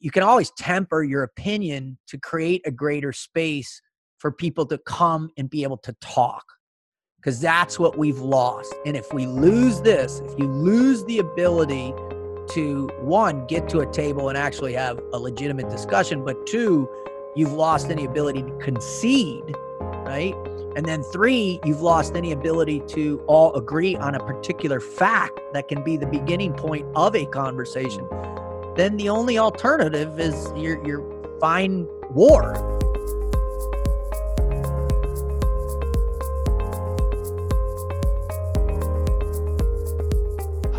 you 0.00 0.10
can 0.10 0.22
always 0.22 0.50
temper 0.52 1.02
your 1.02 1.22
opinion 1.22 1.98
to 2.08 2.18
create 2.18 2.62
a 2.66 2.70
greater 2.70 3.12
space 3.12 3.80
for 4.18 4.32
people 4.32 4.66
to 4.66 4.78
come 4.78 5.30
and 5.36 5.50
be 5.50 5.62
able 5.62 5.78
to 5.78 5.94
talk 6.00 6.44
because 7.16 7.40
that's 7.40 7.78
what 7.78 7.98
we've 7.98 8.20
lost. 8.20 8.72
And 8.86 8.96
if 8.96 9.12
we 9.12 9.26
lose 9.26 9.80
this, 9.80 10.20
if 10.24 10.38
you 10.38 10.46
lose 10.46 11.04
the 11.04 11.18
ability 11.18 11.92
to 12.50 12.88
one, 13.00 13.46
get 13.46 13.68
to 13.70 13.80
a 13.80 13.86
table 13.86 14.28
and 14.28 14.38
actually 14.38 14.72
have 14.74 15.00
a 15.12 15.18
legitimate 15.18 15.68
discussion, 15.68 16.24
but 16.24 16.46
two, 16.46 16.88
you've 17.34 17.52
lost 17.52 17.90
any 17.90 18.04
ability 18.04 18.42
to 18.42 18.56
concede, 18.58 19.54
right? 19.80 20.34
And 20.76 20.86
then 20.86 21.02
three, 21.02 21.60
you've 21.64 21.82
lost 21.82 22.14
any 22.14 22.30
ability 22.32 22.82
to 22.88 23.22
all 23.26 23.54
agree 23.54 23.96
on 23.96 24.14
a 24.14 24.20
particular 24.20 24.80
fact 24.80 25.40
that 25.52 25.66
can 25.66 25.82
be 25.82 25.96
the 25.96 26.06
beginning 26.06 26.52
point 26.54 26.86
of 26.94 27.16
a 27.16 27.26
conversation. 27.26 28.08
Then 28.78 28.96
the 28.96 29.08
only 29.08 29.38
alternative 29.40 30.20
is 30.20 30.52
your 30.56 30.80
your 30.86 31.02
fine 31.40 31.88
war 32.10 32.77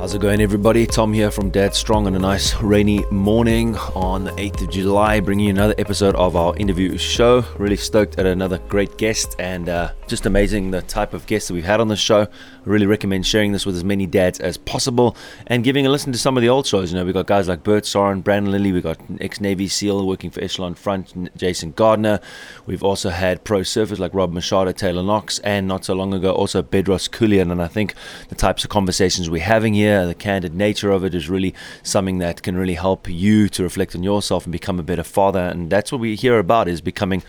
How's 0.10 0.16
it 0.16 0.22
going, 0.22 0.42
everybody? 0.42 0.88
Tom 0.88 1.14
here 1.14 1.30
from 1.30 1.52
Dad 1.52 1.76
Strong 1.76 2.08
on 2.08 2.16
a 2.16 2.20
nice 2.20 2.56
rainy 2.64 3.06
morning 3.12 3.76
on 3.94 4.24
the 4.24 4.32
8th 4.32 4.64
of 4.64 4.72
July, 4.72 5.20
bringing 5.20 5.46
you 5.46 5.52
another 5.52 5.76
episode 5.78 6.16
of 6.16 6.36
our 6.36 6.58
interview 6.58 6.98
show. 6.98 7.46
Really 7.60 7.78
stoked 7.78 8.18
at 8.18 8.26
another 8.26 8.58
great 8.70 8.98
guest 8.98 9.36
and 9.38 9.70
uh, 9.70 9.92
just 10.08 10.26
amazing 10.26 10.72
the 10.72 10.82
type 10.82 11.14
of 11.14 11.28
guests 11.28 11.48
that 11.48 11.54
we've 11.54 11.64
had 11.64 11.80
on 11.80 11.90
the 11.90 11.96
show. 11.96 12.22
I 12.22 12.28
really 12.64 12.88
recommend 12.88 13.28
sharing 13.28 13.52
this 13.52 13.68
with 13.68 13.76
as 13.76 13.84
many 13.84 14.08
dads 14.08 14.40
as 14.40 14.58
possible 14.58 15.16
and 15.46 15.64
giving 15.64 15.86
a 15.86 15.90
listen 15.90 16.12
to 16.12 16.18
some 16.18 16.36
of 16.38 16.42
the 16.42 16.50
old 16.50 16.66
shows. 16.66 16.92
You 16.92 16.98
know, 16.98 17.06
we've 17.06 17.14
got 17.14 17.28
guys 17.28 17.48
like 17.48 17.64
Bert 17.64 17.86
Soren, 17.86 18.22
Brandon 18.22 18.52
Lilly, 18.52 18.72
we've 18.72 18.82
got 18.82 19.00
ex 19.22 19.40
Navy 19.40 19.68
SEAL 19.68 20.08
working 20.08 20.32
for 20.32 20.44
Echelon 20.44 20.74
Front, 20.74 21.38
Jason 21.38 21.72
Gardner. 21.74 22.20
We've 22.66 22.84
also 22.84 23.12
had 23.12 23.44
pro 23.44 23.60
surfers 23.60 24.00
like 24.00 24.16
Rob 24.16 24.34
Machado, 24.34 24.72
Taylor 24.72 25.04
Knox, 25.04 25.38
and 25.40 25.68
not 25.68 25.86
so 25.86 25.94
long 25.94 26.16
ago 26.16 26.32
also 26.32 26.64
Bedros 26.64 27.08
Keuilian. 27.08 27.52
And 27.52 27.62
I 27.62 27.68
think 27.68 27.94
the 28.30 28.36
types 28.36 28.64
of 28.64 28.72
conversations 28.72 29.30
we're 29.30 29.44
having 29.44 29.76
here 29.76 29.99
the 30.06 30.16
candid 30.16 30.54
nature 30.56 30.92
of 30.92 31.04
it 31.04 31.14
is 31.14 31.30
really 31.30 31.54
something 31.84 32.20
that 32.20 32.44
can 32.44 32.56
really 32.56 32.76
help 32.76 33.10
you 33.10 33.50
to 33.50 33.64
reflect 33.64 33.96
on 33.96 34.04
yourself 34.04 34.46
and 34.46 34.52
become 34.52 34.80
a 34.80 34.84
better 34.84 35.04
father. 35.04 35.40
And 35.40 35.70
that's 35.70 35.92
what 35.92 36.02
we 36.02 36.16
hear 36.16 36.40
about 36.40 36.68
is 36.68 36.82
becoming 36.82 37.24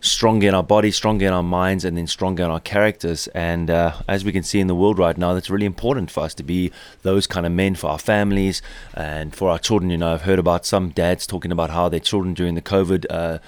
stronger 0.00 0.48
in 0.48 0.54
our 0.54 0.62
bodies, 0.62 0.96
stronger 0.96 1.26
in 1.26 1.32
our 1.32 1.42
minds, 1.42 1.84
and 1.84 1.96
then 1.96 2.06
stronger 2.06 2.44
in 2.44 2.50
our 2.50 2.60
characters. 2.60 3.26
And 3.28 3.70
uh, 3.70 3.94
as 4.08 4.24
we 4.24 4.32
can 4.32 4.42
see 4.42 4.60
in 4.60 4.66
the 4.66 4.74
world 4.74 4.98
right 4.98 5.16
now, 5.16 5.34
that's 5.34 5.50
really 5.50 5.66
important 5.66 6.10
for 6.10 6.22
us 6.24 6.34
to 6.34 6.42
be 6.42 6.70
those 7.02 7.26
kind 7.26 7.46
of 7.46 7.52
men 7.52 7.74
for 7.74 7.90
our 7.90 7.98
families 7.98 8.62
and 8.94 9.34
for 9.34 9.50
our 9.50 9.58
children. 9.58 9.90
You 9.90 9.98
know, 9.98 10.12
I've 10.12 10.22
heard 10.22 10.38
about 10.38 10.66
some 10.66 10.90
dads 10.90 11.26
talking 11.26 11.52
about 11.52 11.70
how 11.70 11.88
their 11.88 12.00
children 12.00 12.34
during 12.34 12.54
the 12.54 12.62
COVID 12.62 13.06
uh, 13.10 13.38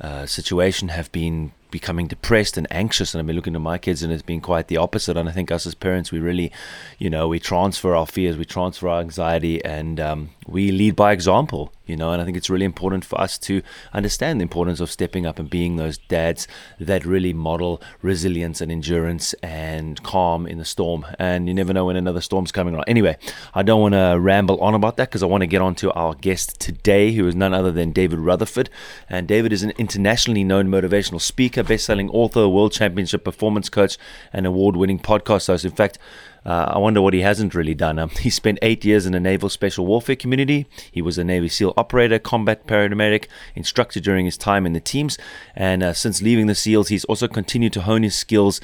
uh, 0.00 0.26
situation 0.26 0.88
have 0.88 1.12
been 1.12 1.52
becoming 1.70 2.06
depressed 2.06 2.56
and 2.56 2.66
anxious. 2.70 3.14
And 3.14 3.20
I've 3.20 3.26
been 3.26 3.36
looking 3.36 3.54
at 3.54 3.60
my 3.60 3.78
kids, 3.78 4.02
and 4.02 4.12
it's 4.12 4.22
been 4.22 4.40
quite 4.40 4.68
the 4.68 4.76
opposite. 4.76 5.16
And 5.16 5.28
I 5.28 5.32
think 5.32 5.50
us 5.50 5.66
as 5.66 5.74
parents, 5.74 6.12
we 6.12 6.18
really, 6.18 6.52
you 6.98 7.10
know, 7.10 7.28
we 7.28 7.38
transfer 7.38 7.94
our 7.94 8.06
fears, 8.06 8.36
we 8.36 8.44
transfer 8.44 8.88
our 8.88 9.00
anxiety, 9.00 9.64
and 9.64 10.00
um, 10.00 10.30
we 10.46 10.72
lead 10.72 10.96
by 10.96 11.12
example 11.12 11.72
you 11.90 11.96
know 11.96 12.12
and 12.12 12.22
i 12.22 12.24
think 12.24 12.36
it's 12.36 12.48
really 12.48 12.64
important 12.64 13.04
for 13.04 13.20
us 13.20 13.36
to 13.36 13.62
understand 13.92 14.40
the 14.40 14.42
importance 14.42 14.80
of 14.80 14.90
stepping 14.90 15.26
up 15.26 15.38
and 15.38 15.50
being 15.50 15.76
those 15.76 15.98
dads 15.98 16.46
that 16.78 17.04
really 17.04 17.32
model 17.32 17.82
resilience 18.00 18.60
and 18.60 18.70
endurance 18.70 19.34
and 19.42 20.02
calm 20.02 20.46
in 20.46 20.58
the 20.58 20.64
storm 20.64 21.04
and 21.18 21.48
you 21.48 21.54
never 21.54 21.72
know 21.72 21.84
when 21.86 21.96
another 21.96 22.20
storm's 22.20 22.52
coming 22.52 22.74
around 22.74 22.84
anyway 22.86 23.16
i 23.54 23.62
don't 23.62 23.80
want 23.80 23.94
to 23.94 24.18
ramble 24.20 24.60
on 24.60 24.74
about 24.74 24.96
that 24.96 25.08
because 25.08 25.22
i 25.22 25.26
want 25.26 25.42
to 25.42 25.46
get 25.46 25.60
on 25.60 25.74
to 25.74 25.92
our 25.92 26.14
guest 26.14 26.60
today 26.60 27.12
who 27.12 27.26
is 27.26 27.34
none 27.34 27.52
other 27.52 27.72
than 27.72 27.90
david 27.90 28.18
rutherford 28.18 28.70
and 29.08 29.26
david 29.26 29.52
is 29.52 29.62
an 29.62 29.72
internationally 29.76 30.44
known 30.44 30.68
motivational 30.68 31.20
speaker 31.20 31.59
best-selling 31.64 32.10
author 32.10 32.48
world 32.48 32.72
championship 32.72 33.24
performance 33.24 33.68
coach 33.68 33.98
and 34.32 34.46
award-winning 34.46 34.98
podcast 34.98 35.46
host 35.46 35.64
in 35.64 35.70
fact 35.70 35.98
uh, 36.44 36.72
I 36.74 36.78
wonder 36.78 37.02
what 37.02 37.12
he 37.12 37.20
hasn't 37.20 37.54
really 37.54 37.74
done. 37.74 37.98
Um, 37.98 38.08
he 38.08 38.30
spent 38.30 38.58
eight 38.62 38.84
years 38.84 39.06
in 39.06 39.12
the 39.12 39.20
Naval 39.20 39.48
Special 39.48 39.84
Warfare 39.86 40.16
Community. 40.16 40.66
He 40.90 41.02
was 41.02 41.18
a 41.18 41.24
Navy 41.24 41.48
SEAL 41.48 41.74
operator, 41.76 42.18
combat 42.18 42.66
paramedic, 42.66 43.26
instructor 43.54 44.00
during 44.00 44.24
his 44.24 44.38
time 44.38 44.66
in 44.66 44.72
the 44.72 44.80
teams. 44.80 45.18
And 45.54 45.82
uh, 45.82 45.92
since 45.92 46.22
leaving 46.22 46.46
the 46.46 46.54
SEALs, 46.54 46.88
he's 46.88 47.04
also 47.04 47.28
continued 47.28 47.72
to 47.74 47.82
hone 47.82 48.02
his 48.02 48.14
skills 48.14 48.60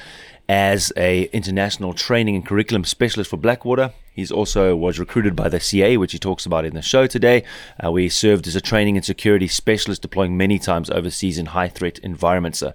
as 0.49 0.91
a 0.97 1.25
international 1.25 1.93
training 1.93 2.35
and 2.35 2.45
curriculum 2.45 2.83
specialist 2.83 3.29
for 3.29 3.37
Blackwater. 3.37 3.93
He's 4.17 4.31
also 4.31 4.75
was 4.75 4.97
recruited 4.97 5.35
by 5.35 5.47
the 5.47 5.59
CIA, 5.59 5.95
which 5.95 6.11
he 6.11 6.17
talks 6.17 6.45
about 6.45 6.65
in 6.65 6.73
the 6.73 6.81
show 6.81 7.05
today, 7.05 7.43
uh, 7.79 7.91
served 8.09 8.47
as 8.47 8.55
a 8.55 8.61
training 8.61 8.97
and 8.97 9.05
security 9.05 9.47
specialist, 9.47 10.01
deploying 10.01 10.35
many 10.35 10.57
times 10.57 10.89
overseas 10.89 11.37
in 11.37 11.45
high 11.45 11.69
threat 11.69 11.99
environments. 11.99 12.63
Uh, 12.63 12.73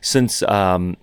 since 0.00 0.42
um, 0.42 0.96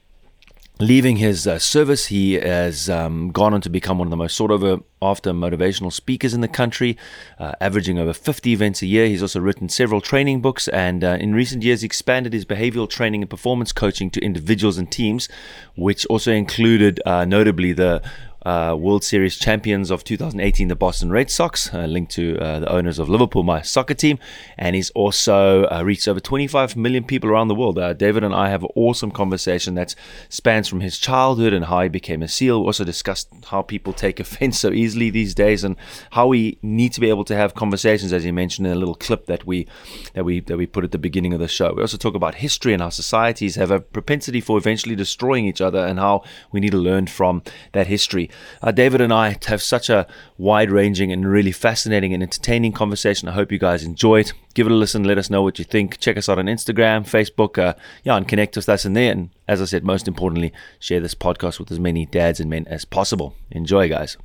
Leaving 0.81 1.17
his 1.17 1.45
uh, 1.45 1.59
service, 1.59 2.07
he 2.07 2.33
has 2.33 2.89
um, 2.89 3.29
gone 3.31 3.53
on 3.53 3.61
to 3.61 3.69
become 3.69 3.99
one 3.99 4.07
of 4.07 4.09
the 4.09 4.17
most 4.17 4.35
sought 4.35 4.49
over 4.49 4.79
after 4.99 5.31
motivational 5.31 5.93
speakers 5.93 6.33
in 6.33 6.41
the 6.41 6.47
country, 6.47 6.97
uh, 7.37 7.51
averaging 7.61 7.99
over 7.99 8.13
50 8.13 8.51
events 8.51 8.81
a 8.81 8.87
year. 8.87 9.05
He's 9.05 9.21
also 9.21 9.39
written 9.39 9.69
several 9.69 10.01
training 10.01 10.41
books, 10.41 10.67
and 10.67 11.03
uh, 11.03 11.17
in 11.19 11.35
recent 11.35 11.61
years, 11.61 11.83
expanded 11.83 12.33
his 12.33 12.45
behavioral 12.45 12.89
training 12.89 13.21
and 13.21 13.29
performance 13.29 13.71
coaching 13.71 14.09
to 14.09 14.19
individuals 14.21 14.79
and 14.79 14.91
teams, 14.91 15.29
which 15.75 16.03
also 16.07 16.31
included, 16.31 16.99
uh, 17.05 17.25
notably, 17.25 17.73
the 17.73 18.01
uh, 18.45 18.75
World 18.77 19.03
Series 19.03 19.37
champions 19.37 19.91
of 19.91 20.03
2018, 20.03 20.67
the 20.67 20.75
Boston 20.75 21.11
Red 21.11 21.29
Sox, 21.29 21.73
uh, 21.73 21.85
linked 21.85 22.11
to 22.13 22.37
uh, 22.39 22.59
the 22.61 22.71
owners 22.71 22.97
of 22.97 23.07
Liverpool, 23.07 23.43
my 23.43 23.61
soccer 23.61 23.93
team, 23.93 24.17
and 24.57 24.75
he's 24.75 24.89
also 24.91 25.65
uh, 25.65 25.83
reached 25.83 26.07
over 26.07 26.19
25 26.19 26.75
million 26.75 27.03
people 27.03 27.29
around 27.29 27.49
the 27.49 27.55
world. 27.55 27.77
Uh, 27.77 27.93
David 27.93 28.23
and 28.23 28.33
I 28.33 28.49
have 28.49 28.63
an 28.63 28.69
awesome 28.75 29.11
conversation 29.11 29.75
that 29.75 29.93
spans 30.29 30.67
from 30.67 30.81
his 30.81 30.97
childhood 30.97 31.53
and 31.53 31.65
how 31.65 31.81
he 31.81 31.89
became 31.89 32.23
a 32.23 32.27
SEAL. 32.27 32.61
We 32.61 32.65
also 32.65 32.83
discussed 32.83 33.29
how 33.47 33.61
people 33.61 33.93
take 33.93 34.19
offense 34.19 34.59
so 34.59 34.71
easily 34.71 35.09
these 35.09 35.35
days 35.35 35.63
and 35.63 35.75
how 36.11 36.27
we 36.27 36.57
need 36.63 36.93
to 36.93 36.99
be 36.99 37.09
able 37.09 37.25
to 37.25 37.35
have 37.35 37.53
conversations, 37.53 38.11
as 38.11 38.23
he 38.23 38.31
mentioned 38.31 38.65
in 38.65 38.73
a 38.73 38.79
little 38.79 38.95
clip 38.95 39.27
that 39.27 39.45
we 39.45 39.67
that 40.13 40.25
we 40.25 40.39
that 40.39 40.57
we 40.57 40.65
put 40.65 40.83
at 40.83 40.91
the 40.91 40.97
beginning 40.97 41.33
of 41.33 41.39
the 41.39 41.47
show. 41.47 41.73
We 41.73 41.81
also 41.81 41.97
talk 41.97 42.15
about 42.15 42.35
history 42.35 42.73
and 42.73 42.81
how 42.81 42.89
societies 42.89 43.55
have 43.55 43.69
a 43.69 43.79
propensity 43.79 44.41
for 44.41 44.57
eventually 44.57 44.95
destroying 44.95 45.45
each 45.45 45.61
other 45.61 45.85
and 45.85 45.99
how 45.99 46.23
we 46.51 46.59
need 46.59 46.71
to 46.71 46.77
learn 46.77 47.05
from 47.05 47.43
that 47.73 47.87
history. 47.87 48.30
Uh, 48.61 48.71
David 48.71 49.01
and 49.01 49.13
I 49.13 49.37
have 49.45 49.61
such 49.61 49.89
a 49.89 50.07
wide 50.37 50.71
ranging 50.71 51.11
and 51.11 51.29
really 51.29 51.51
fascinating 51.51 52.13
and 52.13 52.21
entertaining 52.21 52.71
conversation. 52.71 53.27
I 53.27 53.33
hope 53.33 53.51
you 53.51 53.59
guys 53.59 53.83
enjoy 53.83 54.21
it. 54.21 54.33
Give 54.53 54.67
it 54.67 54.71
a 54.71 54.75
listen. 54.75 55.03
Let 55.03 55.17
us 55.17 55.29
know 55.29 55.41
what 55.41 55.59
you 55.59 55.65
think. 55.65 55.99
Check 55.99 56.17
us 56.17 56.27
out 56.27 56.39
on 56.39 56.45
Instagram, 56.45 57.03
Facebook, 57.03 57.57
uh, 57.57 57.73
yeah, 58.03 58.17
and 58.17 58.27
connect 58.27 58.55
with 58.55 58.67
us 58.69 58.85
in 58.85 58.93
there. 58.93 59.11
And 59.11 59.29
as 59.47 59.61
I 59.61 59.65
said, 59.65 59.83
most 59.83 60.07
importantly, 60.07 60.53
share 60.79 60.99
this 60.99 61.15
podcast 61.15 61.59
with 61.59 61.71
as 61.71 61.79
many 61.79 62.05
dads 62.05 62.39
and 62.39 62.49
men 62.49 62.65
as 62.67 62.85
possible. 62.85 63.35
Enjoy, 63.51 63.87
guys. 63.89 64.17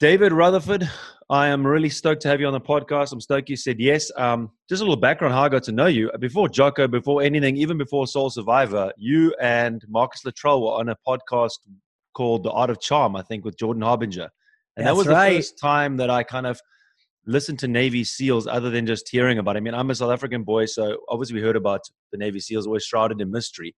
David 0.00 0.32
Rutherford, 0.32 0.90
I 1.30 1.48
am 1.48 1.66
really 1.66 1.88
stoked 1.88 2.22
to 2.22 2.28
have 2.28 2.40
you 2.40 2.46
on 2.46 2.52
the 2.52 2.60
podcast. 2.60 3.12
I'm 3.12 3.20
stoked 3.20 3.48
you 3.48 3.56
said 3.56 3.80
yes. 3.80 4.10
Um, 4.16 4.50
just 4.68 4.82
a 4.82 4.84
little 4.84 4.96
background 4.96 5.32
how 5.32 5.42
I 5.42 5.48
got 5.48 5.62
to 5.64 5.72
know 5.72 5.86
you. 5.86 6.10
Before 6.18 6.48
Jocko, 6.48 6.86
before 6.86 7.22
anything, 7.22 7.56
even 7.56 7.78
before 7.78 8.06
Soul 8.06 8.28
Survivor, 8.28 8.92
you 8.98 9.34
and 9.40 9.82
Marcus 9.88 10.24
Luttrell 10.24 10.62
were 10.62 10.72
on 10.72 10.90
a 10.90 10.96
podcast 11.06 11.58
called 12.14 12.42
The 12.42 12.50
Art 12.50 12.68
of 12.70 12.80
Charm, 12.80 13.16
I 13.16 13.22
think, 13.22 13.44
with 13.44 13.56
Jordan 13.58 13.82
Harbinger. 13.82 14.28
And 14.76 14.86
That's 14.86 14.88
that 14.88 14.96
was 14.96 15.06
right. 15.06 15.30
the 15.30 15.36
first 15.36 15.58
time 15.58 15.96
that 15.96 16.10
I 16.10 16.24
kind 16.24 16.46
of 16.46 16.60
listened 17.26 17.58
to 17.60 17.68
Navy 17.68 18.04
SEALs 18.04 18.46
other 18.46 18.68
than 18.68 18.86
just 18.86 19.08
hearing 19.08 19.38
about 19.38 19.56
it. 19.56 19.58
I 19.58 19.60
mean, 19.60 19.74
I'm 19.74 19.90
a 19.90 19.94
South 19.94 20.12
African 20.12 20.42
boy, 20.42 20.66
so 20.66 20.98
obviously 21.08 21.36
we 21.36 21.40
heard 21.40 21.56
about 21.56 21.80
the 22.12 22.18
Navy 22.18 22.38
SEALs 22.38 22.66
always 22.66 22.84
shrouded 22.84 23.20
in 23.20 23.30
mystery. 23.30 23.74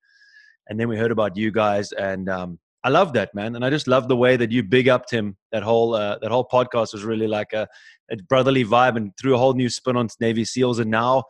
And 0.69 0.81
then 0.81 0.89
we 0.89 0.97
heard 0.97 1.13
about 1.13 1.37
you 1.37 1.53
guys 1.53 1.93
and 1.93 2.28
um, 2.28 2.59
I 2.86 2.88
love 2.88 3.14
that 3.14 3.34
man, 3.34 3.56
and 3.56 3.64
I 3.64 3.70
just 3.70 3.88
love 3.88 4.06
the 4.06 4.16
way 4.16 4.36
that 4.36 4.52
you 4.52 4.62
big 4.62 4.88
upped 4.88 5.10
him. 5.10 5.36
That 5.50 5.64
whole 5.64 5.97
uh, 5.97 6.19
that 6.20 6.30
whole 6.30 6.47
podcast 6.47 6.92
was 6.92 7.02
really 7.02 7.26
like 7.26 7.52
a, 7.52 7.66
a, 8.12 8.16
brotherly 8.28 8.64
vibe, 8.64 8.97
and 8.97 9.10
threw 9.20 9.34
a 9.34 9.38
whole 9.38 9.54
new 9.54 9.68
spin 9.68 9.97
on 9.97 10.09
Navy 10.21 10.44
SEALs. 10.44 10.78
And 10.78 10.88
now, 10.88 11.24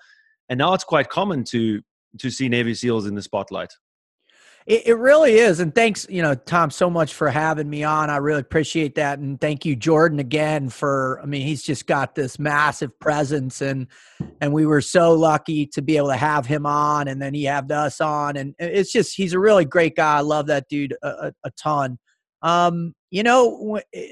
and 0.51 0.59
now 0.59 0.75
it's 0.75 0.85
quite 0.85 1.09
common 1.09 1.45
to 1.45 1.81
to 2.19 2.31
see 2.31 2.51
Navy 2.51 2.75
SEALs 2.75 3.07
in 3.07 3.15
the 3.15 3.23
spotlight. 3.23 3.73
It, 4.67 4.89
it, 4.89 4.95
really 4.95 5.35
is. 5.35 5.61
And 5.61 5.73
thanks, 5.73 6.09
you 6.11 6.23
know, 6.23 6.35
Tom, 6.35 6.71
so 6.73 6.91
much 6.91 7.15
for 7.15 7.31
having 7.31 7.71
me 7.71 7.85
on. 7.85 8.11
I 8.11 8.17
really 8.17 8.41
appreciate 8.41 8.97
that. 8.97 9.21
And 9.21 9.41
thank 9.41 9.65
you, 9.65 9.77
Jordan, 9.77 10.19
again 10.19 10.71
for 10.71 11.21
I 11.23 11.27
mean, 11.27 11.47
he's 11.47 11.63
just 11.63 11.87
got 11.87 12.17
this 12.17 12.41
massive 12.41 12.99
presence 12.99 13.61
and 13.61 13.87
and 14.41 14.53
we 14.53 14.67
were 14.67 14.81
so 14.81 15.13
lucky 15.13 15.67
to 15.67 15.83
be 15.83 15.97
able 15.97 16.09
to 16.09 16.17
have 16.17 16.47
him 16.47 16.67
on 16.67 17.07
and 17.07 17.23
then 17.23 17.33
he 17.33 17.45
had 17.45 17.71
us 17.71 18.01
on. 18.01 18.37
And 18.37 18.55
it's 18.59 18.91
just 18.91 19.17
he's 19.17 19.35
a 19.35 19.39
really 19.39 19.65
great 19.65 19.95
guy. 19.95 20.17
I 20.17 20.23
love 20.23 20.49
that 20.49 20.69
dude 20.69 20.95
a, 21.01 21.09
a, 21.09 21.33
a 21.45 21.51
ton. 21.53 21.99
Um, 22.43 22.95
you 23.11 23.23
know, 23.23 23.81
eh, 23.95 24.09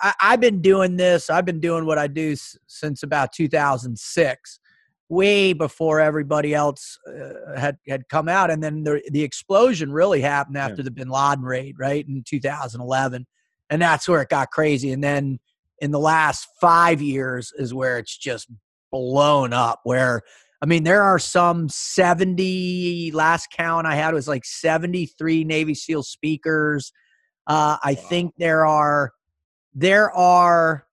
I, 0.00 0.14
I've 0.20 0.40
been 0.40 0.62
doing 0.62 0.96
this, 0.96 1.28
I've 1.28 1.44
been 1.44 1.60
doing 1.60 1.86
what 1.86 1.98
I 1.98 2.06
do 2.06 2.36
since 2.68 3.02
about 3.02 3.32
2006 3.32 4.60
way 5.08 5.52
before 5.52 6.00
everybody 6.00 6.54
else 6.54 6.98
uh, 7.08 7.58
had 7.58 7.78
had 7.86 8.08
come 8.08 8.28
out 8.28 8.50
and 8.50 8.62
then 8.62 8.84
the 8.84 9.02
the 9.10 9.22
explosion 9.22 9.90
really 9.90 10.20
happened 10.20 10.56
after 10.58 10.82
yeah. 10.82 10.84
the 10.84 10.90
bin 10.90 11.08
Laden 11.08 11.44
raid 11.44 11.76
right 11.78 12.06
in 12.06 12.22
2011 12.26 13.26
and 13.70 13.80
that's 13.80 14.06
where 14.06 14.20
it 14.20 14.28
got 14.28 14.50
crazy 14.50 14.92
and 14.92 15.02
then 15.02 15.38
in 15.80 15.90
the 15.90 15.98
last 16.00 16.48
five 16.60 17.00
years 17.00 17.52
is 17.56 17.72
where 17.72 17.98
it's 17.98 18.16
just 18.16 18.48
blown 18.90 19.52
up. 19.52 19.80
Where 19.84 20.22
I 20.60 20.66
mean, 20.66 20.84
there 20.84 21.02
are 21.02 21.18
some 21.18 21.68
70, 21.68 23.12
last 23.12 23.48
count 23.56 23.86
I 23.86 23.94
had 23.94 24.14
was 24.14 24.28
like 24.28 24.44
73 24.44 25.44
Navy 25.44 25.74
SEAL 25.74 26.02
speakers. 26.02 26.92
Uh, 27.46 27.78
I 27.82 27.92
wow. 27.92 28.08
think 28.08 28.34
there 28.38 28.66
are, 28.66 29.12
there 29.74 30.10
are 30.10 30.84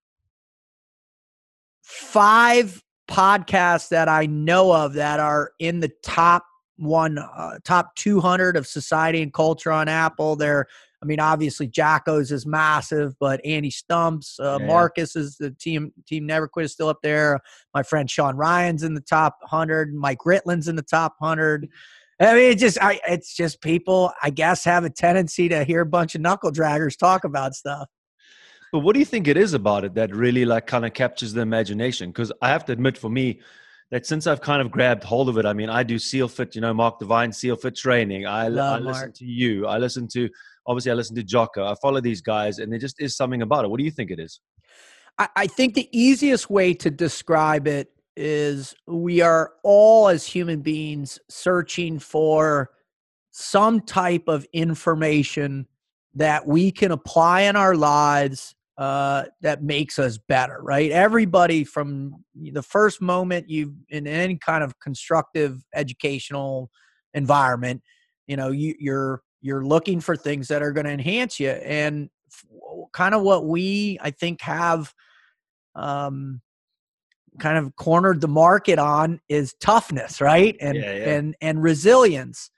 five 1.81 2.83
podcasts 3.07 3.89
that 3.89 4.07
I 4.07 4.25
know 4.25 4.71
of 4.71 4.93
that 4.93 5.19
are 5.19 5.51
in 5.59 5.79
the 5.79 5.91
top 6.03 6.45
one, 6.77 7.17
uh, 7.17 7.59
top 7.63 7.95
200 7.95 8.57
of 8.57 8.67
society 8.67 9.21
and 9.21 9.33
culture 9.33 9.71
on 9.71 9.87
Apple. 9.87 10.35
They're 10.35 10.67
I 11.05 11.07
mean, 11.07 11.19
obviously 11.19 11.67
Jocko's 11.67 12.31
is 12.31 12.47
massive, 12.47 13.13
but 13.19 13.39
Andy 13.45 13.69
Stumpf's, 13.69 14.39
uh, 14.39 14.57
yeah. 14.59 14.65
Marcus 14.65 15.15
is 15.15 15.37
the 15.37 15.51
team. 15.51 15.93
Team 16.07 16.25
Never 16.25 16.47
Quit 16.47 16.65
is 16.65 16.71
still 16.71 16.87
up 16.87 17.03
there. 17.03 17.41
My 17.75 17.83
friend 17.83 18.09
Sean 18.09 18.35
Ryan's 18.35 18.81
in 18.81 18.95
the 18.95 19.01
top 19.01 19.37
hundred. 19.43 19.93
Mike 19.93 20.17
Ritland's 20.25 20.67
in 20.67 20.75
the 20.75 20.81
top 20.81 21.15
hundred. 21.21 21.69
I 22.19 22.33
mean, 22.33 22.51
it's 22.51 22.61
just, 22.61 22.81
I, 22.81 22.99
it's 23.07 23.35
just 23.35 23.61
people, 23.61 24.13
I 24.23 24.31
guess, 24.31 24.63
have 24.63 24.83
a 24.83 24.89
tendency 24.89 25.47
to 25.49 25.63
hear 25.63 25.81
a 25.81 25.85
bunch 25.85 26.15
of 26.15 26.21
knuckle 26.21 26.51
draggers 26.51 26.97
talk 26.97 27.23
about 27.23 27.53
stuff. 27.53 27.87
But 28.75 28.81
what 28.81 28.91
do 28.91 28.99
you 28.99 29.05
think 29.05 29.29
it 29.29 29.37
is 29.37 29.53
about 29.53 29.85
it 29.85 29.93
that 29.93 30.13
really 30.13 30.43
like 30.43 30.67
kind 30.67 30.85
of 30.85 30.93
captures 30.93 31.31
the 31.31 31.39
imagination? 31.39 32.09
Because 32.09 32.29
I 32.41 32.49
have 32.49 32.65
to 32.65 32.73
admit, 32.73 32.97
for 32.97 33.09
me, 33.09 33.39
that 33.89 34.05
since 34.05 34.27
I've 34.27 34.41
kind 34.41 34.61
of 34.61 34.69
grabbed 34.69 35.01
hold 35.01 35.29
of 35.29 35.37
it, 35.37 35.45
I 35.45 35.53
mean, 35.53 35.69
I 35.69 35.81
do 35.81 35.97
SEAL 35.97 36.27
Fit, 36.27 36.55
you 36.55 36.59
know, 36.59 36.73
Mark 36.73 36.99
Divine 36.99 37.31
SEAL 37.31 37.55
Fit 37.55 37.77
training. 37.77 38.25
I, 38.25 38.47
I 38.47 38.79
listen 38.79 39.13
to 39.13 39.25
you. 39.25 39.65
I 39.65 39.77
listen 39.77 40.09
to 40.09 40.29
obviously 40.67 40.91
I 40.91 40.95
listen 40.95 41.15
to 41.15 41.23
Jocko. 41.23 41.65
I 41.65 41.73
follow 41.81 42.01
these 42.01 42.19
guys, 42.19 42.59
and 42.59 42.69
there 42.69 42.77
just 42.77 42.99
is 42.99 43.15
something 43.15 43.43
about 43.43 43.63
it. 43.63 43.69
What 43.69 43.77
do 43.77 43.85
you 43.85 43.91
think 43.91 44.11
it 44.11 44.19
is? 44.19 44.41
I, 45.17 45.29
I 45.37 45.47
think 45.47 45.73
the 45.75 45.87
easiest 45.97 46.49
way 46.49 46.73
to 46.73 46.91
describe 46.91 47.69
it 47.69 47.93
is 48.17 48.75
we 48.87 49.21
are 49.21 49.53
all 49.63 50.09
as 50.09 50.25
human 50.25 50.59
beings 50.59 51.17
searching 51.29 51.97
for 51.97 52.71
some 53.31 53.79
type 53.79 54.27
of 54.27 54.45
information 54.51 55.65
that 56.13 56.45
we 56.45 56.71
can 56.71 56.91
apply 56.91 57.43
in 57.43 57.55
our 57.55 57.75
lives 57.75 58.54
uh, 58.77 59.23
that 59.41 59.63
makes 59.63 59.97
us 59.99 60.17
better, 60.17 60.59
right? 60.61 60.91
Everybody 60.91 61.63
from 61.63 62.23
the 62.35 62.63
first 62.63 63.01
moment 63.01 63.49
you 63.49 63.75
in 63.89 64.07
any 64.07 64.37
kind 64.37 64.63
of 64.63 64.79
constructive 64.79 65.63
educational 65.73 66.69
environment, 67.13 67.81
you 68.27 68.35
know, 68.35 68.51
you, 68.51 68.75
you're 68.79 69.21
you're 69.41 69.63
looking 69.63 70.01
for 70.01 70.17
things 70.17 70.47
that 70.47 70.63
are 70.63 70.71
going 70.71 70.87
to 70.87 70.91
enhance 70.91 71.39
you 71.39 71.49
and 71.49 72.09
kind 72.93 73.13
of 73.13 73.21
what 73.21 73.45
we 73.45 73.97
i 74.01 74.09
think 74.09 74.41
have 74.41 74.93
um, 75.75 76.41
kind 77.39 77.57
of 77.57 77.75
cornered 77.75 78.21
the 78.21 78.27
market 78.27 78.79
on 78.79 79.19
is 79.29 79.53
toughness 79.61 80.21
right 80.21 80.55
and 80.59 80.77
yeah, 80.77 80.95
yeah. 80.95 81.15
and 81.15 81.35
and 81.41 81.61
resilience 81.61 82.49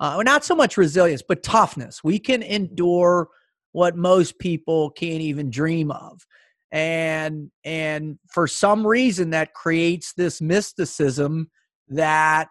uh, 0.00 0.20
not 0.24 0.44
so 0.44 0.54
much 0.54 0.76
resilience 0.76 1.22
but 1.26 1.42
toughness 1.42 2.04
we 2.04 2.18
can 2.18 2.42
endure 2.42 3.28
what 3.74 3.96
most 3.96 4.38
people 4.38 4.90
can't 4.90 5.20
even 5.20 5.50
dream 5.50 5.90
of 5.90 6.24
and 6.70 7.50
and 7.64 8.18
for 8.32 8.46
some 8.46 8.86
reason 8.86 9.30
that 9.30 9.52
creates 9.54 10.12
this 10.14 10.40
mysticism 10.40 11.50
that 11.88 12.48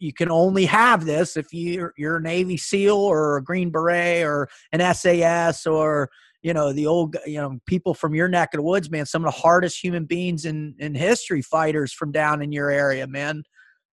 you 0.00 0.12
can 0.16 0.30
only 0.30 0.64
have 0.64 1.04
this 1.04 1.36
if 1.36 1.52
you're, 1.52 1.92
you're 1.98 2.16
a 2.16 2.22
Navy 2.22 2.56
SEAL 2.56 2.96
or 2.96 3.36
a 3.36 3.44
Green 3.44 3.70
Beret 3.70 4.24
or 4.24 4.48
an 4.72 4.94
SAS 4.94 5.66
or 5.66 6.08
you 6.42 6.54
know 6.54 6.72
the 6.72 6.86
old 6.86 7.16
you 7.26 7.38
know 7.38 7.58
people 7.66 7.92
from 7.92 8.14
your 8.14 8.28
neck 8.28 8.50
of 8.54 8.58
the 8.58 8.62
woods, 8.62 8.90
man. 8.90 9.04
Some 9.04 9.24
of 9.24 9.34
the 9.34 9.40
hardest 9.40 9.82
human 9.82 10.04
beings 10.04 10.44
in 10.44 10.74
in 10.78 10.94
history, 10.94 11.42
fighters 11.42 11.92
from 11.92 12.12
down 12.12 12.40
in 12.40 12.52
your 12.52 12.70
area, 12.70 13.06
man. 13.06 13.42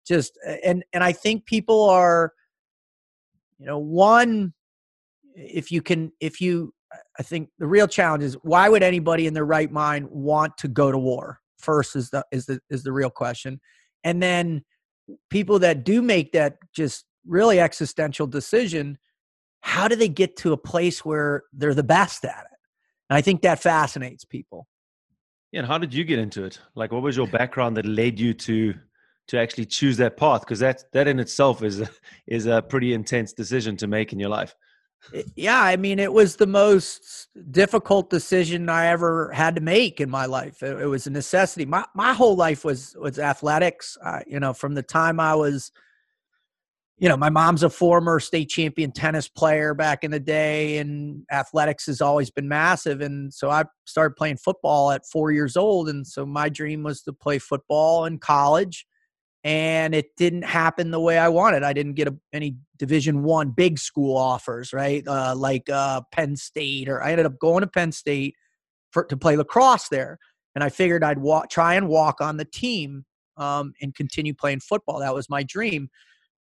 Just 0.06 0.38
and 0.62 0.84
and 0.92 1.02
I 1.02 1.12
think 1.12 1.46
people 1.46 1.88
are, 1.88 2.32
you 3.58 3.66
know, 3.66 3.78
one 3.78 4.52
if 5.34 5.70
you 5.70 5.82
can 5.82 6.12
if 6.20 6.40
you 6.40 6.72
I 7.19 7.22
think 7.22 7.50
the 7.58 7.66
real 7.66 7.88
challenge 7.88 8.22
is 8.22 8.36
why 8.42 8.69
would 8.69 8.82
anybody 8.82 9.26
in 9.26 9.34
their 9.34 9.44
right 9.44 9.70
mind 9.70 10.08
want 10.10 10.56
to 10.58 10.69
go 10.69 10.92
to 10.92 10.98
war? 10.98 11.40
First 11.58 11.96
is 11.96 12.10
the 12.10 12.25
is 12.31 12.46
the 12.46 12.60
is 12.70 12.82
the 12.82 12.92
real 12.92 13.10
question, 13.10 13.60
and 14.02 14.22
then 14.22 14.64
people 15.31 15.58
that 15.60 15.84
do 15.84 16.02
make 16.02 16.32
that 16.32 16.56
just 16.75 17.04
really 17.26 17.60
existential 17.60 18.26
decision, 18.26 18.98
how 19.60 19.88
do 19.88 19.96
they 19.96 20.08
get 20.08 20.36
to 20.36 20.52
a 20.52 20.56
place 20.56 21.04
where 21.04 21.42
they're 21.52 21.75
the 21.75 21.82
best 21.82 22.25
at 22.25 22.44
it? 22.50 22.58
And 23.08 23.16
I 23.16 23.20
think 23.20 23.42
that 23.42 23.60
fascinates 23.60 24.25
people. 24.25 24.66
Yeah, 25.52 25.60
and 25.60 25.69
how 25.69 25.78
did 25.78 25.94
you 25.94 26.04
get 26.04 26.19
into 26.19 26.44
it? 26.44 26.60
Like, 26.75 26.92
what 26.92 27.02
was 27.02 27.16
your 27.16 27.26
background 27.38 27.76
that 27.76 27.86
led 27.86 28.20
you 28.20 28.34
to 28.34 28.75
to 29.28 29.38
actually 29.38 29.64
choose 29.64 29.96
that 29.96 30.19
path? 30.19 30.40
Because 30.40 30.58
that 30.58 30.84
that 30.92 31.08
in 31.08 31.19
itself 31.19 31.62
is 31.62 31.81
a, 31.81 31.88
is 32.26 32.46
a 32.46 32.60
pretty 32.60 32.92
intense 32.92 33.32
decision 33.32 33.76
to 33.78 33.86
make 33.86 34.12
in 34.12 34.20
your 34.20 34.28
life 34.28 34.54
yeah, 35.36 35.60
I 35.60 35.76
mean, 35.76 35.98
it 35.98 36.12
was 36.12 36.36
the 36.36 36.46
most 36.46 37.28
difficult 37.50 38.10
decision 38.10 38.68
I 38.68 38.86
ever 38.86 39.30
had 39.32 39.56
to 39.56 39.60
make 39.60 40.00
in 40.00 40.10
my 40.10 40.26
life. 40.26 40.62
It, 40.62 40.80
it 40.80 40.86
was 40.86 41.06
a 41.06 41.10
necessity. 41.10 41.64
My 41.64 41.84
my 41.94 42.12
whole 42.12 42.36
life 42.36 42.64
was 42.64 42.96
was 42.98 43.18
athletics. 43.18 43.96
Uh, 44.02 44.20
you 44.26 44.40
know, 44.40 44.52
from 44.52 44.74
the 44.74 44.82
time 44.82 45.20
I 45.20 45.34
was, 45.34 45.70
you 46.98 47.08
know, 47.08 47.16
my 47.16 47.30
mom's 47.30 47.62
a 47.62 47.70
former 47.70 48.20
state 48.20 48.48
champion 48.48 48.92
tennis 48.92 49.28
player 49.28 49.74
back 49.74 50.04
in 50.04 50.10
the 50.10 50.20
day, 50.20 50.78
and 50.78 51.24
athletics 51.30 51.86
has 51.86 52.00
always 52.00 52.30
been 52.30 52.48
massive. 52.48 53.00
And 53.00 53.32
so 53.32 53.50
I 53.50 53.64
started 53.84 54.16
playing 54.16 54.38
football 54.38 54.90
at 54.90 55.06
four 55.06 55.30
years 55.32 55.56
old, 55.56 55.88
and 55.88 56.06
so 56.06 56.24
my 56.24 56.48
dream 56.48 56.82
was 56.82 57.02
to 57.02 57.12
play 57.12 57.38
football 57.38 58.06
in 58.06 58.18
college 58.18 58.86
and 59.44 59.94
it 59.94 60.17
didn't 60.17 60.43
happen 60.43 60.91
the 60.91 61.00
way 61.00 61.19
I 61.19 61.29
wanted. 61.29 61.62
I 61.62 61.75
didn't 61.75 61.94
get 61.94 62.08
a, 62.08 62.17
any 62.32 62.56
Division 62.79 63.23
One 63.23 63.50
big 63.50 63.79
school 63.79 64.17
offers, 64.17 64.73
right? 64.73 65.06
Uh, 65.06 65.35
like 65.37 65.69
uh, 65.69 66.00
Penn 66.12 66.35
State, 66.35 66.88
or 66.88 67.02
I 67.02 67.12
ended 67.12 67.26
up 67.26 67.38
going 67.38 67.61
to 67.61 67.67
Penn 67.67 67.93
State 67.93 68.35
for 68.91 69.05
to 69.05 69.17
play 69.17 69.37
lacrosse 69.37 69.88
there, 69.88 70.19
and 70.55 70.64
I 70.64 70.70
figured 70.70 71.05
I'd 71.05 71.19
walk, 71.19 71.50
try 71.50 71.75
and 71.75 71.88
walk 71.88 72.20
on 72.20 72.38
the 72.38 72.46
team 72.46 73.05
um, 73.37 73.75
and 73.82 73.94
continue 73.94 74.35
playing 74.35 74.61
football. 74.61 75.00
That 75.00 75.14
was 75.14 75.29
my 75.29 75.43
dream. 75.43 75.91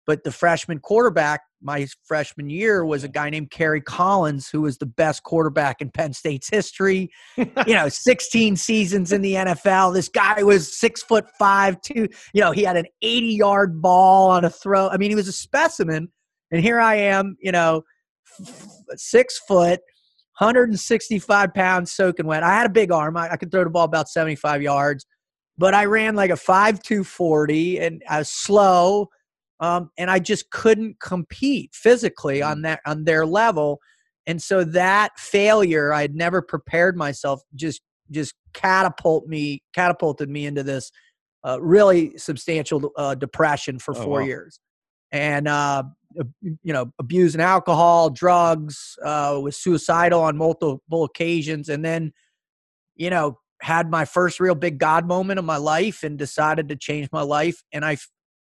But 0.06 0.24
the 0.24 0.32
freshman 0.32 0.80
quarterback 0.80 1.42
my 1.64 1.88
freshman 2.04 2.50
year 2.50 2.86
was 2.86 3.04
a 3.04 3.08
guy 3.08 3.30
named 3.30 3.50
Kerry 3.50 3.82
Collins, 3.82 4.50
who 4.50 4.62
was 4.62 4.78
the 4.78 4.86
best 4.86 5.24
quarterback 5.24 5.82
in 5.82 5.90
Penn 5.90 6.14
State's 6.14 6.50
history. 6.50 7.10
you 7.38 7.74
know, 7.74 7.88
16 7.88 8.58
seasons 8.58 9.12
in 9.14 9.22
the 9.22 9.34
NFL. 9.34 9.94
This 9.94 10.10
guy 10.10 10.44
was 10.44 10.78
six 10.78 11.02
foot 11.02 11.26
five, 11.40 11.82
two. 11.82 12.08
You 12.34 12.42
know, 12.42 12.52
he 12.52 12.64
had 12.64 12.78
an 12.78 12.86
80 13.02 13.28
yard 13.28 13.82
ball 13.82 14.30
on 14.30 14.46
a 14.46 14.50
throw. 14.50 14.90
I 14.90 14.98
mean, 14.98 15.10
he 15.10 15.16
was 15.16 15.28
a 15.28 15.34
specimen. 15.34 16.10
And 16.52 16.62
here 16.62 16.80
I 16.80 16.96
am, 16.96 17.38
you 17.40 17.52
know, 17.52 17.84
six 18.96 19.40
foot, 19.48 19.80
165 20.38 21.54
pounds 21.54 21.94
soaking 21.94 22.28
wet. 22.28 22.44
I 22.44 22.54
had 22.54 22.66
a 22.66 22.70
big 22.70 22.92
arm. 22.92 23.18
I, 23.18 23.32
I 23.32 23.38
could 23.38 23.52
throw 23.52 23.64
the 23.64 23.70
ball 23.70 23.86
about 23.86 24.10
75 24.10 24.62
yards, 24.62 25.06
but 25.58 25.74
I 25.74 25.86
ran 25.86 26.16
like 26.16 26.30
a 26.30 26.34
5'240 26.34 27.82
and 27.82 28.04
I 28.10 28.20
was 28.20 28.30
slow 28.30 29.10
um, 29.64 29.92
and 29.98 30.12
I 30.12 30.20
just 30.20 30.50
couldn't 30.50 31.00
compete 31.00 31.74
physically 31.74 32.42
on 32.42 32.60
mm. 32.60 32.64
that 32.64 32.82
on 32.86 33.06
their 33.06 33.26
level. 33.26 33.80
And 34.28 34.42
so 34.42 34.66
that 34.66 35.18
failure, 35.18 35.94
I 35.94 36.02
had 36.02 36.16
never 36.16 36.42
prepared 36.42 36.98
myself, 36.98 37.42
just 37.56 37.82
just 38.12 38.36
catapult 38.54 39.26
me 39.26 39.64
catapulted 39.74 40.30
me 40.30 40.46
into 40.46 40.64
this 40.64 40.92
uh, 41.46 41.62
really 41.62 42.18
substantial 42.18 42.92
uh, 42.98 43.16
depression 43.16 43.80
for 43.80 43.96
oh, 43.98 44.04
four 44.04 44.20
wow. 44.20 44.26
years, 44.26 44.60
and 45.14 45.48
uh, 45.48 45.84
you 46.42 46.74
know, 46.74 46.92
abusing 47.00 47.42
alcohol, 47.42 48.10
drugs, 48.10 48.96
uh, 49.06 49.40
was 49.42 49.56
suicidal 49.56 50.22
on 50.22 50.36
multiple 50.36 51.06
occasions, 51.06 51.70
and 51.70 51.86
then 51.86 52.12
you 52.98 53.10
know 53.10 53.40
had 53.62 53.90
my 53.90 54.04
first 54.04 54.42
real 54.42 54.56
big 54.56 54.78
God 54.78 55.08
moment 55.08 55.40
of 55.40 55.46
my 55.46 55.56
life 55.56 56.04
and 56.04 56.20
decided 56.20 56.68
to 56.68 56.76
change 56.76 57.08
my 57.14 57.22
life. 57.22 57.64
And 57.72 57.86
I 57.86 57.96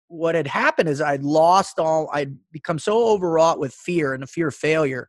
what 0.09 0.35
had 0.35 0.47
happened 0.47 0.89
is 0.89 1.01
I'd 1.01 1.23
lost 1.23 1.79
all, 1.79 2.09
I'd 2.13 2.37
become 2.51 2.79
so 2.79 3.09
overwrought 3.09 3.59
with 3.59 3.73
fear 3.73 4.15
and 4.15 4.23
the 4.23 4.27
fear 4.27 4.49
of 4.49 4.55
failure 4.55 5.09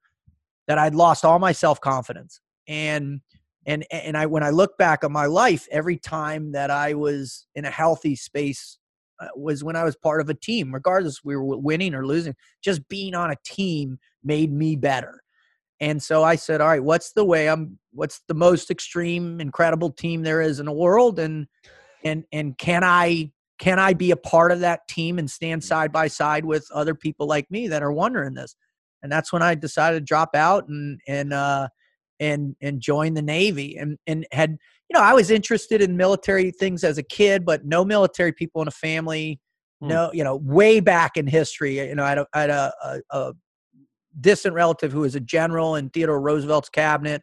that 0.67 0.77
I'd 0.77 0.93
lost 0.93 1.25
all 1.25 1.39
my 1.39 1.53
self 1.53 1.81
confidence. 1.81 2.41
And, 2.67 3.21
and, 3.65 3.85
and 3.91 4.15
I, 4.17 4.25
when 4.25 4.43
I 4.43 4.51
look 4.51 4.77
back 4.77 5.03
on 5.03 5.11
my 5.11 5.25
life, 5.25 5.67
every 5.71 5.97
time 5.97 6.51
that 6.51 6.69
I 6.69 6.93
was 6.93 7.47
in 7.55 7.65
a 7.65 7.71
healthy 7.71 8.15
space 8.15 8.77
uh, 9.19 9.27
was 9.35 9.63
when 9.63 9.75
I 9.75 9.83
was 9.83 9.95
part 9.95 10.21
of 10.21 10.29
a 10.29 10.33
team, 10.33 10.73
regardless 10.73 11.23
we 11.23 11.35
were 11.35 11.57
winning 11.57 11.95
or 11.95 12.05
losing, 12.05 12.35
just 12.61 12.87
being 12.89 13.15
on 13.15 13.31
a 13.31 13.37
team 13.45 13.99
made 14.23 14.51
me 14.51 14.75
better. 14.75 15.21
And 15.81 16.03
so 16.03 16.23
I 16.23 16.35
said, 16.35 16.59
all 16.59 16.67
right, 16.67 16.83
what's 16.83 17.13
the 17.13 17.23
way 17.23 17.47
I'm, 17.47 17.79
what's 17.93 18.21
the 18.27 18.33
most 18.33 18.69
extreme, 18.69 19.39
incredible 19.39 19.91
team 19.91 20.23
there 20.23 20.41
is 20.41 20.59
in 20.59 20.65
the 20.65 20.73
world? 20.73 21.19
And, 21.19 21.47
and, 22.03 22.25
and 22.33 22.57
can 22.57 22.83
I 22.83 23.31
can 23.59 23.77
I 23.77 23.93
be 23.93 24.11
a 24.11 24.17
part 24.17 24.51
of 24.51 24.61
that 24.61 24.87
team 24.87 25.19
and 25.19 25.29
stand 25.29 25.63
side 25.63 25.91
by 25.91 26.07
side 26.07 26.45
with 26.45 26.67
other 26.73 26.95
people 26.95 27.27
like 27.27 27.51
me 27.51 27.67
that 27.67 27.83
are 27.83 27.91
wondering 27.91 28.33
this? 28.33 28.55
And 29.03 29.11
that's 29.11 29.31
when 29.31 29.41
I 29.41 29.55
decided 29.55 29.99
to 29.99 30.05
drop 30.05 30.33
out 30.33 30.67
and 30.67 30.99
and 31.07 31.33
uh, 31.33 31.67
and 32.19 32.55
and 32.61 32.81
join 32.81 33.13
the 33.13 33.21
Navy 33.21 33.77
and 33.77 33.97
and 34.07 34.25
had 34.31 34.51
you 34.51 34.93
know 34.93 35.01
I 35.01 35.13
was 35.13 35.29
interested 35.29 35.81
in 35.81 35.97
military 35.97 36.51
things 36.51 36.83
as 36.83 36.97
a 36.97 37.03
kid, 37.03 37.45
but 37.45 37.65
no 37.65 37.85
military 37.85 38.31
people 38.31 38.61
in 38.61 38.67
a 38.67 38.71
family. 38.71 39.39
Hmm. 39.81 39.87
No, 39.87 40.11
you 40.13 40.23
know, 40.23 40.37
way 40.37 40.79
back 40.79 41.15
in 41.15 41.27
history, 41.27 41.79
you 41.79 41.95
know, 41.95 42.03
I 42.03 42.09
had 42.09 42.17
a, 42.17 42.27
I 42.33 42.41
had 42.41 42.49
a, 42.49 42.73
a, 42.83 43.17
a 43.17 43.33
distant 44.19 44.55
relative 44.55 44.91
who 44.91 45.01
was 45.01 45.15
a 45.15 45.21
general 45.21 45.75
in 45.75 45.89
Theodore 45.89 46.19
Roosevelt's 46.19 46.69
cabinet. 46.69 47.21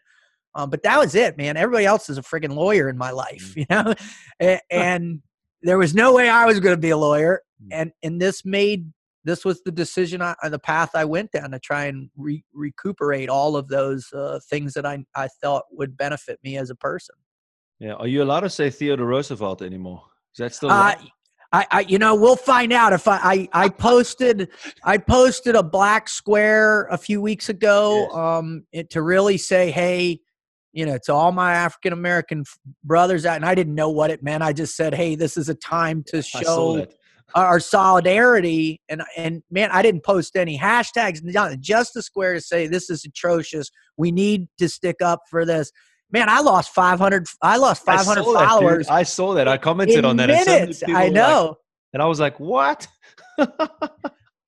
Um, 0.55 0.71
but 0.71 0.83
that 0.85 0.99
was 0.99 1.15
it, 1.15 1.37
man. 1.37 1.59
Everybody 1.59 1.85
else 1.85 2.09
is 2.09 2.17
a 2.17 2.23
freaking 2.23 2.55
lawyer 2.55 2.89
in 2.89 2.97
my 2.97 3.11
life, 3.11 3.53
hmm. 3.53 3.61
you 3.61 3.67
know, 3.69 3.95
and, 4.41 4.61
and 4.71 5.23
there 5.63 5.79
was 5.79 5.95
no 5.95 6.15
way 6.15 6.29
I 6.29 6.47
was 6.47 6.61
going 6.61 6.75
to 6.75 6.81
be 6.81 6.91
a 6.91 6.97
lawyer. 6.97 7.43
Hmm. 7.63 7.69
And 7.73 7.93
and 8.03 8.21
this 8.21 8.45
made 8.45 8.93
this 9.27 9.45
was 9.45 9.61
the 9.65 9.73
decision, 9.73 10.23
I, 10.23 10.37
the 10.49 10.59
path 10.59 10.91
I 10.95 11.05
went 11.05 11.33
down 11.33 11.51
to 11.51 11.59
try 11.59 11.87
and 11.87 12.09
re- 12.17 12.45
recuperate 12.55 13.29
all 13.29 13.57
of 13.57 13.67
those 13.67 14.07
uh, 14.13 14.39
things 14.49 14.73
that 14.75 14.87
I, 14.87 15.05
I 15.17 15.27
thought 15.43 15.65
would 15.73 15.97
benefit 15.97 16.39
me 16.45 16.57
as 16.57 16.71
a 16.71 16.77
person. 16.77 17.17
Yeah. 17.81 17.95
Are 17.95 18.07
you 18.07 18.23
allowed 18.23 18.41
to 18.41 18.51
say 18.51 18.71
Theodore 18.71 19.05
Roosevelt 19.05 19.63
anymore? 19.63 20.03
Is 20.33 20.39
that 20.39 20.55
still? 20.55 20.71
Uh, 20.71 20.95
I, 21.53 21.67
I, 21.71 21.81
you 21.81 21.99
know, 21.99 22.15
we'll 22.15 22.37
find 22.37 22.73
out 22.73 22.93
if 22.93 23.09
I, 23.09 23.49
I, 23.53 23.65
I 23.65 23.69
posted, 23.69 24.49
I 24.85 24.99
posted 24.99 25.57
a 25.57 25.63
black 25.63 26.09
square 26.09 26.85
a 26.85 26.97
few 26.97 27.21
weeks 27.21 27.49
ago, 27.49 28.07
yes. 28.09 28.17
um, 28.17 28.65
it, 28.73 28.91
to 28.91 29.03
really 29.03 29.39
say, 29.39 29.73
hey, 29.73 30.21
you 30.77 30.85
know, 30.85 30.99
to 31.05 31.13
all 31.15 31.33
my 31.33 31.55
African 31.55 31.95
American 31.95 32.45
brothers 32.85 33.25
out, 33.25 33.37
and 33.37 33.47
I 33.47 33.55
didn't 33.55 33.75
know 33.75 33.89
what 33.89 34.11
it 34.11 34.23
meant. 34.23 34.43
I 34.43 34.53
just 34.53 34.77
said, 34.77 34.95
hey, 34.95 35.15
this 35.15 35.39
is 35.39 35.49
a 35.49 35.55
time 35.55 36.05
to 36.09 36.21
show 36.21 36.87
our 37.35 37.59
solidarity 37.59 38.81
and 38.89 39.03
and 39.17 39.43
man 39.51 39.69
i 39.73 39.83
didn't 39.83 40.05
post 40.05 40.37
any 40.37 40.57
hashtags 40.57 41.21
just 41.59 41.97
a 41.97 42.01
square 42.01 42.35
to 42.35 42.41
say 42.41 42.69
this 42.69 42.89
is 42.89 43.05
atrocious. 43.05 43.69
We 43.97 44.13
need 44.13 44.47
to 44.59 44.69
stick 44.69 45.03
up 45.03 45.23
for 45.29 45.45
this. 45.45 45.73
Man 46.13 46.29
i 46.29 46.41
lost 46.41 46.73
500 46.73 47.27
i 47.43 47.57
lost 47.57 47.85
500 47.85 48.23
followers 48.23 48.87
that, 48.87 48.93
I 48.93 49.03
saw 49.03 49.35
that. 49.35 49.49
I 49.49 49.59
commented 49.59 50.05
on 50.05 50.17
that 50.19 50.29
minutes, 50.29 50.85
i 50.89 51.09
know 51.09 51.49
like, 51.49 51.57
and 51.95 52.03
i 52.03 52.07
was 52.07 52.21
like 52.21 52.39
what 52.39 52.87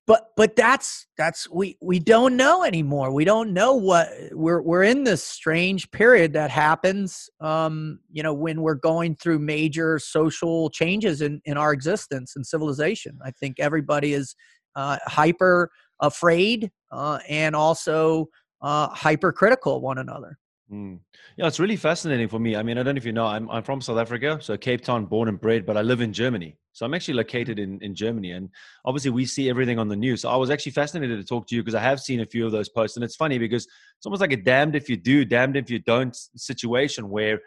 but 0.09 0.31
but 0.35 0.55
that's 0.55 1.05
that's 1.19 1.47
we 1.51 1.77
we 1.81 1.99
don't 1.99 2.35
know 2.35 2.63
anymore. 2.63 3.11
We 3.11 3.25
don't 3.25 3.53
know 3.53 3.75
what 3.75 4.09
we're 4.31 4.59
we're 4.59 4.81
in 4.81 5.03
this 5.03 5.23
strange 5.23 5.91
period 5.91 6.33
that 6.33 6.49
happens 6.49 7.29
um 7.41 7.99
you 8.11 8.23
know 8.23 8.33
when 8.33 8.63
we're 8.63 8.73
going 8.73 9.15
through 9.15 9.37
major 9.37 9.99
social 9.99 10.71
changes 10.71 11.21
in 11.21 11.39
in 11.45 11.57
our 11.57 11.71
existence 11.71 12.35
and 12.35 12.43
civilization. 12.43 13.19
I 13.23 13.29
think 13.29 13.59
everybody 13.59 14.13
is 14.13 14.35
uh 14.75 14.97
hyper 15.05 15.69
afraid 16.01 16.71
uh 16.91 17.19
and 17.29 17.55
also 17.55 18.29
uh 18.63 18.87
hypercritical 18.89 19.75
of 19.75 19.83
one 19.83 19.99
another 19.99 20.39
Mm. 20.71 20.99
Yeah, 21.35 21.47
it's 21.47 21.59
really 21.59 21.75
fascinating 21.75 22.27
for 22.27 22.39
me. 22.39 22.55
I 22.55 22.63
mean, 22.63 22.77
I 22.77 22.83
don't 22.83 22.95
know 22.95 22.99
if 22.99 23.05
you 23.05 23.11
know, 23.11 23.25
I'm, 23.25 23.49
I'm 23.49 23.63
from 23.63 23.81
South 23.81 23.97
Africa, 23.97 24.37
so 24.41 24.55
Cape 24.55 24.81
Town, 24.81 25.05
born 25.05 25.27
and 25.27 25.39
bred, 25.39 25.65
but 25.65 25.77
I 25.77 25.81
live 25.81 26.01
in 26.01 26.13
Germany. 26.13 26.57
So 26.73 26.85
I'm 26.85 26.93
actually 26.93 27.15
located 27.15 27.57
in, 27.59 27.81
in 27.81 27.95
Germany. 27.95 28.31
And 28.31 28.49
obviously, 28.85 29.11
we 29.11 29.25
see 29.25 29.49
everything 29.49 29.79
on 29.79 29.87
the 29.87 29.95
news. 29.95 30.21
So 30.21 30.29
I 30.29 30.35
was 30.35 30.49
actually 30.49 30.73
fascinated 30.73 31.19
to 31.19 31.25
talk 31.25 31.47
to 31.47 31.55
you 31.55 31.61
because 31.61 31.75
I 31.75 31.81
have 31.81 31.99
seen 31.99 32.21
a 32.21 32.25
few 32.25 32.45
of 32.45 32.51
those 32.51 32.69
posts. 32.69 32.97
And 32.97 33.03
it's 33.03 33.15
funny 33.15 33.37
because 33.39 33.65
it's 33.65 34.05
almost 34.05 34.21
like 34.21 34.31
a 34.31 34.37
damned 34.37 34.75
if 34.75 34.89
you 34.89 34.95
do, 34.95 35.25
damned 35.25 35.57
if 35.57 35.69
you 35.69 35.79
don't 35.79 36.15
situation 36.35 37.09
where 37.09 37.39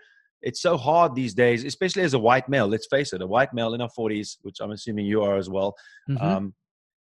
it's 0.43 0.61
so 0.61 0.77
hard 0.77 1.15
these 1.15 1.35
days, 1.35 1.65
especially 1.65 2.03
as 2.03 2.15
a 2.15 2.19
white 2.19 2.49
male. 2.49 2.67
Let's 2.67 2.87
face 2.87 3.13
it, 3.13 3.23
a 3.23 3.27
white 3.27 3.55
male 3.55 3.75
in 3.75 3.81
our 3.81 3.91
40s, 3.97 4.39
which 4.43 4.59
I'm 4.61 4.73
assuming 4.73 5.07
you 5.07 5.23
are 5.23 5.37
as 5.37 5.49
well. 5.49 5.77
Mm-hmm. 6.11 6.25
Um, 6.25 6.55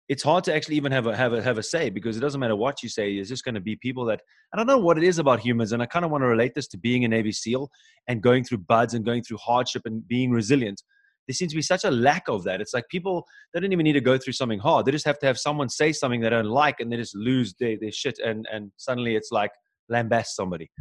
it's 0.09 0.23
hard 0.23 0.43
to 0.45 0.55
actually 0.55 0.75
even 0.75 0.91
have 0.91 1.05
a 1.05 1.15
have 1.15 1.33
a 1.33 1.41
have 1.41 1.57
a 1.57 1.63
say 1.63 1.89
because 1.89 2.15
it 2.15 2.21
doesn't 2.21 2.39
matter 2.39 2.55
what 2.55 2.81
you 2.81 2.89
say. 2.89 3.13
It's 3.13 3.29
just 3.29 3.43
going 3.43 3.55
to 3.55 3.61
be 3.61 3.75
people 3.75 4.05
that 4.05 4.21
I 4.53 4.57
don't 4.57 4.67
know 4.67 4.77
what 4.77 4.97
it 4.97 5.03
is 5.03 5.19
about 5.19 5.41
humans, 5.41 5.73
and 5.73 5.81
I 5.81 5.85
kind 5.85 6.05
of 6.05 6.11
want 6.11 6.21
to 6.21 6.27
relate 6.27 6.53
this 6.55 6.67
to 6.69 6.77
being 6.77 7.03
a 7.03 7.07
Navy 7.07 7.31
SEAL 7.31 7.69
and 8.07 8.21
going 8.21 8.43
through 8.43 8.59
BUD/S 8.59 8.93
and 8.93 9.05
going 9.05 9.23
through 9.23 9.37
hardship 9.37 9.81
and 9.85 10.07
being 10.07 10.31
resilient. 10.31 10.81
There 11.27 11.33
seems 11.33 11.51
to 11.51 11.57
be 11.57 11.61
such 11.61 11.83
a 11.83 11.91
lack 11.91 12.23
of 12.29 12.45
that. 12.45 12.61
It's 12.61 12.73
like 12.73 12.85
people 12.89 13.25
they 13.53 13.59
don't 13.59 13.73
even 13.73 13.83
need 13.83 13.93
to 13.93 14.01
go 14.01 14.17
through 14.17 14.33
something 14.33 14.59
hard. 14.59 14.85
They 14.85 14.93
just 14.93 15.05
have 15.05 15.19
to 15.19 15.25
have 15.25 15.37
someone 15.37 15.67
say 15.67 15.91
something 15.91 16.21
they 16.21 16.29
don't 16.29 16.45
like, 16.45 16.79
and 16.79 16.89
they 16.91 16.95
just 16.95 17.15
lose 17.15 17.53
their, 17.59 17.77
their 17.79 17.91
shit, 17.91 18.17
and 18.19 18.47
and 18.51 18.71
suddenly 18.77 19.15
it's 19.15 19.31
like 19.31 19.51
lambast 19.91 20.27
somebody. 20.27 20.71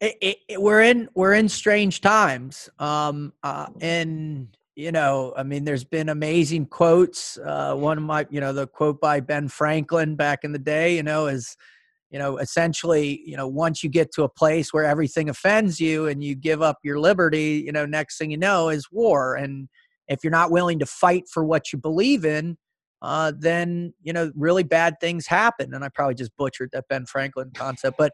It, 0.00 0.16
it, 0.20 0.36
it, 0.48 0.62
we're 0.62 0.82
in 0.82 1.08
we're 1.14 1.34
in 1.34 1.48
strange 1.48 2.00
times, 2.00 2.68
um, 2.78 3.32
uh, 3.42 3.66
and 3.80 4.56
you 4.76 4.90
know, 4.90 5.32
I 5.36 5.42
mean, 5.42 5.64
there's 5.64 5.84
been 5.84 6.08
amazing 6.08 6.66
quotes. 6.66 7.38
Uh, 7.38 7.74
one 7.74 7.98
of 7.98 8.04
my, 8.04 8.26
you 8.30 8.40
know, 8.40 8.52
the 8.52 8.66
quote 8.66 9.00
by 9.00 9.20
Ben 9.20 9.48
Franklin 9.48 10.16
back 10.16 10.42
in 10.42 10.52
the 10.52 10.58
day, 10.58 10.96
you 10.96 11.02
know, 11.02 11.26
is, 11.26 11.56
you 12.10 12.18
know, 12.18 12.38
essentially, 12.38 13.22
you 13.24 13.36
know, 13.36 13.46
once 13.46 13.84
you 13.84 13.90
get 13.90 14.12
to 14.12 14.24
a 14.24 14.28
place 14.28 14.72
where 14.72 14.84
everything 14.84 15.28
offends 15.28 15.80
you 15.80 16.06
and 16.06 16.22
you 16.22 16.34
give 16.34 16.60
up 16.60 16.78
your 16.82 16.98
liberty, 16.98 17.62
you 17.64 17.72
know, 17.72 17.86
next 17.86 18.18
thing 18.18 18.30
you 18.30 18.36
know 18.36 18.68
is 18.68 18.90
war. 18.90 19.34
And 19.34 19.68
if 20.08 20.22
you're 20.22 20.30
not 20.30 20.50
willing 20.50 20.78
to 20.80 20.86
fight 20.86 21.24
for 21.28 21.44
what 21.44 21.72
you 21.72 21.78
believe 21.78 22.24
in, 22.24 22.56
uh, 23.04 23.32
then 23.38 23.92
you 24.02 24.14
know 24.14 24.32
really 24.34 24.62
bad 24.62 24.98
things 24.98 25.26
happen. 25.26 25.74
And 25.74 25.84
I 25.84 25.88
probably 25.90 26.14
just 26.14 26.34
butchered 26.36 26.70
that 26.72 26.88
Ben 26.88 27.04
Franklin 27.04 27.50
concept, 27.54 27.98
but 27.98 28.12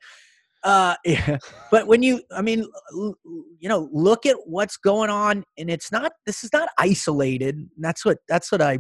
uh 0.62 0.94
yeah. 1.04 1.38
but 1.70 1.86
when 1.86 2.02
you 2.02 2.20
i 2.32 2.42
mean 2.42 2.64
you 2.92 3.68
know 3.68 3.88
look 3.92 4.26
at 4.26 4.36
what's 4.44 4.76
going 4.76 5.10
on 5.10 5.42
and 5.58 5.70
it's 5.70 5.90
not 5.90 6.12
this 6.26 6.44
is 6.44 6.52
not 6.52 6.68
isolated 6.78 7.68
that's 7.78 8.04
what 8.04 8.18
that's 8.28 8.52
what 8.52 8.60
i 8.60 8.78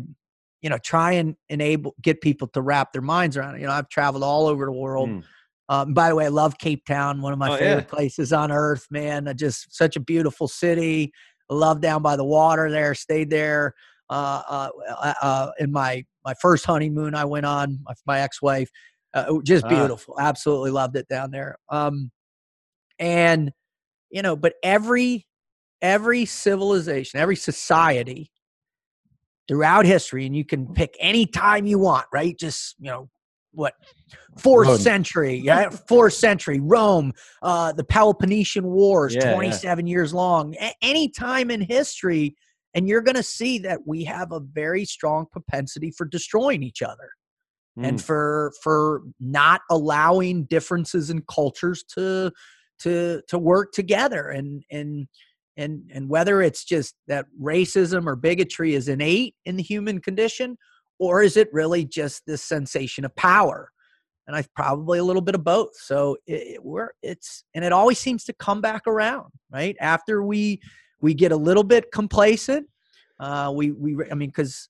you 0.62 0.68
know 0.68 0.78
try 0.84 1.12
and 1.12 1.36
enable 1.48 1.94
get 2.02 2.20
people 2.20 2.48
to 2.48 2.60
wrap 2.60 2.92
their 2.92 3.02
minds 3.02 3.36
around 3.36 3.58
you 3.60 3.66
know 3.66 3.72
i've 3.72 3.88
traveled 3.88 4.22
all 4.22 4.46
over 4.46 4.66
the 4.66 4.72
world 4.72 5.08
mm. 5.08 5.22
um, 5.68 5.94
by 5.94 6.08
the 6.08 6.14
way 6.14 6.26
i 6.26 6.28
love 6.28 6.58
cape 6.58 6.84
town 6.84 7.22
one 7.22 7.32
of 7.32 7.38
my 7.38 7.50
oh, 7.50 7.56
favorite 7.56 7.86
yeah. 7.88 7.94
places 7.94 8.32
on 8.32 8.52
earth 8.52 8.86
man 8.90 9.32
just 9.36 9.74
such 9.74 9.96
a 9.96 10.00
beautiful 10.00 10.48
city 10.48 11.12
I 11.50 11.54
love 11.54 11.80
down 11.80 12.00
by 12.00 12.14
the 12.14 12.24
water 12.24 12.70
there 12.70 12.94
stayed 12.94 13.30
there 13.30 13.74
uh, 14.08 14.42
uh, 14.48 14.68
uh, 14.88 15.14
uh 15.22 15.50
in 15.58 15.72
my 15.72 16.04
my 16.24 16.34
first 16.42 16.66
honeymoon 16.66 17.14
i 17.14 17.24
went 17.24 17.46
on 17.46 17.78
my, 17.84 17.94
my 18.06 18.20
ex-wife 18.20 18.70
uh, 19.14 19.38
just 19.44 19.64
ah. 19.64 19.68
beautiful. 19.68 20.14
Uh. 20.18 20.22
Absolutely 20.22 20.70
loved 20.70 20.96
it 20.96 21.08
down 21.08 21.30
there. 21.30 21.56
Um, 21.68 22.10
and 22.98 23.52
you 24.10 24.22
know, 24.22 24.36
but 24.36 24.54
every 24.62 25.26
every 25.82 26.24
civilization, 26.24 27.20
every 27.20 27.36
society 27.36 28.30
throughout 29.48 29.86
history, 29.86 30.26
and 30.26 30.36
you 30.36 30.44
can 30.44 30.72
pick 30.72 30.96
any 31.00 31.26
time 31.26 31.66
you 31.66 31.78
want, 31.78 32.06
right? 32.12 32.38
Just 32.38 32.76
you 32.78 32.90
know, 32.90 33.08
what 33.52 33.74
fourth 34.38 34.68
Rome. 34.68 34.78
century, 34.78 35.36
yeah, 35.36 35.70
fourth 35.70 36.14
century 36.14 36.60
Rome, 36.60 37.12
uh, 37.42 37.72
the 37.72 37.84
Peloponnesian 37.84 38.66
Wars, 38.66 39.14
yeah, 39.14 39.32
twenty 39.32 39.52
seven 39.52 39.86
yeah. 39.86 39.92
years 39.92 40.12
long. 40.12 40.54
A- 40.60 40.74
any 40.82 41.08
time 41.08 41.50
in 41.50 41.60
history, 41.60 42.36
and 42.74 42.86
you're 42.86 43.02
going 43.02 43.16
to 43.16 43.22
see 43.22 43.58
that 43.60 43.80
we 43.86 44.04
have 44.04 44.32
a 44.32 44.40
very 44.40 44.84
strong 44.84 45.26
propensity 45.32 45.90
for 45.90 46.04
destroying 46.06 46.62
each 46.62 46.82
other 46.82 47.10
and 47.76 47.98
mm. 47.98 48.02
for 48.02 48.52
for 48.62 49.02
not 49.20 49.62
allowing 49.70 50.44
differences 50.44 51.10
in 51.10 51.22
cultures 51.22 51.84
to 51.94 52.32
to 52.80 53.22
to 53.28 53.38
work 53.38 53.72
together 53.72 54.28
and 54.28 54.64
and 54.70 55.06
and 55.56 55.90
and 55.92 56.08
whether 56.08 56.42
it's 56.42 56.64
just 56.64 56.94
that 57.06 57.26
racism 57.40 58.06
or 58.06 58.16
bigotry 58.16 58.74
is 58.74 58.88
innate 58.88 59.34
in 59.44 59.56
the 59.56 59.62
human 59.62 60.00
condition 60.00 60.56
or 60.98 61.22
is 61.22 61.36
it 61.36 61.48
really 61.52 61.84
just 61.84 62.26
this 62.26 62.42
sensation 62.42 63.04
of 63.04 63.14
power? 63.16 63.70
And 64.26 64.36
i 64.36 64.44
probably 64.54 65.00
a 65.00 65.04
little 65.04 65.22
bit 65.22 65.34
of 65.34 65.42
both. 65.42 65.74
So 65.74 66.16
it, 66.26 66.54
it, 66.54 66.64
we're 66.64 66.90
it's 67.02 67.44
and 67.54 67.64
it 67.64 67.72
always 67.72 67.98
seems 67.98 68.24
to 68.24 68.32
come 68.32 68.60
back 68.60 68.86
around 68.86 69.30
right? 69.52 69.76
After 69.80 70.22
we 70.22 70.60
we 71.00 71.14
get 71.14 71.32
a 71.32 71.36
little 71.36 71.64
bit 71.64 71.90
complacent 71.92 72.66
uh 73.18 73.52
we 73.54 73.70
we 73.70 73.96
i 74.10 74.14
mean 74.14 74.30
because 74.30 74.69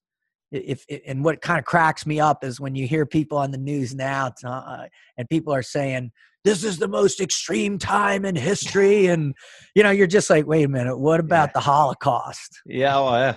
if, 0.52 0.84
and 1.06 1.24
what 1.24 1.40
kind 1.40 1.58
of 1.58 1.64
cracks 1.64 2.06
me 2.06 2.20
up 2.20 2.44
is 2.44 2.60
when 2.60 2.74
you 2.74 2.86
hear 2.86 3.06
people 3.06 3.38
on 3.38 3.50
the 3.50 3.58
news 3.58 3.94
now 3.94 4.32
uh, 4.44 4.86
and 5.16 5.28
people 5.28 5.54
are 5.54 5.62
saying 5.62 6.10
this 6.44 6.64
is 6.64 6.78
the 6.78 6.88
most 6.88 7.20
extreme 7.20 7.78
time 7.78 8.24
in 8.24 8.34
history 8.34 9.06
and 9.06 9.34
you 9.74 9.82
know 9.82 9.90
you're 9.90 10.06
just 10.06 10.30
like 10.30 10.46
wait 10.46 10.64
a 10.64 10.68
minute 10.68 10.98
what 10.98 11.20
about 11.20 11.50
yeah. 11.50 11.52
the 11.54 11.60
holocaust 11.60 12.60
yeah 12.66 12.94
well, 12.96 13.12
yeah 13.12 13.36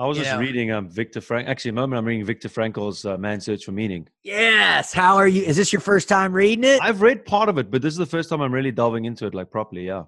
I 0.00 0.06
was 0.06 0.16
you 0.16 0.22
just 0.22 0.36
know. 0.36 0.40
reading 0.40 0.70
um, 0.70 0.88
Viktor 0.88 1.20
Frankl. 1.20 1.48
Actually, 1.48 1.70
a 1.70 1.74
moment 1.74 1.98
I'm 1.98 2.04
reading 2.04 2.24
Viktor 2.24 2.48
Frankl's 2.48 3.04
uh, 3.04 3.18
Man's 3.18 3.44
Search 3.44 3.64
for 3.64 3.72
Meaning. 3.72 4.06
Yes. 4.22 4.92
How 4.92 5.16
are 5.16 5.26
you? 5.26 5.42
Is 5.42 5.56
this 5.56 5.72
your 5.72 5.80
first 5.80 6.08
time 6.08 6.32
reading 6.32 6.62
it? 6.62 6.80
I've 6.80 7.02
read 7.02 7.26
part 7.26 7.48
of 7.48 7.58
it, 7.58 7.68
but 7.68 7.82
this 7.82 7.94
is 7.94 7.98
the 7.98 8.06
first 8.06 8.30
time 8.30 8.40
I'm 8.40 8.54
really 8.54 8.70
delving 8.70 9.06
into 9.06 9.26
it 9.26 9.34
like 9.34 9.50
properly. 9.50 9.86
Yeah. 9.86 10.04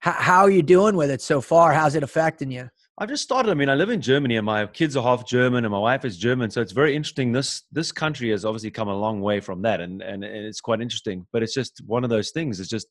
How, 0.00 0.12
how 0.12 0.40
are 0.42 0.50
you 0.50 0.62
doing 0.62 0.94
with 0.94 1.10
it 1.10 1.22
so 1.22 1.40
far? 1.40 1.72
How's 1.72 1.94
it 1.94 2.02
affecting 2.02 2.50
you? 2.50 2.68
I've 3.00 3.08
just 3.08 3.22
started. 3.22 3.50
I 3.50 3.54
mean, 3.54 3.70
I 3.70 3.76
live 3.76 3.88
in 3.88 4.02
Germany, 4.02 4.36
and 4.36 4.44
my 4.44 4.66
kids 4.66 4.94
are 4.94 5.02
half 5.02 5.26
German, 5.26 5.64
and 5.64 5.72
my 5.72 5.78
wife 5.78 6.04
is 6.04 6.18
German. 6.18 6.50
So 6.50 6.60
it's 6.60 6.72
very 6.72 6.94
interesting. 6.94 7.32
This 7.32 7.62
this 7.72 7.92
country 7.92 8.28
has 8.28 8.44
obviously 8.44 8.70
come 8.70 8.88
a 8.88 8.94
long 8.94 9.22
way 9.22 9.40
from 9.40 9.62
that, 9.62 9.80
and 9.80 10.02
and, 10.02 10.22
and 10.22 10.44
it's 10.44 10.60
quite 10.60 10.82
interesting. 10.82 11.26
But 11.32 11.42
it's 11.42 11.54
just 11.54 11.80
one 11.86 12.04
of 12.04 12.10
those 12.10 12.30
things. 12.30 12.60
It's 12.60 12.68
just 12.68 12.88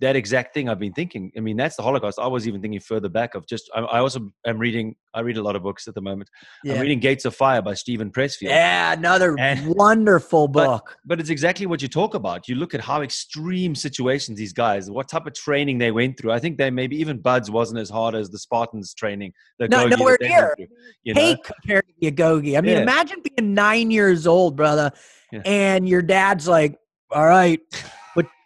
that 0.00 0.16
exact 0.16 0.54
thing 0.54 0.68
I've 0.68 0.78
been 0.78 0.92
thinking. 0.92 1.30
I 1.36 1.40
mean, 1.40 1.56
that's 1.56 1.76
the 1.76 1.82
Holocaust. 1.82 2.18
I 2.18 2.26
was 2.26 2.48
even 2.48 2.62
thinking 2.62 2.80
further 2.80 3.08
back 3.08 3.34
of 3.34 3.46
just. 3.46 3.70
I, 3.74 3.80
I 3.80 3.98
also 3.98 4.30
am 4.46 4.58
reading. 4.58 4.94
I 5.12 5.20
read 5.20 5.36
a 5.36 5.42
lot 5.42 5.56
of 5.56 5.62
books 5.62 5.88
at 5.88 5.94
the 5.94 6.00
moment. 6.00 6.30
Yeah. 6.64 6.74
I'm 6.74 6.80
reading 6.80 7.00
Gates 7.00 7.24
of 7.24 7.34
Fire 7.34 7.60
by 7.60 7.74
Steven 7.74 8.10
Pressfield. 8.10 8.48
Yeah, 8.48 8.92
another 8.92 9.38
and, 9.38 9.66
wonderful 9.66 10.48
book. 10.48 10.84
But, 10.86 11.08
but, 11.08 11.20
it's 11.20 11.30
exactly 11.30 11.66
what 11.66 11.82
you 11.82 11.88
talk 11.88 12.14
about. 12.14 12.48
You 12.48 12.54
look 12.54 12.74
at 12.74 12.80
how 12.80 13.02
extreme 13.02 13.74
situations 13.74 14.38
these 14.38 14.52
guys, 14.52 14.90
what 14.90 15.08
type 15.08 15.26
of 15.26 15.34
training 15.34 15.78
they 15.78 15.90
went 15.90 16.18
through. 16.18 16.32
I 16.32 16.38
think 16.38 16.58
they 16.58 16.70
maybe 16.70 16.96
even 16.96 17.18
BUD/S 17.18 17.50
wasn't 17.50 17.80
as 17.80 17.90
hard 17.90 18.14
as 18.14 18.30
the 18.30 18.38
Spartans 18.38 18.94
training. 18.94 19.32
The 19.58 19.68
no, 19.68 19.86
nowhere 19.86 20.18
near. 20.20 20.54
Through, 20.56 20.66
you 21.02 21.14
know? 21.14 21.20
Hey, 21.20 21.36
compared 21.44 21.86
to 21.86 21.94
the 22.00 22.10
Agoge. 22.10 22.56
I 22.56 22.60
mean, 22.60 22.76
yeah. 22.76 22.82
imagine 22.82 23.22
being 23.22 23.54
nine 23.54 23.90
years 23.90 24.26
old, 24.26 24.56
brother, 24.56 24.92
yeah. 25.32 25.42
and 25.44 25.88
your 25.88 26.02
dad's 26.02 26.48
like, 26.48 26.76
"All 27.10 27.26
right." 27.26 27.60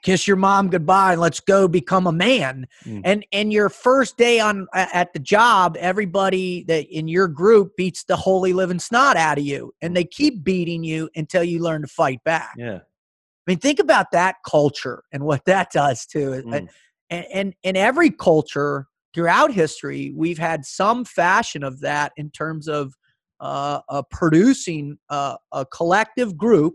Kiss 0.04 0.28
your 0.28 0.36
mom 0.36 0.68
goodbye 0.68 1.12
and 1.12 1.20
let's 1.20 1.40
go 1.40 1.66
become 1.66 2.06
a 2.06 2.12
man 2.12 2.66
mm. 2.84 3.00
and 3.04 3.26
and 3.32 3.52
your 3.52 3.68
first 3.68 4.16
day 4.16 4.38
on 4.38 4.68
at 4.74 5.12
the 5.12 5.18
job 5.18 5.76
everybody 5.80 6.62
that 6.64 6.86
in 6.94 7.08
your 7.08 7.26
group 7.26 7.74
beats 7.76 8.04
the 8.04 8.14
holy 8.14 8.52
living 8.52 8.78
snot 8.78 9.16
out 9.16 9.38
of 9.38 9.44
you 9.44 9.72
and 9.82 9.96
they 9.96 10.04
keep 10.04 10.44
beating 10.44 10.84
you 10.84 11.08
until 11.16 11.42
you 11.42 11.58
learn 11.58 11.80
to 11.80 11.88
fight 11.88 12.22
back 12.24 12.52
yeah 12.56 12.76
i 12.76 13.50
mean 13.50 13.58
think 13.58 13.80
about 13.80 14.10
that 14.12 14.36
culture 14.48 15.02
and 15.12 15.24
what 15.24 15.44
that 15.46 15.72
does 15.72 16.06
too 16.06 16.42
mm. 16.46 16.68
and, 17.10 17.26
and 17.32 17.54
in 17.62 17.76
every 17.76 18.10
culture 18.10 18.86
throughout 19.14 19.50
history 19.50 20.12
we've 20.14 20.38
had 20.38 20.64
some 20.64 21.04
fashion 21.04 21.64
of 21.64 21.80
that 21.80 22.12
in 22.16 22.30
terms 22.30 22.68
of 22.68 22.94
uh, 23.40 23.80
uh, 23.88 24.02
producing 24.10 24.96
a 25.10 25.66
collective 25.72 26.36
group 26.36 26.74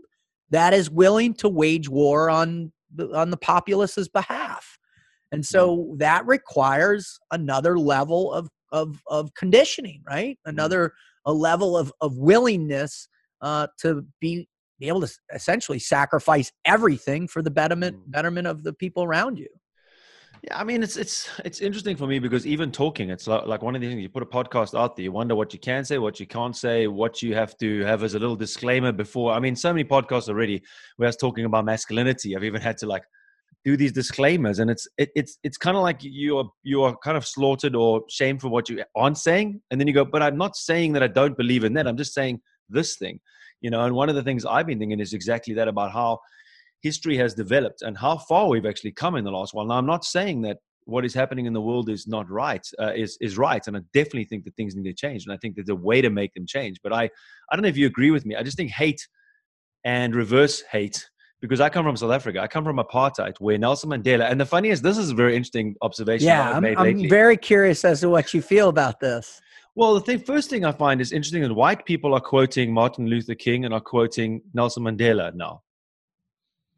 that 0.50 0.74
is 0.74 0.90
willing 0.90 1.32
to 1.32 1.48
wage 1.48 1.88
war 1.88 2.28
on 2.28 2.70
on 3.14 3.30
the 3.30 3.36
populace's 3.36 4.08
behalf. 4.08 4.78
And 5.32 5.46
so 5.46 5.94
that 5.98 6.26
requires 6.26 7.18
another 7.30 7.78
level 7.78 8.32
of 8.32 8.48
of 8.72 9.00
of 9.06 9.34
conditioning, 9.34 10.02
right? 10.06 10.36
Mm-hmm. 10.38 10.50
Another 10.50 10.92
a 11.24 11.32
level 11.32 11.76
of 11.76 11.92
of 12.00 12.16
willingness 12.16 13.08
uh, 13.40 13.68
to 13.78 14.06
be 14.20 14.48
be 14.78 14.88
able 14.88 15.02
to 15.02 15.12
essentially 15.34 15.78
sacrifice 15.78 16.50
everything 16.64 17.28
for 17.28 17.42
the 17.42 17.50
betterment 17.50 17.96
mm. 17.96 18.10
betterment 18.10 18.46
of 18.46 18.62
the 18.64 18.72
people 18.72 19.04
around 19.04 19.38
you. 19.38 19.48
Yeah, 20.42 20.58
I 20.58 20.64
mean 20.64 20.82
it's 20.82 20.96
it's 20.96 21.28
it's 21.44 21.60
interesting 21.60 21.96
for 21.96 22.06
me 22.06 22.18
because 22.18 22.46
even 22.46 22.72
talking, 22.72 23.10
it's 23.10 23.26
like, 23.26 23.46
like 23.46 23.62
one 23.62 23.74
of 23.74 23.82
the 23.82 23.88
things 23.88 24.00
you 24.00 24.08
put 24.08 24.22
a 24.22 24.26
podcast 24.26 24.78
out 24.78 24.96
there, 24.96 25.04
you 25.04 25.12
wonder 25.12 25.34
what 25.34 25.52
you 25.52 25.58
can 25.58 25.84
say, 25.84 25.98
what 25.98 26.18
you 26.18 26.26
can't 26.26 26.56
say, 26.56 26.86
what 26.86 27.20
you 27.20 27.34
have 27.34 27.56
to 27.58 27.80
have 27.84 28.02
as 28.02 28.14
a 28.14 28.18
little 28.18 28.36
disclaimer 28.36 28.90
before. 28.90 29.32
I 29.32 29.38
mean, 29.38 29.54
so 29.54 29.70
many 29.70 29.84
podcasts 29.84 30.28
already 30.30 30.62
where 30.96 31.06
I 31.06 31.10
was 31.10 31.16
talking 31.16 31.44
about 31.44 31.66
masculinity. 31.66 32.34
I've 32.34 32.44
even 32.44 32.62
had 32.62 32.78
to 32.78 32.86
like 32.86 33.02
do 33.66 33.76
these 33.76 33.92
disclaimers, 33.92 34.60
and 34.60 34.70
it's 34.70 34.88
it, 34.96 35.10
it's 35.14 35.38
it's 35.42 35.58
kind 35.58 35.76
of 35.76 35.82
like 35.82 35.98
you 36.02 36.38
are 36.38 36.48
you 36.62 36.82
are 36.84 36.96
kind 37.04 37.18
of 37.18 37.26
slaughtered 37.26 37.76
or 37.76 38.02
shamed 38.08 38.40
for 38.40 38.48
what 38.48 38.70
you 38.70 38.82
aren't 38.96 39.18
saying, 39.18 39.60
and 39.70 39.78
then 39.78 39.86
you 39.88 39.92
go, 39.92 40.06
but 40.06 40.22
I'm 40.22 40.38
not 40.38 40.56
saying 40.56 40.94
that 40.94 41.02
I 41.02 41.08
don't 41.08 41.36
believe 41.36 41.64
in 41.64 41.74
that. 41.74 41.86
I'm 41.86 41.98
just 41.98 42.14
saying 42.14 42.40
this 42.70 42.96
thing, 42.96 43.20
you 43.60 43.68
know. 43.68 43.84
And 43.84 43.94
one 43.94 44.08
of 44.08 44.14
the 44.14 44.22
things 44.22 44.46
I've 44.46 44.66
been 44.66 44.78
thinking 44.78 45.00
is 45.00 45.12
exactly 45.12 45.52
that 45.54 45.68
about 45.68 45.92
how 45.92 46.20
history 46.80 47.16
has 47.16 47.34
developed 47.34 47.82
and 47.82 47.96
how 47.96 48.16
far 48.16 48.48
we've 48.48 48.66
actually 48.66 48.92
come 48.92 49.16
in 49.16 49.24
the 49.24 49.30
last 49.30 49.54
while. 49.54 49.66
Now, 49.66 49.76
I'm 49.76 49.86
not 49.86 50.04
saying 50.04 50.42
that 50.42 50.58
what 50.84 51.04
is 51.04 51.14
happening 51.14 51.46
in 51.46 51.52
the 51.52 51.60
world 51.60 51.88
is 51.88 52.06
not 52.06 52.28
right, 52.30 52.66
uh, 52.80 52.92
is 52.94 53.16
is 53.20 53.38
right, 53.38 53.64
and 53.66 53.76
I 53.76 53.80
definitely 53.92 54.24
think 54.24 54.44
that 54.44 54.56
things 54.56 54.74
need 54.74 54.88
to 54.90 54.94
change, 54.94 55.24
and 55.24 55.32
I 55.32 55.36
think 55.36 55.54
there's 55.54 55.68
a 55.68 55.74
way 55.74 56.00
to 56.00 56.10
make 56.10 56.34
them 56.34 56.46
change. 56.46 56.78
But 56.82 56.92
I, 56.92 57.04
I 57.04 57.56
don't 57.56 57.62
know 57.62 57.68
if 57.68 57.76
you 57.76 57.86
agree 57.86 58.10
with 58.10 58.26
me. 58.26 58.34
I 58.34 58.42
just 58.42 58.56
think 58.56 58.70
hate 58.70 59.06
and 59.84 60.14
reverse 60.14 60.62
hate 60.62 61.08
because 61.40 61.60
I 61.60 61.68
come 61.68 61.84
from 61.84 61.96
South 61.96 62.12
Africa. 62.12 62.40
I 62.40 62.48
come 62.48 62.64
from 62.64 62.76
apartheid, 62.78 63.34
where 63.38 63.56
Nelson 63.56 63.90
Mandela. 63.90 64.30
And 64.30 64.40
the 64.40 64.46
funny 64.46 64.68
is, 64.68 64.82
this 64.82 64.98
is 64.98 65.10
a 65.10 65.14
very 65.14 65.34
interesting 65.34 65.74
observation. 65.80 66.26
Yeah, 66.26 66.52
I'm, 66.52 66.64
I'm 66.64 67.08
very 67.08 67.36
curious 67.36 67.84
as 67.84 68.00
to 68.00 68.10
what 68.10 68.34
you 68.34 68.42
feel 68.42 68.68
about 68.68 69.00
this. 69.00 69.40
Well, 69.74 69.94
the 69.94 70.00
thing, 70.00 70.18
first 70.18 70.50
thing 70.50 70.64
I 70.64 70.72
find 70.72 71.00
is 71.00 71.12
interesting 71.12 71.42
that 71.42 71.54
white 71.54 71.86
people 71.86 72.12
are 72.12 72.20
quoting 72.20 72.74
Martin 72.74 73.06
Luther 73.06 73.34
King 73.34 73.64
and 73.64 73.72
are 73.72 73.80
quoting 73.80 74.42
Nelson 74.52 74.82
Mandela 74.82 75.32
now 75.34 75.62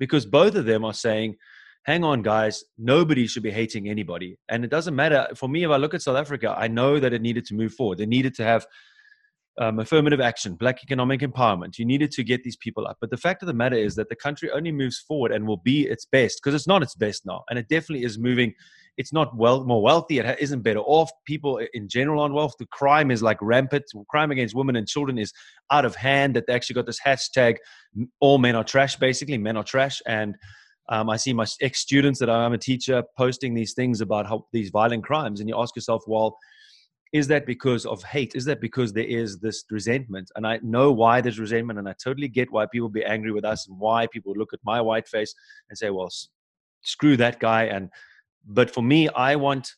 because 0.03 0.27
both 0.27 0.57
of 0.57 0.65
them 0.65 0.85
are 0.85 0.93
saying, 0.93 1.37
hang 1.85 2.03
on, 2.03 2.23
guys, 2.23 2.65
nobody 2.77 3.25
should 3.29 3.45
be 3.45 3.53
hating 3.53 3.89
anybody. 3.89 4.37
And 4.49 4.65
it 4.65 4.69
doesn't 4.69 4.97
matter. 4.97 5.29
For 5.37 5.49
me, 5.49 5.63
if 5.63 5.71
I 5.71 5.77
look 5.77 5.95
at 5.95 6.03
South 6.03 6.17
Africa, 6.17 6.53
I 6.59 6.67
know 6.67 6.99
that 6.99 7.13
it 7.13 7.23
needed 7.23 7.45
to 7.47 7.55
move 7.55 7.73
forward. 7.73 7.99
They 7.99 8.07
needed 8.07 8.35
to 8.35 8.43
have 8.43 8.67
um, 9.61 9.79
affirmative 9.79 10.21
action, 10.21 10.57
black 10.57 10.83
economic 10.83 11.21
empowerment. 11.21 11.79
You 11.79 11.85
needed 11.85 12.11
to 12.13 12.25
get 12.25 12.43
these 12.43 12.57
people 12.57 12.85
up. 12.85 12.97
But 13.01 13.11
the 13.11 13.17
fact 13.17 13.45
of 13.45 13.47
the 13.47 13.55
matter 13.55 13.77
is 13.77 13.95
that 13.95 14.09
the 14.09 14.17
country 14.17 14.51
only 14.51 14.73
moves 14.73 14.99
forward 14.99 15.31
and 15.31 15.47
will 15.47 15.59
be 15.59 15.87
its 15.87 16.05
best 16.05 16.41
because 16.43 16.57
it's 16.57 16.67
not 16.67 16.83
its 16.83 16.97
best 16.97 17.25
now. 17.25 17.45
And 17.49 17.57
it 17.57 17.69
definitely 17.69 18.05
is 18.05 18.19
moving. 18.19 18.55
It's 18.97 19.13
not 19.13 19.37
well 19.37 19.65
more 19.65 19.83
wealthy. 19.83 20.19
It 20.19 20.39
isn't 20.41 20.63
better 20.63 20.81
off. 20.81 21.11
People 21.27 21.61
in 21.73 21.89
general 21.89 22.23
on 22.23 22.33
wealth. 22.33 22.55
The 22.59 22.67
crime 22.67 23.11
is 23.11 23.23
like 23.23 23.39
rampant. 23.41 23.85
Crime 24.09 24.31
against 24.31 24.55
women 24.55 24.77
and 24.77 24.87
children 24.87 25.19
is 25.19 25.33
out 25.71 25.85
of 25.85 25.95
hand. 25.97 26.37
That 26.37 26.47
they 26.47 26.55
actually 26.55 26.75
got 26.75 26.87
this 26.87 27.01
hashtag 27.01 27.57
all 28.21 28.39
men 28.39 28.55
are 28.55 28.65
trash, 28.65 28.97
basically, 28.97 29.39
men 29.39 29.57
are 29.57 29.65
trash. 29.65 30.01
And 30.07 30.37
um, 30.89 31.11
I 31.11 31.17
see 31.17 31.33
my 31.33 31.47
ex 31.61 31.81
students 31.81 32.19
that 32.21 32.31
I'm 32.31 32.53
a 32.53 32.59
teacher 32.59 33.03
posting 33.17 33.55
these 33.55 33.75
things 33.75 34.01
about 34.01 34.27
how 34.27 34.47
these 34.53 34.71
violent 34.71 35.05
crimes. 35.05 35.41
And 35.41 35.49
you 35.49 35.59
ask 35.59 35.77
yourself, 35.77 36.03
well, 36.07 36.37
is 37.13 37.29
that 37.29 37.45
because 37.47 37.85
of 37.85 38.03
hate? 38.03 38.35
Is 38.35 38.47
that 38.47 38.61
because 38.61 38.93
there 38.93 39.05
is 39.05 39.39
this 39.39 39.65
resentment? 39.71 40.31
And 40.35 40.47
I 40.47 40.59
know 40.63 40.91
why 40.91 41.21
there's 41.21 41.39
resentment, 41.39 41.79
and 41.79 41.89
I 41.89 41.95
totally 42.03 42.29
get 42.29 42.51
why 42.51 42.67
people 42.67 42.89
be 42.89 43.05
angry 43.05 43.33
with 43.33 43.45
us 43.45 43.69
and 43.69 43.79
why 43.79 44.07
people 44.07 44.33
look 44.35 44.53
at 44.55 44.61
my 44.65 44.81
white 44.81 45.07
face 45.07 45.35
and 45.69 45.77
say, 45.77 45.91
well, 45.91 46.11
screw 46.83 47.17
that 47.19 47.39
guy. 47.39 47.65
And 47.65 47.91
but 48.47 48.71
for 48.71 48.83
me, 48.83 49.09
I 49.09 49.37
want 49.37 49.73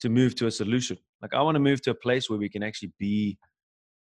to 0.00 0.08
move 0.08 0.34
to 0.36 0.46
a 0.46 0.50
solution. 0.50 0.98
Like 1.22 1.34
I 1.34 1.42
want 1.42 1.56
to 1.56 1.60
move 1.60 1.82
to 1.82 1.90
a 1.90 1.94
place 1.94 2.30
where 2.30 2.38
we 2.38 2.48
can 2.48 2.62
actually 2.62 2.92
be 2.98 3.38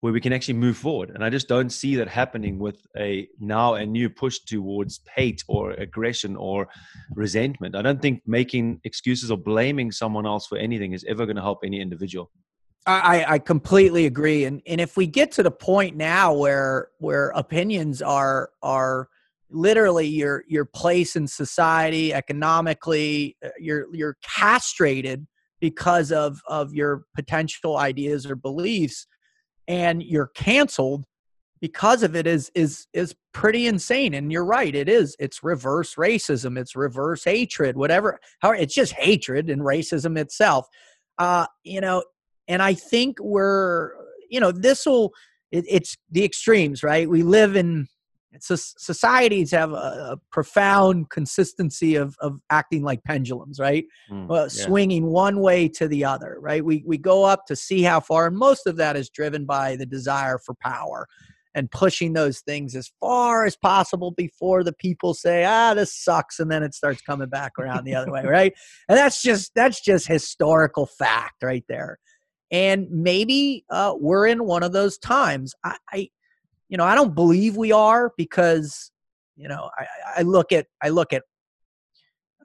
where 0.04 0.12
we 0.12 0.20
can 0.20 0.34
actually 0.34 0.56
move 0.56 0.76
forward. 0.76 1.12
And 1.12 1.24
I 1.24 1.30
just 1.30 1.48
don't 1.48 1.70
see 1.70 1.96
that 1.96 2.10
happening 2.10 2.60
with 2.60 2.86
a 2.98 3.26
now 3.40 3.76
a 3.76 3.86
new 3.86 4.10
push 4.10 4.40
towards 4.40 5.00
hate 5.16 5.42
or 5.48 5.72
aggression 5.72 6.36
or 6.36 6.68
resentment. 7.16 7.74
I 7.74 7.82
don't 7.82 8.02
think 8.02 8.22
making 8.26 8.82
excuses 8.84 9.32
or 9.32 9.38
blaming 9.38 9.94
someone 9.94 10.26
else 10.26 10.46
for 10.46 10.58
anything 10.58 10.92
is 10.92 11.06
ever 11.08 11.26
going 11.26 11.38
to 11.38 11.42
help 11.42 11.60
any 11.64 11.80
individual. 11.80 12.32
I, 12.86 13.26
I 13.26 13.40
completely 13.40 14.06
agree. 14.06 14.44
And 14.44 14.62
and 14.68 14.82
if 14.82 14.98
we 14.98 15.08
get 15.08 15.32
to 15.34 15.44
the 15.44 15.52
point 15.52 15.96
now 15.96 16.34
where 16.34 16.90
where 17.00 17.30
opinions 17.30 18.02
are 18.02 18.50
are 18.62 19.08
literally 19.54 20.08
your 20.08 20.44
your 20.48 20.66
place 20.66 21.16
in 21.16 21.28
society 21.28 22.14
economically 22.14 23.38
uh, 23.46 23.50
you're 23.60 23.86
you're 23.94 24.18
castrated 24.24 25.26
because 25.62 26.12
of 26.12 26.42
of 26.48 26.74
your 26.74 27.04
potential 27.16 27.78
ideas 27.78 28.26
or 28.26 28.36
beliefs 28.36 29.08
and 29.68 30.04
you're 30.04 30.32
canceled 30.36 31.06
because 31.62 32.04
of 32.04 32.16
it 32.16 32.28
is 32.28 32.52
is 32.56 32.88
is 32.94 33.16
pretty 33.34 33.68
insane. 33.68 34.14
And 34.14 34.32
you're 34.32 34.44
right 34.44 34.76
it 34.76 34.90
is. 34.90 35.16
It's 35.20 35.44
reverse 35.44 35.96
racism 35.96 36.60
it's 36.60 36.76
reverse 36.76 37.24
hatred 37.24 37.78
whatever 37.78 38.20
how 38.40 38.52
it's 38.52 38.76
just 38.76 38.94
hatred 38.94 39.50
and 39.50 39.62
racism 39.62 40.18
itself. 40.18 40.68
Uh 41.18 41.46
you 41.64 41.80
know 41.80 42.04
and 42.48 42.62
i 42.62 42.74
think 42.74 43.18
we're 43.22 43.92
you 44.30 44.40
know 44.40 44.52
this 44.52 44.86
will 44.86 45.14
it, 45.52 45.64
it's 45.70 45.96
the 46.12 46.26
extremes 46.26 46.84
right? 46.84 47.08
We 47.08 47.24
live 47.24 47.56
in 47.56 47.88
so 48.40 48.56
societies 48.56 49.52
have 49.52 49.72
a, 49.72 50.14
a, 50.14 50.18
profound 50.32 51.10
consistency 51.10 51.96
of, 51.96 52.16
of 52.20 52.40
acting 52.50 52.84
like 52.84 53.04
pendulums, 53.04 53.60
right? 53.60 53.86
Mm, 54.12 54.30
uh, 54.30 54.34
yeah. 54.34 54.48
Swinging 54.48 55.06
one 55.06 55.40
way 55.40 55.68
to 55.70 55.88
the 55.88 56.06
other, 56.06 56.38
right? 56.40 56.64
We, 56.64 56.84
we 56.86 56.98
go 56.98 57.24
up 57.24 57.46
to 57.48 57.56
see 57.56 57.84
how 57.84 58.00
far, 58.00 58.28
and 58.28 58.38
most 58.38 58.68
of 58.68 58.78
that 58.78 58.96
is 58.96 59.10
driven 59.10 59.46
by 59.46 59.76
the 59.76 59.86
desire 59.86 60.38
for 60.38 60.56
power 60.56 61.08
and 61.56 61.70
pushing 61.70 62.14
those 62.14 62.40
things 62.40 62.76
as 62.76 62.92
far 63.00 63.46
as 63.46 63.56
possible 63.56 64.12
before 64.12 64.64
the 64.64 64.74
people 64.74 65.14
say, 65.14 65.46
ah, 65.46 65.74
this 65.74 65.94
sucks. 65.96 66.40
And 66.40 66.50
then 66.50 66.64
it 66.64 66.74
starts 66.74 67.02
coming 67.02 67.30
back 67.30 67.54
around 67.60 67.86
the 67.86 67.96
other 67.96 68.12
way, 68.12 68.24
right? 68.26 68.54
And 68.90 68.98
that's 68.98 69.22
just, 69.22 69.52
that's 69.56 69.80
just 69.82 70.08
historical 70.08 70.88
fact 70.88 71.44
right 71.44 71.64
there. 71.70 72.00
And 72.52 72.88
maybe 72.90 73.66
uh, 73.70 73.94
we're 74.00 74.28
in 74.28 74.46
one 74.46 74.64
of 74.64 74.74
those 74.74 74.98
times. 74.98 75.54
I, 75.64 75.78
I 75.92 76.10
you 76.74 76.78
know, 76.78 76.86
I 76.86 76.96
don't 76.96 77.14
believe 77.14 77.56
we 77.56 77.72
are 77.72 78.12
because, 78.18 78.90
you 79.36 79.48
know, 79.48 79.70
I, 79.78 79.86
I 80.18 80.22
look 80.24 80.52
at 80.52 80.66
I 80.82 80.90
look 80.90 81.14
at 81.14 81.22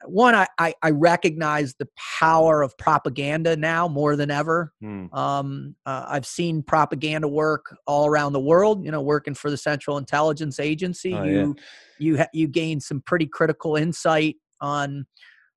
one, 0.04 0.34
I, 0.34 0.46
I, 0.58 0.74
I 0.82 0.90
recognize 0.90 1.74
the 1.78 1.88
power 2.20 2.60
of 2.60 2.76
propaganda 2.76 3.56
now 3.56 3.88
more 3.88 4.16
than 4.16 4.30
ever. 4.30 4.74
Hmm. 4.82 5.06
Um, 5.14 5.76
uh, 5.86 6.04
I've 6.08 6.26
seen 6.26 6.62
propaganda 6.62 7.26
work 7.26 7.74
all 7.86 8.06
around 8.06 8.34
the 8.34 8.40
world. 8.40 8.84
You 8.84 8.90
know, 8.90 9.00
working 9.00 9.32
for 9.32 9.50
the 9.50 9.56
Central 9.56 9.96
Intelligence 9.96 10.60
Agency, 10.60 11.14
oh, 11.14 11.24
you 11.24 11.56
yeah. 11.56 11.64
you 11.98 12.18
ha- 12.18 12.30
you 12.34 12.48
gain 12.48 12.80
some 12.80 13.00
pretty 13.00 13.26
critical 13.26 13.76
insight 13.76 14.36
on 14.60 15.06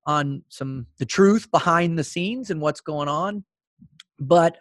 on 0.05 0.43
some 0.47 0.87
the 0.97 1.05
truth 1.05 1.51
behind 1.51 1.99
the 1.99 2.05
scenes 2.05 2.51
and 2.51 2.61
what's 2.61 2.79
going 2.79 3.09
on. 3.09 3.43
But 4.17 4.57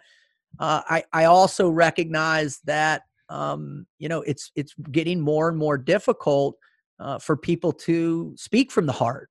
uh, 0.59 0.81
I 0.85 1.05
I 1.13 1.23
also 1.23 1.69
recognize 1.69 2.59
that 2.65 3.03
um, 3.31 3.85
you 3.97 4.09
know 4.09 4.21
it's 4.21 4.51
it's 4.55 4.73
getting 4.91 5.19
more 5.19 5.49
and 5.49 5.57
more 5.57 5.77
difficult 5.77 6.55
uh, 6.99 7.17
for 7.17 7.35
people 7.35 7.71
to 7.71 8.33
speak 8.37 8.71
from 8.71 8.85
the 8.85 8.91
heart 8.91 9.29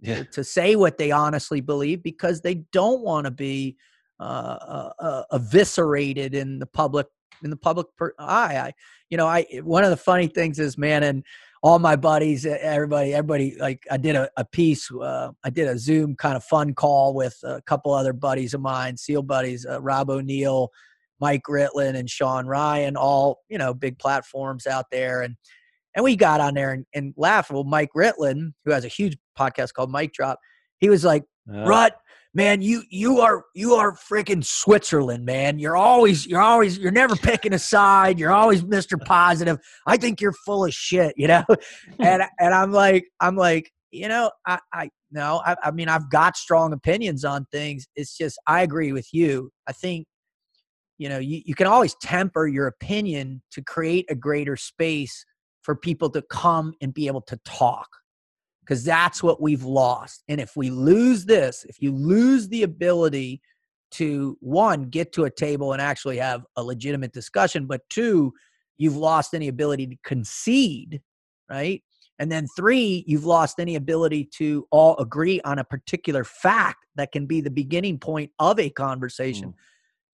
yeah. 0.00 0.16
to, 0.16 0.24
to, 0.24 0.44
say 0.44 0.74
what 0.74 0.98
they 0.98 1.10
honestly 1.10 1.60
believe 1.60 2.02
because 2.02 2.40
they 2.40 2.54
don't 2.72 3.02
want 3.02 3.24
to 3.24 3.30
be 3.30 3.76
uh, 4.18 4.22
uh, 4.22 4.92
uh, 4.98 5.22
eviscerated 5.32 6.34
in 6.34 6.58
the 6.58 6.66
public 6.66 7.06
in 7.44 7.50
the 7.50 7.56
public 7.56 7.86
per- 7.96 8.14
eye. 8.18 8.58
I, 8.58 8.72
you 9.10 9.16
know, 9.16 9.26
I 9.26 9.44
one 9.62 9.84
of 9.84 9.90
the 9.90 9.96
funny 9.96 10.26
things 10.26 10.58
is, 10.58 10.76
man, 10.76 11.02
and 11.02 11.24
all 11.62 11.78
my 11.78 11.96
buddies, 11.96 12.46
everybody, 12.46 13.14
everybody, 13.14 13.56
like 13.58 13.84
I 13.90 13.96
did 13.96 14.16
a, 14.16 14.30
a 14.36 14.44
piece, 14.44 14.90
uh, 14.90 15.30
I 15.44 15.50
did 15.50 15.68
a 15.68 15.78
Zoom 15.78 16.14
kind 16.14 16.36
of 16.36 16.44
fun 16.44 16.74
call 16.74 17.14
with 17.14 17.36
a 17.42 17.60
couple 17.62 17.92
other 17.92 18.12
buddies 18.12 18.54
of 18.54 18.60
mine, 18.60 18.96
SEAL 18.96 19.22
buddies, 19.22 19.66
uh, 19.66 19.80
Rob 19.80 20.10
O'Neill, 20.10 20.70
Mike 21.20 21.42
Ritland, 21.48 21.96
and 21.96 22.08
Sean 22.08 22.46
Ryan, 22.46 22.96
all 22.96 23.40
you 23.48 23.58
know, 23.58 23.74
big 23.74 23.98
platforms 23.98 24.66
out 24.66 24.86
there, 24.90 25.22
and 25.22 25.36
and 25.94 26.04
we 26.04 26.16
got 26.16 26.40
on 26.40 26.54
there 26.54 26.72
and, 26.72 26.86
and 26.94 27.14
laughed. 27.16 27.50
Well, 27.50 27.64
Mike 27.64 27.90
Ritland, 27.96 28.52
who 28.64 28.72
has 28.72 28.84
a 28.84 28.88
huge 28.88 29.16
podcast 29.38 29.72
called 29.72 29.90
Mike 29.90 30.12
Drop, 30.12 30.38
he 30.78 30.88
was 30.88 31.04
like, 31.04 31.24
uh, 31.52 31.64
Rut, 31.64 31.96
man, 32.34 32.62
you 32.62 32.82
you 32.90 33.20
are 33.20 33.44
you 33.54 33.74
are 33.74 33.92
freaking 33.92 34.44
Switzerland, 34.44 35.24
man. 35.24 35.58
You're 35.58 35.76
always 35.76 36.26
you're 36.26 36.40
always 36.40 36.78
you're 36.78 36.92
never 36.92 37.16
picking 37.22 37.52
a 37.52 37.58
side. 37.58 38.18
You're 38.18 38.32
always 38.32 38.62
Mr. 38.62 39.02
Positive. 39.02 39.58
I 39.86 39.96
think 39.96 40.20
you're 40.20 40.32
full 40.32 40.64
of 40.64 40.72
shit, 40.72 41.14
you 41.16 41.26
know. 41.26 41.44
and 41.98 42.22
and 42.38 42.54
I'm 42.54 42.72
like 42.72 43.08
I'm 43.20 43.36
like 43.36 43.70
you 43.90 44.08
know 44.08 44.30
I 44.46 44.58
I 44.72 44.90
no 45.10 45.42
I, 45.44 45.56
I 45.64 45.70
mean 45.70 45.88
I've 45.88 46.10
got 46.10 46.36
strong 46.36 46.72
opinions 46.72 47.24
on 47.24 47.46
things. 47.50 47.86
It's 47.96 48.16
just 48.16 48.38
I 48.46 48.62
agree 48.62 48.92
with 48.92 49.08
you. 49.12 49.50
I 49.66 49.72
think 49.72 50.06
you 50.98 51.08
know 51.08 51.18
you, 51.18 51.42
you 51.44 51.54
can 51.54 51.66
always 51.66 51.94
temper 52.02 52.46
your 52.46 52.66
opinion 52.66 53.42
to 53.52 53.62
create 53.62 54.06
a 54.10 54.14
greater 54.14 54.56
space 54.56 55.24
for 55.62 55.74
people 55.74 56.10
to 56.10 56.22
come 56.22 56.74
and 56.80 56.94
be 56.94 57.06
able 57.06 57.22
to 57.22 57.38
talk 57.44 57.88
because 58.68 58.84
that's 58.84 59.22
what 59.22 59.40
we've 59.40 59.64
lost. 59.64 60.22
And 60.28 60.40
if 60.40 60.52
we 60.54 60.68
lose 60.68 61.24
this, 61.24 61.64
if 61.68 61.80
you 61.80 61.90
lose 61.90 62.48
the 62.48 62.64
ability 62.64 63.40
to 63.92 64.36
one, 64.40 64.84
get 64.90 65.12
to 65.14 65.24
a 65.24 65.30
table 65.30 65.72
and 65.72 65.80
actually 65.80 66.18
have 66.18 66.44
a 66.56 66.62
legitimate 66.62 67.14
discussion, 67.14 67.66
but 67.66 67.80
two, 67.88 68.32
you've 68.76 68.96
lost 68.96 69.32
any 69.32 69.48
ability 69.48 69.86
to 69.86 69.96
concede, 70.04 71.00
right? 71.48 71.82
And 72.18 72.30
then 72.30 72.46
three, 72.56 73.04
you've 73.06 73.24
lost 73.24 73.58
any 73.58 73.76
ability 73.76 74.28
to 74.36 74.66
all 74.70 74.96
agree 74.98 75.40
on 75.42 75.58
a 75.58 75.64
particular 75.64 76.24
fact 76.24 76.84
that 76.96 77.10
can 77.10 77.26
be 77.26 77.40
the 77.40 77.50
beginning 77.50 77.98
point 77.98 78.30
of 78.38 78.58
a 78.58 78.68
conversation. 78.68 79.50
Mm. 79.50 79.54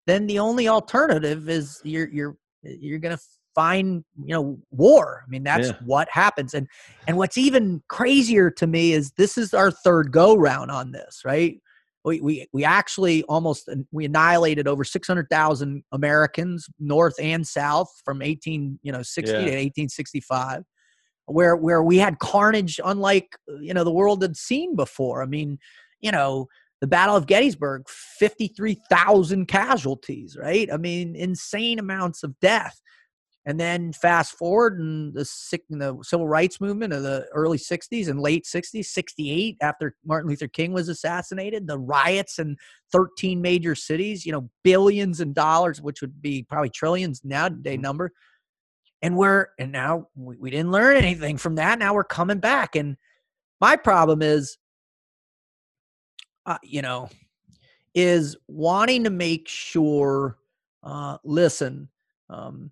Then 0.07 0.27
the 0.27 0.39
only 0.39 0.69
alternative 0.69 1.49
is 1.49 1.81
you're 1.85 2.09
you're 2.09 2.37
you're 2.63 2.99
going 2.99 3.17
to 3.17 3.23
find 3.55 4.05
you 4.25 4.35
know 4.35 4.59
war 4.73 5.23
i 5.25 5.31
mean 5.31 5.45
that's 5.45 5.69
yeah. 5.69 5.77
what 5.85 6.09
happens 6.11 6.55
and 6.55 6.67
and 7.07 7.17
what's 7.17 7.39
even 7.39 7.81
crazier 7.89 8.51
to 8.51 8.67
me 8.67 8.93
is 8.93 9.13
this 9.13 9.39
is 9.39 9.55
our 9.55 9.71
third 9.71 10.11
go 10.11 10.35
round 10.35 10.73
on 10.73 10.91
this 10.91 11.21
right 11.25 11.61
we 12.05 12.21
we, 12.21 12.47
we 12.53 12.65
actually 12.65 13.23
almost 13.25 13.69
we 13.93 14.05
annihilated 14.05 14.69
over 14.69 14.85
600,000 14.85 15.85
Americans 15.93 16.69
north 16.79 17.15
and 17.21 17.47
south 17.47 17.89
from 18.05 18.23
18 18.23 18.79
you 18.83 18.93
know 18.93 19.03
60 19.03 19.33
yeah. 19.33 19.39
to 19.39 19.45
1865 19.45 20.63
where 21.27 21.57
where 21.57 21.83
we 21.83 21.97
had 21.97 22.19
carnage 22.19 22.81
unlike 22.85 23.29
you 23.61 23.73
know 23.73 23.85
the 23.85 23.93
world 23.93 24.21
had 24.21 24.37
seen 24.37 24.77
before 24.77 25.23
i 25.23 25.27
mean 25.27 25.59
you 26.01 26.11
know 26.11 26.47
the 26.85 26.89
Battle 26.89 27.17
of 27.17 27.27
Gettysburg, 27.27 27.89
53,000 27.89 29.47
casualties, 29.47 30.37
right? 30.39 30.71
I 30.71 30.77
mean, 30.77 31.17
insane 31.17 31.79
amounts 31.79 32.23
of 32.23 32.39
death. 32.41 32.79
And 33.47 33.59
then 33.59 33.95
fast 33.95 34.37
forward 34.37 34.79
in 34.79 35.15
the, 35.15 35.61
in 35.71 35.79
the 35.79 35.97
civil 36.03 36.29
rights 36.29 36.61
movement 36.61 36.93
of 36.93 37.03
the 37.03 37.27
early 37.33 37.57
60s 37.57 38.09
and 38.09 38.21
late 38.21 38.45
60s, 38.45 38.85
68, 38.85 39.57
after 39.63 39.97
Martin 40.05 40.29
Luther 40.29 40.47
King 40.47 40.75
was 40.75 40.91
assassinated, 40.91 41.67
the 41.67 41.79
riots 41.79 42.39
in 42.39 42.55
13 42.93 43.41
major 43.41 43.75
cities, 43.75 44.27
you 44.27 44.33
know, 44.33 44.51
billions 44.63 45.23
in 45.23 45.33
dollars, 45.33 45.81
which 45.81 46.03
would 46.03 46.21
be 46.21 46.43
probably 46.43 46.69
trillions 46.69 47.23
nowadays 47.25 47.77
mm-hmm. 47.77 47.81
number. 47.81 48.13
And 49.01 49.17
we're, 49.17 49.47
and 49.59 49.73
now 49.73 50.09
we, 50.15 50.37
we 50.37 50.51
didn't 50.51 50.71
learn 50.71 50.99
anything 50.99 51.39
from 51.39 51.55
that. 51.55 51.79
Now 51.79 51.95
we're 51.95 52.05
coming 52.05 52.41
back. 52.41 52.77
And 52.77 52.99
my 53.59 53.77
problem 53.77 54.21
is, 54.21 54.59
uh, 56.47 56.59
you 56.63 56.83
know, 56.83 57.09
is 57.95 58.37
wanting 58.49 59.05
to 59.05 59.11
make 59.11 59.49
sure, 59.49 60.39
uh, 60.83 61.19
listen, 61.25 61.89
um, 62.29 62.71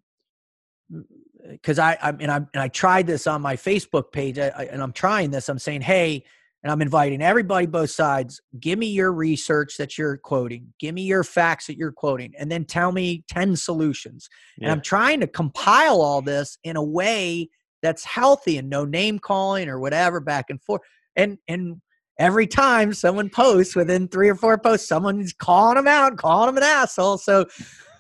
because 1.51 1.79
I, 1.79 1.97
I 2.03 2.11
and 2.11 2.31
I 2.31 2.37
and 2.37 2.49
I 2.55 2.69
tried 2.69 3.07
this 3.07 3.27
on 3.27 3.41
my 3.43 3.57
Facebook 3.57 4.13
page, 4.13 4.39
I, 4.39 4.49
I, 4.49 4.65
and 4.65 4.83
I'm 4.83 4.93
trying 4.93 5.31
this. 5.31 5.49
I'm 5.49 5.59
saying, 5.59 5.81
hey, 5.81 6.25
and 6.63 6.71
I'm 6.71 6.83
inviting 6.83 7.21
everybody, 7.23 7.67
both 7.67 7.91
sides. 7.91 8.41
Give 8.61 8.79
me 8.79 8.87
your 8.87 9.13
research 9.13 9.77
that 9.79 9.99
you're 9.99 10.17
quoting. 10.19 10.73
Give 10.79 10.95
me 10.95 11.03
your 11.03 11.25
facts 11.25 11.67
that 11.67 11.77
you're 11.77 11.93
quoting, 11.93 12.33
and 12.39 12.51
then 12.51 12.65
tell 12.65 12.93
me 12.93 13.25
ten 13.29 13.57
solutions. 13.57 14.29
Yeah. 14.59 14.67
And 14.67 14.73
I'm 14.73 14.83
trying 14.83 15.21
to 15.21 15.27
compile 15.27 16.01
all 16.01 16.23
this 16.23 16.59
in 16.63 16.77
a 16.77 16.85
way 16.85 17.49
that's 17.83 18.05
healthy 18.05 18.59
and 18.59 18.71
no 18.71 18.85
name 18.85 19.19
calling 19.19 19.69
or 19.69 19.81
whatever 19.81 20.21
back 20.21 20.51
and 20.51 20.63
forth. 20.63 20.83
And 21.17 21.39
and 21.49 21.81
every 22.23 22.47
time 22.47 22.95
someone 22.95 23.29
posts 23.29 23.75
within 23.75 24.07
three 24.07 24.29
or 24.29 24.37
four 24.37 24.57
posts, 24.57 24.87
someone's 24.89 25.33
calling 25.33 25.75
them 25.75 25.89
out, 25.89 26.17
calling 26.17 26.47
them 26.47 26.57
an 26.57 26.63
asshole. 26.63 27.19
So 27.19 27.47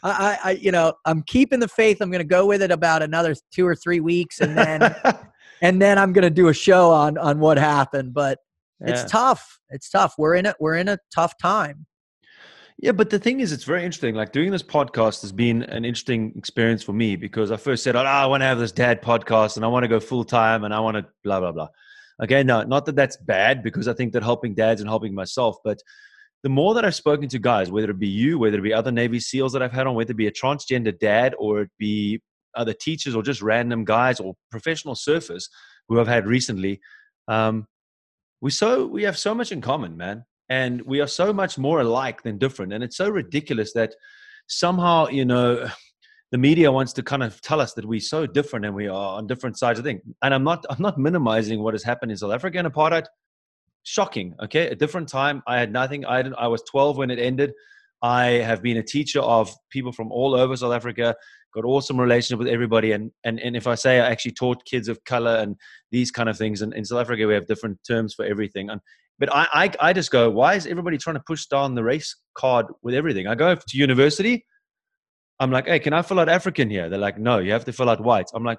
I, 0.04 0.38
I, 0.44 0.50
you 0.52 0.70
know, 0.70 0.94
I'm 1.04 1.22
keeping 1.22 1.58
the 1.58 1.66
faith. 1.66 2.00
I'm 2.00 2.10
going 2.10 2.20
to 2.20 2.24
go 2.24 2.46
with 2.46 2.62
it 2.62 2.70
about 2.70 3.02
another 3.02 3.34
two 3.50 3.66
or 3.66 3.74
three 3.74 3.98
weeks, 3.98 4.40
and 4.40 4.56
then, 4.56 4.94
and 5.62 5.82
then 5.82 5.98
I'm 5.98 6.12
going 6.12 6.22
to 6.22 6.30
do 6.30 6.48
a 6.48 6.54
show 6.54 6.90
on 6.92 7.18
on 7.18 7.40
what 7.40 7.58
happened. 7.58 8.14
But 8.14 8.38
yeah. 8.80 8.92
it's 8.92 9.10
tough. 9.10 9.58
It's 9.70 9.90
tough. 9.90 10.14
We're 10.16 10.36
in 10.36 10.46
it. 10.46 10.56
We're 10.60 10.76
in 10.76 10.88
a 10.88 10.98
tough 11.12 11.36
time. 11.38 11.86
Yeah, 12.78 12.92
but 12.92 13.10
the 13.10 13.18
thing 13.18 13.40
is, 13.40 13.52
it's 13.52 13.64
very 13.64 13.84
interesting. 13.84 14.14
Like 14.14 14.32
doing 14.32 14.50
this 14.50 14.62
podcast 14.62 15.20
has 15.22 15.32
been 15.32 15.64
an 15.64 15.84
interesting 15.84 16.32
experience 16.36 16.82
for 16.82 16.92
me 16.92 17.16
because 17.16 17.50
I 17.50 17.56
first 17.56 17.82
said, 17.82 17.96
"Oh, 17.96 18.00
I 18.00 18.26
want 18.26 18.40
to 18.40 18.46
have 18.46 18.58
this 18.58 18.72
dad 18.72 19.02
podcast, 19.02 19.56
and 19.56 19.64
I 19.64 19.68
want 19.68 19.82
to 19.82 19.88
go 19.88 19.98
full 19.98 20.24
time, 20.24 20.62
and 20.62 20.72
I 20.72 20.78
want 20.78 20.96
to 20.96 21.06
blah 21.24 21.40
blah 21.40 21.52
blah." 21.52 21.68
Okay, 22.22 22.42
no, 22.42 22.62
not 22.62 22.86
that 22.86 22.94
that's 22.96 23.16
bad 23.16 23.62
because 23.62 23.88
I 23.88 23.94
think 23.94 24.12
that 24.12 24.22
helping 24.22 24.54
dads 24.54 24.80
and 24.80 24.88
helping 24.88 25.14
myself, 25.14 25.56
but 25.64 25.80
the 26.42 26.48
more 26.48 26.74
that 26.74 26.84
I've 26.84 26.94
spoken 26.94 27.28
to 27.28 27.38
guys, 27.38 27.70
whether 27.70 27.90
it 27.90 27.98
be 27.98 28.08
you, 28.08 28.38
whether 28.38 28.58
it 28.58 28.62
be 28.62 28.72
other 28.74 28.92
Navy 28.92 29.20
SEALs 29.20 29.52
that 29.52 29.62
I've 29.62 29.72
had 29.72 29.86
on, 29.86 29.94
whether 29.94 30.10
it 30.10 30.16
be 30.16 30.26
a 30.26 30.32
transgender 30.32 30.96
dad 30.96 31.34
or 31.38 31.62
it 31.62 31.70
be 31.78 32.20
other 32.54 32.72
teachers 32.72 33.14
or 33.14 33.22
just 33.22 33.42
random 33.42 33.84
guys 33.84 34.20
or 34.20 34.34
professional 34.50 34.94
surfers 34.94 35.44
who 35.88 36.00
I've 36.00 36.08
had 36.08 36.26
recently, 36.26 36.80
um, 37.28 37.66
we 38.40 38.50
so 38.50 38.86
we 38.86 39.04
have 39.04 39.16
so 39.16 39.34
much 39.34 39.52
in 39.52 39.60
common, 39.60 39.96
man, 39.96 40.24
and 40.48 40.82
we 40.82 41.00
are 41.00 41.06
so 41.06 41.32
much 41.32 41.58
more 41.58 41.80
alike 41.80 42.22
than 42.22 42.38
different. 42.38 42.72
And 42.72 42.82
it's 42.82 42.96
so 42.96 43.08
ridiculous 43.08 43.72
that 43.74 43.94
somehow 44.48 45.06
you 45.06 45.24
know 45.24 45.68
the 46.32 46.38
media 46.38 46.72
wants 46.72 46.94
to 46.94 47.02
kind 47.02 47.22
of 47.22 47.40
tell 47.42 47.60
us 47.60 47.74
that 47.74 47.84
we're 47.84 48.00
so 48.00 48.26
different 48.26 48.64
and 48.64 48.74
we 48.74 48.88
are 48.88 49.18
on 49.18 49.26
different 49.26 49.58
sides 49.58 49.78
of 49.78 49.84
things. 49.84 50.00
And 50.22 50.34
I'm 50.34 50.42
not 50.42 50.64
I'm 50.68 50.80
not 50.80 50.98
minimizing 50.98 51.62
what 51.62 51.74
has 51.74 51.84
happened 51.84 52.10
in 52.10 52.16
South 52.16 52.32
Africa 52.32 52.58
and 52.58 52.66
apartheid 52.66 53.04
shocking. 53.84 54.34
Okay, 54.42 54.68
a 54.68 54.74
different 54.74 55.08
time. 55.08 55.42
I 55.46 55.58
had 55.58 55.70
nothing. 55.70 56.06
I 56.06 56.20
I 56.38 56.48
was 56.48 56.62
12 56.62 56.96
when 56.96 57.10
it 57.10 57.18
ended. 57.18 57.52
I 58.02 58.24
have 58.48 58.62
been 58.62 58.78
a 58.78 58.82
teacher 58.82 59.20
of 59.20 59.54
people 59.70 59.92
from 59.92 60.10
all 60.10 60.34
over 60.34 60.56
South 60.56 60.72
Africa. 60.72 61.14
Got 61.54 61.66
awesome 61.66 62.00
relationship 62.00 62.38
with 62.38 62.48
everybody, 62.48 62.92
and 62.92 63.10
and 63.24 63.38
and 63.38 63.54
if 63.54 63.66
I 63.66 63.74
say 63.74 64.00
I 64.00 64.10
actually 64.10 64.32
taught 64.32 64.64
kids 64.64 64.88
of 64.88 65.04
color 65.04 65.36
and 65.36 65.54
these 65.90 66.10
kind 66.10 66.30
of 66.30 66.38
things, 66.38 66.62
and 66.62 66.72
in 66.72 66.86
South 66.86 67.02
Africa 67.02 67.26
we 67.26 67.34
have 67.34 67.46
different 67.46 67.78
terms 67.86 68.14
for 68.14 68.24
everything. 68.24 68.70
And 68.70 68.80
but 69.18 69.28
I, 69.30 69.46
I 69.52 69.90
I 69.90 69.92
just 69.92 70.10
go, 70.10 70.30
why 70.30 70.54
is 70.54 70.66
everybody 70.66 70.96
trying 70.96 71.16
to 71.16 71.22
push 71.26 71.44
down 71.44 71.74
the 71.74 71.84
race 71.84 72.16
card 72.34 72.66
with 72.82 72.94
everything? 72.94 73.26
I 73.26 73.34
go 73.34 73.54
to 73.54 73.76
university. 73.76 74.46
I'm 75.42 75.50
like, 75.50 75.66
hey, 75.66 75.80
can 75.80 75.92
I 75.92 76.02
fill 76.02 76.20
out 76.20 76.28
African 76.28 76.70
here? 76.70 76.88
They're 76.88 77.00
like, 77.00 77.18
no, 77.18 77.38
you 77.38 77.50
have 77.50 77.64
to 77.64 77.72
fill 77.72 77.90
out 77.90 78.00
white. 78.00 78.26
I'm 78.32 78.44
like, 78.44 78.58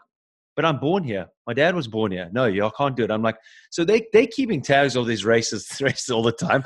but 0.56 0.66
I'm 0.66 0.80
born 0.80 1.04
here. 1.04 1.28
My 1.48 1.54
dad 1.54 1.76
was 1.76 1.88
born 1.88 2.12
here. 2.12 2.30
No, 2.34 2.46
you 2.46 2.70
can't 2.78 2.96
do 2.96 3.06
it. 3.06 3.10
I'm 3.10 3.24
like, 3.24 3.38
so 3.72 3.84
they 3.86 4.06
they 4.12 4.28
keeping 4.28 4.62
tags 4.62 4.96
of 4.96 5.08
these 5.08 5.26
races 5.26 5.66
races 5.82 6.10
all 6.10 6.22
the 6.22 6.34
time, 6.34 6.64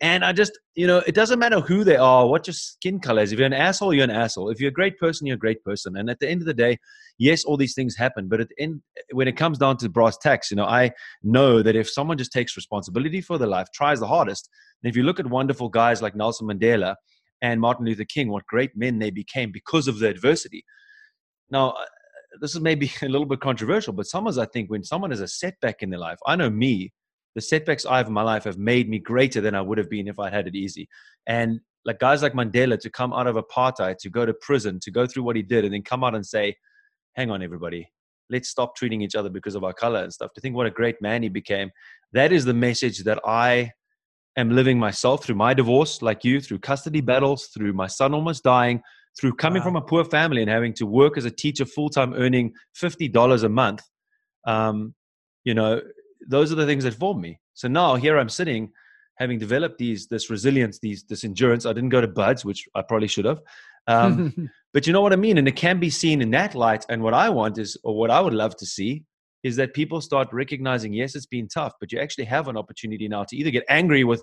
and 0.00 0.24
I 0.24 0.32
just 0.32 0.58
you 0.74 0.86
know 0.86 1.02
it 1.06 1.14
doesn't 1.14 1.38
matter 1.38 1.60
who 1.60 1.84
they 1.84 1.96
are, 1.96 2.26
what 2.26 2.46
your 2.46 2.54
skin 2.54 2.98
color 3.00 3.22
is. 3.22 3.32
If 3.32 3.38
you're 3.38 3.46
an 3.46 3.52
asshole, 3.52 3.92
you're 3.92 4.04
an 4.04 4.10
asshole. 4.10 4.50
If 4.50 4.60
you're 4.60 4.70
a 4.70 4.72
great 4.80 4.98
person, 4.98 5.26
you're 5.26 5.34
a 5.34 5.38
great 5.38 5.62
person. 5.64 5.96
And 5.96 6.08
at 6.08 6.20
the 6.20 6.28
end 6.28 6.40
of 6.40 6.46
the 6.46 6.54
day, 6.54 6.78
yes, 7.18 7.44
all 7.44 7.56
these 7.56 7.74
things 7.74 7.94
happen, 7.94 8.28
but 8.28 8.40
at 8.40 8.48
the 8.48 8.62
end, 8.62 8.80
when 9.12 9.28
it 9.28 9.36
comes 9.36 9.58
down 9.58 9.76
to 9.78 9.88
brass 9.90 10.16
tacks, 10.16 10.50
you 10.50 10.56
know, 10.56 10.64
I 10.64 10.92
know 11.22 11.60
that 11.62 11.76
if 11.76 11.90
someone 11.90 12.16
just 12.16 12.32
takes 12.32 12.56
responsibility 12.56 13.20
for 13.20 13.36
their 13.36 13.48
life, 13.48 13.66
tries 13.74 14.00
the 14.00 14.06
hardest, 14.06 14.48
and 14.82 14.90
if 14.90 14.96
you 14.96 15.02
look 15.02 15.20
at 15.20 15.26
wonderful 15.26 15.68
guys 15.68 16.00
like 16.00 16.16
Nelson 16.16 16.48
Mandela 16.48 16.94
and 17.42 17.60
Martin 17.60 17.86
Luther 17.86 18.04
King, 18.04 18.30
what 18.30 18.46
great 18.46 18.76
men 18.76 18.98
they 18.98 19.10
became 19.10 19.52
because 19.52 19.88
of 19.88 19.98
the 19.98 20.08
adversity. 20.08 20.64
Now, 21.50 21.70
uh, 21.70 21.84
this 22.40 22.54
is 22.54 22.60
maybe 22.60 22.90
a 23.02 23.08
little 23.08 23.26
bit 23.26 23.40
controversial, 23.40 23.92
but 23.92 24.06
sometimes 24.06 24.38
I 24.38 24.46
think 24.46 24.70
when 24.70 24.84
someone 24.84 25.10
has 25.10 25.20
a 25.20 25.28
setback 25.28 25.82
in 25.82 25.90
their 25.90 26.00
life, 26.00 26.18
I 26.26 26.36
know 26.36 26.50
me, 26.50 26.92
the 27.34 27.40
setbacks 27.42 27.84
I 27.84 27.98
have 27.98 28.06
in 28.06 28.14
my 28.14 28.22
life 28.22 28.44
have 28.44 28.58
made 28.58 28.88
me 28.88 28.98
greater 28.98 29.40
than 29.40 29.54
I 29.54 29.60
would 29.60 29.78
have 29.78 29.90
been 29.90 30.08
if 30.08 30.18
I 30.18 30.30
had 30.30 30.46
it 30.46 30.54
easy. 30.54 30.88
And 31.26 31.60
like 31.84 31.98
guys 31.98 32.22
like 32.22 32.32
Mandela 32.32 32.78
to 32.80 32.90
come 32.90 33.12
out 33.12 33.26
of 33.26 33.36
apartheid, 33.36 33.98
to 33.98 34.10
go 34.10 34.24
to 34.24 34.34
prison, 34.34 34.80
to 34.80 34.90
go 34.90 35.06
through 35.06 35.22
what 35.22 35.36
he 35.36 35.42
did, 35.42 35.64
and 35.64 35.74
then 35.74 35.82
come 35.82 36.02
out 36.02 36.14
and 36.14 36.26
say, 36.26 36.56
hang 37.14 37.30
on, 37.30 37.42
everybody, 37.42 37.88
let's 38.30 38.48
stop 38.48 38.74
treating 38.74 39.02
each 39.02 39.14
other 39.14 39.28
because 39.28 39.54
of 39.54 39.64
our 39.64 39.74
color 39.74 40.02
and 40.02 40.12
stuff. 40.12 40.32
To 40.34 40.40
think 40.40 40.56
what 40.56 40.66
a 40.66 40.70
great 40.70 41.00
man 41.00 41.22
he 41.22 41.28
became. 41.28 41.70
That 42.12 42.32
is 42.32 42.44
the 42.44 42.54
message 42.54 43.04
that 43.04 43.20
I 43.24 43.72
am 44.36 44.50
living 44.50 44.78
myself 44.78 45.24
through 45.24 45.34
my 45.34 45.54
divorce, 45.54 46.02
like 46.02 46.24
you, 46.24 46.40
through 46.40 46.58
custody 46.58 47.00
battles, 47.00 47.46
through 47.46 47.72
my 47.72 47.86
son 47.86 48.14
almost 48.14 48.44
dying, 48.44 48.82
through 49.18 49.34
coming 49.34 49.60
wow. 49.60 49.66
from 49.66 49.76
a 49.76 49.80
poor 49.80 50.04
family 50.04 50.42
and 50.42 50.50
having 50.50 50.74
to 50.74 50.86
work 50.86 51.16
as 51.16 51.24
a 51.24 51.30
teacher 51.30 51.64
full 51.64 51.88
time, 51.88 52.14
earning 52.14 52.52
fifty 52.74 53.08
dollars 53.08 53.42
a 53.42 53.48
month. 53.48 53.82
Um, 54.46 54.94
you 55.44 55.54
know, 55.54 55.80
those 56.28 56.52
are 56.52 56.56
the 56.56 56.66
things 56.66 56.84
that 56.84 56.94
formed 56.94 57.20
me. 57.20 57.40
So 57.54 57.68
now 57.68 57.96
here 57.96 58.18
I'm 58.18 58.28
sitting, 58.28 58.70
having 59.18 59.38
developed 59.38 59.78
these 59.78 60.06
this 60.08 60.30
resilience, 60.30 60.78
these 60.78 61.04
this 61.04 61.24
endurance. 61.24 61.66
I 61.66 61.72
didn't 61.72 61.90
go 61.90 62.00
to 62.00 62.08
BUD/S, 62.08 62.44
which 62.44 62.68
I 62.74 62.82
probably 62.82 63.08
should 63.08 63.24
have. 63.24 63.40
Um, 63.86 64.50
but 64.74 64.86
you 64.86 64.92
know 64.92 65.00
what 65.00 65.12
I 65.12 65.16
mean, 65.16 65.38
and 65.38 65.48
it 65.48 65.56
can 65.56 65.80
be 65.80 65.90
seen 65.90 66.20
in 66.20 66.30
that 66.32 66.54
light. 66.54 66.84
And 66.88 67.02
what 67.02 67.14
I 67.14 67.30
want 67.30 67.58
is, 67.58 67.76
or 67.82 67.96
what 67.96 68.10
I 68.10 68.20
would 68.20 68.34
love 68.34 68.56
to 68.56 68.66
see, 68.66 69.04
is 69.42 69.56
that 69.56 69.74
people 69.74 70.00
start 70.00 70.28
recognizing, 70.32 70.92
yes, 70.92 71.14
it's 71.14 71.26
been 71.26 71.48
tough, 71.48 71.72
but 71.80 71.92
you 71.92 72.00
actually 72.00 72.24
have 72.24 72.48
an 72.48 72.56
opportunity 72.56 73.08
now 73.08 73.24
to 73.24 73.36
either 73.36 73.50
get 73.50 73.64
angry 73.68 74.04
with 74.04 74.22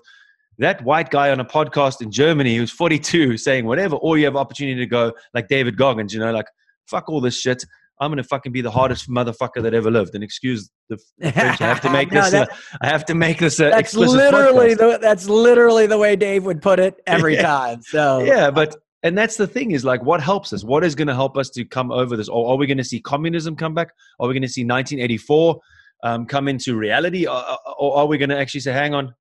that 0.58 0.82
white 0.84 1.10
guy 1.10 1.30
on 1.30 1.40
a 1.40 1.44
podcast 1.44 2.00
in 2.00 2.10
Germany 2.10 2.56
who's 2.56 2.70
42 2.70 3.36
saying 3.38 3.66
whatever, 3.66 3.96
or 3.96 4.18
you 4.18 4.24
have 4.24 4.36
opportunity 4.36 4.78
to 4.78 4.86
go 4.86 5.12
like 5.32 5.48
David 5.48 5.76
Goggins, 5.76 6.14
you 6.14 6.20
know, 6.20 6.32
like 6.32 6.46
fuck 6.86 7.08
all 7.08 7.20
this 7.20 7.38
shit. 7.38 7.64
I'm 8.00 8.10
gonna 8.10 8.24
fucking 8.24 8.52
be 8.52 8.60
the 8.60 8.70
hardest 8.70 9.08
motherfucker 9.08 9.62
that 9.62 9.72
ever 9.72 9.90
lived. 9.90 10.14
And 10.14 10.24
excuse 10.24 10.68
the 10.88 10.98
French, 11.20 11.60
I 11.60 11.66
have 11.66 11.80
to 11.82 11.90
make 11.92 12.10
no, 12.10 12.22
this. 12.22 12.32
That, 12.32 12.50
uh, 12.50 12.54
I 12.82 12.88
have 12.88 13.04
to 13.06 13.14
make 13.14 13.38
this. 13.38 13.60
Uh, 13.60 13.70
that's 13.70 13.94
literally 13.94 14.74
the, 14.74 14.98
that's 15.00 15.28
literally 15.28 15.86
the 15.86 15.98
way 15.98 16.16
Dave 16.16 16.44
would 16.44 16.60
put 16.60 16.80
it 16.80 17.00
every 17.06 17.34
yeah. 17.36 17.42
time. 17.42 17.82
So 17.82 18.24
yeah, 18.24 18.50
but 18.50 18.76
and 19.04 19.16
that's 19.16 19.36
the 19.36 19.46
thing 19.46 19.72
is 19.72 19.84
like 19.84 20.02
what 20.02 20.22
helps 20.22 20.52
us? 20.52 20.64
What 20.64 20.82
is 20.82 20.94
going 20.94 21.08
to 21.08 21.14
help 21.14 21.36
us 21.36 21.50
to 21.50 21.64
come 21.64 21.92
over 21.92 22.16
this? 22.16 22.28
Or 22.28 22.50
are 22.50 22.56
we 22.56 22.66
going 22.66 22.78
to 22.78 22.84
see 22.84 23.00
communism 23.00 23.54
come 23.54 23.74
back? 23.74 23.90
Are 24.18 24.26
we 24.26 24.32
going 24.32 24.42
to 24.42 24.48
see 24.48 24.62
1984 24.62 25.60
um, 26.02 26.26
come 26.26 26.48
into 26.48 26.74
reality? 26.74 27.26
Or, 27.26 27.44
or 27.78 27.98
are 27.98 28.06
we 28.06 28.16
going 28.16 28.30
to 28.30 28.38
actually 28.38 28.60
say, 28.60 28.72
hang 28.72 28.94
on, 28.94 29.14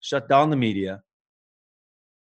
shut 0.00 0.28
down 0.28 0.50
the 0.50 0.56
media, 0.56 1.02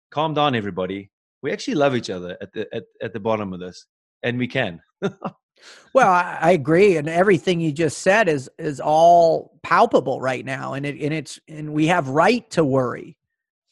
calm 0.09 0.33
down, 0.33 0.55
everybody? 0.55 1.11
We 1.41 1.51
actually 1.51 1.75
love 1.75 1.97
each 1.97 2.09
other 2.09 2.37
at 2.41 2.53
the 2.53 2.73
at, 2.73 2.83
at 3.01 3.11
the 3.11 3.19
bottom 3.19 3.51
of 3.51 3.59
this, 3.59 3.85
and 4.23 4.39
we 4.39 4.47
can. 4.47 4.81
well, 5.01 6.07
I, 6.07 6.37
I, 6.39 6.51
agree, 6.51 6.95
and 6.95 7.09
everything 7.09 7.59
you 7.59 7.73
just 7.73 7.97
said 7.97 8.29
is 8.29 8.49
is 8.57 8.79
all 8.79 9.59
palpable 9.61 10.21
right 10.21 10.45
now, 10.45 10.73
and 10.73 10.85
it 10.85 10.97
and 11.01 11.13
it's 11.13 11.41
and 11.49 11.73
we 11.73 11.87
have 11.87 12.07
right 12.07 12.49
to 12.51 12.63
worry, 12.63 13.17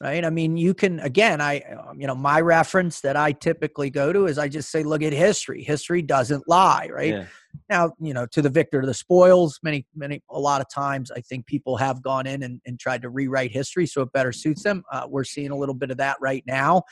right? 0.02 0.26
I 0.26 0.30
mean, 0.30 0.58
you 0.58 0.74
can 0.74 1.00
again, 1.00 1.40
I 1.40 1.60
um, 1.62 2.00
you 2.00 2.08
know 2.08 2.16
my 2.16 2.42
reference 2.42 3.02
that 3.02 3.16
I 3.16 3.32
typically 3.32 3.90
go 3.90 4.12
to 4.12 4.26
is 4.26 4.38
I 4.38 4.48
just 4.48 4.72
say, 4.72 4.84
look 4.84 5.04
at 5.04 5.14
history. 5.14 5.64
History 5.64 6.02
doesn't 6.02 6.48
lie, 6.48 6.90
right? 6.92 7.14
Yeah. 7.14 7.26
Now, 7.70 7.92
you 8.00 8.14
know, 8.14 8.26
to 8.28 8.42
the 8.42 8.50
victor 8.50 8.80
of 8.80 8.86
the 8.86 8.94
spoils. 8.94 9.60
Many, 9.62 9.86
many, 9.94 10.24
a 10.30 10.40
lot 10.40 10.62
of 10.62 10.70
times, 10.70 11.12
I 11.12 11.20
think 11.20 11.46
people 11.46 11.76
have 11.78 12.02
gone 12.02 12.26
in 12.26 12.44
and, 12.44 12.62
and 12.66 12.80
tried 12.80 13.02
to 13.02 13.10
rewrite 13.10 13.52
history 13.52 13.86
so 13.86 14.02
it 14.02 14.12
better 14.14 14.32
suits 14.32 14.64
them. 14.64 14.84
Uh, 14.92 15.06
we're 15.10 15.26
seeing 15.26 15.52
a 15.52 15.56
little 15.56 15.76
bit 15.76 15.92
of 15.92 15.98
that 15.98 16.16
right 16.22 16.44
now 16.48 16.84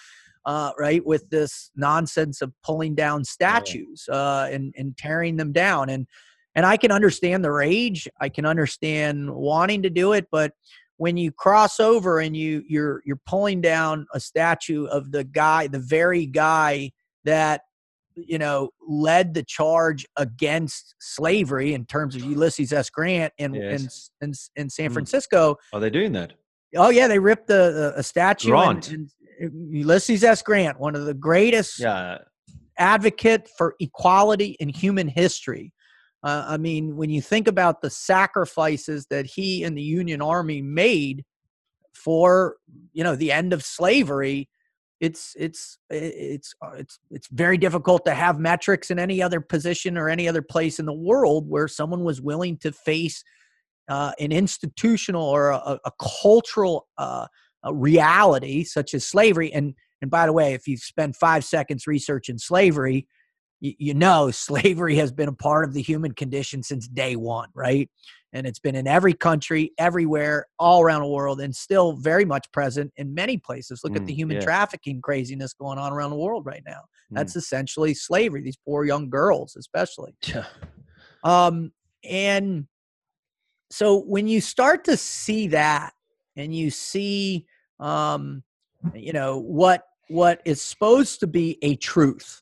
uh, 0.45 0.71
right, 0.77 1.05
with 1.05 1.29
this 1.29 1.71
nonsense 1.75 2.41
of 2.41 2.53
pulling 2.63 2.95
down 2.95 3.23
statues 3.23 4.07
uh, 4.11 4.47
and 4.51 4.73
and 4.77 4.97
tearing 4.97 5.37
them 5.37 5.51
down, 5.51 5.89
and 5.89 6.07
and 6.55 6.65
I 6.65 6.77
can 6.77 6.91
understand 6.91 7.43
the 7.43 7.51
rage, 7.51 8.07
I 8.19 8.29
can 8.29 8.45
understand 8.45 9.29
wanting 9.29 9.83
to 9.83 9.89
do 9.89 10.13
it, 10.13 10.27
but 10.31 10.53
when 10.99 11.15
you 11.15 11.31
cross 11.31 11.79
over 11.79 12.19
and 12.19 12.35
you 12.35 12.61
you're 12.67 13.01
you're 13.05 13.21
pulling 13.25 13.61
down 13.61 14.05
a 14.13 14.19
statue 14.19 14.85
of 14.85 15.11
the 15.11 15.23
guy, 15.23 15.65
the 15.65 15.79
very 15.79 16.25
guy 16.25 16.91
that 17.23 17.61
you 18.15 18.37
know 18.37 18.69
led 18.85 19.33
the 19.33 19.43
charge 19.43 20.05
against 20.17 20.95
slavery 20.99 21.73
in 21.73 21.85
terms 21.85 22.15
of 22.15 22.25
Ulysses 22.25 22.73
S. 22.73 22.89
Grant 22.89 23.31
in 23.37 23.53
yes. 23.53 24.11
in, 24.19 24.27
in, 24.29 24.33
in 24.57 24.69
San 24.69 24.87
hmm. 24.87 24.93
Francisco. 24.93 25.55
Are 25.71 25.79
they 25.79 25.89
doing 25.89 26.11
that? 26.11 26.33
Oh 26.75 26.89
yeah, 26.89 27.07
they 27.07 27.17
ripped 27.17 27.47
the, 27.47 27.93
a 27.95 28.03
statue 28.03 28.53
and, 28.55 28.87
and, 28.89 29.09
Ulysses 29.71 30.21
S. 30.21 30.41
Grant, 30.41 30.81
one 30.81 30.97
of 30.97 31.05
the 31.05 31.13
greatest 31.13 31.79
yeah. 31.79 32.17
advocate 32.77 33.49
for 33.57 33.73
equality 33.79 34.57
in 34.59 34.67
human 34.67 35.07
history. 35.07 35.71
Uh, 36.23 36.45
I 36.47 36.57
mean, 36.57 36.97
when 36.97 37.09
you 37.09 37.21
think 37.21 37.47
about 37.47 37.81
the 37.81 37.89
sacrifices 37.89 39.07
that 39.09 39.25
he 39.25 39.63
and 39.63 39.77
the 39.77 39.81
Union 39.81 40.21
Army 40.21 40.61
made 40.61 41.23
for, 41.93 42.57
you 42.93 43.03
know, 43.03 43.15
the 43.15 43.31
end 43.31 43.53
of 43.53 43.63
slavery, 43.63 44.49
it's 44.99 45.33
it's 45.39 45.77
it's 45.89 46.53
uh, 46.61 46.71
it's 46.71 46.99
it's 47.09 47.27
very 47.27 47.57
difficult 47.57 48.03
to 48.05 48.13
have 48.13 48.37
metrics 48.37 48.91
in 48.91 48.99
any 48.99 49.21
other 49.21 49.39
position 49.39 49.97
or 49.97 50.09
any 50.09 50.27
other 50.27 50.41
place 50.41 50.77
in 50.77 50.85
the 50.85 50.93
world 50.93 51.47
where 51.47 51.69
someone 51.69 52.03
was 52.03 52.21
willing 52.21 52.57
to 52.57 52.73
face 52.73 53.23
uh, 53.87 54.11
an 54.19 54.33
institutional 54.33 55.23
or 55.23 55.51
a, 55.51 55.79
a 55.85 55.91
cultural 56.21 56.87
uh, 56.97 57.27
a 57.63 57.73
reality 57.73 58.63
such 58.63 58.93
as 58.93 59.05
slavery. 59.05 59.51
And 59.53 59.73
and 60.01 60.11
by 60.11 60.25
the 60.25 60.33
way, 60.33 60.53
if 60.53 60.67
you 60.67 60.77
spend 60.77 61.15
five 61.15 61.43
seconds 61.43 61.87
researching 61.87 62.37
slavery, 62.37 63.07
you, 63.59 63.73
you 63.77 63.93
know 63.93 64.31
slavery 64.31 64.95
has 64.95 65.11
been 65.11 65.29
a 65.29 65.33
part 65.33 65.65
of 65.65 65.73
the 65.73 65.81
human 65.81 66.13
condition 66.13 66.63
since 66.63 66.87
day 66.87 67.15
one, 67.15 67.49
right? 67.53 67.89
And 68.31 68.45
it's 68.45 68.59
been 68.59 68.75
in 68.75 68.85
every 68.85 69.13
country, 69.13 69.71
everywhere, 69.79 70.45
all 70.59 70.81
around 70.81 71.01
the 71.01 71.07
world, 71.07 71.41
and 71.41 71.55
still 71.55 71.93
very 71.93 72.25
much 72.25 72.51
present 72.51 72.91
in 72.97 73.13
many 73.13 73.37
places. 73.37 73.81
Look 73.83 73.93
mm, 73.93 73.97
at 73.97 74.05
the 74.05 74.13
human 74.13 74.37
yeah. 74.37 74.43
trafficking 74.43 75.01
craziness 75.01 75.53
going 75.53 75.79
on 75.79 75.91
around 75.91 76.11
the 76.11 76.17
world 76.17 76.45
right 76.45 76.61
now. 76.65 76.81
That's 77.09 77.33
mm. 77.33 77.37
essentially 77.37 77.95
slavery. 77.95 78.41
These 78.41 78.57
poor 78.63 78.85
young 78.85 79.09
girls, 79.09 79.55
especially. 79.55 80.15
Yeah. 80.27 80.45
Um, 81.23 81.73
and 82.03 82.67
so 83.71 83.99
when 83.99 84.27
you 84.27 84.41
start 84.41 84.85
to 84.85 84.95
see 84.95 85.47
that 85.47 85.91
and 86.35 86.55
you 86.55 86.69
see 86.69 87.45
um, 87.79 88.43
you 88.93 89.13
know 89.13 89.39
what 89.39 89.83
what 90.07 90.41
is 90.45 90.61
supposed 90.61 91.19
to 91.19 91.27
be 91.27 91.57
a 91.61 91.75
truth 91.75 92.41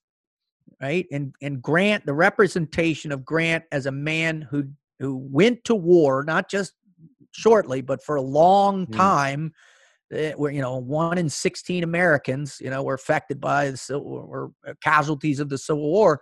right 0.82 1.06
and 1.12 1.34
and 1.42 1.62
grant 1.62 2.06
the 2.06 2.13
representation 2.13 3.12
of 3.12 3.26
grant 3.26 3.63
as 3.72 3.86
a 3.86 3.92
man 3.92 4.42
who 4.42 4.66
who 5.00 5.18
went 5.32 5.63
to 5.63 5.76
war 5.76 6.24
not 6.24 6.50
just 6.50 6.74
shortly 7.32 7.82
but 7.82 8.04
for 8.04 8.16
a 8.16 8.22
long 8.22 8.86
hmm. 8.86 8.94
time 8.94 9.54
mm. 10.13 10.36
where 10.36 10.52
you 10.52 10.62
know 10.62 10.78
one 10.78 11.18
in 11.18 11.30
16 11.30 11.84
americans 11.84 12.58
you 12.62 12.70
know 12.70 12.84
were 12.84 12.94
affected 12.94 13.40
by 13.40 13.72
the 13.72 13.78
civil 13.78 14.08
or 14.08 14.52
casualties 14.82 15.40
of 15.40 15.50
the 15.50 15.58
civil 15.58 15.84
war 15.84 16.22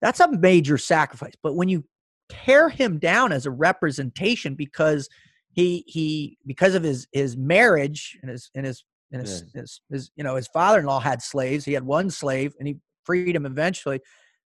that's 0.00 0.20
a 0.20 0.30
major 0.38 0.78
sacrifice 0.78 1.34
but 1.42 1.56
when 1.56 1.68
you 1.68 1.84
tear 2.28 2.68
him 2.68 2.98
down 2.98 3.32
as 3.32 3.46
a 3.46 3.50
representation 3.50 4.54
because 4.54 5.08
he 5.52 5.82
he 5.86 6.38
because 6.46 6.74
of 6.74 6.82
his 6.82 7.06
his 7.12 7.36
marriage 7.36 8.18
and 8.22 8.30
his 8.30 8.50
and 8.54 8.66
his 8.66 8.84
and 9.10 9.22
his, 9.22 9.44
yeah. 9.54 9.62
his, 9.62 9.80
his 9.90 10.10
you 10.16 10.22
know 10.22 10.36
his 10.36 10.46
father-in-law 10.48 11.00
had 11.00 11.22
slaves 11.22 11.64
he 11.64 11.72
had 11.72 11.84
one 11.84 12.10
slave 12.10 12.54
and 12.58 12.68
he 12.68 12.76
freed 13.08 13.34
him 13.34 13.46
eventually 13.46 14.00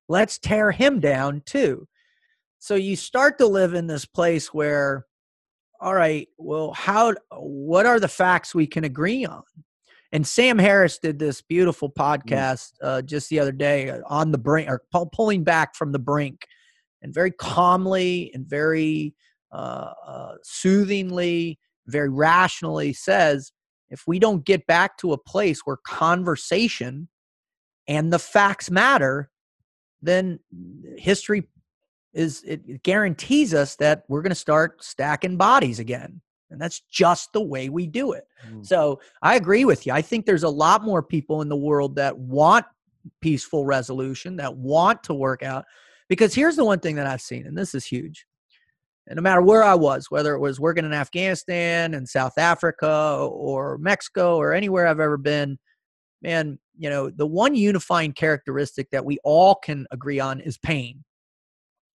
let's 0.07 0.37
tear 0.37 0.71
him 0.71 0.99
down 0.99 1.41
too 1.45 1.87
so 2.59 2.75
you 2.75 2.95
start 2.95 3.37
to 3.39 3.47
live 3.47 3.73
in 3.73 3.87
this 3.87 4.05
place 4.05 4.53
where 4.53 5.05
all 5.79 5.95
right 5.95 6.27
well 6.37 6.71
how 6.73 7.13
what 7.37 7.85
are 7.85 7.99
the 7.99 8.07
facts 8.07 8.53
we 8.53 8.67
can 8.67 8.83
agree 8.83 9.25
on 9.25 9.41
and 10.11 10.27
sam 10.27 10.59
harris 10.59 10.99
did 10.99 11.17
this 11.17 11.41
beautiful 11.41 11.89
mm. 11.89 11.95
podcast 11.95 12.73
uh, 12.83 13.01
just 13.01 13.29
the 13.29 13.39
other 13.39 13.51
day 13.51 13.89
uh, 13.89 13.99
on 14.05 14.31
the 14.31 14.37
brink 14.37 14.69
or 14.69 14.83
pulling 15.11 15.43
back 15.43 15.75
from 15.75 15.91
the 15.91 15.99
brink 15.99 16.45
and 17.01 17.13
very 17.13 17.31
calmly 17.31 18.31
and 18.33 18.47
very 18.47 19.15
uh, 19.51 19.93
uh, 20.05 20.35
soothingly, 20.43 21.59
very 21.87 22.09
rationally 22.09 22.93
says 22.93 23.51
if 23.89 24.03
we 24.07 24.19
don't 24.19 24.45
get 24.45 24.65
back 24.67 24.97
to 24.97 25.11
a 25.11 25.17
place 25.17 25.61
where 25.65 25.77
conversation 25.85 27.09
and 27.87 28.11
the 28.11 28.19
facts 28.19 28.69
matter, 28.69 29.29
then 30.01 30.39
history 30.97 31.47
is 32.13 32.43
it 32.45 32.83
guarantees 32.83 33.53
us 33.53 33.75
that 33.77 34.03
we're 34.09 34.21
going 34.21 34.31
to 34.31 34.35
start 34.35 34.83
stacking 34.83 35.37
bodies 35.37 35.79
again. 35.79 36.21
And 36.49 36.59
that's 36.59 36.81
just 36.91 37.31
the 37.31 37.41
way 37.41 37.69
we 37.69 37.87
do 37.87 38.11
it. 38.11 38.25
Mm. 38.49 38.65
So 38.65 38.99
I 39.21 39.35
agree 39.35 39.63
with 39.63 39.87
you. 39.87 39.93
I 39.93 40.01
think 40.01 40.25
there's 40.25 40.43
a 40.43 40.49
lot 40.49 40.83
more 40.83 41.01
people 41.01 41.41
in 41.41 41.47
the 41.47 41.55
world 41.55 41.95
that 41.95 42.17
want 42.17 42.65
peaceful 43.21 43.65
resolution, 43.65 44.35
that 44.35 44.57
want 44.57 45.03
to 45.03 45.13
work 45.13 45.43
out. 45.43 45.63
Because 46.09 46.33
here's 46.33 46.57
the 46.57 46.65
one 46.65 46.81
thing 46.81 46.97
that 46.97 47.07
I've 47.07 47.21
seen, 47.21 47.47
and 47.47 47.57
this 47.57 47.73
is 47.73 47.85
huge 47.85 48.25
and 49.07 49.17
no 49.17 49.21
matter 49.21 49.41
where 49.41 49.63
I 49.63 49.75
was, 49.75 50.09
whether 50.09 50.33
it 50.35 50.39
was 50.39 50.59
working 50.59 50.85
in 50.85 50.93
Afghanistan 50.93 51.93
and 51.93 52.07
South 52.07 52.37
Africa 52.37 53.27
or 53.29 53.77
Mexico 53.77 54.37
or 54.37 54.53
anywhere 54.53 54.87
I've 54.87 54.99
ever 54.99 55.17
been, 55.17 55.57
man, 56.21 56.59
you 56.77 56.89
know, 56.89 57.09
the 57.09 57.25
one 57.25 57.55
unifying 57.55 58.13
characteristic 58.13 58.89
that 58.91 59.05
we 59.05 59.17
all 59.23 59.55
can 59.55 59.85
agree 59.91 60.19
on 60.19 60.39
is 60.39 60.57
pain, 60.57 61.03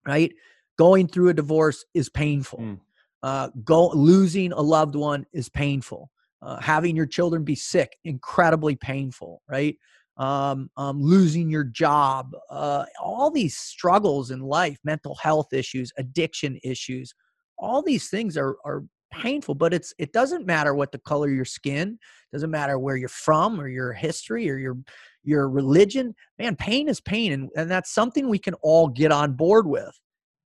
right? 0.07 0.33
Going 0.79 1.07
through 1.09 1.31
a 1.31 1.35
divorce 1.35 1.85
is 1.95 2.09
painful. 2.09 2.61
Mm. 2.61 2.81
Uh, 3.23 3.49
go 3.65 3.89
losing 3.89 4.53
a 4.53 4.61
loved 4.61 4.97
one 4.97 5.25
is 5.33 5.49
painful. 5.49 6.11
Uh, 6.41 6.61
having 6.61 6.97
your 6.97 7.07
children 7.07 7.45
be 7.45 7.55
sick, 7.55 7.97
incredibly 8.05 8.75
painful, 8.75 9.43
right? 9.49 9.77
um, 10.17 10.71
um, 10.77 11.01
losing 11.01 11.49
your 11.49 11.65
job, 11.65 12.33
uh, 12.51 12.85
all 13.01 13.31
these 13.31 13.57
struggles 13.57 14.31
in 14.31 14.41
life, 14.41 14.79
mental 14.85 15.15
health 15.17 15.53
issues, 15.53 15.93
addiction 15.99 16.59
issues, 16.63 17.15
all 17.59 17.83
these 17.83 18.09
things 18.09 18.37
are 18.37 18.57
are 18.65 18.85
painful. 19.13 19.55
But 19.55 19.73
it's 19.73 19.95
it 19.99 20.13
doesn't 20.13 20.47
matter 20.47 20.75
what 20.75 20.93
the 20.93 20.99
color 20.99 21.29
your 21.29 21.45
skin, 21.45 21.99
doesn't 22.33 22.51
matter 22.51 22.79
where 22.79 22.97
you're 22.97 23.09
from 23.09 23.61
or 23.61 23.69
your 23.69 23.93
history 23.93 24.51
or 24.51 24.59
your 24.59 24.77
your 25.23 25.49
religion. 25.49 26.15
Man, 26.39 26.57
pain 26.57 26.89
is 26.89 27.01
pain, 27.01 27.33
and, 27.33 27.51
and 27.57 27.71
that's 27.71 27.95
something 27.95 28.29
we 28.29 28.39
can 28.39 28.55
all 28.63 28.89
get 28.89 29.13
on 29.13 29.35
board 29.35 29.67
with. 29.67 29.99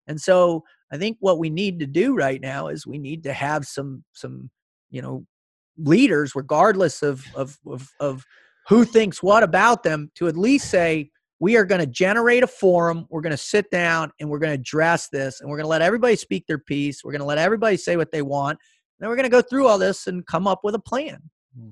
And 0.07 0.21
so 0.21 0.65
I 0.93 0.99
think 0.99 1.17
what 1.21 1.39
we 1.39 1.51
need 1.51 1.81
to 1.81 1.87
do 1.87 2.15
right 2.15 2.41
now 2.41 2.69
is 2.69 2.87
we 2.87 2.99
need 2.99 3.23
to 3.25 3.33
have 3.33 3.65
some 3.67 4.05
some 4.13 4.51
you 4.91 5.03
know 5.03 5.25
leaders, 5.79 6.35
regardless 6.35 7.03
of 7.03 7.25
of 7.35 7.59
of, 7.67 7.89
of 8.01 8.25
who 8.69 8.85
thinks 8.85 9.23
what 9.23 9.43
about 9.43 9.83
them, 9.83 10.11
to 10.17 10.29
at 10.29 10.37
least 10.37 10.71
say 10.71 11.11
we 11.39 11.57
are 11.57 11.65
going 11.65 11.81
to 11.81 11.87
generate 11.87 12.43
a 12.43 12.47
forum. 12.47 13.07
We're 13.11 13.21
going 13.21 13.33
to 13.33 13.37
sit 13.37 13.71
down 13.71 14.11
and 14.19 14.31
we're 14.31 14.39
going 14.39 14.55
to 14.55 14.61
address 14.61 15.09
this, 15.09 15.41
and 15.41 15.51
we're 15.51 15.57
going 15.57 15.65
to 15.65 15.71
let 15.71 15.83
everybody 15.83 16.17
speak 16.17 16.47
their 16.47 16.59
piece. 16.59 17.05
We're 17.05 17.13
going 17.13 17.21
to 17.21 17.27
let 17.27 17.39
everybody 17.39 17.77
say 17.77 17.97
what 17.97 18.13
they 18.13 18.23
want. 18.23 18.59
And 18.99 19.05
Then 19.05 19.11
we're 19.11 19.17
going 19.17 19.25
to 19.25 19.31
go 19.31 19.43
through 19.43 19.67
all 19.67 19.79
this 19.79 20.07
and 20.07 20.27
come 20.27 20.47
up 20.47 20.61
with 20.65 20.75
a 20.75 20.81
plan. 20.81 21.19
Hmm. 21.59 21.71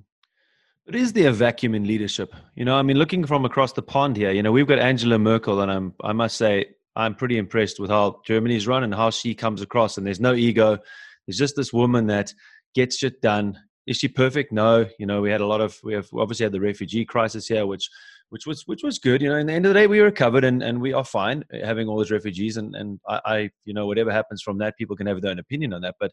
But 0.84 0.96
is 0.96 1.14
there 1.14 1.30
a 1.30 1.32
vacuum 1.32 1.74
in 1.74 1.86
leadership? 1.86 2.34
You 2.56 2.66
know, 2.66 2.76
I 2.76 2.82
mean, 2.82 2.98
looking 2.98 3.24
from 3.26 3.46
across 3.46 3.72
the 3.72 3.82
pond 3.82 4.18
here, 4.18 4.32
you 4.32 4.42
know, 4.42 4.52
we've 4.52 4.66
got 4.66 4.78
Angela 4.78 5.18
Merkel, 5.18 5.62
and 5.62 5.72
I'm, 5.72 5.94
I 6.02 6.12
must 6.12 6.36
say, 6.36 6.66
I'm 6.94 7.14
pretty 7.14 7.38
impressed 7.38 7.80
with 7.80 7.90
how 7.90 8.20
Germany's 8.26 8.66
run 8.66 8.84
and 8.84 8.94
how 8.94 9.10
she 9.10 9.34
comes 9.34 9.62
across. 9.62 9.96
And 9.96 10.06
there's 10.06 10.20
no 10.20 10.34
ego. 10.34 10.78
There's 11.26 11.38
just 11.38 11.56
this 11.56 11.72
woman 11.72 12.06
that 12.08 12.32
gets 12.74 12.98
shit 12.98 13.22
done. 13.22 13.58
Is 13.86 13.96
she 13.96 14.08
perfect? 14.08 14.52
No. 14.52 14.86
You 14.98 15.06
know, 15.06 15.20
we 15.20 15.30
had 15.30 15.40
a 15.40 15.46
lot 15.46 15.60
of 15.60 15.78
we 15.82 15.94
have 15.94 16.08
obviously 16.14 16.44
had 16.44 16.52
the 16.52 16.60
refugee 16.60 17.04
crisis 17.04 17.48
here, 17.48 17.66
which 17.66 17.88
which 18.34 18.48
was 18.48 18.66
which 18.66 18.82
was 18.82 18.98
good. 18.98 19.22
You 19.22 19.28
know, 19.28 19.36
in 19.36 19.46
the 19.46 19.52
end 19.52 19.64
of 19.64 19.72
the 19.72 19.78
day, 19.78 19.86
we 19.86 20.00
recovered 20.00 20.42
and, 20.42 20.60
and 20.60 20.80
we 20.80 20.92
are 20.92 21.04
fine 21.04 21.44
eh, 21.52 21.64
having 21.64 21.86
all 21.86 21.98
those 21.98 22.10
refugees. 22.10 22.56
And 22.56 22.74
and 22.74 22.98
I, 23.08 23.20
I 23.24 23.50
you 23.64 23.72
know 23.72 23.86
whatever 23.86 24.10
happens 24.10 24.42
from 24.42 24.58
that, 24.58 24.76
people 24.76 24.96
can 24.96 25.06
have 25.06 25.22
their 25.22 25.30
own 25.30 25.38
opinion 25.38 25.72
on 25.72 25.82
that. 25.82 25.94
But 26.00 26.10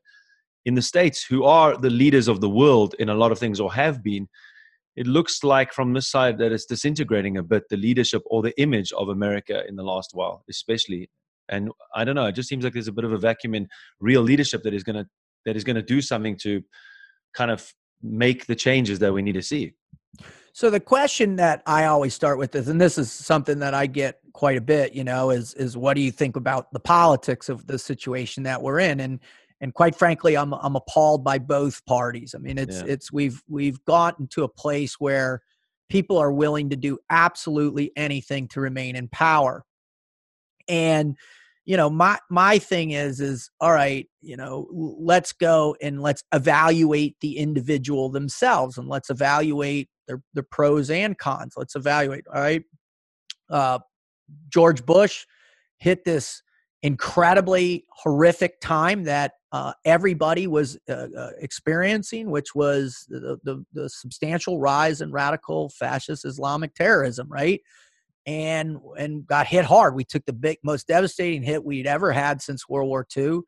in 0.66 0.76
the 0.76 0.84
states, 0.84 1.26
who 1.28 1.46
are 1.46 1.76
the 1.76 1.90
leaders 1.90 2.28
of 2.28 2.40
the 2.40 2.48
world 2.48 2.94
in 3.00 3.10
a 3.10 3.16
lot 3.16 3.32
of 3.32 3.40
things 3.40 3.60
or 3.60 3.74
have 3.74 4.04
been, 4.04 4.28
it 4.96 5.08
looks 5.08 5.44
like 5.44 5.74
from 5.74 5.94
this 5.94 6.12
side 6.12 6.38
that 6.38 6.52
it's 6.52 6.68
disintegrating 6.68 7.38
a 7.38 7.44
bit 7.44 7.64
the 7.72 7.78
leadership 7.78 8.22
or 8.28 8.44
the 8.44 8.54
image 8.62 8.92
of 8.92 9.10
America 9.10 9.64
in 9.68 9.76
the 9.76 9.84
last 9.84 10.12
while, 10.14 10.44
especially. 10.48 11.10
And 11.50 11.72
I 11.96 12.04
don't 12.04 12.14
know, 12.14 12.28
it 12.28 12.36
just 12.36 12.50
seems 12.50 12.64
like 12.64 12.74
there's 12.74 12.88
a 12.88 13.00
bit 13.00 13.04
of 13.04 13.14
a 13.14 13.18
vacuum 13.18 13.56
in 13.56 13.68
real 14.00 14.22
leadership 14.22 14.62
that 14.62 14.76
is 14.76 14.84
gonna 14.84 15.08
that 15.48 15.56
is 15.56 15.64
gonna 15.64 15.82
do 15.82 16.02
something 16.02 16.38
to 16.44 16.62
kind 17.34 17.50
of 17.50 17.68
make 18.04 18.46
the 18.46 18.56
changes 18.56 19.00
that 19.00 19.12
we 19.12 19.24
need 19.24 19.40
to 19.42 19.42
see. 19.42 19.74
So 20.54 20.70
the 20.70 20.80
question 20.80 21.38
that 21.38 21.64
I 21.66 21.86
always 21.86 22.14
start 22.14 22.38
with 22.38 22.56
is, 22.56 22.68
and 22.68 22.80
this 22.80 22.98
is 22.98 23.12
something 23.12 23.60
that 23.60 23.74
I 23.74 23.86
get 23.88 24.20
quite 24.34 24.58
a 24.58 24.62
bit, 24.62 24.94
you 24.94 25.04
know, 25.04 25.30
is 25.30 25.54
is 25.54 25.78
what 25.78 25.96
do 25.96 26.02
you 26.02 26.12
think 26.12 26.36
about 26.36 26.72
the 26.74 26.80
politics 26.80 27.50
of 27.50 27.68
the 27.68 27.80
situation 27.80 28.44
that 28.44 28.62
we're 28.62 28.80
in? 28.80 29.00
And 29.00 29.20
and 29.62 29.74
quite 29.74 29.96
frankly, 29.96 30.36
I'm 30.36 30.54
I'm 30.54 30.76
appalled 30.76 31.24
by 31.24 31.38
both 31.38 31.86
parties. 31.86 32.36
I 32.36 32.40
mean, 32.40 32.58
it's 32.58 32.78
yeah. 32.78 32.88
it's 32.88 33.12
we've 33.12 33.42
we've 33.48 33.84
gotten 33.86 34.28
to 34.30 34.44
a 34.44 34.50
place 34.50 35.00
where 35.00 35.42
people 35.90 36.18
are 36.18 36.32
willing 36.32 36.70
to 36.70 36.76
do 36.76 36.98
absolutely 37.10 37.92
anything 37.96 38.48
to 38.50 38.62
remain 38.62 38.96
in 38.96 39.08
power. 39.10 39.66
And 40.68 41.18
you 41.66 41.78
know, 41.78 41.90
my 41.90 42.18
my 42.30 42.58
thing 42.58 42.92
is 42.92 43.20
is 43.20 43.50
all 43.60 43.72
right, 43.72 44.08
you 44.22 44.36
know, 44.36 44.68
let's 44.72 45.32
go 45.34 45.76
and 45.82 46.02
let's 46.02 46.24
evaluate 46.34 47.16
the 47.22 47.38
individual 47.38 48.10
themselves 48.10 48.78
and 48.78 48.88
let's 48.88 49.10
evaluate 49.10 49.90
their 50.08 50.22
their 50.34 50.44
pros 50.44 50.90
and 50.90 51.18
cons. 51.18 51.54
Let's 51.56 51.76
evaluate, 51.76 52.26
all 52.34 52.42
right? 52.42 52.64
Uh 53.50 53.80
George 54.50 54.86
Bush 54.86 55.26
hit 55.78 56.06
this 56.06 56.42
incredibly 56.84 57.86
horrific 57.90 58.60
time 58.60 59.04
that 59.04 59.34
uh, 59.52 59.74
everybody 59.86 60.48
was 60.48 60.78
uh, 60.90 61.08
uh, 61.16 61.32
experiencing, 61.40 62.32
which 62.32 62.56
was 62.56 63.06
the, 63.10 63.38
the, 63.44 63.64
the, 63.74 63.90
substantial 63.90 64.60
rise 64.60 65.02
in 65.02 65.12
radical 65.12 65.70
fascist 65.70 66.24
Islamic 66.26 66.74
terrorism, 66.74 67.28
right? 67.30 67.60
And 68.26 68.78
and 69.00 69.26
got 69.26 69.48
hit 69.48 69.66
hard. 69.66 69.96
We 69.96 70.04
took 70.04 70.26
the 70.26 70.34
big, 70.34 70.58
most 70.64 70.88
devastating 70.88 71.42
hit 71.42 71.64
we'd 71.64 71.88
ever 71.88 72.12
had 72.12 72.42
since 72.42 72.70
World 72.70 72.88
War 72.88 73.08
II. 73.18 73.40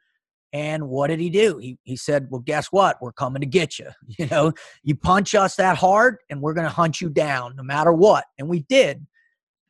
And 0.51 0.87
what 0.87 1.07
did 1.07 1.19
he 1.19 1.29
do? 1.29 1.59
He 1.59 1.77
he 1.83 1.95
said, 1.95 2.27
"Well, 2.31 2.41
guess 2.41 2.67
what? 2.67 2.97
We're 2.99 3.11
coming 3.11 3.41
to 3.41 3.47
get 3.47 3.77
you. 3.77 3.89
You 4.17 4.27
know, 4.27 4.53
you 4.83 4.95
punch 4.95 5.35
us 5.35 5.55
that 5.57 5.77
hard, 5.77 6.17
and 6.29 6.41
we're 6.41 6.53
going 6.53 6.67
to 6.67 6.73
hunt 6.73 7.01
you 7.01 7.09
down, 7.09 7.55
no 7.55 7.63
matter 7.63 7.93
what." 7.93 8.25
And 8.39 8.49
we 8.49 8.61
did 8.61 9.05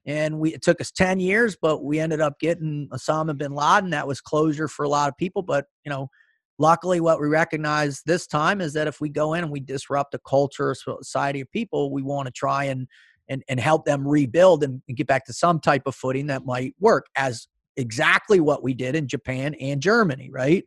and 0.05 0.39
we 0.39 0.53
it 0.53 0.61
took 0.61 0.81
us 0.81 0.91
10 0.91 1.19
years 1.19 1.55
but 1.59 1.83
we 1.83 1.99
ended 1.99 2.21
up 2.21 2.39
getting 2.39 2.87
osama 2.91 3.37
bin 3.37 3.53
laden 3.53 3.89
that 3.91 4.07
was 4.07 4.21
closure 4.21 4.67
for 4.67 4.83
a 4.83 4.89
lot 4.89 5.09
of 5.09 5.17
people 5.17 5.41
but 5.41 5.65
you 5.85 5.89
know 5.89 6.09
luckily 6.59 6.99
what 6.99 7.19
we 7.19 7.27
recognize 7.27 8.01
this 8.05 8.27
time 8.27 8.61
is 8.61 8.73
that 8.73 8.87
if 8.87 9.01
we 9.01 9.09
go 9.09 9.33
in 9.33 9.43
and 9.43 9.51
we 9.51 9.59
disrupt 9.59 10.13
a 10.13 10.19
culture 10.27 10.75
society 10.75 11.41
of 11.41 11.51
people 11.51 11.91
we 11.91 12.01
want 12.01 12.25
to 12.25 12.31
try 12.31 12.65
and 12.65 12.87
and, 13.29 13.43
and 13.47 13.59
help 13.59 13.85
them 13.85 14.07
rebuild 14.07 14.63
and, 14.63 14.81
and 14.87 14.97
get 14.97 15.07
back 15.07 15.25
to 15.25 15.33
some 15.33 15.59
type 15.59 15.83
of 15.85 15.95
footing 15.95 16.27
that 16.27 16.45
might 16.45 16.75
work 16.79 17.05
as 17.15 17.47
exactly 17.77 18.39
what 18.39 18.61
we 18.61 18.73
did 18.73 18.95
in 18.95 19.07
japan 19.07 19.55
and 19.55 19.81
germany 19.81 20.29
right 20.31 20.63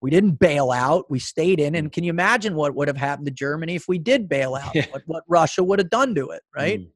we 0.00 0.10
didn't 0.10 0.38
bail 0.38 0.70
out 0.70 1.04
we 1.10 1.18
stayed 1.18 1.60
in 1.60 1.74
and 1.74 1.92
can 1.92 2.04
you 2.04 2.10
imagine 2.10 2.54
what 2.54 2.74
would 2.74 2.88
have 2.88 2.96
happened 2.96 3.26
to 3.26 3.32
germany 3.32 3.74
if 3.74 3.86
we 3.86 3.98
did 3.98 4.28
bail 4.28 4.54
out 4.54 4.74
yeah. 4.74 4.86
what, 4.90 5.02
what 5.06 5.24
russia 5.28 5.62
would 5.62 5.78
have 5.78 5.90
done 5.90 6.14
to 6.14 6.30
it 6.30 6.42
right 6.54 6.80
mm. 6.80 6.90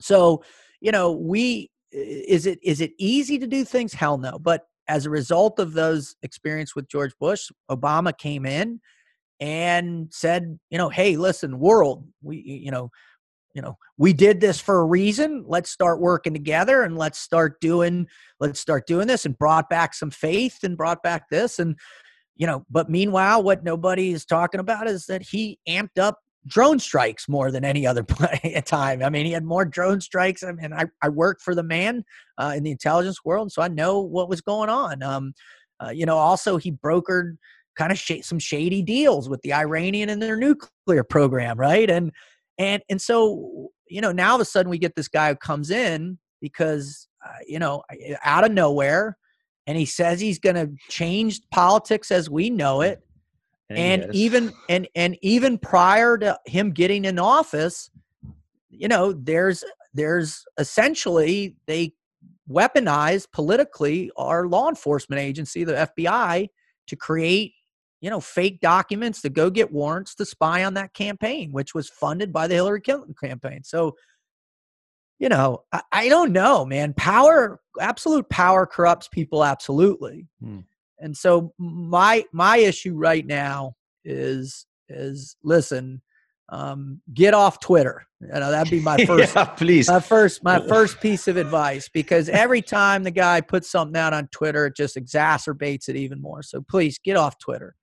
so 0.00 0.42
you 0.80 0.92
know, 0.92 1.12
we 1.12 1.70
is 1.92 2.46
it 2.46 2.58
is 2.62 2.80
it 2.80 2.92
easy 2.98 3.38
to 3.38 3.46
do 3.46 3.64
things? 3.64 3.92
Hell 3.92 4.18
no. 4.18 4.38
But 4.38 4.62
as 4.88 5.06
a 5.06 5.10
result 5.10 5.58
of 5.58 5.72
those 5.72 6.14
experience 6.22 6.76
with 6.76 6.88
George 6.88 7.12
Bush, 7.18 7.50
Obama 7.70 8.16
came 8.16 8.46
in 8.46 8.80
and 9.40 10.08
said, 10.12 10.58
you 10.70 10.78
know, 10.78 10.88
hey, 10.88 11.16
listen, 11.16 11.58
world, 11.58 12.06
we 12.22 12.36
you 12.36 12.70
know, 12.70 12.90
you 13.56 13.62
know, 13.62 13.78
we 13.96 14.12
did 14.12 14.38
this 14.38 14.60
for 14.60 14.80
a 14.80 14.84
reason. 14.84 15.42
Let's 15.48 15.70
start 15.70 15.98
working 15.98 16.34
together 16.34 16.82
and 16.82 16.98
let's 16.98 17.18
start 17.18 17.58
doing 17.58 18.06
let's 18.38 18.60
start 18.60 18.86
doing 18.86 19.06
this 19.06 19.24
and 19.24 19.36
brought 19.36 19.70
back 19.70 19.94
some 19.94 20.10
faith 20.10 20.58
and 20.62 20.76
brought 20.76 21.02
back 21.02 21.30
this 21.30 21.58
and 21.58 21.74
you 22.36 22.46
know, 22.46 22.66
but 22.70 22.90
meanwhile 22.90 23.42
what 23.42 23.64
nobody 23.64 24.12
is 24.12 24.26
talking 24.26 24.60
about 24.60 24.86
is 24.86 25.06
that 25.06 25.22
he 25.22 25.58
amped 25.66 25.98
up 25.98 26.18
drone 26.46 26.78
strikes 26.78 27.30
more 27.30 27.50
than 27.50 27.64
any 27.64 27.86
other 27.86 28.02
time. 28.66 29.02
I 29.02 29.08
mean, 29.08 29.24
he 29.24 29.32
had 29.32 29.42
more 29.42 29.64
drone 29.64 30.02
strikes. 30.02 30.42
I 30.42 30.52
mean, 30.52 30.74
I, 30.74 30.84
I 31.00 31.08
worked 31.08 31.40
for 31.40 31.54
the 31.54 31.62
man 31.62 32.04
uh, 32.36 32.52
in 32.54 32.62
the 32.62 32.70
intelligence 32.70 33.24
world, 33.24 33.52
so 33.52 33.62
I 33.62 33.68
know 33.68 34.00
what 34.00 34.28
was 34.28 34.42
going 34.42 34.68
on. 34.68 35.02
Um, 35.02 35.32
uh, 35.82 35.90
you 35.90 36.04
know, 36.04 36.18
also 36.18 36.58
he 36.58 36.72
brokered 36.72 37.38
kind 37.74 37.90
of 37.90 37.98
sh- 37.98 38.22
some 38.22 38.38
shady 38.38 38.82
deals 38.82 39.30
with 39.30 39.40
the 39.40 39.54
Iranian 39.54 40.10
and 40.10 40.20
their 40.20 40.36
nuclear 40.36 41.04
program, 41.04 41.58
right? 41.58 41.88
And 41.88 42.12
and 42.58 42.82
and 42.88 43.00
so 43.00 43.70
you 43.88 44.00
know, 44.00 44.12
now 44.12 44.30
all 44.30 44.34
of 44.36 44.40
a 44.40 44.44
sudden 44.44 44.70
we 44.70 44.78
get 44.78 44.94
this 44.96 45.08
guy 45.08 45.30
who 45.30 45.36
comes 45.36 45.70
in 45.70 46.18
because 46.40 47.08
uh, 47.24 47.32
you 47.46 47.58
know 47.58 47.82
out 48.22 48.44
of 48.44 48.52
nowhere, 48.52 49.16
and 49.66 49.78
he 49.78 49.86
says 49.86 50.20
he's 50.20 50.38
going 50.38 50.56
to 50.56 50.70
change 50.88 51.40
politics 51.50 52.10
as 52.10 52.28
we 52.28 52.50
know 52.50 52.80
it. 52.80 53.00
And, 53.68 54.04
and 54.04 54.14
even 54.14 54.52
and 54.68 54.88
and 54.94 55.18
even 55.22 55.58
prior 55.58 56.16
to 56.18 56.38
him 56.46 56.70
getting 56.70 57.04
in 57.04 57.18
office 57.18 57.90
you 58.76 58.88
know 58.88 59.12
there's 59.12 59.64
there's 59.94 60.44
essentially 60.58 61.56
they 61.66 61.92
weaponize 62.48 63.26
politically 63.32 64.10
our 64.16 64.46
law 64.46 64.68
enforcement 64.68 65.20
agency 65.20 65.64
the 65.64 65.90
FBI 65.96 66.48
to 66.86 66.96
create 66.96 67.54
you 68.06 68.10
know 68.10 68.20
fake 68.20 68.60
documents 68.60 69.20
to 69.20 69.28
go 69.28 69.50
get 69.50 69.72
warrants 69.72 70.14
to 70.14 70.24
spy 70.24 70.64
on 70.64 70.74
that 70.74 70.94
campaign 70.94 71.52
which 71.52 71.74
was 71.74 71.88
funded 71.88 72.32
by 72.32 72.46
the 72.46 72.54
Hillary 72.54 72.80
Clinton 72.80 73.14
campaign 73.20 73.64
so 73.64 73.96
you 75.18 75.28
know 75.28 75.64
I, 75.72 75.82
I 75.92 76.08
don't 76.08 76.32
know 76.32 76.64
man 76.64 76.94
power 76.94 77.60
absolute 77.80 78.28
power 78.30 78.64
corrupts 78.66 79.08
people 79.08 79.44
absolutely 79.44 80.28
hmm. 80.40 80.60
And 80.98 81.16
so 81.16 81.52
my 81.58 82.24
my 82.32 82.58
issue 82.58 82.94
right 82.94 83.26
now 83.26 83.74
is 84.04 84.66
is 84.88 85.36
listen, 85.42 86.02
um, 86.50 87.00
get 87.12 87.34
off 87.34 87.60
Twitter. 87.60 88.06
You 88.20 88.28
know 88.28 88.50
that'd 88.50 88.70
be 88.70 88.80
my 88.80 88.96
first. 89.06 89.34
yeah, 89.34 89.44
please. 89.44 89.88
My 89.88 90.00
first 90.00 90.42
my 90.42 90.60
first 90.68 91.00
piece 91.00 91.28
of 91.28 91.36
advice 91.36 91.88
because 91.88 92.28
every 92.28 92.62
time 92.62 93.02
the 93.02 93.10
guy 93.10 93.40
puts 93.40 93.70
something 93.70 93.96
out 93.96 94.14
on 94.14 94.28
Twitter, 94.28 94.66
it 94.66 94.76
just 94.76 94.96
exacerbates 94.96 95.88
it 95.88 95.96
even 95.96 96.20
more. 96.20 96.42
So 96.42 96.62
please 96.62 96.98
get 96.98 97.16
off 97.16 97.38
Twitter. 97.38 97.74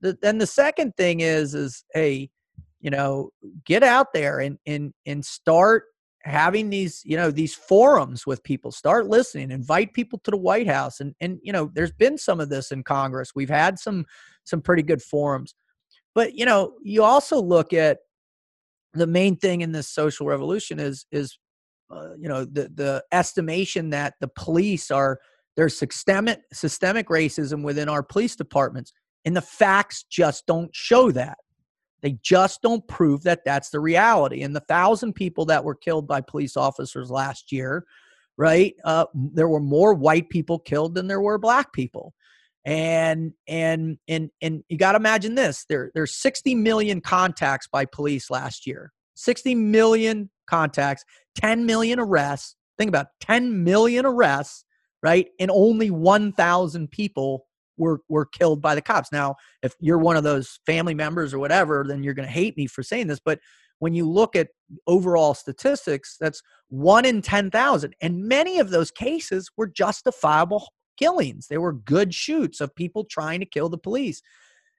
The, 0.00 0.16
then 0.20 0.38
the 0.38 0.46
second 0.46 0.96
thing 0.96 1.20
is 1.20 1.54
is 1.54 1.84
hey, 1.92 2.30
you 2.80 2.90
know, 2.90 3.30
get 3.64 3.82
out 3.82 4.12
there 4.12 4.40
and 4.40 4.58
and 4.66 4.92
and 5.06 5.24
start 5.24 5.84
having 6.22 6.68
these 6.68 7.02
you 7.04 7.16
know 7.16 7.30
these 7.30 7.54
forums 7.54 8.26
with 8.26 8.42
people. 8.42 8.70
Start 8.72 9.06
listening. 9.08 9.50
Invite 9.50 9.92
people 9.94 10.18
to 10.24 10.30
the 10.30 10.36
white 10.36 10.68
house. 10.68 11.00
And 11.00 11.14
and 11.20 11.38
you 11.42 11.52
know 11.52 11.70
there's 11.74 11.92
been 11.92 12.18
some 12.18 12.40
of 12.40 12.48
this 12.48 12.70
in 12.70 12.82
congress. 12.82 13.32
We've 13.34 13.48
had 13.48 13.78
some 13.78 14.06
some 14.44 14.60
pretty 14.60 14.82
good 14.82 15.02
forums. 15.02 15.54
But 16.14 16.34
you 16.34 16.46
know 16.46 16.74
you 16.82 17.02
also 17.02 17.40
look 17.40 17.72
at 17.72 17.98
the 18.94 19.06
main 19.06 19.36
thing 19.36 19.60
in 19.60 19.72
this 19.72 19.88
social 19.88 20.26
revolution 20.26 20.78
is 20.78 21.06
is 21.12 21.38
uh, 21.90 22.14
you 22.18 22.28
know 22.28 22.44
the 22.44 22.70
the 22.74 23.04
estimation 23.12 23.90
that 23.90 24.14
the 24.20 24.28
police 24.28 24.90
are 24.90 25.18
there's 25.56 25.76
systemic 25.76 26.40
systemic 26.52 27.08
racism 27.08 27.62
within 27.62 27.88
our 27.88 28.02
police 28.02 28.36
departments 28.36 28.92
and 29.24 29.36
the 29.36 29.42
facts 29.42 30.04
just 30.04 30.46
don't 30.46 30.74
show 30.74 31.10
that. 31.12 31.38
They 32.00 32.18
just 32.22 32.62
don't 32.62 32.86
prove 32.86 33.24
that 33.24 33.44
that's 33.44 33.70
the 33.70 33.80
reality. 33.80 34.42
And 34.42 34.54
the 34.54 34.60
thousand 34.60 35.14
people 35.14 35.46
that 35.46 35.64
were 35.64 35.74
killed 35.74 36.06
by 36.06 36.20
police 36.20 36.56
officers 36.56 37.10
last 37.10 37.50
year 37.52 37.84
right 38.36 38.74
uh, 38.84 39.04
there 39.14 39.48
were 39.48 39.60
more 39.60 39.94
white 39.94 40.28
people 40.30 40.60
killed 40.60 40.94
than 40.94 41.08
there 41.08 41.20
were 41.20 41.38
black 41.38 41.72
people. 41.72 42.14
And 42.64 43.32
and 43.46 43.98
and 44.06 44.30
and 44.40 44.62
you 44.68 44.76
got 44.76 44.92
to 44.92 44.96
imagine 44.96 45.34
this. 45.34 45.64
There 45.68 45.90
there's 45.94 46.14
60 46.14 46.54
million 46.54 47.00
contacts 47.00 47.66
by 47.66 47.84
police 47.84 48.30
last 48.30 48.66
year. 48.66 48.92
60 49.16 49.54
million 49.56 50.30
contacts 50.46 51.04
10 51.36 51.66
million 51.66 51.98
arrests. 51.98 52.54
Think 52.76 52.88
about 52.88 53.06
it, 53.06 53.26
10 53.26 53.64
million 53.64 54.06
arrests 54.06 54.64
right 55.02 55.28
and 55.38 55.50
only 55.50 55.90
1000 55.90 56.90
people 56.90 57.47
were 57.78 58.00
were 58.08 58.26
killed 58.26 58.60
by 58.60 58.74
the 58.74 58.82
cops 58.82 59.10
now 59.12 59.34
if 59.62 59.74
you're 59.80 59.98
one 59.98 60.16
of 60.16 60.24
those 60.24 60.60
family 60.66 60.94
members 60.94 61.32
or 61.32 61.38
whatever 61.38 61.84
then 61.86 62.02
you're 62.02 62.14
going 62.14 62.26
to 62.26 62.32
hate 62.32 62.56
me 62.56 62.66
for 62.66 62.82
saying 62.82 63.06
this 63.06 63.20
but 63.20 63.38
when 63.78 63.94
you 63.94 64.08
look 64.08 64.34
at 64.34 64.48
overall 64.86 65.34
statistics 65.34 66.16
that's 66.20 66.42
1 66.68 67.04
in 67.04 67.22
10,000 67.22 67.94
and 68.00 68.24
many 68.24 68.58
of 68.58 68.70
those 68.70 68.90
cases 68.90 69.50
were 69.56 69.66
justifiable 69.66 70.68
killings. 70.98 71.46
They 71.46 71.58
were 71.58 71.72
good 71.72 72.12
shoots 72.12 72.60
of 72.60 72.74
people 72.74 73.04
trying 73.04 73.40
to 73.40 73.46
kill 73.46 73.68
the 73.68 73.78
police. 73.78 74.20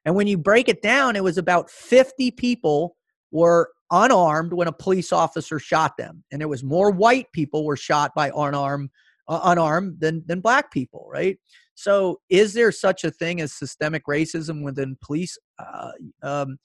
And 0.05 0.15
when 0.15 0.27
you 0.27 0.37
break 0.37 0.69
it 0.69 0.81
down, 0.81 1.15
it 1.15 1.23
was 1.23 1.37
about 1.37 1.69
50 1.69 2.31
people 2.31 2.95
were 3.31 3.71
unarmed 3.91 4.53
when 4.53 4.67
a 4.67 4.73
police 4.73 5.11
officer 5.11 5.59
shot 5.59 5.97
them. 5.97 6.23
And 6.31 6.39
there 6.39 6.47
was 6.47 6.63
more 6.63 6.91
white 6.91 7.31
people 7.31 7.65
were 7.65 7.77
shot 7.77 8.11
by 8.15 8.31
unarmed 8.35 8.89
uh, 9.27 9.41
unarmed 9.43 9.99
than 9.99 10.23
than 10.25 10.41
black 10.41 10.71
people, 10.71 11.07
right? 11.11 11.37
So 11.81 12.19
is 12.29 12.53
there 12.53 12.71
such 12.71 13.03
a 13.03 13.11
thing 13.11 13.41
as 13.41 13.53
systemic 13.53 14.05
racism 14.05 14.63
within 14.63 14.97
police? 15.01 15.37
Uh, 15.57 15.91
um, 16.21 16.57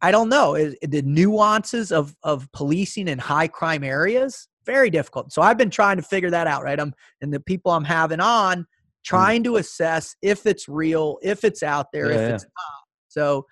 I 0.00 0.10
don't 0.10 0.28
know. 0.28 0.54
Is, 0.54 0.76
the 0.82 1.02
nuances 1.02 1.92
of 1.92 2.14
of 2.22 2.48
policing 2.52 3.08
in 3.08 3.18
high 3.18 3.48
crime 3.48 3.84
areas 3.84 4.48
very 4.66 4.88
difficult. 4.88 5.32
So 5.32 5.42
I've 5.42 5.58
been 5.58 5.70
trying 5.70 5.98
to 5.98 6.02
figure 6.02 6.30
that 6.30 6.46
out, 6.46 6.62
right? 6.62 6.80
I'm 6.80 6.94
and 7.20 7.32
the 7.32 7.40
people 7.40 7.72
I'm 7.72 7.84
having 7.84 8.20
on 8.20 8.66
Mm. 9.04 9.06
trying 9.06 9.44
to 9.44 9.56
assess 9.56 10.16
if 10.22 10.46
it's 10.46 10.68
real, 10.68 11.18
if 11.22 11.44
it's 11.44 11.62
out 11.62 11.92
there, 11.92 12.10
yeah, 12.10 12.14
if 12.14 12.28
yeah. 12.28 12.34
it's 12.34 12.44
not. 12.44 12.82
So, 13.08 13.46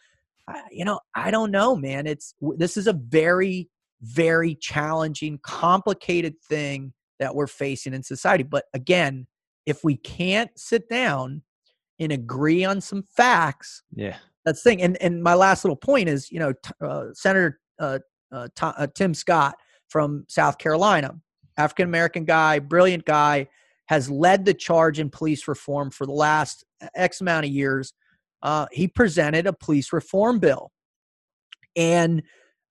you 0.71 0.85
know, 0.85 0.99
I 1.15 1.31
don't 1.31 1.51
know, 1.51 1.77
man. 1.77 2.07
It's 2.07 2.35
this 2.57 2.77
is 2.77 2.87
a 2.87 2.93
very, 2.93 3.69
very 4.01 4.55
challenging, 4.57 5.39
complicated 5.43 6.35
thing 6.49 6.93
that 7.21 7.35
we're 7.35 7.47
facing 7.47 7.95
in 7.95 8.03
society. 8.03 8.43
But 8.43 8.65
again, 8.75 9.27
if 9.67 9.85
we 9.85 9.97
can't 9.97 10.51
sit 10.59 10.89
down 10.89 11.43
and 11.99 12.13
agree 12.13 12.65
on 12.65 12.81
some 12.81 13.05
facts, 13.17 13.83
yeah, 13.95 14.17
that's 14.45 14.63
the 14.63 14.71
thing. 14.71 14.83
And 14.83 15.01
and 15.01 15.23
my 15.23 15.35
last 15.35 15.65
little 15.65 15.77
point 15.77 16.09
is, 16.09 16.31
you 16.31 16.39
know, 16.39 16.53
t- 16.53 16.71
uh, 16.81 17.07
Senator 17.13 17.61
uh, 17.79 17.99
uh, 18.33 18.49
t- 18.55 18.67
uh, 18.77 18.87
Tim 18.95 19.15
Scott 19.15 19.57
from 19.89 20.25
South 20.29 20.59
Carolina, 20.59 21.15
African 21.57 21.87
American 21.87 22.25
guy, 22.25 22.59
brilliant 22.59 23.05
guy 23.05 23.49
has 23.87 24.09
led 24.09 24.45
the 24.45 24.55
charge 24.55 24.99
in 24.99 25.11
police 25.11 25.47
reform 25.49 25.91
for 25.91 26.07
the 26.07 26.13
last 26.13 26.65
X 26.95 27.21
amount 27.21 27.45
of 27.45 27.53
years. 27.53 27.93
Uh, 28.43 28.67
he 28.73 28.89
presented 28.89 29.47
a 29.47 29.53
police 29.53 29.93
reform 29.93 30.39
bill, 30.39 30.73
and 31.77 32.23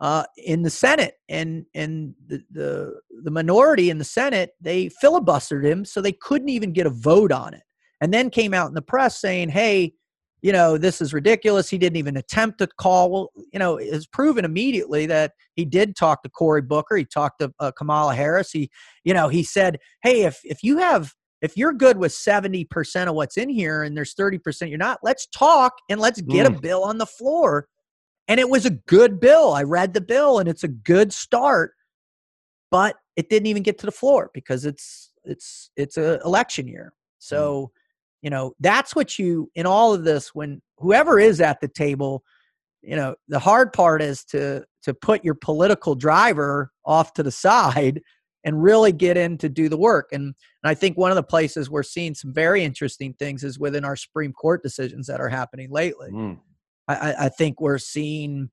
uh, 0.01 0.23
in 0.35 0.63
the 0.63 0.69
Senate, 0.69 1.13
and 1.29 1.65
and 1.73 2.13
the, 2.27 2.43
the 2.51 2.99
the 3.23 3.31
minority 3.31 3.89
in 3.89 3.97
the 3.97 4.03
Senate 4.03 4.51
they 4.59 4.89
filibustered 5.01 5.63
him, 5.63 5.85
so 5.85 6.01
they 6.01 6.11
couldn't 6.11 6.49
even 6.49 6.73
get 6.73 6.87
a 6.87 6.91
vote 6.91 7.31
on 7.31 7.53
it. 7.53 7.63
And 8.01 8.11
then 8.11 8.31
came 8.31 8.53
out 8.53 8.67
in 8.67 8.73
the 8.73 8.81
press 8.81 9.21
saying, 9.21 9.49
"Hey, 9.49 9.93
you 10.41 10.51
know, 10.51 10.77
this 10.77 11.01
is 11.01 11.13
ridiculous. 11.13 11.69
He 11.69 11.77
didn't 11.77 11.97
even 11.97 12.17
attempt 12.17 12.57
to 12.59 12.67
call. 12.67 13.11
Well, 13.11 13.31
you 13.53 13.59
know, 13.59 13.77
it's 13.77 14.07
proven 14.07 14.43
immediately 14.43 15.05
that 15.05 15.33
he 15.55 15.65
did 15.65 15.95
talk 15.95 16.23
to 16.23 16.29
Cory 16.29 16.63
Booker. 16.63 16.95
He 16.95 17.05
talked 17.05 17.39
to 17.39 17.53
uh, 17.59 17.71
Kamala 17.77 18.15
Harris. 18.15 18.51
He, 18.51 18.71
you 19.03 19.13
know, 19.13 19.27
he 19.27 19.43
said, 19.43 19.77
hey, 20.01 20.23
if 20.23 20.39
if 20.43 20.63
you 20.63 20.79
have 20.79 21.13
if 21.41 21.57
you're 21.57 21.73
good 21.73 21.97
with 21.97 22.11
70% 22.11 23.07
of 23.07 23.15
what's 23.15 23.35
in 23.35 23.49
here 23.49 23.81
and 23.81 23.97
there's 23.97 24.13
30% 24.13 24.69
you're 24.69 24.77
not, 24.77 24.99
let's 25.01 25.27
talk 25.27 25.73
and 25.89 25.99
let's 25.99 26.21
get 26.21 26.45
mm. 26.45 26.55
a 26.55 26.61
bill 26.61 26.83
on 26.83 26.99
the 26.99 27.05
floor. 27.05 27.67
And 28.31 28.39
it 28.39 28.49
was 28.49 28.65
a 28.65 28.71
good 28.71 29.19
bill. 29.19 29.53
I 29.53 29.63
read 29.63 29.93
the 29.93 29.99
bill 30.01 30.39
and 30.39 30.47
it's 30.47 30.63
a 30.63 30.69
good 30.69 31.11
start, 31.11 31.73
but 32.69 32.95
it 33.17 33.29
didn't 33.29 33.47
even 33.47 33.61
get 33.61 33.77
to 33.79 33.85
the 33.85 33.91
floor 33.91 34.31
because 34.33 34.65
it's 34.65 35.11
it's 35.25 35.69
it's 35.75 35.97
a 35.97 36.19
election 36.21 36.67
year. 36.67 36.93
So, 37.19 37.71
mm 37.75 37.81
you 38.21 38.29
know 38.29 38.53
that's 38.59 38.95
what 38.95 39.17
you 39.17 39.49
in 39.55 39.65
all 39.65 39.93
of 39.93 40.03
this 40.03 40.33
when 40.33 40.61
whoever 40.77 41.19
is 41.19 41.41
at 41.41 41.59
the 41.61 41.67
table 41.67 42.23
you 42.81 42.95
know 42.95 43.15
the 43.27 43.39
hard 43.39 43.73
part 43.73 44.01
is 44.01 44.23
to 44.23 44.63
to 44.83 44.93
put 44.93 45.23
your 45.23 45.35
political 45.35 45.95
driver 45.95 46.71
off 46.85 47.13
to 47.13 47.23
the 47.23 47.31
side 47.31 48.01
and 48.43 48.63
really 48.63 48.91
get 48.91 49.17
in 49.17 49.37
to 49.37 49.49
do 49.49 49.69
the 49.69 49.77
work 49.77 50.09
and, 50.11 50.23
and 50.23 50.35
i 50.63 50.73
think 50.73 50.97
one 50.97 51.11
of 51.11 51.15
the 51.15 51.23
places 51.23 51.69
we're 51.69 51.83
seeing 51.83 52.13
some 52.13 52.33
very 52.33 52.63
interesting 52.63 53.13
things 53.13 53.43
is 53.43 53.59
within 53.59 53.85
our 53.85 53.95
supreme 53.95 54.33
court 54.33 54.63
decisions 54.63 55.07
that 55.07 55.19
are 55.19 55.29
happening 55.29 55.69
lately 55.71 56.09
mm. 56.11 56.37
I, 56.95 57.25
I 57.25 57.29
think 57.29 57.61
we're 57.61 57.77
seeing 57.77 58.49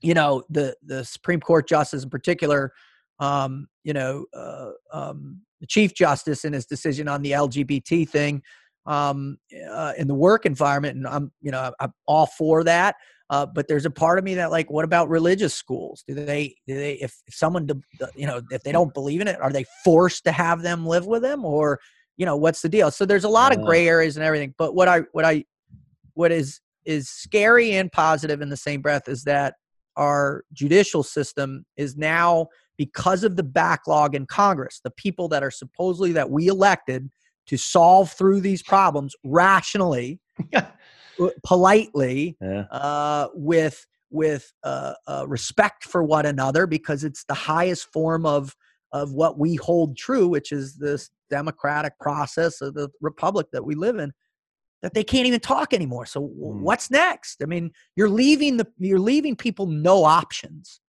you 0.00 0.14
know 0.14 0.42
the 0.48 0.76
the 0.82 1.04
supreme 1.04 1.40
court 1.40 1.68
justice 1.68 2.02
in 2.02 2.10
particular 2.10 2.72
um, 3.18 3.68
you 3.84 3.92
know 3.92 4.26
uh, 4.34 4.70
um, 4.92 5.40
the 5.60 5.66
chief 5.66 5.94
justice 5.94 6.44
in 6.44 6.52
his 6.52 6.66
decision 6.66 7.08
on 7.08 7.22
the 7.22 7.32
lgbt 7.32 8.08
thing 8.08 8.42
um, 8.86 9.38
uh, 9.70 9.92
in 9.98 10.08
the 10.08 10.14
work 10.14 10.46
environment, 10.46 10.96
and 10.96 11.06
I'm 11.06 11.32
you 11.40 11.50
know 11.50 11.72
I'm 11.80 11.92
all 12.06 12.26
for 12.26 12.64
that. 12.64 12.96
Uh, 13.28 13.46
but 13.46 13.68
there's 13.68 13.86
a 13.86 13.90
part 13.90 14.18
of 14.18 14.24
me 14.24 14.34
that 14.34 14.50
like, 14.50 14.68
what 14.70 14.84
about 14.84 15.08
religious 15.08 15.54
schools? 15.54 16.02
Do 16.08 16.14
they 16.14 16.56
do 16.66 16.74
they 16.74 16.94
if, 16.94 17.16
if 17.26 17.34
someone 17.34 17.68
you 18.16 18.26
know 18.26 18.42
if 18.50 18.62
they 18.62 18.72
don't 18.72 18.92
believe 18.92 19.20
in 19.20 19.28
it, 19.28 19.40
are 19.40 19.52
they 19.52 19.64
forced 19.84 20.24
to 20.24 20.32
have 20.32 20.62
them 20.62 20.86
live 20.86 21.06
with 21.06 21.22
them, 21.22 21.44
or 21.44 21.80
you 22.16 22.26
know 22.26 22.36
what's 22.36 22.62
the 22.62 22.68
deal? 22.68 22.90
So 22.90 23.06
there's 23.06 23.24
a 23.24 23.28
lot 23.28 23.54
of 23.56 23.62
gray 23.62 23.86
areas 23.86 24.16
and 24.16 24.24
everything. 24.24 24.54
But 24.58 24.74
what 24.74 24.88
I 24.88 25.02
what 25.12 25.24
I 25.24 25.44
what 26.14 26.32
is 26.32 26.60
is 26.84 27.08
scary 27.08 27.72
and 27.72 27.90
positive 27.92 28.40
in 28.40 28.48
the 28.48 28.56
same 28.56 28.80
breath 28.80 29.08
is 29.08 29.24
that 29.24 29.54
our 29.96 30.44
judicial 30.52 31.02
system 31.02 31.64
is 31.76 31.96
now 31.96 32.48
because 32.76 33.24
of 33.24 33.36
the 33.36 33.42
backlog 33.42 34.14
in 34.14 34.24
Congress, 34.24 34.80
the 34.82 34.90
people 34.90 35.28
that 35.28 35.42
are 35.42 35.50
supposedly 35.50 36.12
that 36.12 36.30
we 36.30 36.46
elected 36.46 37.10
to 37.46 37.56
solve 37.56 38.10
through 38.12 38.40
these 38.40 38.62
problems 38.62 39.14
rationally, 39.24 40.20
politely, 41.44 42.36
yeah. 42.40 42.62
uh, 42.70 43.28
with 43.34 43.86
with 44.12 44.52
uh, 44.64 44.94
uh, 45.06 45.24
respect 45.28 45.84
for 45.84 46.02
one 46.02 46.26
another, 46.26 46.66
because 46.66 47.04
it's 47.04 47.24
the 47.24 47.34
highest 47.34 47.92
form 47.92 48.24
of 48.24 48.56
of 48.92 49.12
what 49.12 49.38
we 49.38 49.56
hold 49.56 49.96
true, 49.96 50.26
which 50.26 50.52
is 50.52 50.76
this 50.76 51.10
democratic 51.28 51.98
process 52.00 52.60
of 52.60 52.74
the 52.74 52.88
republic 53.00 53.46
that 53.52 53.64
we 53.64 53.74
live 53.74 53.98
in. 53.98 54.12
That 54.82 54.94
they 54.94 55.04
can't 55.04 55.26
even 55.26 55.40
talk 55.40 55.74
anymore. 55.74 56.06
So 56.06 56.22
mm. 56.22 56.60
what's 56.60 56.90
next? 56.90 57.42
I 57.42 57.46
mean, 57.46 57.70
you're 57.96 58.08
leaving 58.08 58.56
the 58.56 58.66
you're 58.78 58.98
leaving 58.98 59.36
people 59.36 59.66
no 59.66 60.04
options. 60.04 60.80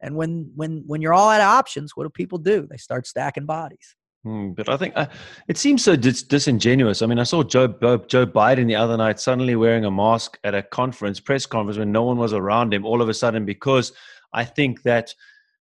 And 0.00 0.16
when 0.16 0.52
when 0.54 0.84
when 0.86 1.00
you're 1.00 1.14
all 1.14 1.30
out 1.30 1.40
of 1.40 1.46
options, 1.46 1.92
what 1.94 2.04
do 2.04 2.10
people 2.10 2.38
do? 2.38 2.66
They 2.70 2.76
start 2.76 3.06
stacking 3.06 3.46
bodies. 3.46 3.96
Mm, 4.26 4.54
but 4.54 4.68
I 4.68 4.76
think 4.76 4.94
uh, 4.96 5.06
it 5.46 5.56
seems 5.56 5.82
so 5.82 5.96
dis- 5.96 6.22
disingenuous. 6.22 7.02
I 7.02 7.06
mean, 7.06 7.18
I 7.18 7.22
saw 7.22 7.42
Joe, 7.42 7.68
Joe 7.68 8.26
Biden 8.26 8.66
the 8.66 8.74
other 8.74 8.96
night 8.96 9.20
suddenly 9.20 9.54
wearing 9.54 9.84
a 9.84 9.90
mask 9.90 10.38
at 10.44 10.54
a 10.54 10.62
conference, 10.62 11.20
press 11.20 11.46
conference, 11.46 11.78
when 11.78 11.92
no 11.92 12.02
one 12.02 12.18
was 12.18 12.32
around 12.32 12.74
him. 12.74 12.84
All 12.84 13.00
of 13.00 13.08
a 13.08 13.14
sudden, 13.14 13.44
because 13.44 13.92
I 14.32 14.44
think 14.44 14.82
that 14.82 15.14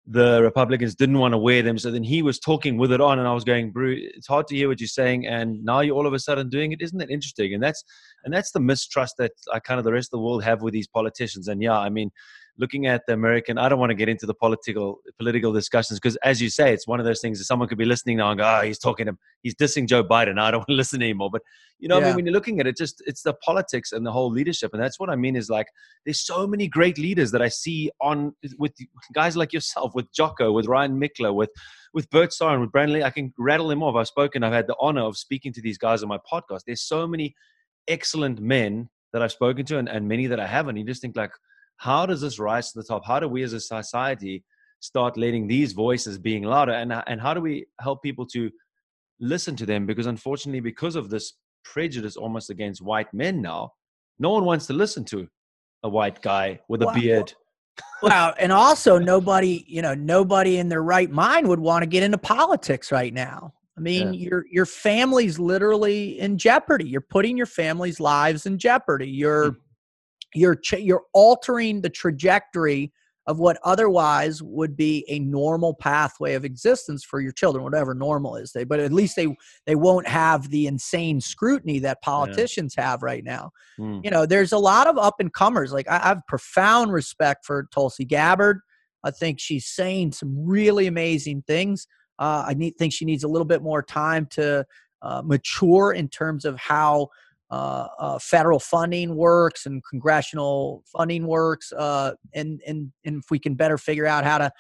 the 0.07 0.43
Republicans 0.43 0.95
didn't 0.95 1.19
want 1.19 1.33
to 1.33 1.39
wear 1.39 1.63
them, 1.63 1.79
so 1.79 1.91
then 1.91 2.03
he 2.03 2.21
was 2.21 2.39
talking 2.39 2.77
with 2.77 2.93
it 2.93 3.01
on, 3.01 3.19
and 3.19 3.27
I 3.27 3.33
was 3.33 3.45
going, 3.45 3.73
"Brew, 3.73 3.97
it's 3.99 4.27
hard 4.27 4.47
to 4.49 4.57
hear 4.57 4.69
what 4.69 4.81
you're 4.81 4.89
saying." 4.89 5.27
And 5.27 5.65
now 5.65 5.81
you're 5.81 5.97
all 5.97 6.07
of 6.07 6.13
a 6.13 6.19
sudden 6.19 6.51
doing 6.51 6.73
it. 6.73 6.83
Isn't 6.83 6.99
that 6.99 7.11
interesting? 7.11 7.55
And 7.55 7.63
that's 7.63 7.83
and 8.25 8.33
that's 8.33 8.53
the 8.53 8.61
mistrust 8.61 9.15
that 9.19 9.33
I 9.53 9.61
kind 9.61 9.79
of 9.79 9.85
the 9.85 9.93
rest 9.93 10.09
of 10.09 10.19
the 10.19 10.25
world 10.25 10.45
have 10.45 10.63
with 10.63 10.75
these 10.75 10.89
politicians. 10.89 11.49
And 11.49 11.63
yeah, 11.63 11.79
I 11.79 11.89
mean, 11.89 12.11
looking 12.59 12.87
at 12.87 13.03
the 13.07 13.13
American, 13.13 13.59
I 13.59 13.69
don't 13.69 13.79
want 13.79 13.91
to 13.91 13.95
get 13.95 14.09
into 14.09 14.27
the 14.27 14.35
political 14.35 15.01
political 15.19 15.53
discussions 15.53 15.99
because, 15.99 16.17
as 16.17 16.41
you 16.41 16.49
say, 16.51 16.73
it's 16.73 16.87
one 16.87 17.01
of 17.01 17.07
those 17.07 17.21
things 17.21 17.39
that 17.39 17.45
someone 17.45 17.69
could 17.69 17.79
be 17.79 17.85
listening 17.85 18.19
now 18.19 18.31
and 18.31 18.39
go, 18.39 18.59
"Oh, 18.61 18.65
he's 18.65 18.79
talking 18.79 19.07
to, 19.07 19.17
he's 19.43 19.55
dissing 19.55 19.89
Joe 19.89 20.05
Biden." 20.05 20.39
I 20.39 20.51
don't 20.51 20.61
want 20.61 20.69
to 20.69 20.75
listen 20.83 21.03
anymore. 21.03 21.31
But 21.33 21.43
you 21.79 21.89
know, 21.89 21.99
yeah. 21.99 22.05
I 22.05 22.07
mean, 22.09 22.17
when 22.17 22.27
you're 22.27 22.35
looking 22.35 22.61
at 22.61 22.67
it, 22.67 22.77
just 22.77 23.03
it's 23.07 23.23
the 23.23 23.35
politics 23.35 23.93
and 23.93 24.07
the 24.07 24.13
whole 24.13 24.31
leadership, 24.31 24.71
and 24.73 24.83
that's 24.83 25.01
what 25.01 25.11
I 25.11 25.17
mean. 25.17 25.37
Is 25.37 25.51
like 25.51 25.67
there's 26.05 26.21
so 26.21 26.47
many 26.47 26.69
great 26.69 26.99
leaders 26.99 27.31
that 27.33 27.43
I 27.43 27.49
see 27.49 27.91
on 28.01 28.35
with 28.59 28.73
guys 29.15 29.37
like 29.37 29.53
yourself, 29.53 29.95
with 29.95 30.13
Jocko, 30.13 30.53
with 30.53 30.67
Ryan 30.67 31.01
Michler, 31.01 31.35
with 31.35 31.51
with 31.93 32.09
Bert 32.11 32.33
Starr 32.33 32.59
with 32.59 32.73
Brandon 32.73 32.95
Lee. 32.95 33.03
I 33.03 33.11
can 33.11 33.33
rattle 33.39 33.69
them 33.69 33.83
off. 33.83 33.97
I've 33.97 34.09
spoken. 34.09 34.43
I've 34.43 34.53
had 34.53 34.67
the 34.67 34.77
honor 34.81 35.03
of 35.03 35.17
speaking 35.17 35.53
to 35.55 35.63
these 35.63 35.79
guys 35.79 36.03
on 36.03 36.09
my 36.09 36.19
podcast. 36.31 36.61
There's 36.67 36.83
so 36.83 37.07
many 37.07 37.35
excellent 37.89 38.41
men 38.41 38.89
that 39.13 39.23
I've 39.23 39.33
spoken 39.33 39.65
to, 39.67 39.79
and, 39.79 39.89
and 39.89 40.09
many 40.09 40.27
that 40.27 40.41
I 40.41 40.47
haven't. 40.47 40.77
You 40.77 40.85
just 40.85 41.01
think 41.01 41.17
like 41.17 41.31
how 41.77 42.07
does 42.07 42.21
this 42.21 42.39
rise 42.39 42.73
to 42.73 42.79
the 42.79 42.85
top? 42.85 43.05
How 43.05 43.21
do 43.21 43.29
we 43.29 43.43
as 43.43 43.53
a 43.53 43.61
society 43.61 44.45
start 44.81 45.17
letting 45.17 45.47
these 45.47 45.73
voices 45.73 46.19
being 46.19 46.45
louder? 46.45 46.73
And, 46.73 46.93
and 47.07 47.21
how 47.21 47.35
do 47.35 47.41
we 47.41 47.67
help 47.81 48.03
people 48.03 48.27
to 48.29 48.51
listen 49.21 49.57
to 49.57 49.67
them? 49.67 49.87
Because 49.87 50.07
unfortunately, 50.07 50.61
because 50.61 50.97
of 50.97 51.11
this 51.11 51.35
prejudice 51.65 52.17
almost 52.17 52.51
against 52.51 52.83
white 52.83 53.13
men 53.13 53.43
now, 53.43 53.73
no 54.19 54.31
one 54.31 54.45
wants 54.45 54.67
to 54.67 54.73
listen 54.73 55.05
to 55.07 55.27
a 55.83 55.89
white 55.89 56.23
guy 56.23 56.61
with 56.69 56.83
a 56.83 56.93
beard. 56.93 57.33
well, 58.03 58.35
and 58.41 58.53
also 58.53 58.99
nobody, 58.99 59.65
you 59.67 59.83
know, 59.83 59.95
nobody 59.95 60.59
in 60.59 60.69
their 60.69 60.83
right 60.83 61.11
mind 61.11 61.49
would 61.49 61.61
want 61.61 61.83
to 61.83 61.87
get 61.87 62.03
into 62.03 62.19
politics 62.19 62.93
right 62.93 63.13
now. 63.13 63.53
I 63.77 63.81
mean, 63.81 64.15
yeah. 64.15 64.29
your 64.29 64.45
your 64.51 64.67
family's 64.67 65.39
literally 65.39 66.21
in 66.21 66.39
jeopardy. 66.39 66.87
You're 66.87 67.01
putting 67.01 67.37
your 67.37 67.47
family's 67.47 67.99
lives 67.99 68.47
in 68.47 68.57
jeopardy. 68.57 69.09
You're 69.09 69.53
mm. 69.53 69.57
You're 70.35 70.57
ch- 70.57 70.81
you're 70.81 71.05
altering 71.13 71.81
the 71.81 71.91
trajectory 71.91 72.93
of 73.27 73.39
what 73.39 73.59
otherwise 73.65 74.43
would 74.43 74.77
be 74.77 75.03
a 75.09 75.19
normal 75.19 75.75
pathway 75.75 76.35
of 76.35 76.45
existence 76.45 77.03
for 77.03 77.21
your 77.21 77.33
children 77.33 77.65
whatever 77.65 77.95
normal 77.95 78.37
is. 78.37 78.53
They 78.53 78.65
but 78.65 78.81
at 78.81 78.93
least 78.93 79.17
they 79.17 79.35
they 79.67 79.75
won't 79.75 80.07
have 80.07 80.51
the 80.51 80.67
insane 80.67 81.21
scrutiny 81.21 81.79
that 81.81 82.03
politicians 82.03 82.75
yeah. 82.77 82.91
have 82.91 83.03
right 83.03 83.25
now. 83.25 83.51
Mm. 83.79 84.05
you 84.05 84.11
know 84.11 84.27
there's 84.27 84.53
a 84.53 84.59
lot 84.59 84.87
of 84.87 84.99
up 84.99 85.17
and 85.21 85.33
comers. 85.33 85.73
Like 85.73 85.89
I, 85.89 85.97
I 85.97 86.09
have 86.09 86.23
profound 86.29 86.93
respect 86.93 87.47
for 87.47 87.67
tulsi 87.73 88.05
gabbard. 88.05 88.61
I 89.03 89.11
think 89.11 89.41
she's 89.41 89.67
saying 89.67 90.13
some 90.13 90.35
really 90.47 90.87
amazing 90.87 91.45
things. 91.47 91.87
Uh, 92.19 92.45
i 92.47 92.55
need, 92.55 92.73
think 92.79 92.93
she 92.93 93.05
needs 93.05 93.25
a 93.25 93.29
little 93.29 93.45
bit 93.45 93.61
more 93.61 93.83
time 93.83 94.25
to 94.27 94.65
uh, 95.03 95.23
mature 95.25 95.93
in 95.93 96.09
terms 96.09 96.45
of 96.45 96.57
how 96.59 97.09
federal 98.21 98.59
funding 98.59 99.15
works 99.17 99.67
and 99.67 99.83
congressional 99.89 100.85
funding 100.87 101.27
works, 101.27 101.73
uh, 101.73 102.13
and 102.35 102.61
and 102.67 102.93
and 103.05 103.23
if 103.23 103.31
we 103.31 103.39
can 103.39 103.55
better 103.55 103.79
figure 103.79 104.07
out 104.07 104.25
how 104.25 104.39
to 104.39 104.53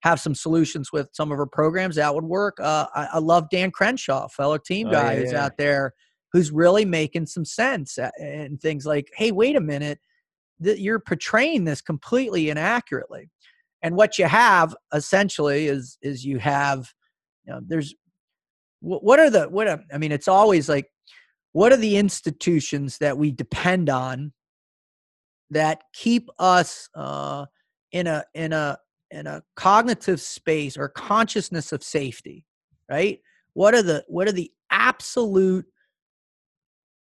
have 0.00 0.20
some 0.20 0.34
solutions 0.34 0.92
with 0.92 1.08
some 1.12 1.32
of 1.32 1.38
our 1.38 1.46
programs, 1.46 1.96
that 1.96 2.14
would 2.14 2.24
work. 2.24 2.58
Uh, 2.60 2.86
I, 2.94 3.08
I, 3.14 3.18
love 3.18 3.48
Dan 3.50 3.70
Crenshaw, 3.70 4.28
fellow 4.28 4.58
team 4.58 4.90
guy, 4.90 4.98
oh, 4.98 5.10
yeah, 5.10 5.20
who's 5.20 5.32
yeah. 5.32 5.44
out 5.44 5.56
there 5.56 5.94
who's 6.36 6.50
really 6.50 6.84
making 6.84 7.24
some 7.24 7.46
sense 7.46 7.98
uh, 7.98 8.10
and 8.20 8.60
things 8.60 8.84
like, 8.84 9.10
hey, 9.16 9.32
wait 9.32 9.56
a 9.56 9.60
minute, 9.60 9.98
that 10.60 10.80
you're 10.80 10.98
portraying 10.98 11.64
this 11.64 11.80
completely 11.80 12.50
inaccurately. 12.50 13.30
And 13.82 13.96
what 13.96 14.18
you 14.18 14.26
have 14.26 14.76
essentially 14.92 15.66
is 15.66 15.96
is 16.02 16.24
you 16.24 16.38
have, 16.38 16.92
you 17.46 17.54
know, 17.54 17.60
there's 17.66 17.94
what 18.80 19.18
are 19.18 19.30
the 19.30 19.44
what 19.44 19.68
I 19.68 19.98
mean, 19.98 20.12
it's 20.12 20.28
always 20.28 20.68
like 20.68 20.86
what 21.56 21.72
are 21.72 21.78
the 21.78 21.96
institutions 21.96 22.98
that 22.98 23.16
we 23.16 23.32
depend 23.32 23.88
on 23.88 24.30
that 25.48 25.84
keep 25.94 26.28
us 26.38 26.90
uh, 26.94 27.46
in 27.92 28.06
a 28.06 28.22
in 28.34 28.52
a 28.52 28.76
in 29.10 29.26
a 29.26 29.42
cognitive 29.54 30.20
space 30.20 30.76
or 30.76 30.90
consciousness 30.90 31.72
of 31.72 31.82
safety 31.82 32.44
right? 32.90 33.20
What 33.54 33.74
are 33.74 33.80
the 33.80 34.04
what 34.06 34.28
are 34.28 34.32
the 34.32 34.52
absolute 34.70 35.64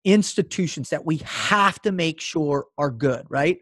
institutions 0.04 0.90
that 0.90 1.04
we 1.04 1.16
have 1.24 1.82
to 1.82 1.90
make 1.90 2.20
sure 2.20 2.66
are 2.78 2.92
good 2.92 3.26
right? 3.28 3.58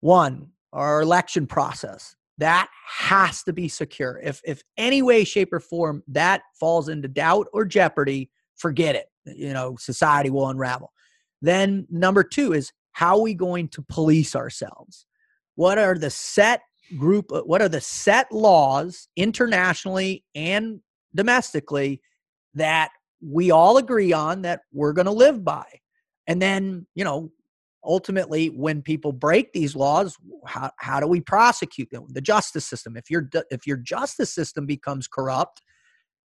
One 0.00 0.48
our 0.74 1.00
election 1.00 1.46
process. 1.46 2.14
That 2.36 2.68
has 2.86 3.42
to 3.44 3.54
be 3.54 3.66
secure. 3.66 4.20
If 4.22 4.42
if 4.44 4.62
any 4.76 5.00
way 5.00 5.24
shape 5.24 5.54
or 5.54 5.60
form 5.60 6.02
that 6.08 6.42
falls 6.60 6.90
into 6.90 7.08
doubt 7.08 7.46
or 7.54 7.64
jeopardy 7.64 8.30
forget 8.56 8.94
it 8.94 9.06
you 9.26 9.52
know 9.52 9.76
society 9.78 10.30
will 10.30 10.48
unravel. 10.48 10.92
Then 11.40 11.86
number 11.90 12.22
two 12.22 12.52
is 12.52 12.72
how 12.92 13.16
are 13.16 13.22
we 13.22 13.34
going 13.34 13.68
to 13.68 13.82
police 13.82 14.36
ourselves? 14.36 15.06
What 15.54 15.78
are 15.78 15.96
the 15.96 16.10
set 16.10 16.62
group 16.96 17.30
what 17.46 17.62
are 17.62 17.68
the 17.68 17.80
set 17.80 18.30
laws 18.32 19.08
internationally 19.16 20.24
and 20.34 20.80
domestically 21.14 22.00
that 22.54 22.90
we 23.22 23.50
all 23.50 23.78
agree 23.78 24.12
on 24.12 24.42
that 24.42 24.60
we're 24.72 24.92
going 24.92 25.06
to 25.06 25.12
live 25.12 25.44
by? 25.44 25.66
And 26.26 26.40
then 26.40 26.86
you 26.94 27.04
know 27.04 27.30
ultimately 27.84 28.48
when 28.48 28.80
people 28.80 29.12
break 29.12 29.52
these 29.52 29.74
laws 29.74 30.16
how, 30.46 30.70
how 30.78 31.00
do 31.00 31.06
we 31.06 31.20
prosecute 31.20 31.90
them? 31.90 32.06
The 32.08 32.20
justice 32.20 32.66
system. 32.66 32.96
If 32.96 33.10
your 33.10 33.28
if 33.50 33.66
your 33.66 33.76
justice 33.76 34.32
system 34.32 34.66
becomes 34.66 35.08
corrupt 35.08 35.62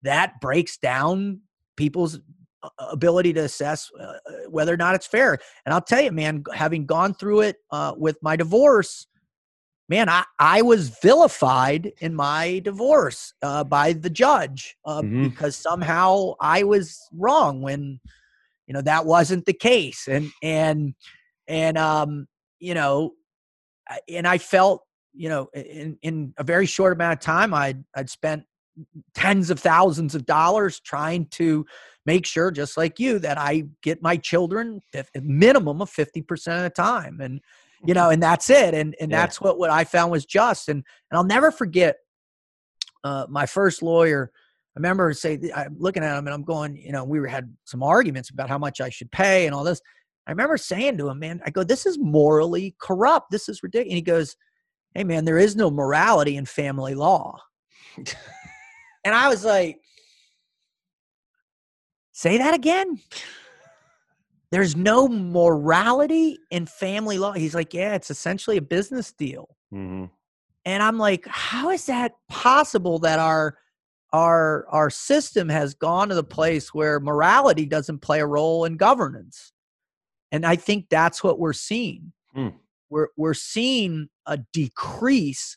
that 0.03 0.41
breaks 0.41 0.77
down 0.77 1.41
people's 1.77 2.21
ability 2.79 3.33
to 3.33 3.41
assess 3.41 3.91
uh, 3.99 4.03
uh, 4.03 4.17
whether 4.49 4.73
or 4.73 4.77
not 4.77 4.95
it's 4.95 5.07
fair. 5.07 5.39
And 5.65 5.73
I'll 5.73 5.81
tell 5.81 6.01
you, 6.01 6.13
man, 6.13 6.45
having 6.53 6.87
gone 6.87 7.15
through 7.15 7.43
it 7.43 7.57
uh, 7.71 7.95
with 7.97 8.17
my 8.23 8.37
divorce, 8.37 9.07
man, 9.89 10.09
I, 10.09 10.25
I 10.39 10.63
was 10.63 10.91
vilified 11.01 11.93
in 12.01 12.15
my 12.15 12.61
divorce 12.61 13.33
uh, 13.43 13.65
by 13.65 13.93
the 13.93 14.11
judge 14.11 14.77
uh, 14.85 15.03
mm-hmm. 15.03 15.29
because 15.29 15.57
somehow 15.57 16.35
I 16.41 16.65
was 16.65 17.09
wrong 17.13 17.63
when, 17.63 18.01
you 18.67 18.75
know, 18.75 18.83
that 18.83 19.07
wasn't 19.07 19.47
the 19.47 19.55
case. 19.55 20.09
And, 20.09 20.31
and, 20.43 20.95
and, 21.47 21.79
um, 21.79 22.27
you 22.59 22.75
know, 22.75 23.13
and 24.09 24.27
I 24.27 24.39
felt, 24.39 24.83
you 25.15 25.29
know, 25.29 25.49
in, 25.55 25.97
in 26.03 26.35
a 26.37 26.45
very 26.45 26.67
short 26.67 26.93
amount 26.93 27.15
of 27.15 27.21
time, 27.21 27.55
I'd, 27.55 27.83
I'd 27.95 28.11
spent 28.11 28.45
tens 29.15 29.51
of 29.51 29.59
thousands 29.59 30.15
of 30.15 30.27
dollars 30.27 30.81
trying 30.81 31.27
to 31.27 31.65
make 32.09 32.25
sure, 32.25 32.51
just 32.51 32.79
like 32.79 32.99
you, 32.99 33.19
that 33.19 33.37
I 33.37 33.65
get 33.83 34.03
my 34.03 34.17
children 34.17 34.81
a 34.95 35.05
minimum 35.21 35.83
of 35.83 35.91
50% 35.91 36.57
of 36.57 36.63
the 36.63 36.71
time. 36.71 37.21
And, 37.21 37.43
you 37.85 37.93
know, 37.93 38.09
and 38.09 38.23
that's 38.23 38.49
it. 38.49 38.73
And, 38.73 38.97
and 38.99 39.11
yeah. 39.11 39.21
that's 39.21 39.43
what, 39.43 39.59
what 39.59 39.69
I 39.69 39.85
found 39.85 40.11
was 40.11 40.25
just. 40.25 40.71
And, 40.71 40.83
and 41.11 41.19
I'll 41.19 41.25
never 41.25 41.51
forget 41.51 41.97
uh, 43.05 43.27
my 43.29 43.45
first 43.45 43.83
lawyer. 43.83 44.33
I 44.75 44.79
remember 44.81 45.13
say, 45.13 45.39
I'm 45.55 45.77
looking 45.79 46.03
at 46.03 46.17
him 46.17 46.27
and 46.27 46.33
I'm 46.33 46.45
going, 46.45 46.77
you 46.77 46.93
know, 46.93 47.05
we 47.05 47.29
had 47.29 47.55
some 47.65 47.83
arguments 47.83 48.31
about 48.31 48.49
how 48.49 48.57
much 48.59 48.81
I 48.81 48.89
should 48.89 49.13
pay 49.13 49.45
and 49.45 49.55
all 49.55 49.63
this. 49.63 49.83
I 50.27 50.31
remember 50.31 50.57
saying 50.57 50.97
to 50.97 51.11
him, 51.11 51.19
man, 51.19 51.43
I 51.45 51.51
go, 51.51 51.63
this 51.63 51.85
is 51.85 51.99
morally 51.99 52.75
corrupt. 52.81 53.31
This 53.31 53.51
is 53.51 53.63
ridiculous. 53.63 53.91
And 53.91 53.97
he 53.97 54.03
goes, 54.03 54.35
hey, 54.95 55.05
man, 55.05 55.27
there 55.27 55.39
is 55.39 55.57
no 55.57 55.71
morality 55.71 56.37
in 56.39 56.47
family 56.47 56.95
law. 56.95 57.39
And 59.05 59.15
I 59.15 59.29
was 59.29 59.45
like, 59.45 59.81
say 62.19 62.37
that 62.39 62.53
again? 62.53 63.01
There's 64.51 64.75
no 64.75 65.07
morality 65.07 66.39
in 66.51 66.67
family 66.67 67.17
law. 67.17 67.33
He's 67.33 67.55
like, 67.55 67.73
yeah, 67.73 67.95
it's 67.95 68.11
essentially 68.11 68.57
a 68.57 68.63
business 68.63 69.13
deal. 69.13 69.57
Mm-hmm. 69.73 70.07
And 70.65 70.83
I'm 70.83 70.99
like, 70.99 71.27
how 71.29 71.71
is 71.71 71.87
that 71.87 72.15
possible 72.29 72.99
that 73.01 73.21
our 73.21 73.57
our 74.13 74.67
our 74.69 74.91
system 74.91 75.49
has 75.49 75.75
gone 75.75 76.09
to 76.09 76.15
the 76.17 76.25
place 76.25 76.75
where 76.75 76.99
morality 76.99 77.67
doesn't 77.67 78.01
play 78.01 78.21
a 78.21 78.27
role 78.27 78.65
in 78.65 78.77
governance? 78.77 79.53
And 80.33 80.45
I 80.45 80.57
think 80.57 80.87
that's 80.91 81.23
what 81.23 81.39
we're 81.39 81.53
seeing. 81.53 82.13
Mm. 82.37 82.55
We're 82.91 83.09
we're 83.17 83.35
seeing 83.35 84.09
a 84.27 84.39
decrease 84.53 85.57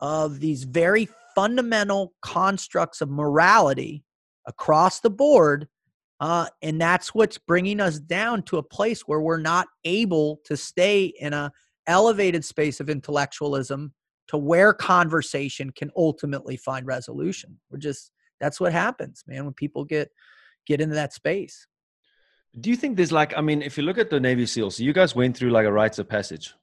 of 0.00 0.40
these 0.40 0.64
very 0.64 1.08
fundamental 1.36 2.14
constructs 2.20 3.00
of 3.00 3.10
morality 3.10 4.02
across 4.46 5.00
the 5.00 5.10
board. 5.10 5.68
Uh, 6.20 6.46
and 6.62 6.80
that's 6.80 7.14
what's 7.14 7.38
bringing 7.38 7.80
us 7.80 7.98
down 7.98 8.42
to 8.42 8.58
a 8.58 8.62
place 8.62 9.02
where 9.02 9.20
we're 9.20 9.40
not 9.40 9.66
able 9.84 10.40
to 10.44 10.56
stay 10.56 11.06
in 11.18 11.32
a 11.32 11.50
elevated 11.86 12.44
space 12.44 12.78
of 12.78 12.90
intellectualism 12.90 13.92
to 14.28 14.36
where 14.36 14.72
conversation 14.72 15.70
can 15.70 15.90
ultimately 15.96 16.56
find 16.56 16.86
resolution. 16.86 17.58
We're 17.70 17.78
just 17.78 18.12
that's 18.38 18.60
what 18.60 18.72
happens, 18.72 19.24
man, 19.26 19.44
when 19.44 19.54
people 19.54 19.84
get 19.84 20.10
get 20.66 20.80
into 20.80 20.94
that 20.94 21.14
space. 21.14 21.66
Do 22.58 22.68
you 22.68 22.76
think 22.76 22.96
there's 22.96 23.12
like, 23.12 23.36
I 23.36 23.40
mean, 23.40 23.62
if 23.62 23.78
you 23.78 23.84
look 23.84 23.98
at 23.98 24.10
the 24.10 24.18
Navy 24.18 24.44
SEALs, 24.44 24.80
you 24.80 24.92
guys 24.92 25.14
went 25.14 25.36
through 25.36 25.50
like 25.50 25.66
a 25.66 25.72
rites 25.72 25.98
of 25.98 26.08
passage 26.08 26.54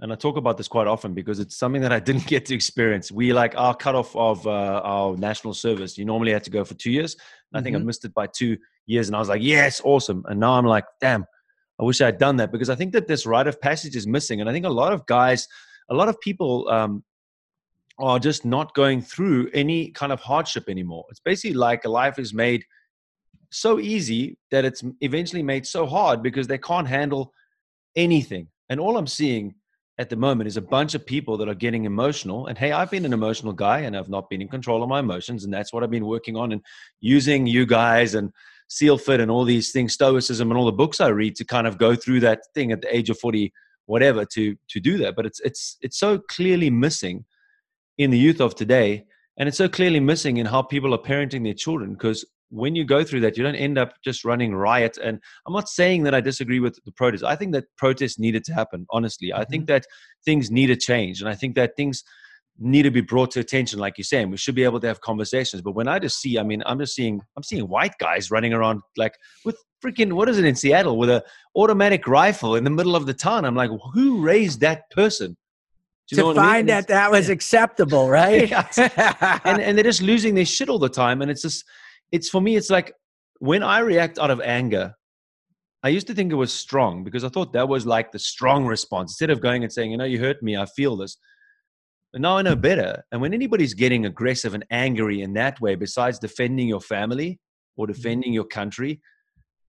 and 0.00 0.12
I 0.12 0.16
talk 0.16 0.36
about 0.36 0.56
this 0.56 0.68
quite 0.68 0.86
often 0.86 1.14
because 1.14 1.38
it's 1.38 1.56
something 1.56 1.82
that 1.82 1.92
I 1.92 2.00
didn't 2.00 2.26
get 2.34 2.46
to 2.46 2.54
experience. 2.54 3.12
We 3.12 3.32
like 3.32 3.56
our 3.56 3.74
cutoff 3.74 4.14
of 4.16 4.46
uh, 4.46 4.80
our 4.84 5.16
national 5.16 5.54
service. 5.54 5.96
You 5.96 6.04
normally 6.04 6.32
had 6.32 6.44
to 6.44 6.50
go 6.50 6.64
for 6.64 6.74
two 6.74 6.90
years. 6.90 7.14
Mm-hmm. 7.14 7.56
I 7.56 7.62
think 7.62 7.76
I 7.76 7.78
mm-hmm. 7.78 7.86
missed 7.86 8.04
it 8.04 8.14
by 8.14 8.26
two 8.26 8.56
years, 8.86 9.08
and 9.08 9.16
I 9.16 9.18
was 9.18 9.28
like, 9.28 9.42
"Yes, 9.42 9.80
awesome!" 9.84 10.24
And 10.28 10.40
now 10.40 10.52
I'm 10.52 10.66
like, 10.66 10.84
"Damn, 11.00 11.24
I 11.80 11.84
wish 11.84 12.00
I 12.00 12.06
had 12.06 12.18
done 12.18 12.36
that," 12.36 12.52
because 12.52 12.70
I 12.70 12.74
think 12.74 12.92
that 12.92 13.06
this 13.06 13.26
rite 13.26 13.46
of 13.46 13.60
passage 13.60 13.96
is 13.96 14.06
missing, 14.06 14.40
and 14.40 14.50
I 14.50 14.52
think 14.52 14.66
a 14.66 14.70
lot 14.70 14.92
of 14.92 15.06
guys, 15.06 15.46
a 15.90 15.94
lot 15.94 16.08
of 16.08 16.20
people. 16.20 16.68
Um, 16.68 17.04
are 17.98 18.18
just 18.18 18.44
not 18.44 18.74
going 18.74 19.02
through 19.02 19.48
any 19.52 19.90
kind 19.90 20.12
of 20.12 20.20
hardship 20.20 20.64
anymore. 20.68 21.04
It's 21.10 21.20
basically 21.20 21.54
like 21.54 21.84
a 21.84 21.90
life 21.90 22.18
is 22.18 22.32
made 22.32 22.64
so 23.50 23.78
easy 23.78 24.38
that 24.50 24.64
it's 24.64 24.82
eventually 25.02 25.42
made 25.42 25.66
so 25.66 25.86
hard 25.86 26.22
because 26.22 26.46
they 26.46 26.58
can't 26.58 26.88
handle 26.88 27.32
anything. 27.94 28.48
And 28.70 28.80
all 28.80 28.96
I'm 28.96 29.06
seeing 29.06 29.54
at 29.98 30.08
the 30.10 30.16
moment 30.16 30.48
is 30.48 30.56
a 30.56 30.62
bunch 30.62 30.94
of 30.94 31.04
people 31.04 31.36
that 31.36 31.48
are 31.48 31.54
getting 31.54 31.84
emotional. 31.84 32.46
And 32.46 32.56
hey, 32.56 32.72
I've 32.72 32.90
been 32.90 33.04
an 33.04 33.12
emotional 33.12 33.52
guy 33.52 33.80
and 33.80 33.96
I've 33.96 34.08
not 34.08 34.30
been 34.30 34.40
in 34.40 34.48
control 34.48 34.82
of 34.82 34.88
my 34.88 35.00
emotions. 35.00 35.44
And 35.44 35.52
that's 35.52 35.72
what 35.72 35.82
I've 35.82 35.90
been 35.90 36.06
working 36.06 36.36
on 36.36 36.52
and 36.52 36.62
using 37.00 37.46
you 37.46 37.66
guys 37.66 38.14
and 38.14 38.32
SEAL 38.68 38.98
Fit 38.98 39.20
and 39.20 39.30
all 39.30 39.44
these 39.44 39.70
things, 39.70 39.92
Stoicism 39.92 40.50
and 40.50 40.58
all 40.58 40.64
the 40.64 40.72
books 40.72 41.00
I 41.00 41.08
read 41.08 41.36
to 41.36 41.44
kind 41.44 41.66
of 41.66 41.76
go 41.76 41.94
through 41.94 42.20
that 42.20 42.40
thing 42.54 42.72
at 42.72 42.80
the 42.80 42.94
age 42.94 43.10
of 43.10 43.18
40, 43.18 43.52
whatever 43.86 44.24
to 44.24 44.56
to 44.68 44.80
do 44.80 44.98
that 44.98 45.16
but 45.16 45.26
it's 45.26 45.40
it's 45.40 45.76
it's 45.80 45.98
so 45.98 46.18
clearly 46.18 46.70
missing 46.70 47.24
in 47.98 48.10
the 48.10 48.18
youth 48.18 48.40
of 48.40 48.54
today 48.54 49.04
and 49.36 49.48
it's 49.48 49.58
so 49.58 49.68
clearly 49.68 50.00
missing 50.00 50.36
in 50.36 50.46
how 50.46 50.62
people 50.62 50.94
are 50.94 50.98
parenting 50.98 51.44
their 51.44 51.54
children 51.54 51.92
because 51.92 52.24
when 52.52 52.76
you 52.76 52.84
go 52.84 53.02
through 53.02 53.20
that 53.20 53.36
you 53.36 53.42
don't 53.42 53.54
end 53.54 53.78
up 53.78 53.94
just 54.04 54.24
running 54.24 54.54
riot. 54.54 54.98
And 55.02 55.18
i'm 55.46 55.54
not 55.54 55.68
saying 55.68 56.02
that 56.04 56.14
i 56.14 56.20
disagree 56.20 56.60
with 56.60 56.78
the 56.84 56.92
protest. 56.92 57.24
I 57.24 57.34
think 57.34 57.52
that 57.52 57.64
protests 57.76 58.18
needed 58.18 58.44
to 58.44 58.52
happen 58.52 58.86
honestly. 58.90 59.28
Mm-hmm. 59.28 59.40
i 59.40 59.44
think 59.44 59.62
mm-hmm. 59.62 59.74
that 59.74 59.86
things 60.24 60.50
need 60.50 60.66
to 60.66 60.76
change 60.76 61.20
and 61.20 61.28
i 61.28 61.34
think 61.34 61.54
that 61.56 61.76
things 61.76 62.04
need 62.58 62.82
to 62.82 62.90
be 62.90 63.00
brought 63.00 63.30
to 63.32 63.40
attention 63.40 63.78
like 63.78 63.96
you're 63.96 64.04
saying. 64.04 64.30
We 64.30 64.36
should 64.36 64.54
be 64.54 64.64
able 64.64 64.78
to 64.80 64.86
have 64.86 65.00
conversations. 65.00 65.62
But 65.62 65.74
when 65.74 65.88
i 65.88 65.98
just 65.98 66.20
see 66.20 66.38
i 66.38 66.42
mean 66.42 66.62
i'm 66.66 66.78
just 66.78 66.94
seeing 66.94 67.20
i'm 67.36 67.42
seeing 67.42 67.66
white 67.68 67.96
guys 67.98 68.30
running 68.30 68.52
around 68.52 68.82
like 68.96 69.14
with 69.44 69.56
freaking 69.84 70.12
what 70.12 70.28
is 70.28 70.38
it 70.38 70.44
in 70.44 70.54
seattle 70.54 70.96
with 70.98 71.10
a 71.10 71.24
automatic 71.56 72.06
rifle 72.06 72.54
in 72.54 72.64
the 72.64 72.70
middle 72.70 72.94
of 72.94 73.06
the 73.06 73.14
town? 73.14 73.44
I'm 73.44 73.56
like 73.56 73.70
who 73.94 74.22
raised 74.22 74.60
that 74.60 74.90
person? 74.90 75.36
To 76.08 76.34
find 76.34 76.38
I 76.38 76.56
mean? 76.58 76.66
that 76.66 76.88
that 76.88 77.10
was 77.10 77.30
acceptable 77.30 78.10
right? 78.10 78.52
And, 79.44 79.62
and 79.62 79.78
they're 79.78 79.84
just 79.84 80.02
losing 80.02 80.34
their 80.34 80.44
shit 80.44 80.68
all 80.68 80.78
the 80.78 80.88
time 80.88 81.22
and 81.22 81.30
it's 81.30 81.42
just 81.42 81.64
it's 82.12 82.28
for 82.28 82.40
me 82.40 82.56
it's 82.56 82.70
like 82.70 82.94
when 83.38 83.62
i 83.62 83.80
react 83.80 84.18
out 84.18 84.30
of 84.30 84.40
anger 84.40 84.94
i 85.82 85.88
used 85.88 86.06
to 86.06 86.14
think 86.14 86.30
it 86.30 86.36
was 86.36 86.52
strong 86.52 87.02
because 87.02 87.24
i 87.24 87.28
thought 87.28 87.52
that 87.52 87.68
was 87.68 87.84
like 87.84 88.12
the 88.12 88.18
strong 88.18 88.64
response 88.64 89.12
instead 89.12 89.30
of 89.30 89.40
going 89.40 89.64
and 89.64 89.72
saying 89.72 89.90
you 89.90 89.96
know 89.96 90.04
you 90.04 90.20
hurt 90.20 90.42
me 90.42 90.56
i 90.56 90.66
feel 90.66 90.96
this 90.96 91.16
but 92.12 92.20
now 92.20 92.36
I 92.36 92.42
know 92.42 92.54
better. 92.54 93.02
And 93.10 93.20
when 93.22 93.32
anybody's 93.32 93.72
getting 93.72 94.04
aggressive 94.04 94.52
and 94.54 94.66
angry 94.70 95.22
in 95.22 95.32
that 95.34 95.60
way, 95.60 95.74
besides 95.74 96.18
defending 96.18 96.68
your 96.68 96.80
family 96.80 97.40
or 97.76 97.86
mm-hmm. 97.86 97.94
defending 97.94 98.32
your 98.32 98.44
country, 98.44 99.00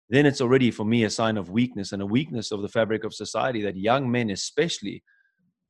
then 0.10 0.26
it's 0.26 0.42
already 0.42 0.70
for 0.70 0.84
me 0.84 1.06
a 1.06 1.10
sign 1.10 1.38
of 1.38 1.50
weakness 1.50 1.94
and 1.94 2.02
a 2.02 2.06
weakness 2.06 2.52
of 2.52 2.62
the 2.62 2.68
fabric 2.68 3.06
of 3.06 3.14
society 3.14 3.62
that 3.62 3.78
young 3.78 4.12
men, 4.12 4.30
especially, 4.30 5.02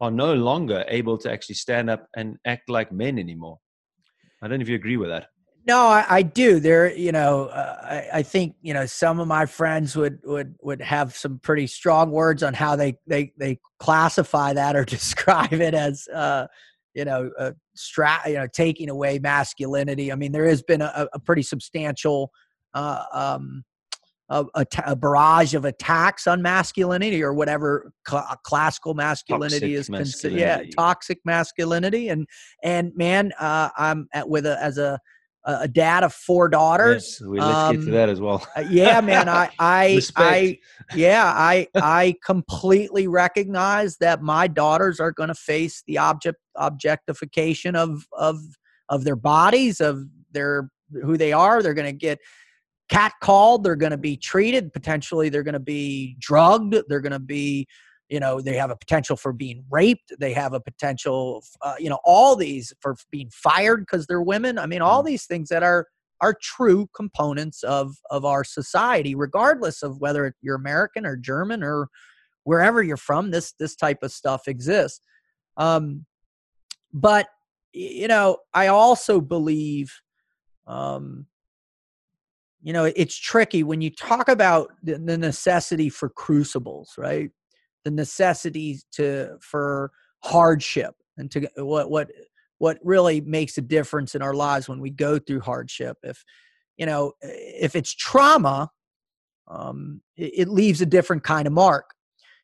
are 0.01 0.09
no 0.09 0.33
longer 0.33 0.83
able 0.87 1.17
to 1.19 1.31
actually 1.31 1.55
stand 1.55 1.89
up 1.89 2.07
and 2.15 2.37
act 2.45 2.69
like 2.69 2.91
men 2.91 3.19
anymore. 3.19 3.59
I 4.41 4.47
don't 4.47 4.59
know 4.59 4.63
if 4.63 4.69
you 4.69 4.75
agree 4.75 4.97
with 4.97 5.09
that. 5.09 5.27
No, 5.65 5.87
I, 5.87 6.05
I 6.09 6.21
do. 6.23 6.59
There, 6.59 6.93
you 6.93 7.11
know, 7.11 7.45
uh, 7.45 7.77
I, 7.81 8.19
I, 8.19 8.23
think 8.23 8.55
you 8.61 8.73
know 8.73 8.85
some 8.85 9.19
of 9.19 9.27
my 9.27 9.45
friends 9.45 9.95
would 9.95 10.19
would 10.23 10.55
would 10.61 10.81
have 10.81 11.15
some 11.15 11.39
pretty 11.39 11.67
strong 11.67 12.11
words 12.11 12.43
on 12.43 12.53
how 12.53 12.75
they 12.75 12.97
they 13.07 13.31
they 13.37 13.59
classify 13.79 14.53
that 14.53 14.75
or 14.75 14.83
describe 14.85 15.53
it 15.53 15.73
as, 15.73 16.07
uh, 16.13 16.47
you 16.93 17.05
know, 17.05 17.31
a 17.37 17.53
stra- 17.75 18.21
you 18.27 18.33
know, 18.33 18.47
taking 18.47 18.89
away 18.89 19.19
masculinity. 19.19 20.11
I 20.11 20.15
mean, 20.15 20.33
there 20.33 20.45
has 20.45 20.61
been 20.61 20.81
a, 20.81 21.07
a 21.13 21.19
pretty 21.19 21.43
substantial. 21.43 22.31
Uh, 22.73 23.03
um, 23.13 23.63
a, 24.29 24.45
a, 24.55 24.65
t- 24.65 24.81
a 24.85 24.95
barrage 24.95 25.53
of 25.53 25.65
attacks 25.65 26.27
on 26.27 26.41
masculinity 26.41 27.21
or 27.21 27.33
whatever 27.33 27.91
cl- 28.07 28.39
classical 28.43 28.93
masculinity 28.93 29.75
toxic 29.75 29.79
is 29.79 29.87
considered. 29.89 30.39
Yeah, 30.39 30.63
toxic 30.75 31.19
masculinity, 31.25 32.09
and 32.09 32.27
and 32.63 32.95
man, 32.95 33.31
uh, 33.39 33.69
I'm 33.77 34.07
at 34.13 34.27
with 34.27 34.45
a 34.45 34.61
as 34.63 34.77
a 34.77 34.99
a 35.45 35.67
dad 35.67 36.03
of 36.03 36.13
four 36.13 36.47
daughters. 36.47 37.17
Yes, 37.19 37.27
we 37.27 37.39
let's 37.39 37.55
um, 37.55 37.75
get 37.75 37.81
to 37.81 37.87
um, 37.87 37.93
that 37.93 38.09
as 38.09 38.21
well. 38.21 38.47
Uh, 38.55 38.63
yeah, 38.69 39.01
man. 39.01 39.27
I, 39.27 39.49
I, 39.59 40.01
I, 40.15 40.59
yeah, 40.95 41.25
I, 41.35 41.67
I 41.75 42.15
completely 42.25 43.07
recognize 43.07 43.97
that 43.97 44.21
my 44.21 44.47
daughters 44.47 44.99
are 44.99 45.11
going 45.11 45.29
to 45.29 45.35
face 45.35 45.83
the 45.87 45.97
object 45.97 46.37
objectification 46.55 47.75
of 47.75 48.05
of 48.13 48.39
of 48.89 49.03
their 49.03 49.15
bodies, 49.15 49.81
of 49.81 50.05
their 50.31 50.69
who 51.01 51.17
they 51.17 51.33
are. 51.33 51.61
They're 51.61 51.73
going 51.73 51.91
to 51.91 51.97
get 51.97 52.19
catcalled. 52.91 53.63
They're 53.63 53.75
going 53.75 53.91
to 53.91 53.97
be 53.97 54.17
treated. 54.17 54.71
Potentially, 54.71 55.29
they're 55.29 55.43
going 55.43 55.53
to 55.53 55.59
be 55.59 56.15
drugged. 56.19 56.75
They're 56.87 57.01
going 57.01 57.11
to 57.11 57.19
be 57.19 57.67
you 58.09 58.19
know 58.19 58.41
they 58.41 58.55
have 58.55 58.69
a 58.69 58.75
potential 58.75 59.15
for 59.15 59.33
being 59.33 59.63
raped 59.71 60.11
they 60.19 60.33
have 60.33 60.53
a 60.53 60.59
potential 60.59 61.43
uh, 61.61 61.75
you 61.79 61.89
know 61.89 61.99
all 62.03 62.35
these 62.35 62.73
for 62.81 62.95
being 63.11 63.29
fired 63.31 63.81
because 63.81 64.05
they're 64.07 64.21
women. 64.21 64.57
I 64.57 64.65
mean 64.65 64.81
all 64.81 65.03
mm. 65.03 65.07
these 65.07 65.25
things 65.25 65.49
that 65.49 65.63
are 65.63 65.87
are 66.21 66.35
true 66.41 66.89
components 66.95 67.63
of 67.63 67.95
of 68.09 68.25
our 68.25 68.43
society 68.43 69.15
regardless 69.15 69.83
of 69.83 69.99
whether 69.99 70.33
you're 70.41 70.55
american 70.55 71.05
or 71.05 71.17
german 71.17 71.63
or 71.63 71.89
wherever 72.43 72.83
you're 72.83 72.97
from 72.97 73.31
this 73.31 73.53
this 73.59 73.75
type 73.75 74.03
of 74.03 74.11
stuff 74.11 74.47
exists. 74.47 75.01
Um 75.57 76.05
but 76.93 77.27
you 77.73 78.07
know 78.07 78.37
i 78.53 78.67
also 78.67 79.19
believe 79.19 79.91
um 80.67 81.25
you 82.61 82.71
know 82.71 82.85
it's 82.85 83.17
tricky 83.17 83.63
when 83.63 83.81
you 83.81 83.89
talk 83.89 84.29
about 84.29 84.71
the 84.83 85.17
necessity 85.17 85.89
for 85.89 86.09
crucibles 86.09 86.93
right 86.97 87.31
the 87.83 87.91
necessity 87.91 88.79
to 88.93 89.37
for 89.41 89.91
hardship 90.23 90.95
and 91.17 91.29
to 91.31 91.47
what 91.57 91.89
what 91.89 92.09
what 92.57 92.79
really 92.83 93.19
makes 93.21 93.57
a 93.57 93.61
difference 93.61 94.15
in 94.15 94.21
our 94.21 94.33
lives 94.33 94.69
when 94.69 94.79
we 94.79 94.89
go 94.89 95.19
through 95.19 95.41
hardship. 95.41 95.97
If 96.03 96.23
you 96.77 96.85
know 96.85 97.13
if 97.21 97.75
it's 97.75 97.93
trauma 97.93 98.69
um, 99.47 100.01
it, 100.15 100.31
it, 100.35 100.47
leaves 100.47 100.81
a 100.81 100.85
different 100.85 101.23
kind 101.23 101.45
of 101.45 101.53
mark. 101.53 101.93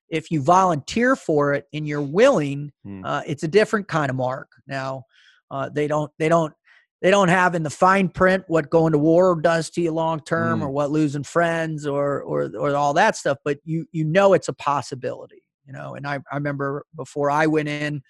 If 0.10 0.30
you 0.30 0.42
volunteer 0.42 1.16
for 1.16 1.54
it 1.54 1.66
and 1.72 1.88
you're 1.88 2.02
willing 2.02 2.72
hmm. 2.84 3.06
uh, 3.06 3.22
it's 3.26 3.44
a 3.44 3.48
different 3.48 3.88
kind 3.88 4.10
of 4.10 4.16
mark. 4.16 4.50
Now 4.68 5.04
uh, 5.52 5.70
they 5.70 5.88
don't 5.88 6.12
they 6.20 6.30
don't 6.30 6.54
they 7.02 7.12
don't 7.12 7.30
have 7.30 7.56
in 7.56 7.64
the 7.64 7.70
fine 7.70 8.10
print 8.10 8.44
what 8.48 8.70
going 8.70 8.92
to 8.92 8.98
war 8.98 9.40
does 9.40 9.70
to 9.72 9.82
you 9.82 9.92
long 9.92 10.20
term 10.20 10.60
mm. 10.60 10.64
or 10.64 10.70
what 10.70 10.92
losing 10.92 11.24
friends 11.24 11.86
or, 11.86 12.22
or 12.22 12.52
or 12.58 12.76
all 12.76 12.94
that 12.94 13.16
stuff 13.16 13.38
but 13.44 13.58
you 13.64 13.86
you 13.92 14.04
know 14.04 14.34
it's 14.34 14.48
a 14.48 14.54
possibility 14.54 15.44
you 15.66 15.74
know 15.74 15.96
and 15.96 16.06
i, 16.06 16.20
I 16.32 16.36
remember 16.36 16.86
before 16.96 17.32
i 17.32 17.48
went 17.48 17.70
in 17.70 18.02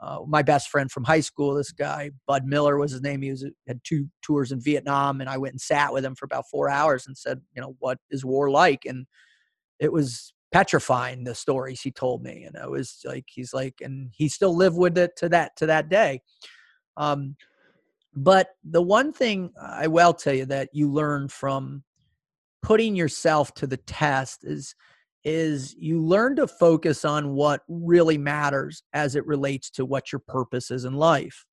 uh, 0.00 0.18
my 0.26 0.42
best 0.42 0.68
friend 0.68 0.90
from 0.90 1.04
high 1.04 1.20
school 1.20 1.54
this 1.54 1.72
guy 1.72 2.10
bud 2.26 2.44
miller 2.44 2.76
was 2.76 2.92
his 2.92 3.02
name 3.02 3.22
he 3.22 3.30
was 3.30 3.46
had 3.66 3.80
two 3.84 4.08
tours 4.22 4.52
in 4.52 4.60
vietnam 4.60 5.20
and 5.20 5.30
i 5.30 5.38
went 5.38 5.52
and 5.52 5.60
sat 5.60 5.92
with 5.92 6.04
him 6.04 6.14
for 6.14 6.24
about 6.24 6.48
four 6.50 6.68
hours 6.68 7.06
and 7.06 7.16
said 7.16 7.40
you 7.54 7.62
know 7.62 7.76
what 7.78 7.98
is 8.10 8.24
war 8.24 8.50
like 8.50 8.84
and 8.84 9.06
it 9.78 9.92
was 9.92 10.32
petrifying 10.52 11.24
the 11.24 11.34
stories 11.34 11.80
he 11.80 11.90
told 11.90 12.22
me 12.22 12.44
and 12.44 12.56
it 12.56 12.70
was 12.70 13.00
like 13.04 13.24
he's 13.26 13.54
like 13.54 13.74
and 13.80 14.10
he 14.12 14.28
still 14.28 14.54
lived 14.54 14.76
with 14.76 14.98
it 14.98 15.16
to 15.16 15.28
that 15.28 15.56
to 15.56 15.64
that 15.64 15.88
day 15.88 16.20
um 16.98 17.34
but 18.14 18.48
the 18.64 18.82
one 18.82 19.12
thing 19.12 19.52
I 19.60 19.86
will 19.86 20.14
tell 20.14 20.34
you 20.34 20.46
that 20.46 20.68
you 20.72 20.90
learn 20.90 21.28
from 21.28 21.82
putting 22.62 22.94
yourself 22.94 23.52
to 23.54 23.66
the 23.66 23.78
test 23.78 24.44
is 24.44 24.74
is 25.24 25.74
you 25.78 26.00
learn 26.00 26.34
to 26.34 26.48
focus 26.48 27.04
on 27.04 27.34
what 27.34 27.60
really 27.68 28.18
matters 28.18 28.82
as 28.92 29.14
it 29.14 29.24
relates 29.24 29.70
to 29.70 29.84
what 29.84 30.10
your 30.10 30.18
purpose 30.26 30.70
is 30.70 30.84
in 30.84 30.94
life 30.94 31.46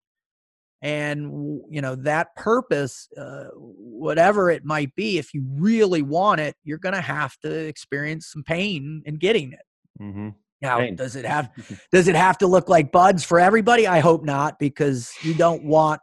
and 0.81 1.23
you 1.69 1.81
know 1.81 1.95
that 1.95 2.33
purpose 2.35 3.09
uh, 3.17 3.47
whatever 3.55 4.49
it 4.49 4.63
might 4.63 4.93
be 4.95 5.17
if 5.17 5.33
you 5.33 5.43
really 5.55 6.01
want 6.01 6.39
it 6.39 6.55
you're 6.63 6.77
going 6.77 6.95
to 6.95 7.01
have 7.01 7.37
to 7.41 7.51
experience 7.51 8.31
some 8.31 8.43
pain 8.43 9.01
in 9.05 9.15
getting 9.15 9.51
it 9.51 9.65
mm-hmm. 10.01 10.29
now 10.61 10.77
pain. 10.79 10.95
does 10.95 11.15
it 11.15 11.25
have 11.25 11.51
does 11.91 12.07
it 12.07 12.15
have 12.15 12.37
to 12.37 12.47
look 12.47 12.69
like 12.69 12.91
BUD/S 12.91 13.23
for 13.23 13.39
everybody 13.39 13.87
i 13.87 13.99
hope 13.99 14.23
not 14.23 14.57
because 14.57 15.13
you 15.21 15.33
don't 15.33 15.63
want 15.63 16.01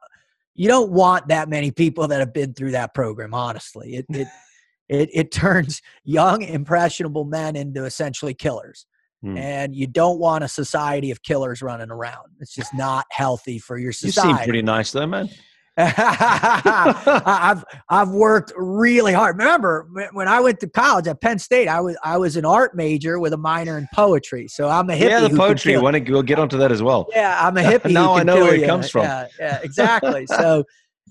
you 0.56 0.68
don't 0.68 0.90
want 0.90 1.28
that 1.28 1.48
many 1.48 1.70
people 1.70 2.08
that 2.08 2.20
have 2.20 2.32
been 2.32 2.54
through 2.54 2.72
that 2.72 2.94
program 2.94 3.34
honestly. 3.34 3.96
It 3.96 4.06
it 4.10 4.28
it, 4.88 5.10
it 5.12 5.32
turns 5.32 5.82
young 6.04 6.42
impressionable 6.42 7.24
men 7.24 7.56
into 7.56 7.84
essentially 7.84 8.34
killers. 8.34 8.86
Hmm. 9.22 9.38
and 9.38 9.74
you 9.74 9.86
don't 9.86 10.18
want 10.18 10.44
a 10.44 10.48
society 10.48 11.10
of 11.10 11.22
killers 11.22 11.62
running 11.62 11.90
around. 11.90 12.32
It's 12.38 12.54
just 12.54 12.74
not 12.74 13.06
healthy 13.10 13.58
for 13.58 13.78
your 13.78 13.90
society 13.90 14.28
you 14.28 14.36
seem 14.36 14.44
pretty 14.44 14.60
nice 14.62 14.92
though 14.92 15.06
man 15.06 15.30
I've 15.78 17.62
I've 17.90 18.08
worked 18.08 18.50
really 18.56 19.12
hard. 19.12 19.36
Remember 19.36 19.86
when 20.12 20.26
I 20.26 20.40
went 20.40 20.58
to 20.60 20.68
college 20.68 21.06
at 21.06 21.20
Penn 21.20 21.38
State, 21.38 21.68
I 21.68 21.80
was 21.80 21.98
I 22.02 22.16
was 22.16 22.36
an 22.36 22.46
art 22.46 22.74
major 22.74 23.18
with 23.18 23.34
a 23.34 23.36
minor 23.36 23.76
in 23.76 23.86
poetry. 23.92 24.48
So 24.48 24.70
I'm 24.70 24.88
a 24.88 24.94
hippie. 24.94 25.10
Yeah, 25.10 25.20
the 25.20 25.36
poetry. 25.36 25.76
We'll 25.76 26.22
get 26.22 26.38
onto 26.38 26.56
that 26.56 26.72
as 26.72 26.82
well. 26.82 27.06
Yeah, 27.12 27.38
I'm 27.46 27.58
a 27.58 27.62
hippie. 27.62 27.92
now 27.92 28.14
I 28.14 28.22
know 28.22 28.36
where 28.36 28.54
it 28.54 28.66
comes 28.66 28.88
from. 28.88 29.02
Yeah, 29.02 29.26
yeah, 29.38 29.60
exactly. 29.62 30.26
so, 30.26 30.64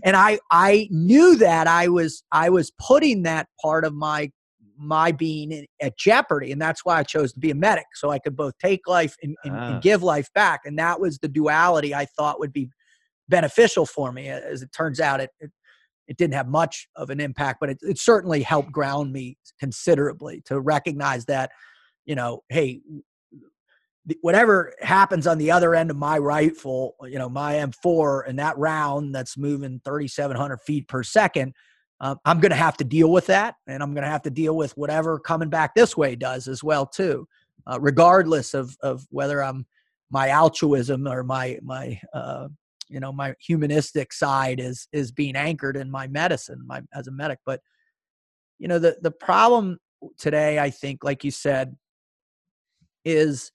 and 0.04 0.16
I 0.16 0.40
I 0.50 0.88
knew 0.90 1.36
that 1.36 1.68
I 1.68 1.88
was 1.88 2.24
I 2.32 2.50
was 2.50 2.72
putting 2.80 3.22
that 3.24 3.48
part 3.62 3.86
of 3.86 3.94
my 3.94 4.32
my 4.78 5.12
being 5.12 5.66
at 5.82 5.98
jeopardy 5.98 6.52
and 6.52 6.62
that's 6.62 6.84
why 6.84 7.00
i 7.00 7.04
chose 7.04 7.32
to 7.32 7.40
be 7.40 7.50
a 7.50 7.56
medic 7.56 7.86
so 7.94 8.10
i 8.10 8.20
could 8.20 8.36
both 8.36 8.54
take 8.58 8.86
life 8.90 9.16
and, 9.24 9.38
and, 9.46 9.56
ah. 9.56 9.72
and 9.72 9.82
give 9.82 10.04
life 10.04 10.28
back 10.34 10.60
and 10.66 10.78
that 10.78 11.00
was 11.00 11.18
the 11.20 11.30
duality 11.30 11.96
i 11.96 12.04
thought 12.04 12.42
would 12.42 12.52
be 12.52 12.70
beneficial 13.30 13.86
for 13.86 14.12
me. 14.12 14.30
As 14.30 14.62
it 14.62 14.72
turns 14.72 15.00
out, 15.00 15.20
it, 15.20 15.32
it, 15.40 15.52
it 16.08 16.18
didn't 16.18 16.36
have 16.36 16.48
much 16.48 16.88
of 16.96 17.10
an 17.10 17.20
impact, 17.20 17.60
but 17.60 17.70
it, 17.70 17.78
it 17.82 17.98
certainly 17.98 18.42
helped 18.44 18.72
ground 18.72 19.12
me 19.12 19.38
considerably 19.60 20.42
to 20.46 20.60
recognize 20.60 21.26
that, 21.26 21.52
you 22.06 22.16
know, 22.16 22.44
hey, 22.50 22.82
whatever 24.22 24.74
happens 24.82 25.26
on 25.26 25.40
the 25.40 25.50
other 25.50 25.74
end 25.74 25.90
of 25.90 25.98
my 25.98 26.18
rifle, 26.18 26.96
you 27.04 27.18
know, 27.18 27.28
my 27.28 27.56
M4 27.56 28.30
and 28.30 28.38
that 28.38 28.58
round 28.58 29.16
that's 29.16 29.36
moving 29.38 29.82
3,700 29.84 30.62
feet 30.62 30.88
per 30.88 31.02
second, 31.02 31.54
um, 32.02 32.20
I'm 32.26 32.40
going 32.40 32.52
to 32.52 32.58
have 32.58 32.78
to 32.78 32.84
deal 32.84 33.12
with 33.12 33.26
that, 33.28 33.56
and 33.68 33.82
I'm 33.82 33.94
going 33.94 34.04
to 34.04 34.10
have 34.10 34.24
to 34.24 34.30
deal 34.30 34.56
with 34.56 34.74
whatever 34.78 35.18
coming 35.18 35.50
back 35.50 35.74
this 35.74 35.98
way 35.98 36.16
does 36.16 36.48
as 36.48 36.64
well 36.64 36.86
too. 36.86 37.28
uh, 37.68 37.80
regardless 37.80 38.54
of 38.54 38.78
of 38.82 39.06
whether 39.10 39.44
I'm 39.44 39.66
my 40.10 40.30
altruism 40.30 41.08
or 41.08 41.24
my 41.24 41.60
my 41.62 42.00
uh, 42.14 42.48
you 42.90 43.00
know 43.00 43.12
my 43.12 43.34
humanistic 43.40 44.14
side 44.14 44.60
is 44.60 44.88
is 44.92 45.12
being 45.12 45.36
anchored 45.36 45.78
in 45.78 45.90
my 45.90 46.08
medicine 46.08 46.62
my 46.66 46.82
as 46.94 47.08
a 47.08 47.12
medic 47.12 47.40
but 47.46 47.62
you 48.60 48.68
know 48.68 48.80
the 48.80 48.98
the 49.02 49.12
problem 49.12 49.78
today 50.18 50.60
i 50.60 50.70
think 50.70 51.04
like 51.04 51.24
you 51.24 51.32
said 51.32 51.76
is 53.04 53.52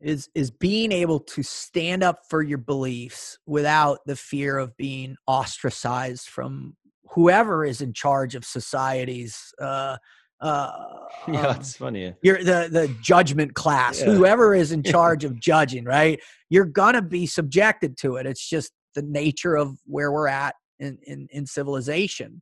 is 0.00 0.28
is 0.34 0.50
being 0.50 0.92
able 0.92 1.18
to 1.18 1.42
stand 1.42 2.02
up 2.02 2.20
for 2.28 2.42
your 2.42 2.58
beliefs 2.58 3.38
without 3.46 3.98
the 4.06 4.16
fear 4.16 4.58
of 4.58 4.76
being 4.76 5.16
ostracized 5.26 6.28
from 6.28 6.76
whoever 7.10 7.64
is 7.64 7.80
in 7.80 7.92
charge 7.92 8.34
of 8.34 8.44
society's 8.44 9.52
uh 9.60 9.96
uh 10.40 10.70
yeah 11.28 11.48
um, 11.48 11.56
it's 11.56 11.76
funny. 11.76 12.14
you're 12.22 12.38
the 12.44 12.68
the 12.70 12.94
judgment 13.02 13.54
class 13.54 14.00
Yeah. 14.00 14.06
whoever 14.12 14.54
is 14.54 14.72
in 14.72 14.82
charge 14.94 15.24
of 15.24 15.38
judging 15.40 15.84
right? 15.84 16.20
You're 16.50 16.64
gonna 16.66 17.02
be 17.02 17.26
subjected 17.26 17.96
to 17.98 18.16
it. 18.16 18.26
It's 18.26 18.48
just 18.48 18.72
the 18.94 19.02
nature 19.02 19.56
of 19.56 19.76
where 19.84 20.12
we're 20.12 20.28
at 20.28 20.54
in 20.78 20.98
in, 21.02 21.28
in 21.30 21.46
civilization. 21.46 22.40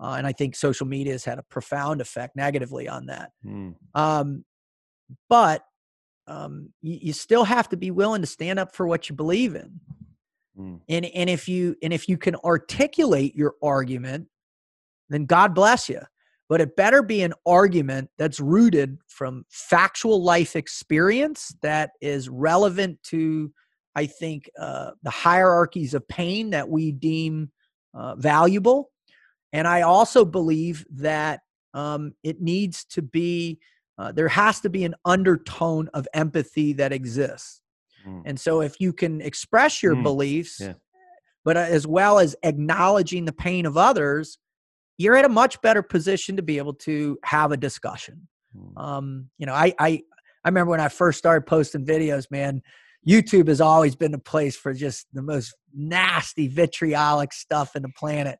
Uh, 0.00 0.14
and 0.18 0.26
i 0.26 0.32
think 0.32 0.56
social 0.56 0.86
media 0.86 1.12
has 1.12 1.24
had 1.24 1.38
a 1.38 1.42
profound 1.44 2.00
effect 2.00 2.34
negatively 2.36 2.88
on 2.88 3.06
that. 3.06 3.30
Mm, 3.46 3.74
um, 3.94 4.44
but 5.28 5.62
um, 6.26 6.72
you, 6.80 6.98
you 7.02 7.12
still 7.12 7.44
have 7.44 7.68
to 7.70 7.76
be 7.76 7.90
willing 7.90 8.20
to 8.20 8.26
stand 8.26 8.58
up 8.58 8.74
for 8.74 8.86
what 8.86 9.08
you 9.08 9.16
believe 9.16 9.54
in. 9.56 9.80
Mm, 10.58 10.80
and 10.88 11.04
and 11.06 11.30
if 11.30 11.48
you 11.48 11.76
and 11.82 11.92
if 11.92 12.08
you 12.08 12.16
can 12.18 12.36
articulate 12.36 13.34
your 13.34 13.54
argument 13.62 14.28
then 15.08 15.24
god 15.24 15.54
bless 15.54 15.88
you 15.88 16.00
but 16.52 16.60
it 16.60 16.76
better 16.76 17.02
be 17.02 17.22
an 17.22 17.32
argument 17.46 18.10
that's 18.18 18.38
rooted 18.38 18.98
from 19.08 19.42
factual 19.48 20.22
life 20.22 20.54
experience 20.54 21.56
that 21.62 21.92
is 22.02 22.28
relevant 22.28 23.02
to 23.02 23.50
i 23.96 24.04
think 24.04 24.50
uh, 24.60 24.90
the 25.02 25.08
hierarchies 25.08 25.94
of 25.94 26.06
pain 26.08 26.50
that 26.50 26.68
we 26.68 26.92
deem 26.92 27.50
uh, 27.94 28.14
valuable 28.16 28.90
and 29.54 29.66
i 29.66 29.80
also 29.80 30.26
believe 30.26 30.84
that 30.90 31.40
um, 31.72 32.12
it 32.22 32.42
needs 32.42 32.84
to 32.84 33.00
be 33.00 33.58
uh, 33.96 34.12
there 34.12 34.28
has 34.28 34.60
to 34.60 34.68
be 34.68 34.84
an 34.84 34.94
undertone 35.06 35.88
of 35.94 36.06
empathy 36.12 36.74
that 36.74 36.92
exists 36.92 37.62
mm. 38.06 38.20
and 38.26 38.38
so 38.38 38.60
if 38.60 38.78
you 38.78 38.92
can 38.92 39.22
express 39.22 39.82
your 39.82 39.96
Mm, 39.96 40.02
beliefs, 40.02 40.58
yeah. 40.60 40.74
but 41.46 41.56
uh, 41.56 41.60
as 41.60 41.86
well 41.86 42.18
as 42.18 42.36
acknowledging 42.42 43.24
the 43.24 43.32
pain 43.32 43.64
of 43.64 43.78
others, 43.78 44.36
you're 44.98 45.16
in 45.16 45.24
a 45.24 45.28
much 45.28 45.60
better 45.62 45.82
position 45.82 46.36
to 46.36 46.42
be 46.42 46.58
able 46.58 46.74
to 46.74 47.18
have 47.24 47.52
a 47.52 47.56
discussion. 47.56 48.28
Mm. 48.56 48.82
Um, 48.82 49.30
you 49.38 49.46
know, 49.46 49.54
I, 49.54 49.74
I 49.78 50.02
I 50.44 50.48
remember 50.48 50.70
when 50.70 50.80
I 50.80 50.88
first 50.88 51.18
started 51.18 51.46
posting 51.46 51.86
videos, 51.86 52.30
man, 52.30 52.62
YouTube 53.06 53.48
has 53.48 53.60
always 53.60 53.94
been 53.94 54.14
a 54.14 54.18
place 54.18 54.56
for 54.56 54.74
just 54.74 55.06
the 55.12 55.22
most 55.22 55.54
nasty 55.74 56.48
vitriolic 56.48 57.32
stuff 57.32 57.76
in 57.76 57.82
the 57.82 57.88
planet. 57.90 58.38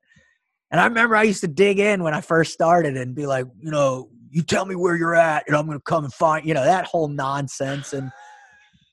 And 0.70 0.80
I 0.80 0.84
remember 0.86 1.16
I 1.16 1.22
used 1.24 1.42
to 1.42 1.48
dig 1.48 1.78
in 1.78 2.03
when 2.03 2.14
I 2.14 2.20
first 2.20 2.53
started 2.53 2.96
and 2.96 3.14
be 3.14 3.26
like, 3.26 3.46
you 3.61 3.70
know, 3.70 4.09
you 4.30 4.42
tell 4.42 4.64
me 4.64 4.74
where 4.74 4.96
you're 4.96 5.14
at 5.14 5.44
and 5.46 5.57
I'm 5.57 5.66
going 5.66 5.78
to 5.78 5.82
come 5.82 6.05
and 6.05 6.12
find, 6.12 6.46
you 6.46 6.55
know, 6.55 6.64
that 6.64 6.86
whole 6.86 7.09
nonsense. 7.09 7.92
And, 7.92 8.11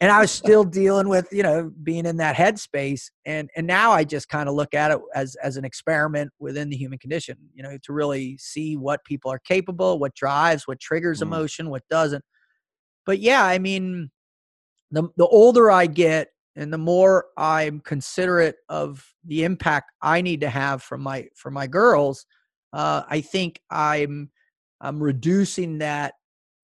and 0.02 0.12
I 0.12 0.22
was 0.22 0.32
still 0.32 0.64
dealing 0.64 1.10
with, 1.10 1.28
you 1.32 1.44
know, 1.44 1.72
being 1.84 2.06
in 2.06 2.18
that 2.18 2.36
headspace. 2.36 3.10
And, 3.26 3.50
and 3.58 3.68
now 3.68 3.92
I 3.92 4.06
just 4.06 4.30
kind 4.30 4.48
of 4.48 4.56
look 4.56 4.74
at 4.74 4.92
it 4.92 5.00
as, 5.14 5.36
as 5.44 5.58
an 5.58 5.66
experiment 5.66 6.32
within 6.40 6.70
the 6.70 6.78
human 6.78 7.00
condition, 7.00 7.38
you 7.54 7.64
know, 7.64 7.78
to 7.84 7.94
really 7.94 8.38
see 8.38 8.78
what 8.78 9.04
people 9.04 9.30
are 9.30 9.40
capable, 9.40 10.00
what 10.00 10.16
drives, 10.16 10.68
what 10.68 10.80
triggers 10.80 11.20
Mm. 11.20 11.24
emotion, 11.24 11.70
what 11.70 11.84
doesn't. 11.90 12.24
But 13.06 13.20
yeah, 13.20 13.44
I 13.44 13.60
mean, 13.60 14.10
the, 14.92 15.10
the 15.18 15.28
older 15.28 15.70
I 15.70 15.86
get 15.86 16.30
and 16.56 16.72
the 16.72 16.78
more 16.78 17.26
I'm 17.38 17.82
considerate 17.82 18.56
of 18.70 19.06
the 19.26 19.44
impact 19.44 19.92
I 20.02 20.22
need 20.22 20.42
to 20.42 20.50
have 20.50 20.82
from 20.82 21.02
my 21.02 21.28
for 21.36 21.52
my 21.52 21.68
girls, 21.68 22.26
uh, 22.74 23.04
I 23.08 23.22
think 23.22 23.60
I'm 23.70 24.32
I'm 24.82 25.02
reducing 25.02 25.80
that 25.80 26.14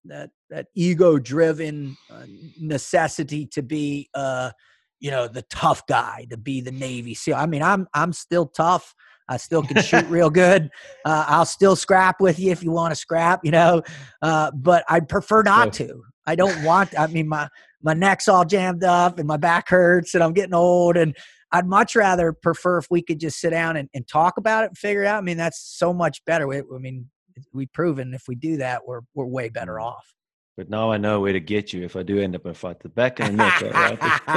that 0.05 0.31
that 0.49 0.67
ego 0.75 1.17
driven 1.17 1.97
uh, 2.11 2.25
necessity 2.59 3.45
to 3.47 3.63
be 3.63 4.09
uh, 4.13 4.51
you 4.99 5.11
know 5.11 5.27
the 5.27 5.41
tough 5.43 5.85
guy 5.87 6.25
to 6.29 6.37
be 6.37 6.61
the 6.61 6.71
Navy 6.71 7.13
SEAL. 7.13 7.35
I 7.35 7.45
mean, 7.45 7.63
I'm 7.63 7.87
I'm 7.93 8.13
still 8.13 8.47
tough. 8.47 8.93
I 9.27 9.37
still 9.37 9.63
can 9.63 9.81
shoot 9.81 10.05
real 10.09 10.29
good. 10.29 10.69
Uh, 11.03 11.25
I'll 11.27 11.45
still 11.45 11.75
scrap 11.75 12.21
with 12.21 12.39
you 12.39 12.51
if 12.51 12.63
you 12.63 12.71
want 12.71 12.91
to 12.91 12.95
scrap, 12.95 13.41
you 13.43 13.51
know. 13.51 13.81
Uh, 14.21 14.51
but 14.51 14.83
I'd 14.87 15.09
prefer 15.09 15.41
not 15.41 15.73
to. 15.73 16.03
I 16.27 16.35
don't 16.35 16.63
want. 16.63 16.97
I 16.97 17.07
mean, 17.07 17.27
my 17.27 17.49
my 17.81 17.93
neck's 17.93 18.27
all 18.27 18.45
jammed 18.45 18.83
up 18.83 19.19
and 19.19 19.27
my 19.27 19.37
back 19.37 19.69
hurts 19.69 20.15
and 20.15 20.23
I'm 20.23 20.33
getting 20.33 20.53
old 20.55 20.97
and 20.97 21.15
I'd 21.51 21.67
much 21.67 21.95
rather 21.95 22.33
prefer 22.33 22.79
if 22.79 22.87
we 22.89 23.01
could 23.01 23.19
just 23.19 23.39
sit 23.39 23.51
down 23.51 23.77
and, 23.77 23.87
and 23.93 24.07
talk 24.07 24.37
about 24.37 24.63
it 24.63 24.67
and 24.71 24.77
figure 24.77 25.03
it 25.03 25.07
out. 25.07 25.19
I 25.19 25.21
mean, 25.21 25.37
that's 25.37 25.77
so 25.77 25.93
much 25.93 26.25
better. 26.25 26.47
We, 26.47 26.57
I 26.57 26.79
mean, 26.79 27.07
we've 27.53 27.71
proven 27.71 28.13
if 28.13 28.23
we 28.27 28.35
do 28.35 28.57
that, 28.57 28.85
we're 28.85 29.01
we're 29.13 29.25
way 29.25 29.49
better 29.49 29.79
off. 29.79 30.15
But 30.57 30.69
now 30.69 30.89
I 30.89 30.97
know 30.97 31.19
where 31.19 31.33
to 31.33 31.41
get 31.41 31.73
you 31.73 31.83
if 31.83 31.97
I 31.97 32.03
do 32.03 32.17
end 32.17 32.33
up 32.33 32.45
in 32.45 32.51
a 32.51 32.53
fight. 32.53 32.79
The 32.79 32.87
back 32.87 33.19
and 33.19 33.37
the 33.37 33.43
neck. 33.43 33.61
right? 33.61 33.97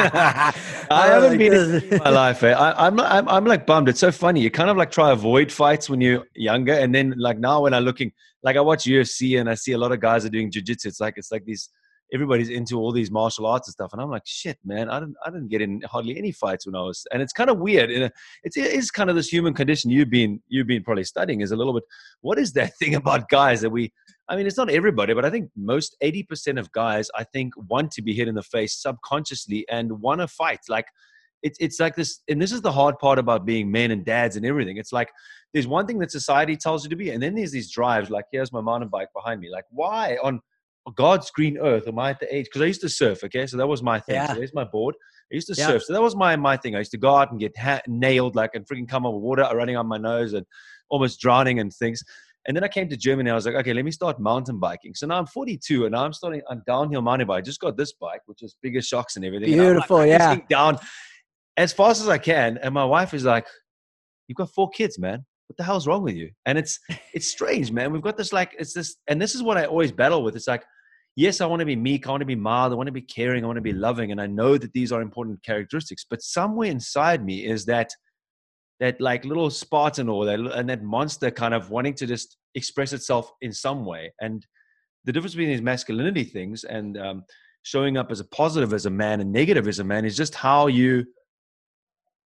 I 0.90 1.06
haven't 1.06 1.38
been 1.38 1.52
in 1.54 1.98
my 1.98 2.10
life. 2.10 2.42
Eh? 2.42 2.52
I, 2.52 2.86
I'm, 2.86 2.98
I'm 2.98 3.28
I'm 3.28 3.44
like 3.44 3.66
bummed. 3.66 3.88
It's 3.88 4.00
so 4.00 4.10
funny. 4.10 4.40
You 4.40 4.50
kind 4.50 4.68
of 4.68 4.76
like 4.76 4.90
try 4.90 5.12
avoid 5.12 5.52
fights 5.52 5.88
when 5.88 6.00
you're 6.00 6.24
younger, 6.34 6.72
and 6.72 6.92
then 6.92 7.14
like 7.16 7.38
now 7.38 7.62
when 7.62 7.72
I'm 7.72 7.84
looking, 7.84 8.10
like 8.42 8.56
I 8.56 8.60
watch 8.60 8.84
UFC 8.84 9.38
and 9.38 9.48
I 9.48 9.54
see 9.54 9.72
a 9.72 9.78
lot 9.78 9.92
of 9.92 10.00
guys 10.00 10.24
are 10.24 10.28
doing 10.28 10.50
jiu-jitsu. 10.50 10.88
It's 10.88 10.98
like 11.00 11.14
it's 11.18 11.30
like 11.30 11.44
these 11.44 11.70
everybody's 12.12 12.48
into 12.48 12.78
all 12.78 12.92
these 12.92 13.10
martial 13.10 13.46
arts 13.46 13.68
and 13.68 13.72
stuff, 13.72 13.92
and 13.92 14.00
I'm 14.00 14.10
like, 14.10 14.26
shit, 14.26 14.58
man. 14.64 14.88
I 14.88 15.00
didn't 15.00 15.16
I 15.24 15.30
didn't 15.30 15.48
get 15.48 15.62
in 15.62 15.82
hardly 15.82 16.16
any 16.18 16.32
fights 16.32 16.66
when 16.66 16.74
I 16.74 16.80
was, 16.80 17.06
and 17.12 17.22
it's 17.22 17.32
kind 17.32 17.50
of 17.50 17.58
weird. 17.58 17.90
And 17.90 18.04
uh, 18.04 18.10
it's 18.42 18.56
it 18.56 18.72
is 18.72 18.90
kind 18.90 19.10
of 19.10 19.16
this 19.16 19.28
human 19.28 19.54
condition 19.54 19.90
you've 19.90 20.10
been 20.10 20.40
you've 20.48 20.66
been 20.66 20.82
probably 20.82 21.04
studying 21.04 21.40
is 21.40 21.52
a 21.52 21.56
little 21.56 21.74
bit. 21.74 21.84
What 22.20 22.38
is 22.38 22.52
that 22.54 22.76
thing 22.78 22.94
about 22.94 23.28
guys 23.28 23.60
that 23.60 23.70
we? 23.70 23.92
I 24.28 24.36
mean, 24.36 24.46
it's 24.46 24.58
not 24.58 24.70
everybody, 24.70 25.14
but 25.14 25.24
I 25.24 25.30
think 25.30 25.50
most 25.56 25.96
80% 26.02 26.58
of 26.58 26.70
guys, 26.72 27.10
I 27.14 27.24
think, 27.24 27.54
want 27.56 27.92
to 27.92 28.02
be 28.02 28.12
hit 28.12 28.28
in 28.28 28.34
the 28.34 28.42
face 28.42 28.76
subconsciously 28.76 29.64
and 29.70 30.02
want 30.02 30.20
to 30.20 30.28
fight. 30.28 30.60
Like, 30.68 30.84
it's, 31.42 31.56
it's 31.60 31.80
like 31.80 31.96
this, 31.96 32.20
and 32.28 32.42
this 32.42 32.52
is 32.52 32.60
the 32.60 32.70
hard 32.72 32.98
part 32.98 33.18
about 33.18 33.46
being 33.46 33.70
men 33.70 33.90
and 33.90 34.04
dads 34.04 34.36
and 34.36 34.44
everything. 34.44 34.76
It's 34.76 34.92
like 34.92 35.10
there's 35.54 35.66
one 35.66 35.86
thing 35.86 35.98
that 36.00 36.10
society 36.10 36.56
tells 36.56 36.84
you 36.84 36.90
to 36.90 36.96
be, 36.96 37.10
and 37.10 37.22
then 37.22 37.34
there's 37.34 37.52
these 37.52 37.70
drives. 37.70 38.10
Like, 38.10 38.26
here's 38.30 38.52
my 38.52 38.60
mountain 38.60 38.90
bike 38.90 39.08
behind 39.14 39.40
me. 39.40 39.50
Like, 39.50 39.64
why 39.70 40.18
on 40.22 40.40
God's 40.96 41.30
green 41.30 41.58
earth 41.58 41.86
am 41.88 41.98
I 41.98 42.10
at 42.10 42.20
the 42.20 42.34
age? 42.34 42.46
Because 42.46 42.62
I 42.62 42.66
used 42.66 42.80
to 42.82 42.88
surf, 42.88 43.24
okay? 43.24 43.46
So 43.46 43.56
that 43.56 43.66
was 43.66 43.82
my 43.82 44.00
thing. 44.00 44.16
Yeah. 44.16 44.28
So 44.28 44.34
there's 44.34 44.54
my 44.54 44.64
board. 44.64 44.94
I 45.30 45.34
used 45.34 45.48
to 45.48 45.54
Yeah. 45.58 45.66
surf. 45.68 45.84
So 45.84 45.92
that 45.92 46.02
was 46.02 46.16
my, 46.16 46.34
my 46.36 46.56
thing. 46.56 46.74
I 46.74 46.78
used 46.78 46.92
to 46.92 46.98
go 46.98 47.14
out 47.16 47.30
and 47.30 47.40
get 47.40 47.56
ha- 47.56 47.82
nailed, 47.86 48.36
like, 48.36 48.54
and 48.54 48.66
freaking 48.66 48.88
come 48.88 49.04
up 49.06 49.12
with 49.14 49.22
water 49.22 49.48
running 49.54 49.76
on 49.76 49.86
my 49.86 49.98
nose 49.98 50.32
and 50.32 50.46
almost 50.90 51.20
drowning 51.20 51.60
and 51.60 51.72
things. 51.72 52.02
And 52.46 52.56
then 52.56 52.64
I 52.64 52.68
came 52.68 52.88
to 52.88 52.96
Germany. 52.96 53.30
I 53.30 53.34
was 53.34 53.44
like, 53.44 53.56
okay, 53.56 53.74
let 53.74 53.84
me 53.84 53.90
start 53.90 54.18
mountain 54.18 54.58
biking. 54.58 54.94
So 54.94 55.06
now 55.06 55.18
I'm 55.18 55.26
42 55.26 55.84
and 55.84 55.92
now 55.92 56.04
I'm 56.04 56.14
starting 56.14 56.40
on 56.48 56.62
downhill 56.66 57.02
mountain 57.02 57.28
bike. 57.28 57.38
I 57.38 57.42
just 57.42 57.60
got 57.60 57.76
this 57.76 57.92
bike, 57.92 58.22
which 58.26 58.42
is 58.42 58.56
bigger 58.62 58.80
shocks 58.80 59.16
and 59.16 59.24
everything. 59.24 59.52
And 59.52 59.60
I'm, 59.60 59.66
like, 59.66 59.74
Beautiful, 59.88 60.06
yeah. 60.06 60.36
Down 60.48 60.78
as 61.58 61.72
fast 61.74 62.00
as 62.00 62.08
I 62.08 62.16
can. 62.16 62.56
And 62.58 62.72
my 62.72 62.84
wife 62.84 63.12
is 63.12 63.24
like, 63.24 63.46
you've 64.28 64.36
got 64.36 64.50
four 64.50 64.70
kids, 64.70 64.98
man. 64.98 65.26
What 65.48 65.56
the 65.56 65.64
hell's 65.64 65.86
wrong 65.86 66.02
with 66.02 66.14
you? 66.14 66.30
And 66.46 66.56
it's 66.56 66.78
it's 67.12 67.28
strange, 67.28 67.72
man. 67.72 67.92
We've 67.92 68.02
got 68.02 68.16
this 68.16 68.32
like 68.32 68.54
it's 68.58 68.72
this, 68.72 68.96
and 69.08 69.20
this 69.20 69.34
is 69.34 69.42
what 69.42 69.56
I 69.58 69.64
always 69.64 69.92
battle 69.92 70.22
with. 70.22 70.36
It's 70.36 70.46
like, 70.46 70.64
yes, 71.18 71.40
I 71.40 71.46
want 71.46 71.58
to 71.58 71.66
be 71.66 71.74
meek, 71.74 72.06
I 72.06 72.10
want 72.12 72.20
to 72.20 72.26
be 72.26 72.36
mild, 72.36 72.72
I 72.72 72.76
want 72.76 72.86
to 72.86 72.92
be 72.92 73.02
caring, 73.02 73.42
I 73.42 73.48
want 73.48 73.56
to 73.56 73.60
be 73.60 73.72
loving, 73.72 74.12
and 74.12 74.20
I 74.20 74.28
know 74.28 74.56
that 74.56 74.72
these 74.72 74.92
are 74.92 75.02
important 75.02 75.42
characteristics. 75.42 76.06
But 76.08 76.22
somewhere 76.22 76.70
inside 76.70 77.24
me 77.24 77.44
is 77.44 77.64
that 77.66 77.90
that 78.78 79.00
like 79.00 79.24
little 79.24 79.50
Spartan 79.50 80.08
or 80.08 80.24
that 80.24 80.38
and 80.38 80.70
that 80.70 80.84
monster 80.84 81.32
kind 81.32 81.54
of 81.54 81.70
wanting 81.70 81.94
to 81.94 82.06
just 82.06 82.36
express 82.54 82.92
itself 82.92 83.32
in 83.40 83.52
some 83.52 83.84
way. 83.84 84.12
And 84.20 84.46
the 85.04 85.12
difference 85.12 85.34
between 85.34 85.48
these 85.48 85.60
masculinity 85.60 86.22
things 86.22 86.62
and 86.62 86.96
um, 86.96 87.24
showing 87.64 87.96
up 87.96 88.12
as 88.12 88.20
a 88.20 88.24
positive 88.26 88.72
as 88.72 88.86
a 88.86 88.90
man 88.90 89.20
and 89.20 89.32
negative 89.32 89.66
as 89.66 89.80
a 89.80 89.84
man 89.84 90.04
is 90.04 90.16
just 90.16 90.36
how 90.36 90.68
you 90.68 91.04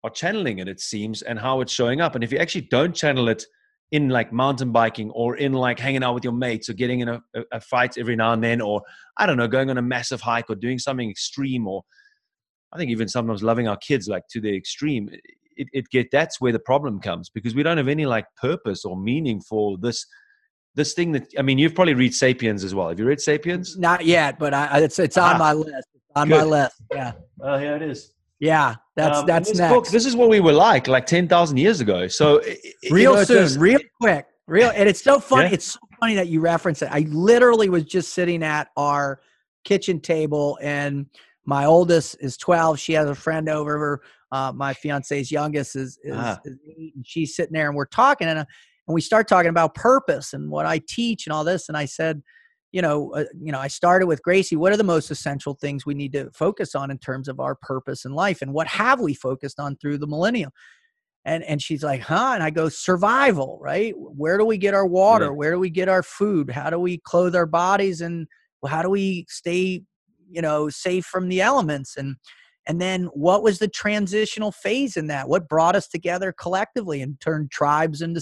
are 0.04 0.10
channeling 0.10 0.60
it, 0.60 0.68
it 0.68 0.82
seems, 0.82 1.22
and 1.22 1.40
how 1.40 1.62
it's 1.62 1.72
showing 1.72 2.02
up. 2.02 2.16
And 2.16 2.26
if 2.26 2.32
you 2.34 2.40
actually 2.40 2.68
don't 2.70 2.94
channel 2.94 3.30
it 3.30 3.46
in 3.92 4.08
like 4.08 4.32
mountain 4.32 4.72
biking 4.72 5.12
or 5.12 5.36
in 5.36 5.52
like 5.54 5.78
hanging 5.78 6.04
out 6.04 6.14
with 6.14 6.24
your 6.24 6.34
mates 6.34 6.70
or 6.70 6.74
getting 6.74 7.02
in 7.02 7.10
a, 7.10 7.22
a, 7.36 7.44
a 7.54 7.62
fight 7.62 7.98
every 7.98 8.16
now 8.16 8.32
and 8.32 8.44
then, 8.44 8.62
or 8.62 8.82
I 9.18 9.26
don't 9.26 9.38
know, 9.38 9.48
going 9.48 9.70
on 9.70 9.78
a 9.78 9.82
massive 9.82 10.22
hike 10.22 10.50
or 10.50 10.56
doing 10.56 10.80
something 10.80 11.10
extreme, 11.10 11.68
or 11.68 11.84
I 12.72 12.78
think 12.78 12.90
even 12.90 13.10
sometimes 13.10 13.44
loving 13.44 13.68
our 13.68 13.78
kids 13.78 14.08
like 14.08 14.24
to 14.32 14.40
the 14.40 14.56
extreme, 14.56 15.10
it, 15.58 15.68
it 15.74 15.90
get 15.90 16.10
that's 16.10 16.40
where 16.40 16.54
the 16.54 16.60
problem 16.60 17.02
comes 17.02 17.30
because 17.30 17.54
we 17.54 17.64
don't 17.64 17.78
have 17.78 17.90
any 17.90 18.06
like 18.06 18.26
purpose 18.42 18.86
or 18.86 18.96
meaning 18.98 19.42
for 19.42 19.78
this 19.78 20.06
this 20.74 20.94
thing 20.94 21.12
that 21.12 21.28
I 21.38 21.42
mean 21.42 21.58
you've 21.58 21.76
probably 21.76 21.94
read 21.94 22.16
Sapiens 22.16 22.64
as 22.64 22.74
well. 22.74 22.88
Have 22.88 23.00
you 23.00 23.06
read 23.06 23.20
Sapiens? 23.20 23.78
Not 23.78 24.06
yet, 24.06 24.40
but 24.40 24.54
I, 24.54 24.80
it's 24.80 25.00
it's 25.00 25.18
on 25.18 25.36
Ah, 25.36 25.38
my 25.38 25.52
list. 25.54 25.90
It's 25.94 26.06
on 26.16 26.30
my 26.30 26.44
list. 26.44 26.76
Yeah, 26.94 27.12
Oh, 27.42 27.58
here 27.58 27.76
it 27.76 27.82
is. 27.82 28.14
Yeah. 28.42 28.76
That's 28.98 29.20
Um, 29.20 29.26
that's 29.26 29.50
this 29.50 29.58
next. 29.60 29.74
book- 29.74 29.88
this 29.88 30.06
is 30.06 30.16
what 30.18 30.28
we 30.28 30.42
were 30.42 30.52
like 30.52 30.88
like 30.90 31.06
ten 31.06 31.30
thousand 31.30 31.56
years 31.58 31.80
ago. 31.80 32.08
So 32.10 32.42
i- 32.42 32.58
you 32.84 32.94
real 32.94 33.16
know, 33.16 33.24
soon, 33.24 33.38
does- 33.38 33.58
real 33.58 33.80
quick, 34.02 34.26
real. 34.48 34.70
And 34.76 34.90
it's 34.90 35.02
so 35.02 35.20
funny. 35.22 35.48
Yeah. 35.48 35.54
It's 35.54 35.66
so 35.74 35.80
funny 36.02 36.16
that 36.16 36.28
you 36.28 36.42
reference 36.42 36.82
it. 36.82 36.90
I 36.92 37.06
literally 37.10 37.70
was 37.70 37.86
just 37.86 38.14
sitting 38.14 38.44
at 38.44 38.68
our 38.76 39.22
kitchen 39.64 40.02
table, 40.02 40.58
and 40.62 41.06
my 41.46 41.66
oldest 41.66 42.18
is 42.20 42.36
12. 42.36 42.78
She 42.80 42.94
has 42.94 43.08
a 43.08 43.16
friend 43.16 43.48
over. 43.48 44.02
Uh, 44.32 44.52
my 44.54 44.74
fiance's 44.74 45.32
youngest 45.32 45.76
is, 45.76 46.00
is, 46.04 46.14
ah. 46.16 46.40
is, 46.46 46.58
eight, 46.78 46.94
and 46.96 47.06
she's 47.06 47.36
sitting 47.36 47.54
there, 47.54 47.68
and 47.68 47.76
we're 47.76 47.86
talking, 47.86 48.28
and, 48.28 48.40
uh, 48.40 48.46
and 48.88 48.94
we 48.96 49.02
start 49.02 49.28
talking 49.28 49.50
about 49.50 49.76
purpose 49.76 50.34
and 50.34 50.50
what 50.50 50.66
I 50.66 50.80
teach 50.88 51.28
and 51.28 51.34
all 51.34 51.44
this. 51.44 51.68
And 51.70 51.78
I 51.78 51.86
said, 51.86 52.22
you 52.72 52.82
know, 52.82 53.14
uh, 53.14 53.26
you 53.40 53.52
know, 53.52 53.60
I 53.60 53.68
started 53.68 54.08
with 54.08 54.24
Gracie. 54.24 54.56
What 54.56 54.72
are 54.72 54.78
the 54.78 54.84
most 54.84 55.12
essential 55.12 55.56
things 55.56 55.86
we 55.86 55.94
need 55.94 56.14
to 56.14 56.32
focus 56.32 56.74
on 56.76 56.90
in 56.90 56.98
terms 56.98 57.28
of 57.28 57.40
our 57.40 57.56
purpose 57.56 58.06
in 58.06 58.14
life, 58.14 58.42
and 58.42 58.54
what 58.54 58.68
have 58.68 59.00
we 59.00 59.14
focused 59.14 59.60
on 59.60 59.76
through 59.78 59.98
the 59.98 60.08
millennium? 60.08 60.52
And 61.26 61.44
and 61.44 61.62
she's 61.62 61.84
like, 61.84 62.02
huh? 62.02 62.32
And 62.34 62.44
I 62.44 62.50
go, 62.50 62.70
survival, 62.70 63.60
right? 63.62 63.94
Where 63.96 64.38
do 64.38 64.46
we 64.46 64.58
get 64.58 64.74
our 64.74 64.88
water? 64.88 65.26
Yeah. 65.26 65.32
Where 65.32 65.52
do 65.52 65.60
we 65.60 65.70
get 65.70 65.90
our 65.90 66.02
food? 66.04 66.50
How 66.50 66.70
do 66.70 66.80
we 66.80 66.98
clothe 66.98 67.36
our 67.36 67.46
bodies? 67.46 68.02
And 68.02 68.28
how 68.66 68.82
do 68.82 68.90
we 68.90 69.26
stay, 69.30 69.84
you 70.30 70.42
know, 70.42 70.70
safe 70.70 71.06
from 71.06 71.30
the 71.30 71.42
elements? 71.42 71.98
And 71.98 72.16
and 72.68 72.80
then 72.80 73.06
what 73.14 73.42
was 73.42 73.58
the 73.58 73.68
transitional 73.68 74.52
phase 74.52 74.96
in 74.96 75.08
that? 75.08 75.28
What 75.28 75.50
brought 75.50 75.76
us 75.76 75.88
together 75.88 76.32
collectively 76.32 77.02
and 77.02 77.20
turned 77.20 77.50
tribes 77.50 78.02
into 78.02 78.22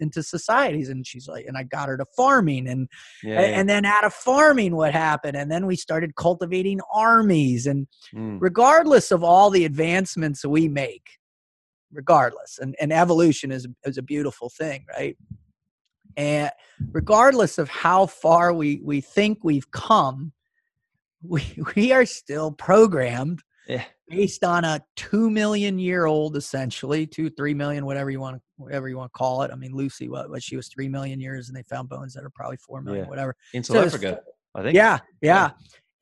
into 0.00 0.22
societies? 0.22 0.88
And 0.88 1.06
she's 1.06 1.28
like, 1.28 1.46
and 1.46 1.56
I 1.56 1.62
got 1.62 1.88
her 1.88 1.96
to 1.96 2.04
farming, 2.16 2.66
and 2.66 2.88
yeah, 3.22 3.40
and, 3.40 3.68
then 3.68 3.84
out 3.84 4.04
of 4.04 4.12
farming, 4.12 4.74
what 4.74 4.92
happened? 4.92 5.36
And 5.36 5.52
then 5.52 5.66
we 5.66 5.76
started 5.76 6.16
cultivating 6.16 6.80
armies. 6.92 7.66
And 7.66 7.86
mm. 8.12 8.38
regardless 8.40 9.12
of 9.12 9.22
all 9.22 9.50
the 9.50 9.64
advancements 9.64 10.44
we 10.44 10.66
make, 10.66 11.18
regardless, 11.92 12.58
and 12.58 12.74
and 12.80 12.92
evolution 12.92 13.52
is 13.52 13.68
is 13.84 13.98
a 13.98 14.02
beautiful 14.02 14.50
thing, 14.50 14.84
right? 14.92 15.16
And 16.16 16.50
regardless 16.90 17.56
of 17.56 17.68
how 17.68 18.06
far 18.06 18.52
we 18.52 18.80
we 18.82 19.00
think 19.00 19.44
we've 19.44 19.70
come, 19.70 20.32
we 21.22 21.44
we 21.76 21.92
are 21.92 22.04
still 22.04 22.50
programmed 22.50 23.42
yeah. 23.66 23.84
based 24.08 24.44
on 24.44 24.64
a 24.64 24.80
two 24.96 25.30
million 25.30 25.78
year 25.78 26.06
old, 26.06 26.36
essentially 26.36 27.06
two, 27.06 27.30
three 27.30 27.54
million, 27.54 27.84
whatever 27.86 28.10
you 28.10 28.20
want 28.20 28.40
whatever 28.56 28.88
you 28.88 28.96
want 28.96 29.12
to 29.12 29.18
call 29.18 29.42
it. 29.42 29.50
I 29.50 29.56
mean, 29.56 29.72
Lucy, 29.72 30.08
what, 30.08 30.30
what 30.30 30.42
she 30.42 30.56
was 30.56 30.68
three 30.68 30.88
million 30.88 31.20
years, 31.20 31.48
and 31.48 31.56
they 31.56 31.62
found 31.62 31.88
bones 31.88 32.14
that 32.14 32.24
are 32.24 32.30
probably 32.30 32.58
four 32.58 32.82
million, 32.82 33.04
yeah. 33.04 33.10
whatever. 33.10 33.36
In 33.52 33.62
South 33.62 33.76
so 33.76 33.84
Africa, 33.84 34.20
I 34.54 34.62
think. 34.62 34.74
Yeah, 34.74 34.98
yeah, 35.20 35.50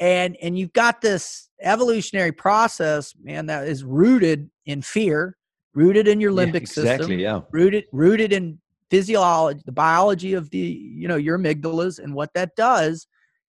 and 0.00 0.36
and 0.42 0.58
you've 0.58 0.72
got 0.72 1.00
this 1.00 1.48
evolutionary 1.60 2.32
process, 2.32 3.14
man, 3.22 3.46
that 3.46 3.66
is 3.68 3.84
rooted 3.84 4.50
in 4.66 4.82
fear, 4.82 5.36
rooted 5.74 6.08
in 6.08 6.20
your 6.20 6.32
limbic 6.32 6.54
yeah, 6.54 6.60
exactly, 6.60 6.98
system, 6.98 7.18
yeah, 7.18 7.40
rooted 7.50 7.84
rooted 7.92 8.32
in 8.32 8.58
physiology, 8.90 9.60
the 9.66 9.72
biology 9.72 10.34
of 10.34 10.50
the 10.50 10.58
you 10.58 11.08
know 11.08 11.16
your 11.16 11.38
amygdalas 11.38 11.98
and 11.98 12.14
what 12.14 12.32
that 12.34 12.54
does, 12.56 13.06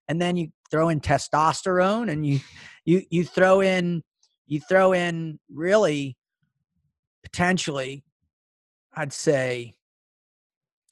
and 0.07 0.21
then 0.21 0.35
you 0.35 0.49
throw 0.71 0.89
in 0.89 0.99
testosterone 0.99 2.11
and 2.11 2.25
you 2.25 2.39
you 2.85 3.03
you 3.09 3.23
throw 3.23 3.61
in 3.61 4.03
you 4.47 4.59
throw 4.59 4.93
in 4.93 5.39
really 5.51 6.17
potentially, 7.23 8.03
I'd 8.95 9.13
say, 9.13 9.75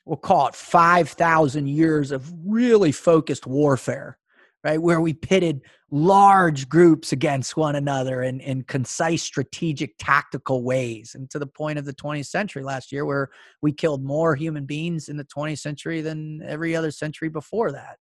we'll 0.05 0.17
call 0.17 0.47
it 0.47 0.55
5,000 0.55 1.67
years 1.67 2.11
of 2.11 2.31
really 2.45 2.91
focused 2.91 3.47
warfare, 3.47 4.17
right? 4.63 4.81
Where 4.81 5.01
we 5.01 5.13
pitted 5.13 5.61
large 5.89 6.69
groups 6.69 7.11
against 7.11 7.57
one 7.57 7.75
another 7.75 8.21
in, 8.21 8.39
in 8.41 8.63
concise, 8.63 9.23
strategic, 9.23 9.95
tactical 9.97 10.63
ways. 10.63 11.15
And 11.15 11.29
to 11.31 11.39
the 11.39 11.47
point 11.47 11.79
of 11.79 11.85
the 11.85 11.93
20th 11.93 12.27
century 12.27 12.63
last 12.63 12.91
year, 12.91 13.05
where 13.05 13.29
we 13.61 13.71
killed 13.71 14.03
more 14.03 14.35
human 14.35 14.65
beings 14.65 15.09
in 15.09 15.17
the 15.17 15.25
20th 15.25 15.59
century 15.59 16.01
than 16.01 16.41
every 16.43 16.75
other 16.75 16.91
century 16.91 17.29
before 17.29 17.71
that. 17.71 17.97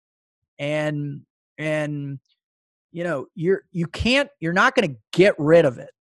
And, 0.57 1.21
and, 1.61 2.19
you 2.91 3.03
know 3.03 3.25
you're 3.35 3.63
you 3.71 3.87
can't 3.87 4.29
you're 4.39 4.53
not 4.53 4.75
going 4.75 4.89
to 4.89 4.95
get 5.13 5.33
rid 5.37 5.65
of 5.65 5.77
it 5.77 5.91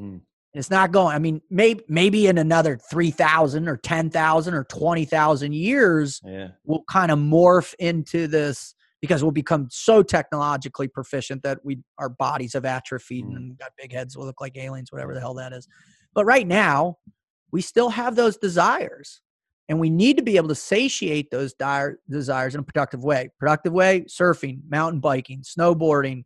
mm. 0.00 0.20
it's 0.54 0.70
not 0.70 0.92
going 0.92 1.14
i 1.14 1.18
mean 1.18 1.40
maybe 1.50 1.82
maybe 1.88 2.26
in 2.26 2.38
another 2.38 2.78
3000 2.90 3.68
or 3.68 3.76
10000 3.78 4.54
or 4.54 4.64
20000 4.64 5.54
years 5.54 6.20
yeah. 6.24 6.48
we'll 6.64 6.84
kind 6.90 7.10
of 7.10 7.18
morph 7.18 7.74
into 7.78 8.26
this 8.26 8.74
because 9.00 9.22
we'll 9.22 9.32
become 9.32 9.66
so 9.70 10.02
technologically 10.02 10.86
proficient 10.86 11.42
that 11.42 11.58
we 11.64 11.78
our 11.98 12.08
bodies 12.08 12.52
have 12.52 12.64
atrophied 12.64 13.24
mm. 13.24 13.36
and 13.36 13.58
got 13.58 13.72
big 13.76 13.92
heads 13.92 14.16
will 14.16 14.26
look 14.26 14.40
like 14.40 14.56
aliens 14.56 14.92
whatever 14.92 15.14
the 15.14 15.20
hell 15.20 15.34
that 15.34 15.52
is 15.52 15.66
but 16.14 16.24
right 16.24 16.46
now 16.46 16.96
we 17.50 17.60
still 17.60 17.90
have 17.90 18.16
those 18.16 18.36
desires 18.36 19.20
and 19.72 19.80
we 19.80 19.88
need 19.88 20.18
to 20.18 20.22
be 20.22 20.36
able 20.36 20.48
to 20.48 20.54
satiate 20.54 21.30
those 21.30 21.54
dire 21.54 21.98
desires 22.10 22.54
in 22.54 22.60
a 22.60 22.62
productive 22.62 23.02
way. 23.02 23.30
Productive 23.38 23.72
way, 23.72 24.02
surfing, 24.02 24.60
mountain 24.68 25.00
biking, 25.00 25.40
snowboarding, 25.40 26.24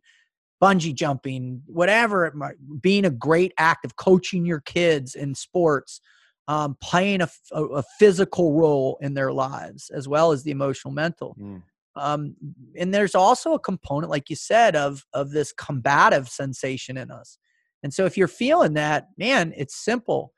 bungee 0.61 0.93
jumping, 0.93 1.61
whatever 1.65 2.25
it 2.25 2.35
might 2.35 2.55
being 2.81 3.05
a 3.05 3.09
great 3.09 3.53
act 3.57 3.85
of 3.85 3.95
coaching 3.95 4.45
your 4.45 4.59
kids 4.59 5.15
in 5.15 5.33
sports, 5.33 6.01
um, 6.49 6.75
playing 6.81 7.21
a, 7.21 7.29
a, 7.53 7.63
a, 7.63 7.83
physical 7.97 8.51
role 8.51 8.97
in 8.99 9.13
their 9.13 9.31
lives 9.31 9.89
as 9.91 10.09
well 10.09 10.33
as 10.33 10.43
the 10.43 10.51
emotional, 10.51 10.93
mental. 10.93 11.33
Mm. 11.39 11.63
Um, 11.95 12.35
and 12.77 12.93
there's 12.93 13.15
also 13.15 13.53
a 13.53 13.59
component, 13.59 14.09
like 14.09 14.29
you 14.29 14.35
said, 14.35 14.75
of 14.75 15.05
of 15.13 15.31
this 15.31 15.53
combative 15.53 16.27
sensation 16.27 16.97
in 16.97 17.11
us. 17.11 17.37
And 17.81 17.93
so 17.93 18.03
if 18.03 18.17
you're 18.17 18.27
feeling 18.27 18.73
that, 18.73 19.07
man, 19.17 19.53
it's 19.55 19.77
simple 19.77 20.33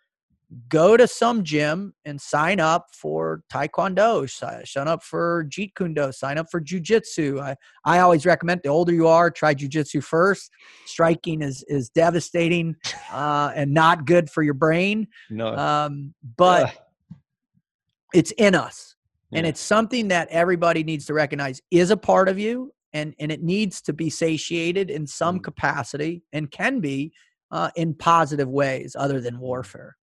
go 0.68 0.98
to 0.98 1.08
some 1.08 1.44
gym 1.44 1.94
and 2.06 2.20
sign 2.20 2.60
up 2.60 2.88
for 2.94 3.44
taekwondo 3.52 4.28
sign 4.68 4.88
up 4.88 5.04
for 5.04 5.46
jeet 5.48 5.76
kune 5.76 5.94
do 5.94 6.12
sign 6.12 6.38
up 6.38 6.48
for 6.50 6.60
jiu-jitsu. 6.60 7.40
I, 7.40 7.56
I 7.86 8.00
always 8.00 8.26
recommend 8.26 8.62
the 8.64 8.70
older 8.70 8.94
you 8.94 9.08
are 9.08 9.30
try 9.30 9.54
jiu-jitsu 9.54 10.02
first. 10.02 10.52
Striking 10.86 11.42
is 11.42 11.64
is 11.68 11.90
devastating 11.90 12.76
uh, 13.12 13.52
and 13.56 13.74
not 13.74 14.06
good 14.06 14.30
for 14.30 14.42
your 14.42 14.56
brain. 14.56 15.08
No. 15.30 15.56
Um, 15.56 16.14
but 16.36 16.76
it's 18.14 18.32
in 18.32 18.56
us 18.56 18.96
yeah. 19.32 19.40
and 19.40 19.48
it's 19.48 19.62
something 19.62 20.08
that 20.08 20.28
everybody 20.30 20.84
needs 20.84 21.06
to 21.06 21.14
recognize 21.14 21.62
is 21.72 21.92
a 21.92 21.98
part 21.98 22.28
of 22.28 22.40
you 22.40 22.72
and 22.94 23.14
and 23.20 23.32
it 23.32 23.44
needs 23.44 23.82
to 23.82 23.94
be 23.94 24.10
satiated 24.10 24.90
in 24.90 25.06
some 25.06 25.40
mm. 25.40 25.44
capacity 25.44 26.24
and 26.34 26.50
can 26.50 26.80
be 26.80 27.12
uh, 27.52 27.70
in 27.76 27.94
positive 27.94 28.48
ways 28.48 28.96
other 28.98 29.22
than 29.22 29.40
warfare 29.40 29.96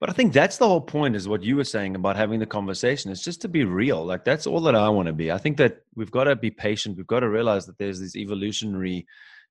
but 0.00 0.08
I 0.08 0.12
think 0.12 0.32
that's 0.32 0.58
the 0.58 0.68
whole 0.68 0.80
point 0.80 1.16
is 1.16 1.28
what 1.28 1.42
you 1.42 1.56
were 1.56 1.64
saying 1.64 1.96
about 1.96 2.16
having 2.16 2.38
the 2.38 2.46
conversation. 2.46 3.10
It's 3.10 3.24
just 3.24 3.40
to 3.42 3.48
be 3.48 3.64
real. 3.64 4.04
Like 4.04 4.24
that's 4.24 4.46
all 4.46 4.60
that 4.60 4.76
I 4.76 4.88
want 4.88 5.06
to 5.06 5.12
be. 5.12 5.32
I 5.32 5.38
think 5.38 5.56
that 5.56 5.82
we've 5.96 6.10
got 6.10 6.24
to 6.24 6.36
be 6.36 6.50
patient. 6.50 6.96
We've 6.96 7.06
got 7.06 7.20
to 7.20 7.28
realize 7.28 7.66
that 7.66 7.78
there's 7.78 7.98
these 7.98 8.16
evolutionary 8.16 9.06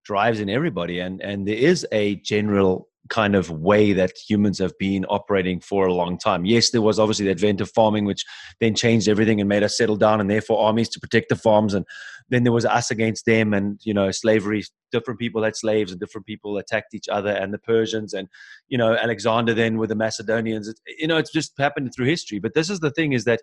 drives 0.05 0.39
in 0.39 0.49
everybody 0.49 0.99
and 0.99 1.21
and 1.21 1.47
there 1.47 1.55
is 1.55 1.85
a 1.91 2.15
general 2.17 2.87
kind 3.09 3.35
of 3.35 3.49
way 3.49 3.93
that 3.93 4.11
humans 4.27 4.59
have 4.59 4.77
been 4.77 5.05
operating 5.05 5.59
for 5.59 5.87
a 5.87 5.93
long 5.93 6.17
time. 6.17 6.45
Yes, 6.45 6.71
there 6.71 6.81
was 6.81 6.99
obviously 6.99 7.25
the 7.25 7.31
advent 7.31 7.61
of 7.61 7.71
farming, 7.71 8.05
which 8.05 8.25
then 8.59 8.75
changed 8.75 9.07
everything 9.07 9.39
and 9.39 9.47
made 9.47 9.63
us 9.63 9.77
settle 9.77 9.95
down, 9.95 10.21
and 10.21 10.29
therefore 10.29 10.65
armies 10.65 10.89
to 10.89 10.99
protect 10.99 11.29
the 11.29 11.35
farms. 11.35 11.73
And 11.73 11.85
then 12.29 12.43
there 12.43 12.51
was 12.51 12.65
us 12.65 12.91
against 12.91 13.25
them, 13.25 13.53
and 13.53 13.79
you 13.83 13.93
know, 13.93 14.11
slavery. 14.11 14.63
Different 14.91 15.19
people 15.19 15.43
had 15.43 15.55
slaves, 15.55 15.91
and 15.91 15.99
different 15.99 16.27
people 16.27 16.57
attacked 16.57 16.93
each 16.93 17.07
other, 17.09 17.31
and 17.31 17.53
the 17.53 17.59
Persians, 17.59 18.13
and 18.13 18.27
you 18.67 18.77
know, 18.77 18.95
Alexander 18.95 19.53
then 19.53 19.77
with 19.77 19.89
the 19.89 19.95
Macedonians. 19.95 20.67
It, 20.67 20.79
you 20.97 21.07
know, 21.07 21.17
it's 21.17 21.31
just 21.31 21.53
happened 21.57 21.91
through 21.95 22.07
history. 22.07 22.39
But 22.39 22.53
this 22.53 22.69
is 22.69 22.79
the 22.79 22.91
thing: 22.91 23.13
is 23.13 23.25
that 23.25 23.41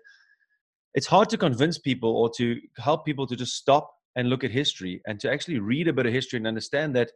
it's 0.93 1.07
hard 1.07 1.29
to 1.29 1.37
convince 1.37 1.77
people 1.77 2.15
or 2.15 2.29
to 2.37 2.59
help 2.77 3.05
people 3.05 3.27
to 3.27 3.35
just 3.35 3.55
stop 3.55 3.94
and 4.15 4.29
look 4.29 4.43
at 4.43 4.51
history 4.51 5.01
and 5.05 5.19
to 5.19 5.31
actually 5.31 5.59
read 5.59 5.87
a 5.87 5.93
bit 5.93 6.05
of 6.05 6.13
history 6.13 6.37
and 6.37 6.47
understand 6.47 6.95
that 6.95 7.11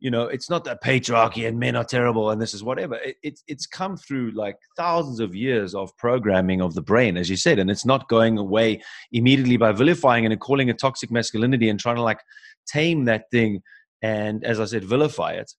you 0.00 0.10
know 0.10 0.24
it's 0.24 0.50
not 0.50 0.64
that 0.64 0.82
patriarchy 0.82 1.46
and 1.46 1.58
men 1.58 1.76
are 1.76 1.84
terrible 1.84 2.30
and 2.30 2.40
this 2.40 2.54
is 2.54 2.64
whatever. 2.64 2.96
It, 2.96 3.16
it's 3.22 3.44
it's 3.46 3.66
come 3.66 3.96
through 3.96 4.32
like 4.32 4.56
thousands 4.76 5.20
of 5.20 5.34
years 5.34 5.74
of 5.74 5.96
programming 5.98 6.60
of 6.60 6.74
the 6.74 6.82
brain 6.82 7.16
as 7.16 7.30
you 7.30 7.36
said 7.36 7.58
and 7.58 7.70
it's 7.70 7.84
not 7.84 8.08
going 8.08 8.38
away 8.38 8.82
immediately 9.12 9.56
by 9.56 9.72
vilifying 9.72 10.26
and 10.26 10.40
calling 10.40 10.68
it 10.68 10.78
toxic 10.78 11.10
masculinity 11.10 11.68
and 11.68 11.78
trying 11.78 11.96
to 11.96 12.02
like 12.02 12.20
tame 12.66 13.04
that 13.04 13.24
thing 13.30 13.62
and 14.02 14.44
as 14.44 14.58
i 14.58 14.64
said 14.64 14.84
vilify 14.84 15.32
it. 15.32 15.52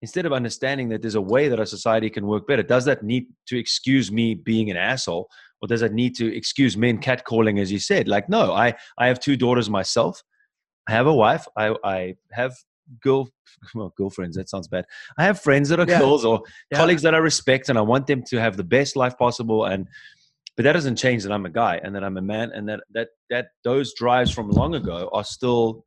Instead 0.00 0.26
of 0.26 0.32
understanding 0.32 0.88
that 0.88 1.00
there's 1.00 1.14
a 1.14 1.20
way 1.20 1.46
that 1.46 1.60
a 1.60 1.66
society 1.66 2.10
can 2.10 2.26
work 2.26 2.46
better 2.48 2.62
does 2.62 2.84
that 2.86 3.04
need 3.04 3.26
to 3.46 3.58
excuse 3.58 4.10
me 4.10 4.34
being 4.34 4.70
an 4.70 4.76
asshole 4.76 5.28
or 5.60 5.68
does 5.68 5.82
it 5.82 5.92
need 5.92 6.16
to 6.16 6.34
excuse 6.34 6.76
men 6.76 6.98
catcalling 6.98 7.60
as 7.60 7.70
you 7.70 7.78
said? 7.78 8.08
Like 8.08 8.28
no 8.30 8.52
i 8.52 8.74
i 8.96 9.06
have 9.06 9.20
two 9.20 9.36
daughters 9.36 9.68
myself 9.68 10.22
I 10.88 10.92
have 10.92 11.06
a 11.06 11.14
wife. 11.14 11.46
I, 11.56 11.74
I 11.84 12.14
have 12.32 12.54
girl 13.00 13.28
well, 13.74 13.92
girlfriends 13.96 14.36
that 14.36 14.48
sounds 14.48 14.68
bad 14.68 14.84
i 15.18 15.24
have 15.24 15.40
friends 15.40 15.68
that 15.68 15.80
are 15.80 15.86
yeah. 15.88 15.98
girls 15.98 16.24
or 16.24 16.42
yeah. 16.70 16.78
colleagues 16.78 17.02
that 17.02 17.14
i 17.14 17.18
respect 17.18 17.68
and 17.68 17.78
i 17.78 17.80
want 17.80 18.06
them 18.06 18.22
to 18.22 18.38
have 18.38 18.56
the 18.56 18.64
best 18.64 18.96
life 18.96 19.16
possible 19.16 19.64
and 19.64 19.86
but 20.56 20.64
that 20.64 20.72
doesn't 20.72 20.96
change 20.96 21.22
that 21.22 21.32
i'm 21.32 21.46
a 21.46 21.50
guy 21.50 21.80
and 21.82 21.94
that 21.94 22.04
i'm 22.04 22.16
a 22.16 22.22
man 22.22 22.50
and 22.52 22.68
that 22.68 22.80
that 22.92 23.08
that 23.30 23.46
those 23.64 23.94
drives 23.94 24.30
from 24.30 24.50
long 24.50 24.74
ago 24.74 25.08
are 25.12 25.24
still 25.24 25.84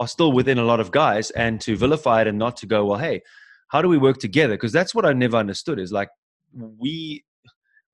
are 0.00 0.08
still 0.08 0.32
within 0.32 0.58
a 0.58 0.64
lot 0.64 0.80
of 0.80 0.90
guys 0.90 1.30
and 1.32 1.60
to 1.60 1.76
vilify 1.76 2.22
it 2.22 2.26
and 2.26 2.38
not 2.38 2.56
to 2.56 2.66
go 2.66 2.84
well 2.84 2.98
hey 2.98 3.20
how 3.68 3.82
do 3.82 3.88
we 3.88 3.98
work 3.98 4.18
together 4.18 4.54
because 4.54 4.72
that's 4.72 4.94
what 4.94 5.04
i 5.04 5.12
never 5.12 5.36
understood 5.36 5.78
is 5.78 5.92
like 5.92 6.08
we 6.52 7.24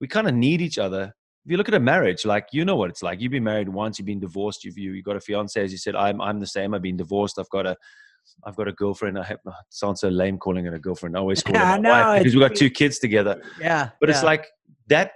we 0.00 0.06
kind 0.06 0.28
of 0.28 0.34
need 0.34 0.60
each 0.60 0.78
other 0.78 1.14
if 1.44 1.50
you 1.50 1.56
look 1.56 1.68
at 1.68 1.74
a 1.74 1.80
marriage, 1.80 2.24
like 2.24 2.48
you 2.52 2.64
know 2.64 2.76
what 2.76 2.90
it's 2.90 3.02
like. 3.02 3.20
You've 3.20 3.32
been 3.32 3.44
married 3.44 3.68
once, 3.68 3.98
you've 3.98 4.06
been 4.06 4.20
divorced, 4.20 4.64
you've 4.64 4.78
you, 4.78 4.92
you 4.92 5.02
got 5.02 5.16
a 5.16 5.20
fiance, 5.20 5.60
as 5.60 5.72
you 5.72 5.78
said. 5.78 5.96
I'm 5.96 6.20
I'm 6.20 6.38
the 6.38 6.46
same. 6.46 6.74
I've 6.74 6.82
been 6.82 6.96
divorced. 6.96 7.38
I've 7.38 7.50
got 7.50 7.66
a 7.66 7.76
I've 8.44 8.56
got 8.56 8.68
a 8.68 8.72
girlfriend. 8.72 9.18
I 9.18 9.24
have 9.24 9.38
it 9.44 9.52
sounds 9.70 10.00
so 10.00 10.08
lame 10.08 10.38
calling 10.38 10.66
it 10.66 10.74
a 10.74 10.78
girlfriend. 10.78 11.16
I 11.16 11.20
always 11.20 11.42
call 11.44 11.54
Yeah, 11.54 11.74
it 11.74 11.82
my 11.82 11.88
no, 11.88 11.90
wife 11.90 12.22
because 12.22 12.34
we've 12.34 12.48
got 12.48 12.56
two 12.56 12.70
kids 12.70 12.98
together. 12.98 13.42
Yeah. 13.60 13.90
But 14.00 14.10
it's 14.10 14.22
like 14.22 14.46
that 14.88 15.12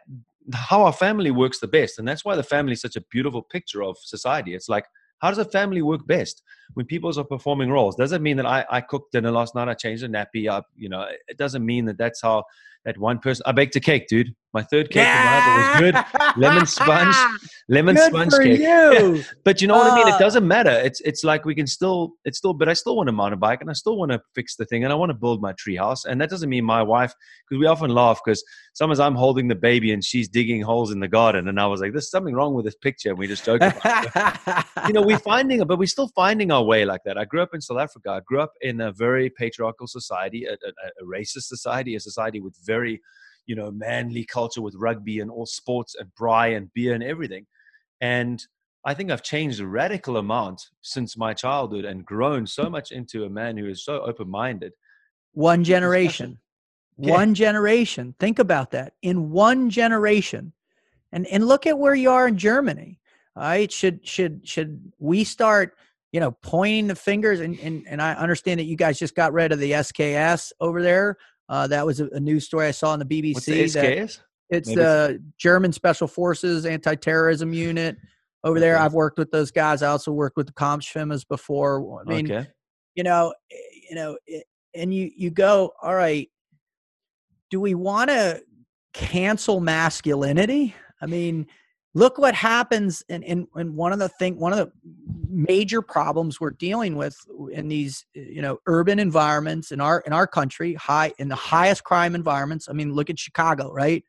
how 0.53 0.85
our 0.85 0.93
family 0.93 1.31
works 1.31 1.61
the 1.61 1.69
best. 1.69 1.99
And 1.99 2.07
that's 2.07 2.25
why 2.25 2.37
the 2.37 2.43
family 2.43 2.73
is 2.73 2.81
such 2.81 2.97
a 2.97 3.01
beautiful 3.11 3.43
picture 3.43 3.83
of 3.83 3.97
society. 3.99 4.55
It's 4.55 4.69
like, 4.69 4.87
how 5.19 5.31
does 5.31 5.39
a 5.39 5.45
family 5.45 5.83
work 5.83 6.07
best 6.07 6.43
when 6.75 6.87
people 6.87 7.17
are 7.19 7.25
performing 7.25 7.71
roles? 7.71 7.97
Does 7.97 8.13
it 8.13 8.21
mean 8.23 8.37
that 8.39 8.47
I, 8.47 8.65
I 8.71 8.81
cooked 8.81 9.13
dinner 9.13 9.31
last 9.31 9.55
night, 9.55 9.69
I 9.69 9.75
changed 9.75 10.03
a 10.05 10.09
nappy 10.09 10.49
up? 10.51 10.67
You 10.77 10.89
know, 10.89 11.07
it 11.29 11.37
doesn't 11.39 11.65
mean 11.65 11.85
that 11.87 11.99
that's 11.99 12.21
how 12.23 12.45
that 12.85 12.97
one 12.99 13.19
person. 13.19 13.43
I 13.47 13.53
baked 13.53 13.75
a 13.77 13.81
cake, 13.81 14.07
dude. 14.09 14.35
My 14.55 14.63
third 14.63 14.89
cake 14.91 15.07
husband 15.07 15.85
was 15.85 15.93
good. 15.93 16.41
Lemon 16.41 16.67
sponge, 16.67 17.15
lemon 17.69 17.95
Good 17.97 18.11
sponge 18.11 18.33
cake. 18.43 18.61
you. 18.61 19.23
But 19.45 19.61
you 19.61 19.69
know 19.69 19.75
what 19.77 19.93
I 19.93 19.95
mean? 19.97 20.09
Uh, 20.09 20.17
It 20.17 20.19
doesn't 20.19 20.47
matter. 20.49 20.71
It's 20.71 21.01
it's 21.01 21.25
like 21.25 21.45
we 21.45 21.55
can 21.55 21.67
still 21.67 22.13
it's 22.25 22.39
still 22.39 22.55
but 22.55 22.67
I 22.69 22.73
still 22.73 22.97
want 22.97 23.11
a 23.11 23.13
mountain 23.13 23.39
bike 23.39 23.61
and 23.61 23.69
I 23.69 23.75
still 23.75 23.99
want 23.99 24.13
to 24.13 24.21
fix 24.35 24.57
the 24.57 24.65
thing 24.65 24.85
and 24.85 24.93
I 24.93 24.97
want 24.97 25.11
to 25.11 25.15
build 25.15 25.43
my 25.43 25.53
tree 25.59 25.77
house. 25.77 26.07
And 26.07 26.19
that 26.23 26.31
doesn't 26.31 26.49
mean 26.49 26.65
my 26.65 26.83
wife 26.83 27.13
because 27.49 27.61
we 27.61 27.67
often 27.67 27.91
laugh 27.91 28.21
because 28.25 28.43
sometimes 28.73 28.99
I'm 29.01 29.15
holding 29.17 29.49
the 29.49 29.55
baby 29.57 29.93
and 29.93 30.03
she's 30.03 30.27
digging 30.29 30.63
holes 30.63 30.91
in 30.91 31.01
the 31.01 31.09
garden 31.09 31.49
and 31.49 31.61
I 31.61 31.67
was 31.67 31.81
like, 31.83 31.93
There's 31.93 32.09
something 32.09 32.35
wrong 32.35 32.55
with 32.55 32.65
this 32.65 32.77
picture 32.77 33.11
and 33.11 33.19
we 33.19 33.27
just 33.27 33.45
joke 33.45 33.61
about 33.61 34.07
it. 34.07 34.65
you 34.87 34.95
know, 34.95 35.03
we're 35.03 35.19
finding 35.35 35.61
it, 35.61 35.69
but 35.69 35.79
we're 35.79 35.87
still 35.87 36.09
finding 36.15 36.51
our 36.57 36.65
way 36.73 36.83
like 36.93 37.03
that. 37.05 37.17
I 37.23 37.25
grew 37.25 37.43
up 37.43 37.55
in 37.55 37.61
South 37.61 37.79
Africa. 37.87 38.09
I 38.11 38.21
grew 38.29 38.41
up 38.47 38.53
in 38.69 38.77
a 38.81 38.93
very 38.93 39.29
patriarchal 39.31 39.87
society, 39.99 40.41
a, 40.45 40.53
a, 40.55 40.71
a 41.03 41.05
racist 41.17 41.47
society, 41.55 41.93
a 41.97 42.01
society 42.01 42.41
with 42.41 42.57
very, 42.73 42.95
you 43.51 43.57
know, 43.59 43.71
manly 43.71 44.25
culture 44.25 44.63
with 44.67 44.75
rugby 44.87 45.21
and 45.21 45.31
all 45.31 45.47
sports 45.47 45.93
and 45.99 46.09
braai 46.21 46.57
and 46.57 46.73
beer 46.75 46.95
and 46.95 47.05
everything. 47.05 47.45
And 48.01 48.39
I 48.91 48.95
think 48.95 49.11
I've 49.11 49.23
changed 49.35 49.61
a 49.61 49.67
radical 49.67 50.17
amount 50.17 50.59
since 50.83 51.17
my 51.17 51.33
childhood 51.35 51.85
and 51.85 52.05
grown 52.13 52.47
so 52.47 52.65
much 52.71 52.89
into 52.93 53.25
a 53.25 53.31
man 53.31 53.57
who 53.57 53.67
is 53.75 53.85
so 53.85 53.95
open 54.11 54.29
minded. 54.31 54.73
one 55.33 55.63
generation 55.65 56.31
Yeah. 56.99 57.13
one 57.19 57.33
generation 57.35 58.15
think 58.19 58.39
about 58.39 58.69
that 58.71 58.95
in 59.03 59.17
one 59.49 59.69
generation 59.71 60.45
and 61.13 61.27
and 61.27 61.47
look 61.47 61.67
at 61.67 61.79
where 61.83 61.95
you 62.03 62.11
are 62.17 62.27
in 62.33 62.39
germany 62.39 62.91
all 63.37 63.43
right 63.43 63.71
should 63.81 63.99
should 64.15 64.35
should 64.53 64.71
we 65.11 65.19
start 65.25 65.69
you 66.17 66.21
know 66.21 66.31
pointing 66.41 66.87
the 66.87 66.97
fingers 66.97 67.41
and 67.41 67.61
and, 67.61 67.85
and 67.87 68.01
i 68.01 68.15
understand 68.15 68.59
that 68.59 68.65
you 68.65 68.75
guys 68.75 68.99
just 68.99 69.15
got 69.15 69.35
rid 69.35 69.53
of 69.53 69.59
the 69.59 69.73
sks 69.73 70.51
over 70.61 70.81
there 70.83 71.19
uh, 71.51 71.67
that 71.67 71.85
was 71.85 72.01
a, 72.01 72.09
a 72.13 72.19
news 72.19 72.47
story 72.47 72.67
i 72.69 72.71
saw 72.71 72.93
on 72.93 72.99
the 72.99 73.05
bbc 73.05 73.35
What's 73.35 73.45
the 73.45 73.67
that 73.67 73.99
SKS? 73.99 74.21
it's 74.49 74.69
Maybe 74.71 74.81
the 74.81 75.23
german 75.37 75.75
special 75.75 76.09
forces 76.09 76.65
anti-terrorism 76.65 77.53
unit 77.53 77.99
over 78.45 78.59
there 78.59 78.77
Okay. 78.77 78.85
i've 78.85 78.95
worked 78.95 79.19
with 79.19 79.31
those 79.31 79.51
guys 79.51 79.83
i 79.83 79.89
also 79.89 80.11
worked 80.11 80.39
with 80.39 80.47
the 80.47 80.55
Kampfschwimmer 80.55 81.23
before 81.29 82.01
i 82.01 82.09
mean 82.09 82.33
okay. 82.33 82.49
you 82.95 83.05
know 83.05 83.35
eh, 83.53 83.57
you 83.91 83.95
know 83.95 84.17
eh, 84.27 84.41
and 84.75 84.95
you 84.95 85.11
you 85.15 85.29
go 85.29 85.71
all 85.83 85.95
right 85.95 86.31
do 87.51 87.61
we 87.61 87.75
want 87.75 88.09
to 88.09 88.43
cancel 88.95 89.61
masculinity 89.61 90.75
i 91.03 91.05
mean 91.05 91.47
look 91.97 92.19
what 92.19 92.35
happens 92.35 93.03
and 93.09 93.25
and, 93.25 93.47
and 93.55 93.75
one 93.75 93.91
of 93.91 93.99
the 93.99 94.09
thing 94.09 94.39
one 94.39 94.53
of 94.53 94.59
the 94.59 94.71
major 95.29 95.81
problems 95.81 96.39
we're 96.39 96.51
dealing 96.51 96.95
with 96.95 97.17
in 97.51 97.69
these 97.69 98.05
eh, 98.15 98.21
you 98.21 98.43
know 98.43 98.59
urban 98.67 98.99
environments 98.99 99.73
in 99.73 99.81
our 99.81 100.01
in 100.07 100.13
our 100.13 100.27
country 100.27 100.75
high 100.75 101.11
in 101.19 101.29
the 101.29 101.35
highest 101.35 101.85
crime 101.85 102.15
environments 102.15 102.69
i 102.69 102.73
mean 102.73 102.93
look 102.93 103.09
at 103.09 103.19
chicago 103.19 103.73
right 103.73 104.05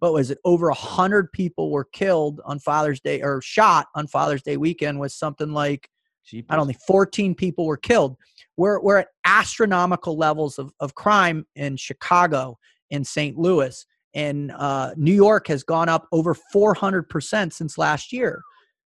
what 0.00 0.12
was 0.12 0.30
it 0.30 0.38
over 0.44 0.68
a 0.68 0.74
hundred 0.74 1.32
people 1.32 1.70
were 1.70 1.84
killed 1.84 2.40
on 2.44 2.58
father's 2.58 3.00
day 3.00 3.22
or 3.22 3.40
shot 3.40 3.86
on 3.94 4.06
father's 4.06 4.42
day 4.42 4.58
weekend 4.58 5.00
with 5.00 5.10
something 5.10 5.52
like 5.52 5.88
I 6.48 6.54
don't 6.54 6.66
think 6.66 6.78
14 6.86 7.34
people 7.34 7.66
were 7.66 7.76
killed. 7.76 8.16
We're, 8.56 8.80
we're 8.80 8.98
at 8.98 9.08
astronomical 9.24 10.16
levels 10.16 10.60
of, 10.60 10.72
of 10.78 10.94
crime 10.94 11.44
in 11.56 11.76
Chicago, 11.76 12.56
in 12.90 13.02
St. 13.02 13.36
Louis, 13.36 13.84
and 14.14 14.52
uh, 14.52 14.92
New 14.96 15.14
York 15.14 15.46
has 15.48 15.62
gone 15.62 15.88
up 15.88 16.06
over 16.12 16.36
400% 16.54 17.52
since 17.52 17.78
last 17.78 18.12
year. 18.12 18.42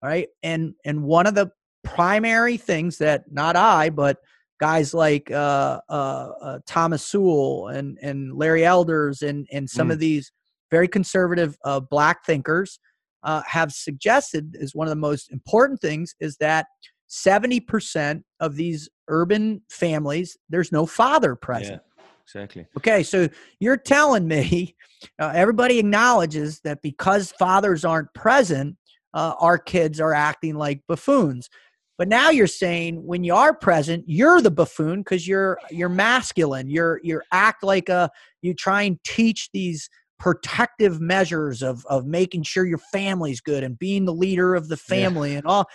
All 0.03 0.09
right. 0.09 0.29
And, 0.43 0.75
and 0.85 1.03
one 1.03 1.27
of 1.27 1.35
the 1.35 1.51
primary 1.83 2.57
things 2.57 2.99
that 2.99 3.25
not 3.31 3.57
I, 3.57 3.91
but 3.91 4.19
guys 4.61 4.95
like 4.95 5.31
uh, 5.31 5.81
uh, 5.89 6.29
uh, 6.41 6.59
Thomas 6.67 7.05
Sowell 7.05 7.69
and, 7.69 7.99
and 8.03 8.35
Larry 8.35 8.65
Elders 8.65 9.23
and, 9.23 9.47
and 9.53 9.69
some 9.69 9.91
of 9.91 9.99
these 9.99 10.33
very 10.71 10.89
conservative 10.89 11.57
uh, 11.65 11.81
black 11.81 12.25
thinkers 12.25 12.79
uh, 13.23 13.43
have 13.47 13.73
suggested 13.73 14.57
is 14.59 14.75
one 14.75 14.87
of 14.87 14.91
the 14.91 14.97
most 14.97 15.33
important 15.33 15.81
things 15.81 16.15
is 16.21 16.37
that 16.39 16.67
70% 17.11 18.23
of 18.41 18.57
these 18.57 18.89
urban 19.09 19.63
families, 19.71 20.37
there's 20.49 20.73
no 20.73 20.87
father 20.87 21.35
present. 21.35 21.81
Yeah, 21.85 21.94
exactly. 22.27 22.67
Okay, 22.77 23.03
so 23.03 23.29
you're 23.61 23.77
telling 23.77 24.27
me 24.27 24.77
uh, 25.21 25.33
everybody 25.35 25.79
acknowledges 25.79 26.61
that 26.61 26.83
because 26.83 27.33
fathers 27.33 27.85
aren't 27.85 28.13
present, 28.15 28.77
uh, 29.13 29.35
our 29.41 29.59
kids 29.59 30.01
are 30.01 30.13
acting 30.13 30.55
like 30.55 30.83
buffoons. 30.89 31.49
But 31.97 32.09
now 32.09 32.31
you're 32.31 32.49
saying 32.49 33.07
when 33.07 33.23
you 33.23 33.35
are 33.35 33.55
present, 33.55 34.05
you're 34.09 34.41
the 34.41 34.51
buffoon 34.51 35.01
because 35.01 35.29
you're 35.29 35.59
you're 35.71 35.89
masculine. 35.89 36.69
You're 36.69 37.01
you 37.05 37.21
act 37.31 37.63
like 37.63 37.89
a 37.89 38.11
you 38.43 38.53
try 38.53 38.83
and 38.83 38.99
teach 39.05 39.49
these 39.53 39.89
protective 40.19 41.01
measures 41.01 41.63
of 41.63 41.87
of 41.87 42.05
making 42.05 42.43
sure 42.43 42.67
your 42.67 42.79
family's 42.79 43.41
good 43.41 43.63
and 43.63 43.79
being 43.79 44.07
the 44.07 44.15
leader 44.15 44.57
of 44.57 44.69
the 44.69 44.77
family 44.77 45.37
and 45.37 45.47
all. 45.47 45.67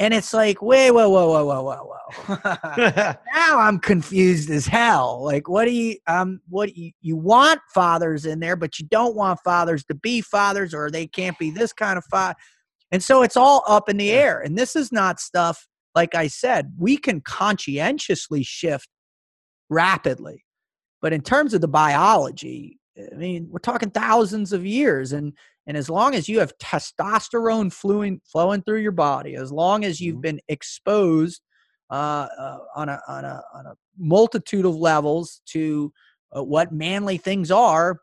And 0.00 0.14
it's 0.14 0.32
like, 0.32 0.62
wait, 0.62 0.90
whoa, 0.92 1.10
whoa, 1.10 1.28
whoa, 1.28 1.44
whoa, 1.44 1.62
whoa, 1.62 1.94
whoa. 2.26 2.38
now 3.34 3.58
I'm 3.58 3.78
confused 3.78 4.48
as 4.48 4.66
hell. 4.66 5.22
Like, 5.22 5.46
what 5.46 5.66
do 5.66 5.72
you 5.72 5.96
um 6.06 6.40
what 6.48 6.74
you 6.74 6.92
you 7.02 7.16
want 7.16 7.60
fathers 7.74 8.24
in 8.24 8.40
there, 8.40 8.56
but 8.56 8.78
you 8.78 8.86
don't 8.86 9.14
want 9.14 9.40
fathers 9.44 9.84
to 9.84 9.94
be 9.94 10.22
fathers, 10.22 10.72
or 10.72 10.90
they 10.90 11.06
can't 11.06 11.38
be 11.38 11.50
this 11.50 11.74
kind 11.74 11.98
of 11.98 12.04
father. 12.06 12.34
And 12.90 13.02
so 13.02 13.22
it's 13.22 13.36
all 13.36 13.62
up 13.68 13.90
in 13.90 13.98
the 13.98 14.10
air. 14.10 14.40
And 14.40 14.56
this 14.56 14.74
is 14.74 14.90
not 14.90 15.20
stuff, 15.20 15.68
like 15.94 16.14
I 16.14 16.28
said, 16.28 16.72
we 16.78 16.96
can 16.96 17.20
conscientiously 17.20 18.42
shift 18.42 18.88
rapidly. 19.68 20.44
But 21.02 21.12
in 21.12 21.20
terms 21.20 21.52
of 21.52 21.60
the 21.60 21.68
biology, 21.68 22.79
I 22.98 23.14
mean, 23.16 23.48
we're 23.50 23.58
talking 23.60 23.90
thousands 23.90 24.52
of 24.52 24.64
years. 24.66 25.12
And 25.12 25.32
and 25.66 25.76
as 25.76 25.88
long 25.88 26.14
as 26.14 26.28
you 26.28 26.40
have 26.40 26.56
testosterone 26.58 27.72
flowing 27.72 28.20
flowing 28.24 28.62
through 28.62 28.80
your 28.80 28.92
body, 28.92 29.36
as 29.36 29.52
long 29.52 29.84
as 29.84 30.00
you've 30.00 30.16
Mhm. 30.18 30.22
been 30.22 30.40
exposed 30.48 31.42
uh, 31.90 32.28
uh, 32.38 32.58
on 32.76 32.88
a 32.88 33.00
on 33.08 33.24
a 33.24 33.42
on 33.54 33.66
a 33.66 33.74
multitude 33.98 34.64
of 34.64 34.76
levels 34.76 35.40
to 35.46 35.92
uh, 36.36 36.42
what 36.42 36.72
manly 36.72 37.18
things 37.18 37.50
are, 37.50 38.00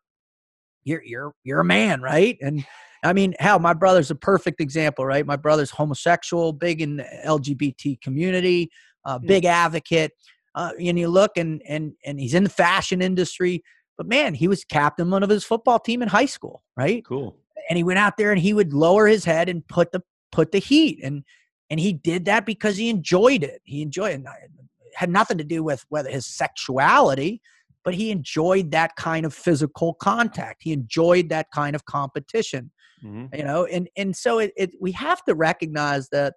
you're 0.84 1.04
you're 1.04 1.34
you're 1.44 1.60
a 1.62 1.66
man, 1.66 2.02
right? 2.02 2.38
And 2.42 2.66
I 3.04 3.14
mean, 3.14 3.36
hell, 3.40 3.60
my 3.60 3.74
brother's 3.74 4.12
a 4.12 4.16
perfect 4.16 4.60
example, 4.62 5.06
right? 5.06 5.26
My 5.26 5.36
brother's 5.36 5.72
homosexual, 5.72 6.52
big 6.54 6.82
in 6.82 6.98
the 6.98 7.06
LGBT 7.26 8.02
community, 8.02 8.70
uh, 9.06 9.20
Yeah. 9.22 9.28
big 9.28 9.46
advocate. 9.46 10.12
Uh, 10.56 10.72
and 10.80 10.98
you 10.98 11.08
look, 11.08 11.32
and 11.38 11.62
and 11.68 11.94
and 12.06 12.20
he's 12.20 12.34
in 12.34 12.44
the 12.44 12.50
fashion 12.50 13.02
industry. 13.02 13.64
But 13.98 14.08
man, 14.08 14.34
he 14.36 14.48
was 14.48 14.64
captain 14.64 15.12
of 15.12 15.30
his 15.30 15.44
football 15.44 15.80
team 15.80 16.02
in 16.02 16.08
high 16.08 16.28
school, 16.28 16.64
right? 16.76 17.04
cool. 17.06 17.36
and 17.70 17.78
he 17.78 17.84
went 17.84 18.00
out 18.00 18.18
there 18.18 18.32
and 18.32 18.40
he 18.40 18.54
would 18.54 18.72
lower 18.74 19.08
his 19.08 19.26
head 19.26 19.50
and 19.50 19.68
put 19.68 19.92
the 19.92 20.02
put 20.32 20.52
the 20.52 20.60
heat 20.60 21.00
and 21.04 21.24
and 21.70 21.80
he 21.80 21.92
did 21.94 22.26
that 22.26 22.46
because 22.46 22.78
he 22.78 22.90
enjoyed 22.90 23.44
it 23.44 23.62
he 23.64 23.82
enjoyed 23.82 24.14
it 24.14 24.24
it 24.26 24.94
had 24.96 25.10
nothing 25.10 25.38
to 25.38 25.44
do 25.44 25.64
with 25.64 25.86
whether 25.90 26.10
his 26.10 26.26
sexuality 26.26 27.42
but 27.84 27.94
he 27.94 28.12
enjoyed 28.12 28.72
that 28.72 28.96
kind 28.98 29.26
of 29.26 29.34
physical 29.34 29.94
contact 29.96 30.62
he 30.64 30.72
enjoyed 30.74 31.30
that 31.30 31.48
kind 31.52 31.76
of 31.76 31.86
competition 31.86 32.72
Mhm. 33.04 33.36
you 33.38 33.44
know 33.44 33.66
and 33.66 33.90
and 33.96 34.16
so 34.16 34.40
it, 34.40 34.52
it 34.58 34.72
we 34.82 34.92
have 34.94 35.24
to 35.26 35.34
recognize 35.36 36.10
that 36.10 36.34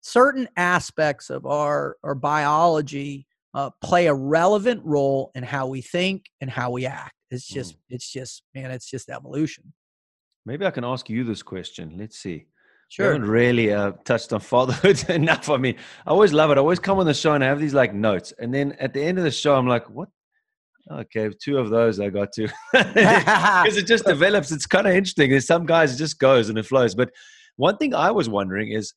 certain 0.00 0.48
aspects 0.56 1.30
of 1.30 1.44
our 1.46 1.96
our 2.02 2.14
biology 2.14 3.26
uh, 3.54 3.70
play 3.82 4.06
a 4.06 4.14
relevant 4.14 4.80
role 4.84 5.30
in 5.34 5.42
how 5.42 5.66
we 5.66 5.80
think 5.80 6.26
and 6.40 6.50
how 6.50 6.70
we 6.70 6.86
act 6.86 7.14
it's 7.30 7.46
just 7.46 7.76
it's 7.88 8.10
just 8.10 8.42
man 8.54 8.70
it's 8.70 8.88
just 8.90 9.08
evolution 9.10 9.72
Maybe 10.44 10.66
I 10.66 10.70
can 10.70 10.84
ask 10.84 11.08
you 11.08 11.24
this 11.24 11.42
question. 11.42 11.96
Let's 11.98 12.18
see. 12.18 12.34
We 12.38 12.46
sure 12.88 13.12
haven't 13.12 13.28
really 13.28 13.72
uh, 13.72 13.92
touched 14.04 14.32
on 14.32 14.40
fatherhood 14.40 15.02
enough. 15.08 15.48
I 15.48 15.56
mean, 15.56 15.76
I 16.06 16.10
always 16.10 16.32
love 16.32 16.50
it. 16.50 16.58
I 16.58 16.60
always 16.60 16.80
come 16.80 16.98
on 16.98 17.06
the 17.06 17.14
show 17.14 17.32
and 17.34 17.44
I 17.44 17.46
have 17.46 17.60
these 17.60 17.74
like 17.74 17.94
notes, 17.94 18.32
and 18.38 18.52
then 18.52 18.72
at 18.72 18.92
the 18.92 19.02
end 19.02 19.18
of 19.18 19.24
the 19.24 19.30
show, 19.30 19.54
I'm 19.54 19.68
like, 19.68 19.88
"What? 19.88 20.08
Okay, 20.90 21.30
two 21.40 21.58
of 21.58 21.70
those 21.70 22.00
I 22.00 22.10
got 22.10 22.32
to." 22.32 22.48
because 22.72 23.76
it 23.76 23.86
just 23.86 24.04
develops. 24.04 24.50
It's 24.50 24.66
kind 24.66 24.86
of 24.86 24.94
interesting. 24.94 25.30
There's 25.30 25.46
some 25.46 25.64
guys 25.64 25.94
it 25.94 25.98
just 25.98 26.18
goes 26.18 26.48
and 26.48 26.58
it 26.58 26.66
flows. 26.66 26.94
But 26.94 27.10
one 27.56 27.76
thing 27.78 27.94
I 27.94 28.10
was 28.10 28.28
wondering 28.28 28.72
is, 28.72 28.92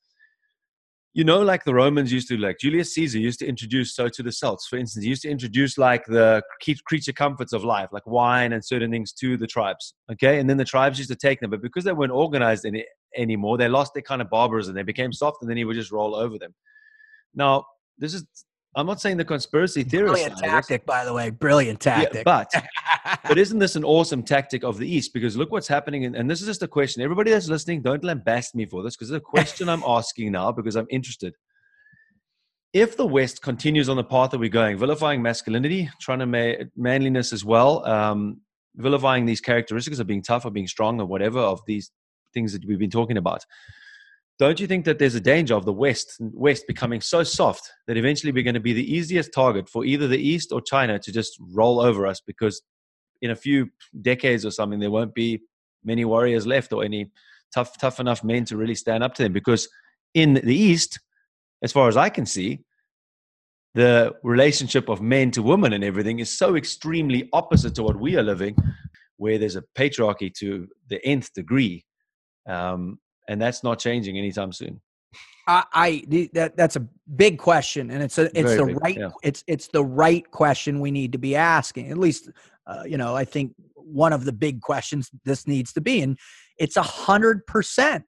you 1.16 1.24
know, 1.24 1.42
like 1.42 1.64
the 1.64 1.74
Romans 1.74 2.12
used 2.12 2.28
to, 2.28 2.38
like 2.38 2.60
Julius 2.60 2.94
Caesar 2.94 3.18
used 3.18 3.40
to 3.40 3.48
introduce 3.48 3.96
so 3.96 4.10
to 4.10 4.22
the 4.22 4.34
Celts, 4.34 4.68
for 4.68 4.76
instance, 4.76 5.04
he 5.04 5.10
used 5.10 5.22
to 5.22 5.30
introduce 5.30 5.78
like 5.78 6.06
the 6.06 6.44
creature 6.86 7.14
comforts 7.14 7.54
of 7.54 7.64
life, 7.64 7.88
like 7.94 8.06
wine 8.06 8.52
and 8.52 8.64
certain 8.64 8.92
things 8.92 9.14
to 9.14 9.38
the 9.38 9.48
tribes. 9.48 9.94
Okay. 10.12 10.42
And 10.42 10.50
then 10.50 10.58
the 10.58 10.66
tribes 10.66 10.98
used 10.98 11.10
to 11.10 11.16
take 11.16 11.40
them, 11.40 11.50
but 11.50 11.62
because 11.62 11.86
they 11.86 11.94
weren't 11.94 12.12
organized 12.12 12.66
any, 12.66 12.84
anymore, 13.16 13.58
they 13.58 13.70
lost 13.70 13.94
their 13.94 14.04
kind 14.04 14.22
of 14.22 14.30
barbarism. 14.30 14.76
They 14.76 14.84
became 14.84 15.14
soft 15.14 15.38
and 15.40 15.50
then 15.50 15.56
he 15.56 15.64
would 15.64 15.78
just 15.78 15.90
roll 15.90 16.16
over 16.16 16.38
them. 16.38 16.54
Now, 17.34 17.64
this 17.98 18.14
is, 18.14 18.26
I'm 18.76 18.86
not 18.86 19.00
saying 19.00 19.16
the 19.16 19.24
conspiracy 19.24 19.84
theorists. 19.84 20.28
Brilliant 20.28 20.38
tactic, 20.44 20.86
by 20.86 21.06
the 21.06 21.14
way. 21.14 21.30
Brilliant 21.30 21.80
tactic. 21.80 22.14
Yeah, 22.14 22.24
but, 22.26 22.52
but 23.28 23.38
isn't 23.38 23.60
this 23.60 23.76
an 23.76 23.84
awesome 23.84 24.24
tactic 24.24 24.64
of 24.64 24.78
the 24.78 24.88
East? 24.88 25.14
Because 25.14 25.38
look 25.38 25.52
what's 25.52 25.68
happening. 25.68 26.04
In, 26.04 26.16
and 26.16 26.30
this 26.30 26.42
is 26.42 26.48
just 26.48 26.64
a 26.64 26.68
question. 26.68 27.02
Everybody 27.02 27.32
that's 27.32 27.48
listening, 27.48 27.82
don't 27.82 28.04
lambast 28.04 28.56
me 28.56 28.66
for 28.66 28.84
this 28.84 28.96
because 28.96 29.12
it's 29.12 29.18
a 29.18 29.22
question 29.22 29.70
I'm 29.70 29.84
asking 29.88 30.32
now 30.32 30.52
because 30.52 30.76
I'm 30.76 30.88
interested. 30.90 31.34
If 32.74 32.98
the 32.98 33.06
West 33.06 33.42
continues 33.42 33.88
on 33.88 33.96
the 33.96 34.04
path 34.04 34.32
that 34.32 34.40
we're 34.40 34.50
going, 34.50 34.78
vilifying 34.78 35.22
masculinity, 35.22 35.90
trying 36.02 36.20
to 36.20 36.26
make 36.26 36.68
manliness 36.76 37.32
as 37.32 37.46
well, 37.46 37.86
um, 37.86 38.42
vilifying 38.76 39.26
these 39.26 39.40
characteristics 39.40 40.00
of 40.00 40.08
being 40.08 40.22
tough 40.22 40.46
or 40.46 40.52
being 40.52 40.68
strong 40.68 41.00
or 41.00 41.06
whatever 41.06 41.40
of 41.40 41.62
these 41.68 41.92
things 42.34 42.52
that 42.52 42.66
we've 42.66 42.80
been 42.80 42.90
talking 42.90 43.18
about, 43.18 43.46
don't 44.38 44.60
you 44.60 44.68
think 44.68 44.84
that 44.84 45.00
there's 45.00 45.16
a 45.16 45.22
danger 45.22 45.56
of 45.56 45.64
the 45.64 45.72
West 45.72 46.18
West 46.20 46.68
becoming 46.68 47.00
so 47.00 47.24
soft 47.24 47.72
that 47.88 47.96
eventually 47.96 48.34
we're 48.34 48.44
going 48.44 48.54
to 48.54 48.60
be 48.60 48.74
the 48.74 48.94
easiest 48.94 49.34
target 49.34 49.70
for 49.70 49.86
either 49.86 50.08
the 50.08 50.20
East 50.20 50.52
or 50.52 50.60
China 50.60 51.00
to 51.00 51.12
just 51.12 51.38
roll 51.40 51.80
over 51.80 52.06
us 52.06 52.22
because 52.26 52.62
in 53.22 53.32
a 53.32 53.36
few 53.36 53.70
decades 54.02 54.46
or 54.46 54.52
something 54.52 54.80
there 54.80 54.92
won't 54.92 55.14
be 55.14 55.42
many 55.84 56.06
warriors 56.06 56.46
left 56.46 56.74
or 56.74 56.84
any 56.84 57.12
tough 57.54 57.78
tough 57.78 58.00
enough 58.00 58.24
men 58.24 58.46
to 58.46 58.58
really 58.58 58.76
stand 58.76 59.04
up 59.04 59.14
to 59.16 59.24
them 59.24 59.34
because 59.34 59.68
in 60.14 60.34
the 60.34 60.56
East, 60.56 61.00
as 61.62 61.72
far 61.72 61.88
as 61.88 61.98
I 61.98 62.10
can 62.10 62.26
see, 62.26 62.64
the 63.76 64.14
relationship 64.24 64.88
of 64.90 65.02
men 65.02 65.30
to 65.32 65.44
women 65.44 65.74
and 65.74 65.84
everything 65.84 66.20
is 66.20 66.36
so 66.36 66.56
extremely 66.56 67.30
opposite 67.34 67.76
to 67.76 67.84
what 67.84 68.00
we 68.00 68.16
are 68.16 68.24
living, 68.24 68.56
where 69.18 69.38
there's 69.38 69.58
a 69.58 69.64
patriarchy 69.78 70.34
to 70.36 70.68
the 70.90 71.06
nth 71.06 71.34
degree. 71.34 71.86
Um, 72.48 73.00
and 73.28 73.42
that's 73.42 73.64
not 73.64 73.80
changing 73.80 74.18
anytime 74.18 74.54
soon. 74.54 74.82
I, 75.48 75.64
I 75.74 76.28
that 76.34 76.58
that's 76.58 76.76
a 76.76 76.88
big 77.16 77.38
question, 77.38 77.92
and 77.92 78.02
it's 78.02 78.18
a 78.18 78.26
it's 78.38 78.54
Very 78.54 78.58
the 78.58 78.66
big, 78.66 78.84
right 78.84 78.98
yeah. 78.98 79.10
it's 79.24 79.44
it's 79.48 79.68
the 79.68 79.84
right 79.84 80.30
question 80.32 80.80
we 80.80 80.92
need 80.92 81.12
to 81.12 81.18
be 81.18 81.36
asking. 81.36 81.92
At 81.92 81.98
least, 81.98 82.30
uh, 82.66 82.84
you 82.86 82.98
know, 82.98 83.16
I 83.16 83.26
think 83.26 83.54
one 83.76 84.14
of 84.14 84.26
the 84.26 84.34
big 84.34 84.62
questions 84.62 85.12
this 85.24 85.48
needs 85.48 85.74
to 85.74 85.82
be, 85.82 86.02
and 86.02 86.18
it's 86.58 86.78
a 86.78 86.84
hundred 86.84 87.46
percent, 87.46 88.06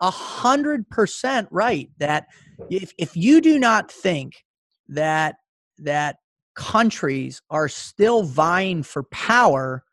a 0.00 0.10
hundred 0.10 0.88
percent 0.88 1.48
right 1.50 1.90
that 1.98 2.26
if 2.70 2.92
if 2.98 3.16
you 3.16 3.40
do 3.40 3.58
not 3.58 3.90
think 3.90 4.44
that 4.88 5.36
that 5.78 6.16
countries 6.54 7.42
are 7.50 7.68
still 7.68 8.22
vying 8.22 8.82
for 8.82 9.02
power, 9.04 9.84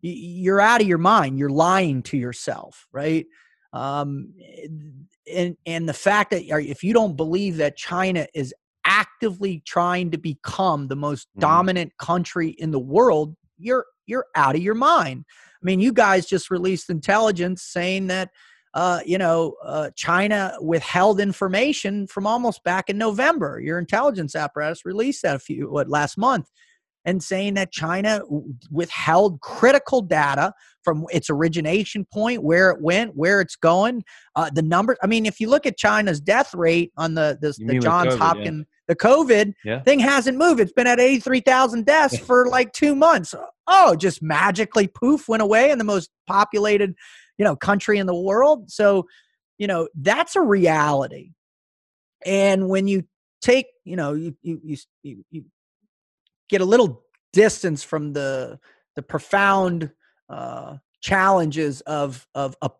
you're 0.00 0.60
out 0.60 0.80
of 0.80 0.86
your 0.86 0.98
mind. 0.98 1.38
You're 1.38 1.50
lying 1.50 2.02
to 2.04 2.16
yourself, 2.16 2.86
right? 2.92 3.26
Um, 3.72 4.32
and 5.32 5.56
and 5.66 5.88
the 5.88 5.94
fact 5.94 6.30
that 6.30 6.44
if 6.44 6.82
you 6.82 6.92
don't 6.92 7.16
believe 7.16 7.56
that 7.58 7.76
China 7.76 8.26
is 8.34 8.54
actively 8.84 9.62
trying 9.66 10.10
to 10.10 10.18
become 10.18 10.88
the 10.88 10.96
most 10.96 11.28
mm. 11.36 11.40
dominant 11.40 11.92
country 11.98 12.50
in 12.58 12.70
the 12.70 12.78
world, 12.78 13.34
you're 13.58 13.86
you're 14.06 14.26
out 14.34 14.56
of 14.56 14.62
your 14.62 14.74
mind. 14.74 15.24
I 15.28 15.64
mean, 15.64 15.80
you 15.80 15.92
guys 15.92 16.26
just 16.26 16.50
released 16.50 16.88
intelligence 16.88 17.62
saying 17.62 18.06
that 18.08 18.30
uh, 18.74 19.00
you 19.04 19.18
know 19.18 19.54
uh, 19.64 19.90
China 19.96 20.54
withheld 20.60 21.20
information 21.20 22.06
from 22.06 22.26
almost 22.26 22.62
back 22.64 22.88
in 22.88 22.98
November. 22.98 23.60
Your 23.60 23.78
intelligence 23.78 24.34
apparatus 24.34 24.84
released 24.84 25.22
that 25.22 25.36
a 25.36 25.40
few 25.40 25.70
what 25.70 25.88
last 25.88 26.16
month 26.18 26.50
and 27.04 27.22
saying 27.22 27.54
that 27.54 27.72
China 27.72 28.20
withheld 28.70 29.40
critical 29.40 30.02
data 30.02 30.52
from 30.82 31.06
its 31.10 31.30
origination 31.30 32.06
point, 32.12 32.42
where 32.42 32.70
it 32.70 32.80
went, 32.80 33.16
where 33.16 33.40
it's 33.40 33.56
going, 33.56 34.02
uh, 34.36 34.50
the 34.52 34.62
numbers. 34.62 34.96
I 35.02 35.06
mean, 35.06 35.26
if 35.26 35.40
you 35.40 35.48
look 35.48 35.66
at 35.66 35.76
China's 35.76 36.20
death 36.20 36.54
rate 36.54 36.92
on 36.96 37.14
the 37.14 37.38
the, 37.40 37.54
the 37.64 37.78
Johns 37.78 38.14
COVID, 38.14 38.18
Hopkins, 38.18 38.66
yeah. 38.66 38.84
the 38.88 38.96
COVID 38.96 39.54
yeah. 39.64 39.82
thing 39.82 40.00
hasn't 40.00 40.38
moved. 40.38 40.60
It's 40.60 40.72
been 40.72 40.86
at 40.86 41.00
eighty 41.00 41.20
three 41.20 41.40
thousand 41.40 41.86
deaths 41.86 42.18
for 42.26 42.48
like 42.48 42.72
two 42.72 42.94
months. 42.94 43.34
Oh, 43.66 43.96
just 43.96 44.22
magically 44.22 44.86
poof 44.86 45.28
went 45.28 45.42
away 45.42 45.70
in 45.70 45.78
the 45.78 45.84
most 45.84 46.10
populated, 46.26 46.94
you 47.36 47.44
know, 47.44 47.54
country 47.54 47.98
in 47.98 48.06
the 48.06 48.14
world. 48.14 48.70
So, 48.70 49.06
you 49.58 49.66
know, 49.66 49.88
that's 49.94 50.36
a 50.36 50.40
reality. 50.40 51.32
And 52.24 52.68
when 52.68 52.88
you 52.88 53.04
take, 53.42 53.66
you 53.84 53.96
know, 53.96 54.14
you 54.14 54.34
you 54.42 54.76
you, 55.02 55.24
you 55.30 55.44
get 56.48 56.60
a 56.60 56.64
little 56.64 57.04
distance 57.32 57.82
from 57.82 58.12
the 58.12 58.58
the 58.96 59.02
profound 59.02 59.90
uh, 60.28 60.76
challenges 61.00 61.80
of 61.82 62.26
of 62.34 62.56
a, 62.62 62.70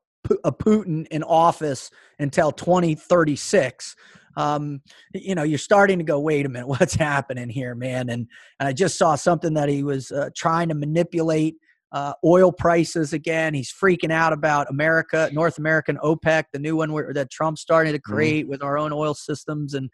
a 0.45 0.53
Putin 0.53 1.07
in 1.09 1.23
office 1.23 1.91
until 2.19 2.53
2036. 2.53 3.95
Um, 4.37 4.83
you 5.15 5.35
know, 5.35 5.43
you're 5.43 5.59
starting 5.59 5.99
to 5.99 6.05
go, 6.05 6.21
wait 6.21 6.47
a 6.47 6.49
minute, 6.49 6.69
what's 6.69 6.95
happening 6.95 7.49
here, 7.49 7.75
man? 7.75 8.09
And, 8.09 8.29
and 8.61 8.69
I 8.69 8.73
just 8.73 8.97
saw 8.97 9.17
something 9.17 9.55
that 9.55 9.69
he 9.69 9.83
was 9.83 10.11
uh, 10.13 10.31
trying 10.37 10.69
to 10.69 10.75
manipulate 10.75 11.57
uh, 11.91 12.13
oil 12.25 12.53
prices 12.53 13.13
again. 13.13 13.55
He's 13.55 13.73
freaking 13.73 14.13
out 14.13 14.33
about 14.33 14.71
America, 14.71 15.31
North 15.33 15.59
American 15.59 15.97
OPEC, 15.99 16.45
the 16.53 16.59
new 16.59 16.77
one 16.77 16.93
where, 16.93 17.13
that 17.15 17.31
Trump's 17.31 17.63
starting 17.63 17.93
to 17.93 17.99
mm-hmm. 17.99 18.13
create 18.13 18.43
mm-hmm. 18.45 18.51
with 18.51 18.63
our 18.63 18.79
own 18.79 18.93
oil 18.93 19.15
systems. 19.15 19.75
And 19.75 19.91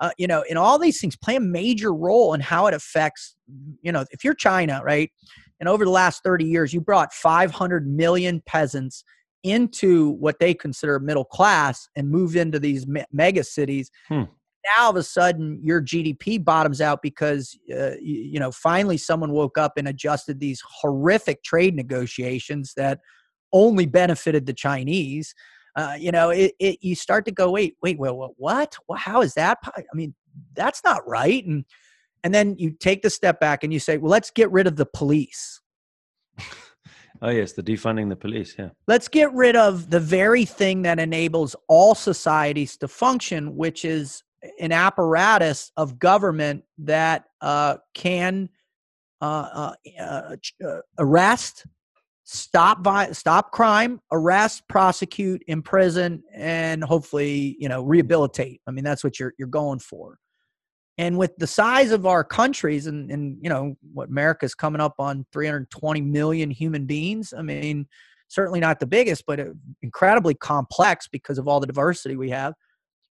uh, 0.00 0.10
you 0.18 0.26
know, 0.26 0.44
and 0.48 0.58
all 0.58 0.78
these 0.78 1.00
things 1.00 1.16
play 1.16 1.36
a 1.36 1.40
major 1.40 1.92
role 1.92 2.34
in 2.34 2.40
how 2.40 2.66
it 2.66 2.74
affects, 2.74 3.34
you 3.82 3.92
know, 3.92 4.04
if 4.10 4.22
you're 4.22 4.34
China, 4.34 4.80
right? 4.84 5.10
And 5.60 5.68
over 5.68 5.84
the 5.84 5.90
last 5.90 6.22
30 6.22 6.44
years, 6.44 6.72
you 6.72 6.80
brought 6.80 7.12
500 7.12 7.86
million 7.86 8.40
peasants 8.46 9.02
into 9.42 10.10
what 10.10 10.38
they 10.38 10.54
consider 10.54 10.98
middle 11.00 11.24
class 11.24 11.88
and 11.96 12.10
moved 12.10 12.36
into 12.36 12.58
these 12.58 12.86
me- 12.86 13.04
mega 13.12 13.42
cities. 13.42 13.90
Hmm. 14.08 14.24
Now, 14.76 14.84
all 14.84 14.90
of 14.90 14.96
a 14.96 15.02
sudden, 15.02 15.60
your 15.62 15.80
GDP 15.80 16.44
bottoms 16.44 16.80
out 16.80 17.00
because, 17.02 17.58
uh, 17.72 17.92
you, 18.00 18.22
you 18.32 18.40
know, 18.40 18.52
finally 18.52 18.96
someone 18.96 19.32
woke 19.32 19.56
up 19.56 19.74
and 19.76 19.88
adjusted 19.88 20.40
these 20.40 20.62
horrific 20.66 21.42
trade 21.42 21.74
negotiations 21.74 22.74
that 22.76 23.00
only 23.52 23.86
benefited 23.86 24.46
the 24.46 24.52
Chinese. 24.52 25.34
Uh, 25.78 25.94
you 25.96 26.10
know, 26.10 26.30
it, 26.30 26.54
it, 26.58 26.78
you 26.82 26.96
start 26.96 27.24
to 27.24 27.30
go, 27.30 27.52
wait, 27.52 27.76
wait, 27.80 27.96
well, 28.00 28.16
what, 28.16 28.32
what? 28.36 28.76
Well, 28.88 28.98
how 28.98 29.22
is 29.22 29.34
that? 29.34 29.58
I 29.64 29.82
mean, 29.94 30.12
that's 30.54 30.82
not 30.82 31.06
right. 31.06 31.46
And 31.46 31.64
and 32.24 32.34
then 32.34 32.56
you 32.58 32.72
take 32.72 33.02
the 33.02 33.10
step 33.10 33.38
back 33.38 33.62
and 33.62 33.72
you 33.72 33.78
say, 33.78 33.96
well, 33.96 34.10
let's 34.10 34.32
get 34.32 34.50
rid 34.50 34.66
of 34.66 34.74
the 34.74 34.86
police. 34.86 35.60
oh 37.22 37.30
yes, 37.30 37.52
the 37.52 37.62
defunding 37.62 38.08
the 38.08 38.16
police. 38.16 38.56
Yeah. 38.58 38.70
Let's 38.88 39.06
get 39.06 39.32
rid 39.32 39.54
of 39.54 39.88
the 39.90 40.00
very 40.00 40.44
thing 40.44 40.82
that 40.82 40.98
enables 40.98 41.54
all 41.68 41.94
societies 41.94 42.76
to 42.78 42.88
function, 42.88 43.56
which 43.56 43.84
is 43.84 44.24
an 44.58 44.72
apparatus 44.72 45.70
of 45.76 46.00
government 46.00 46.64
that 46.78 47.26
uh, 47.40 47.76
can 47.94 48.48
uh, 49.20 49.48
uh, 49.52 49.72
uh, 50.00 50.36
uh 50.66 50.80
arrest, 50.98 51.66
stop 52.30 52.84
vi- 52.84 53.12
stop 53.12 53.52
crime, 53.52 54.00
arrest, 54.12 54.62
prosecute, 54.68 55.42
imprison, 55.46 56.22
and 56.34 56.84
hopefully 56.84 57.56
you 57.58 57.68
know 57.68 57.82
rehabilitate. 57.82 58.60
I 58.66 58.70
mean 58.70 58.84
that's 58.84 59.02
what 59.02 59.18
you're 59.18 59.32
you're 59.38 59.48
going 59.48 59.78
for. 59.78 60.18
And 60.98 61.16
with 61.16 61.34
the 61.38 61.46
size 61.46 61.90
of 61.90 62.04
our 62.04 62.22
countries, 62.22 62.86
and 62.86 63.10
and 63.10 63.38
you 63.40 63.48
know 63.48 63.76
what 63.94 64.10
America's 64.10 64.54
coming 64.54 64.80
up 64.80 64.94
on 64.98 65.24
320 65.32 66.02
million 66.02 66.50
human 66.50 66.84
beings. 66.84 67.32
I 67.36 67.40
mean, 67.40 67.86
certainly 68.28 68.60
not 68.60 68.78
the 68.78 68.86
biggest, 68.86 69.24
but 69.26 69.40
uh, 69.40 69.46
incredibly 69.80 70.34
complex 70.34 71.08
because 71.08 71.38
of 71.38 71.48
all 71.48 71.60
the 71.60 71.66
diversity 71.66 72.16
we 72.16 72.28
have. 72.30 72.52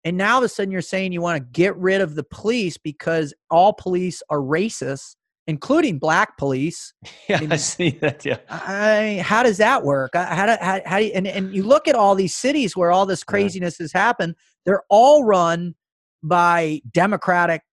And 0.04 0.18
now 0.18 0.34
all 0.34 0.40
of 0.40 0.44
a 0.44 0.50
sudden 0.50 0.72
you're 0.72 0.82
saying 0.82 1.14
you 1.14 1.22
want 1.22 1.42
to 1.42 1.50
get 1.52 1.76
rid 1.78 2.02
of 2.02 2.16
the 2.16 2.24
police 2.24 2.78
because 2.78 3.34
all 3.50 3.74
police 3.74 4.22
are 4.30 4.40
racist 4.40 5.16
including 5.48 6.00
black 6.00 6.38
police. 6.38 6.94
Yeah, 7.28 7.42
and, 7.42 7.54
I 7.54 7.56
see 7.56 7.90
that. 8.02 8.24
Yeah. 8.24 8.38
I, 8.50 9.20
how 9.26 9.42
does 9.42 9.58
that 9.58 9.84
work? 9.84 10.12
How 10.14 10.46
do, 10.46 10.58
how, 10.62 10.80
how 10.86 11.00
do 11.00 11.06
you, 11.06 11.12
and, 11.16 11.26
and 11.26 11.56
you 11.56 11.64
look 11.64 11.88
at 11.88 11.96
all 11.96 12.14
these 12.14 12.36
cities 12.36 12.78
where 12.78 12.92
all 12.92 13.08
this 13.08 13.24
craziness 13.24 13.80
yeah. 13.80 13.86
has 13.86 13.92
happened, 13.92 14.36
they're 14.64 14.84
all 14.90 15.24
run 15.24 15.74
by 16.22 16.82
Democratic, 16.92 17.64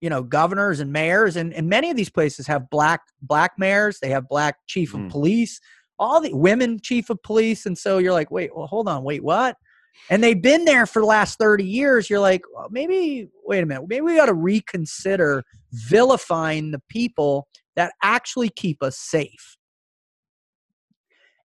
you 0.00 0.10
know, 0.10 0.24
governors 0.24 0.80
and 0.80 0.92
mayors. 0.92 1.36
And, 1.36 1.54
and 1.54 1.68
many 1.68 1.88
of 1.88 1.96
these 1.96 2.10
places 2.10 2.48
have 2.48 2.68
black, 2.68 3.02
black 3.22 3.52
mayors. 3.58 4.00
They 4.00 4.10
have 4.10 4.28
black 4.28 4.56
chief 4.66 4.92
of 4.92 5.00
mm. 5.00 5.10
police, 5.10 5.60
all 6.00 6.20
the 6.20 6.34
women 6.34 6.80
chief 6.82 7.08
of 7.08 7.22
police. 7.22 7.64
And 7.64 7.78
so 7.78 7.98
you're 7.98 8.12
like, 8.12 8.32
wait, 8.32 8.50
well, 8.56 8.66
hold 8.66 8.88
on, 8.88 9.04
wait, 9.04 9.22
what? 9.22 9.56
and 10.08 10.22
they've 10.22 10.40
been 10.40 10.64
there 10.64 10.86
for 10.86 11.00
the 11.00 11.06
last 11.06 11.38
30 11.38 11.64
years 11.64 12.08
you're 12.08 12.20
like 12.20 12.42
well, 12.54 12.68
maybe 12.70 13.28
wait 13.44 13.62
a 13.62 13.66
minute 13.66 13.84
maybe 13.88 14.00
we 14.00 14.16
got 14.16 14.26
to 14.26 14.34
reconsider 14.34 15.44
vilifying 15.72 16.70
the 16.70 16.82
people 16.88 17.48
that 17.76 17.92
actually 18.02 18.48
keep 18.48 18.82
us 18.82 18.98
safe 18.98 19.56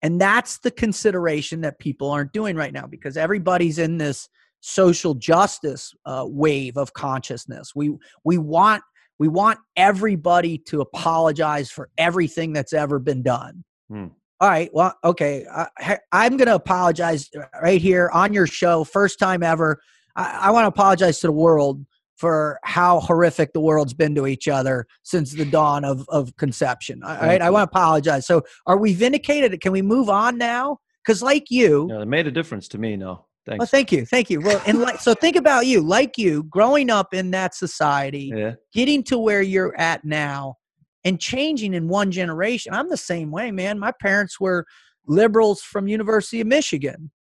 and 0.03 0.19
that's 0.19 0.59
the 0.59 0.69
consideration 0.69 1.61
that 1.61 1.79
people 1.79 2.11
aren't 2.11 2.33
doing 2.33 2.57
right 2.57 2.73
now 2.73 2.85
because 2.85 3.15
everybody's 3.15 3.79
in 3.79 3.97
this 3.97 4.27
social 4.59 5.15
justice 5.15 5.93
uh, 6.05 6.25
wave 6.27 6.77
of 6.77 6.93
consciousness. 6.93 7.71
We 7.73 7.95
we 8.25 8.37
want 8.37 8.83
we 9.17 9.29
want 9.29 9.59
everybody 9.77 10.57
to 10.67 10.81
apologize 10.81 11.71
for 11.71 11.89
everything 11.97 12.51
that's 12.51 12.73
ever 12.73 12.99
been 12.99 13.23
done. 13.23 13.63
Hmm. 13.89 14.07
All 14.41 14.49
right, 14.49 14.69
well, 14.73 14.93
okay, 15.05 15.45
I, 15.49 15.99
am 16.11 16.35
going 16.35 16.47
to 16.47 16.55
apologize 16.55 17.29
right 17.61 17.79
here 17.79 18.09
on 18.13 18.33
your 18.33 18.45
show, 18.45 18.83
first 18.83 19.17
time 19.17 19.41
ever. 19.41 19.79
I, 20.17 20.39
I 20.41 20.51
want 20.51 20.65
to 20.65 20.67
apologize 20.67 21.21
to 21.21 21.27
the 21.27 21.33
world 21.33 21.85
for 22.15 22.59
how 22.63 22.99
horrific 22.99 23.53
the 23.53 23.59
world's 23.59 23.93
been 23.93 24.15
to 24.15 24.27
each 24.27 24.47
other 24.47 24.85
since 25.03 25.31
the 25.31 25.45
dawn 25.45 25.83
of, 25.83 26.05
of 26.09 26.35
conception. 26.37 27.01
All 27.03 27.15
right, 27.15 27.41
I 27.41 27.45
mm-hmm. 27.45 27.53
want 27.53 27.71
to 27.71 27.77
apologize. 27.77 28.25
So, 28.25 28.43
are 28.65 28.77
we 28.77 28.93
vindicated? 28.93 29.59
Can 29.61 29.71
we 29.71 29.81
move 29.81 30.09
on 30.09 30.37
now? 30.37 30.77
Because, 31.03 31.21
like 31.21 31.49
you, 31.49 31.87
yeah, 31.89 32.01
it 32.01 32.07
made 32.07 32.27
a 32.27 32.31
difference 32.31 32.67
to 32.69 32.77
me. 32.77 32.95
No, 32.95 33.25
thanks. 33.45 33.59
Well, 33.59 33.67
thank 33.67 33.91
you, 33.91 34.05
thank 34.05 34.29
you. 34.29 34.41
Well, 34.41 34.61
and 34.65 34.79
like, 34.79 34.99
so 34.99 35.13
think 35.13 35.35
about 35.35 35.65
you, 35.65 35.81
like 35.81 36.17
you, 36.17 36.43
growing 36.43 36.89
up 36.89 37.13
in 37.13 37.31
that 37.31 37.55
society, 37.55 38.31
yeah. 38.35 38.53
getting 38.73 39.03
to 39.05 39.17
where 39.17 39.41
you're 39.41 39.77
at 39.79 40.05
now, 40.05 40.55
and 41.03 41.19
changing 41.19 41.73
in 41.73 41.87
one 41.87 42.11
generation. 42.11 42.73
I'm 42.73 42.89
the 42.89 42.97
same 42.97 43.31
way, 43.31 43.51
man. 43.51 43.79
My 43.79 43.91
parents 43.91 44.39
were 44.39 44.65
liberals 45.07 45.61
from 45.61 45.87
University 45.87 46.39
of 46.39 46.47
Michigan 46.47 47.11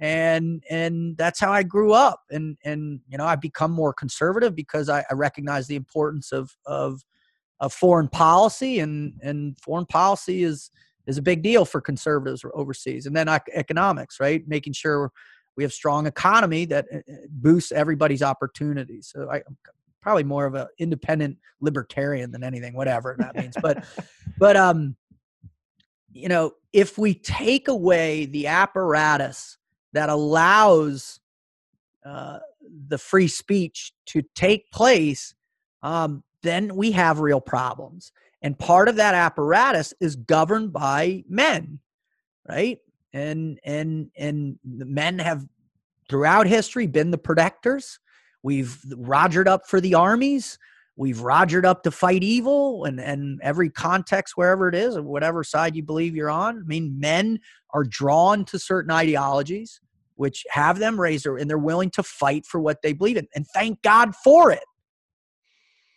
and 0.00 0.62
and 0.70 1.16
that's 1.16 1.40
how 1.40 1.52
I 1.52 1.62
grew 1.62 1.92
up. 1.92 2.22
And 2.30 2.56
and 2.64 3.00
you 3.08 3.18
know, 3.18 3.26
I 3.26 3.36
become 3.36 3.70
more 3.70 3.92
conservative 3.92 4.54
because 4.54 4.88
I, 4.88 5.04
I 5.10 5.14
recognize 5.14 5.66
the 5.66 5.76
importance 5.76 6.32
of 6.32 6.56
of 6.66 7.02
of 7.60 7.72
foreign 7.72 8.08
policy, 8.08 8.80
and 8.80 9.14
and 9.22 9.58
foreign 9.58 9.86
policy 9.86 10.42
is 10.42 10.70
is 11.06 11.18
a 11.18 11.22
big 11.22 11.42
deal 11.42 11.64
for 11.64 11.80
conservatives 11.80 12.44
overseas. 12.54 13.06
And 13.06 13.14
then 13.14 13.28
economics, 13.52 14.18
right? 14.20 14.46
Making 14.48 14.72
sure 14.72 15.12
we 15.56 15.62
have 15.62 15.72
strong 15.72 16.06
economy 16.06 16.64
that 16.66 16.86
uh, 16.92 16.98
uh, 16.98 17.16
boosts 17.30 17.72
everybody's 17.72 18.22
opportunities. 18.22 19.12
So 19.14 19.28
I, 19.30 19.36
am 19.36 19.56
probably 20.00 20.24
more 20.24 20.46
of 20.46 20.54
an 20.54 20.66
independent 20.78 21.38
libertarian 21.60 22.30
than 22.32 22.42
anything, 22.42 22.74
whatever 22.74 23.16
that 23.18 23.36
means. 23.36 23.54
But 23.60 23.84
but 24.38 24.56
um, 24.56 24.96
you 26.12 26.28
know, 26.28 26.52
if 26.72 26.98
we 26.98 27.14
take 27.14 27.68
away 27.68 28.26
the 28.26 28.46
apparatus 28.46 29.58
that 29.94 30.10
allows 30.10 31.20
uh, 32.04 32.40
the 32.88 32.98
free 32.98 33.28
speech 33.28 33.92
to 34.06 34.22
take 34.34 34.70
place, 34.70 35.34
um, 35.82 36.22
then 36.42 36.76
we 36.76 36.92
have 36.92 37.20
real 37.20 37.40
problems. 37.40 38.12
And 38.42 38.58
part 38.58 38.88
of 38.88 38.96
that 38.96 39.14
apparatus 39.14 39.94
is 40.00 40.16
governed 40.16 40.72
by 40.72 41.24
men, 41.28 41.78
right? 42.46 42.78
And 43.14 43.58
and 43.64 44.10
and 44.18 44.58
the 44.64 44.84
men 44.84 45.18
have 45.20 45.46
throughout 46.10 46.46
history 46.46 46.86
been 46.86 47.10
the 47.10 47.16
protectors. 47.16 47.98
We've 48.42 48.78
rogered 48.90 49.46
up 49.46 49.66
for 49.66 49.80
the 49.80 49.94
armies. 49.94 50.58
We've 50.96 51.22
rogered 51.22 51.64
up 51.64 51.82
to 51.84 51.90
fight 51.90 52.22
evil 52.22 52.84
and, 52.84 53.00
and 53.00 53.40
every 53.42 53.70
context, 53.70 54.36
wherever 54.36 54.68
it 54.68 54.74
is, 54.74 54.96
or 54.96 55.02
whatever 55.02 55.42
side 55.42 55.74
you 55.74 55.82
believe 55.82 56.14
you're 56.14 56.30
on. 56.30 56.58
I 56.58 56.66
mean, 56.66 57.00
men 57.00 57.40
are 57.70 57.84
drawn 57.84 58.44
to 58.46 58.58
certain 58.58 58.92
ideologies 58.92 59.80
which 60.16 60.44
have 60.50 60.78
them 60.78 61.00
raised 61.00 61.26
and 61.26 61.48
they're 61.48 61.58
willing 61.58 61.90
to 61.90 62.02
fight 62.02 62.46
for 62.46 62.60
what 62.60 62.82
they 62.82 62.92
believe 62.92 63.16
in. 63.16 63.26
And 63.34 63.46
thank 63.46 63.82
God 63.82 64.14
for 64.14 64.50
it. 64.50 64.64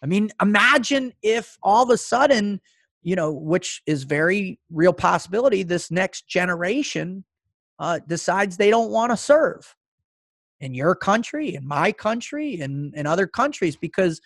I 0.04 0.06
mean, 0.06 0.30
imagine 0.42 1.14
if 1.22 1.58
all 1.64 1.84
of 1.84 1.90
a 1.90 1.98
sudden, 1.98 2.62
you 3.02 3.16
know, 3.16 3.32
which 3.32 3.82
is 3.86 4.04
very 4.04 4.60
real 4.72 4.94
possibility, 4.94 5.64
this 5.64 5.90
next 5.92 6.28
generation 6.28 7.24
uh, 7.80 8.00
decides 8.08 8.58
they 8.58 8.70
don't 8.70 8.92
want 8.92 9.12
to 9.12 9.18
serve 9.18 9.76
in 10.60 10.74
your 10.74 10.96
country, 10.96 11.56
in 11.56 11.68
my 11.68 11.92
country, 11.92 12.60
and 12.60 12.94
in 12.96 13.06
other 13.06 13.28
countries. 13.28 13.76
Because 13.76 14.22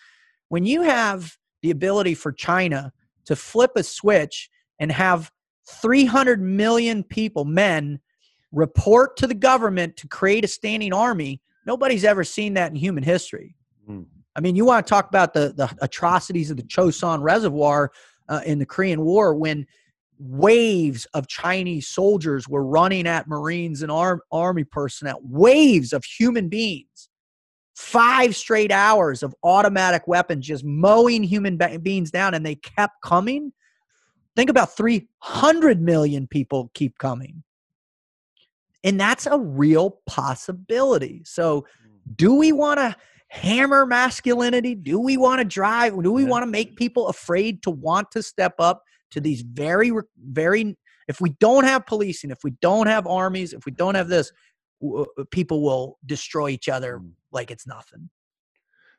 when 0.48 0.64
you 0.64 0.82
have 0.82 1.36
the 1.62 1.70
ability 1.70 2.14
for 2.14 2.32
China 2.32 2.92
to 3.26 3.36
flip 3.36 3.72
a 3.76 3.82
switch 3.82 4.50
and 4.78 4.90
have 4.90 5.30
300 5.68 6.40
million 6.40 7.04
people, 7.04 7.44
men, 7.44 8.00
report 8.52 9.16
to 9.16 9.26
the 9.26 9.34
government 9.34 9.96
to 9.96 10.08
create 10.08 10.44
a 10.44 10.48
standing 10.48 10.92
army. 10.92 11.40
Nobody's 11.66 12.04
ever 12.04 12.24
seen 12.24 12.54
that 12.54 12.70
in 12.70 12.76
human 12.76 13.02
history. 13.02 13.54
Mm. 13.88 14.06
I 14.36 14.40
mean, 14.40 14.56
you 14.56 14.64
want 14.64 14.86
to 14.86 14.90
talk 14.90 15.08
about 15.08 15.34
the, 15.34 15.52
the 15.56 15.70
atrocities 15.80 16.50
of 16.50 16.56
the 16.56 16.62
Chosin 16.62 17.22
Reservoir 17.22 17.92
uh, 18.28 18.40
in 18.46 18.58
the 18.58 18.66
Korean 18.66 19.02
War 19.02 19.34
when 19.34 19.66
waves 20.18 21.06
of 21.14 21.26
Chinese 21.26 21.88
soldiers 21.88 22.48
were 22.48 22.64
running 22.64 23.06
at 23.06 23.26
Marines 23.26 23.82
and 23.82 23.90
arm, 23.90 24.20
army 24.30 24.64
personnel, 24.64 25.20
waves 25.22 25.92
of 25.92 26.04
human 26.04 26.48
beings. 26.48 27.08
Five 27.74 28.36
straight 28.36 28.70
hours 28.70 29.22
of 29.22 29.34
automatic 29.42 30.06
weapons 30.06 30.46
just 30.46 30.64
mowing 30.64 31.22
human 31.22 31.58
beings 31.82 32.10
down, 32.10 32.34
and 32.34 32.44
they 32.44 32.54
kept 32.54 32.94
coming. 33.02 33.52
Think 34.36 34.50
about 34.50 34.76
300 34.76 35.80
million 35.80 36.26
people 36.26 36.70
keep 36.74 36.96
coming. 36.98 37.42
And 38.84 38.98
that's 38.98 39.26
a 39.26 39.38
real 39.38 39.98
possibility. 40.06 41.22
So, 41.24 41.62
mm. 41.62 42.16
do 42.16 42.34
we 42.34 42.52
want 42.52 42.78
to 42.78 42.96
hammer 43.28 43.86
masculinity? 43.86 44.74
Do 44.74 44.98
we 44.98 45.16
want 45.16 45.40
to 45.40 45.44
drive? 45.44 46.00
Do 46.02 46.12
we 46.12 46.24
want 46.24 46.42
to 46.42 46.50
make 46.50 46.76
people 46.76 47.08
afraid 47.08 47.62
to 47.62 47.70
want 47.70 48.10
to 48.12 48.22
step 48.22 48.54
up 48.58 48.82
to 49.12 49.20
these 49.20 49.42
very, 49.42 49.92
very, 50.22 50.76
if 51.08 51.20
we 51.20 51.30
don't 51.40 51.64
have 51.64 51.86
policing, 51.86 52.30
if 52.30 52.44
we 52.44 52.52
don't 52.60 52.88
have 52.88 53.06
armies, 53.06 53.52
if 53.52 53.64
we 53.64 53.72
don't 53.72 53.94
have 53.94 54.08
this, 54.08 54.32
people 55.30 55.62
will 55.62 55.98
destroy 56.04 56.48
each 56.50 56.68
other 56.68 56.98
mm. 56.98 57.10
like 57.30 57.50
it's 57.50 57.66
nothing. 57.66 58.10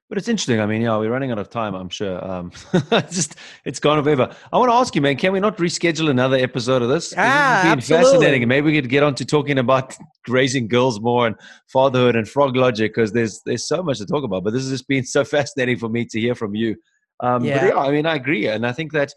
But 0.10 0.18
it's 0.18 0.28
interesting. 0.28 0.60
I 0.60 0.66
mean, 0.66 0.82
yeah, 0.82 0.98
we're 0.98 1.10
running 1.10 1.32
out 1.32 1.40
of 1.40 1.50
time. 1.50 1.74
I'm 1.74 1.90
sure. 1.90 2.24
Um, 2.24 2.52
just 3.10 3.36
it's 3.66 3.80
gone 3.80 4.04
forever. 4.04 4.36
I 4.52 4.58
want 4.58 4.70
to 4.70 4.76
ask 4.76 4.94
you, 4.96 5.02
man. 5.02 5.16
Can 5.16 5.34
we 5.34 5.40
not 5.40 5.58
reschedule 5.58 6.10
another 6.10 6.38
episode 6.38 6.82
of 6.82 6.90
this? 6.90 7.14
Ah, 7.18 7.62
this 7.64 7.72
absolutely. 7.72 8.12
fascinating. 8.12 8.48
maybe 8.48 8.68
we 8.68 8.80
could 8.80 8.90
get 8.90 9.02
on 9.02 9.16
to 9.16 9.26
talking 9.26 9.58
about 9.58 9.96
raising 10.28 10.68
girls 10.68 11.00
more 11.00 11.26
and 11.26 11.36
fatherhood 11.68 12.16
and 12.16 12.28
frog 12.28 12.56
logic 12.56 12.94
because 12.94 13.14
there's 13.14 13.42
there's 13.46 13.66
so 13.66 13.82
much 13.82 13.98
to 14.00 14.06
talk 14.06 14.24
about. 14.24 14.44
But 14.44 14.54
this 14.54 14.64
has 14.64 14.72
just 14.72 14.88
been 14.88 15.06
so 15.06 15.24
fascinating 15.24 15.78
for 15.78 15.90
me 15.90 16.06
to 16.06 16.20
hear 16.20 16.36
from 16.36 16.54
you. 16.54 16.76
Um, 17.22 17.44
yeah. 17.44 17.60
But 17.60 17.68
yeah, 17.68 17.82
I 17.82 17.92
mean, 17.92 18.06
I 18.06 18.16
agree, 18.16 18.48
and 18.48 18.68
I 18.68 18.74
think 18.74 18.92
that 18.92 19.14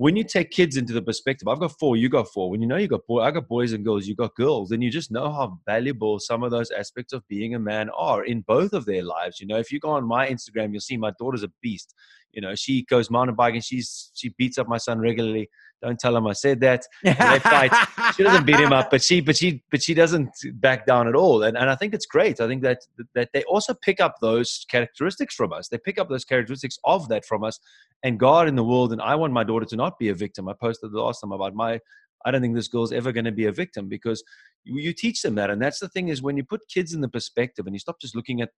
when 0.00 0.16
you 0.16 0.24
take 0.24 0.50
kids 0.50 0.78
into 0.78 0.94
the 0.94 1.02
perspective, 1.02 1.46
I've 1.46 1.60
got 1.60 1.78
four, 1.78 1.94
you 1.94 2.08
got 2.08 2.32
four. 2.32 2.48
When 2.48 2.62
you 2.62 2.66
know 2.66 2.78
you 2.78 2.88
got 2.88 3.06
boy, 3.06 3.20
I 3.20 3.30
got 3.30 3.48
boys 3.48 3.74
and 3.74 3.84
girls, 3.84 4.06
you 4.06 4.14
got 4.14 4.34
girls, 4.34 4.70
then 4.70 4.80
you 4.80 4.90
just 4.90 5.10
know 5.10 5.30
how 5.30 5.60
valuable 5.66 6.18
some 6.18 6.42
of 6.42 6.50
those 6.50 6.70
aspects 6.70 7.12
of 7.12 7.28
being 7.28 7.54
a 7.54 7.58
man 7.58 7.90
are 7.90 8.24
in 8.24 8.40
both 8.40 8.72
of 8.72 8.86
their 8.86 9.02
lives. 9.02 9.40
You 9.40 9.46
know, 9.46 9.58
if 9.58 9.70
you 9.70 9.78
go 9.78 9.90
on 9.90 10.08
my 10.08 10.26
Instagram, 10.26 10.72
you'll 10.72 10.80
see 10.80 10.96
my 10.96 11.12
daughter's 11.18 11.42
a 11.42 11.52
beast. 11.60 11.94
You 12.32 12.40
know, 12.40 12.54
she 12.54 12.82
goes 12.84 13.10
mountain 13.10 13.34
biking, 13.34 13.60
she's 13.60 14.10
she 14.14 14.30
beats 14.30 14.58
up 14.58 14.68
my 14.68 14.78
son 14.78 15.00
regularly. 15.00 15.48
Don't 15.82 15.98
tell 15.98 16.14
him 16.14 16.26
I 16.26 16.34
said 16.34 16.60
that. 16.60 16.84
They 17.02 17.14
fight. 17.40 17.72
she 18.14 18.22
doesn't 18.22 18.44
beat 18.44 18.60
him 18.60 18.72
up, 18.72 18.90
but 18.90 19.02
she, 19.02 19.20
but 19.20 19.36
she, 19.36 19.62
but 19.70 19.82
she 19.82 19.94
doesn't 19.94 20.30
back 20.60 20.84
down 20.84 21.08
at 21.08 21.14
all. 21.14 21.42
And 21.42 21.56
and 21.56 21.70
I 21.70 21.74
think 21.74 21.94
it's 21.94 22.06
great. 22.06 22.40
I 22.40 22.46
think 22.46 22.62
that 22.62 22.80
that 23.14 23.30
they 23.32 23.42
also 23.44 23.74
pick 23.74 24.00
up 24.00 24.16
those 24.20 24.66
characteristics 24.70 25.34
from 25.34 25.52
us. 25.52 25.68
They 25.68 25.78
pick 25.78 25.98
up 25.98 26.08
those 26.08 26.24
characteristics 26.24 26.78
of 26.84 27.08
that 27.08 27.24
from 27.24 27.44
us, 27.44 27.58
and 28.02 28.20
God 28.20 28.46
in 28.46 28.56
the 28.56 28.64
world. 28.64 28.92
And 28.92 29.00
I 29.00 29.14
want 29.14 29.32
my 29.32 29.44
daughter 29.44 29.66
to 29.66 29.76
not 29.76 29.98
be 29.98 30.10
a 30.10 30.14
victim. 30.14 30.48
I 30.48 30.52
posted 30.52 30.92
the 30.92 31.00
last 31.00 31.20
time 31.20 31.32
about 31.32 31.54
my. 31.54 31.80
I 32.24 32.30
don't 32.30 32.42
think 32.42 32.54
this 32.54 32.68
girl's 32.68 32.92
ever 32.92 33.12
going 33.12 33.24
to 33.24 33.32
be 33.32 33.46
a 33.46 33.52
victim 33.52 33.88
because 33.88 34.22
you, 34.64 34.78
you 34.78 34.92
teach 34.92 35.22
them 35.22 35.36
that. 35.36 35.48
And 35.48 35.62
that's 35.62 35.78
the 35.78 35.88
thing 35.88 36.08
is 36.08 36.20
when 36.20 36.36
you 36.36 36.44
put 36.44 36.60
kids 36.68 36.92
in 36.92 37.00
the 37.00 37.08
perspective 37.08 37.66
and 37.66 37.74
you 37.74 37.78
stop 37.78 37.98
just 37.98 38.14
looking 38.14 38.42
at 38.42 38.50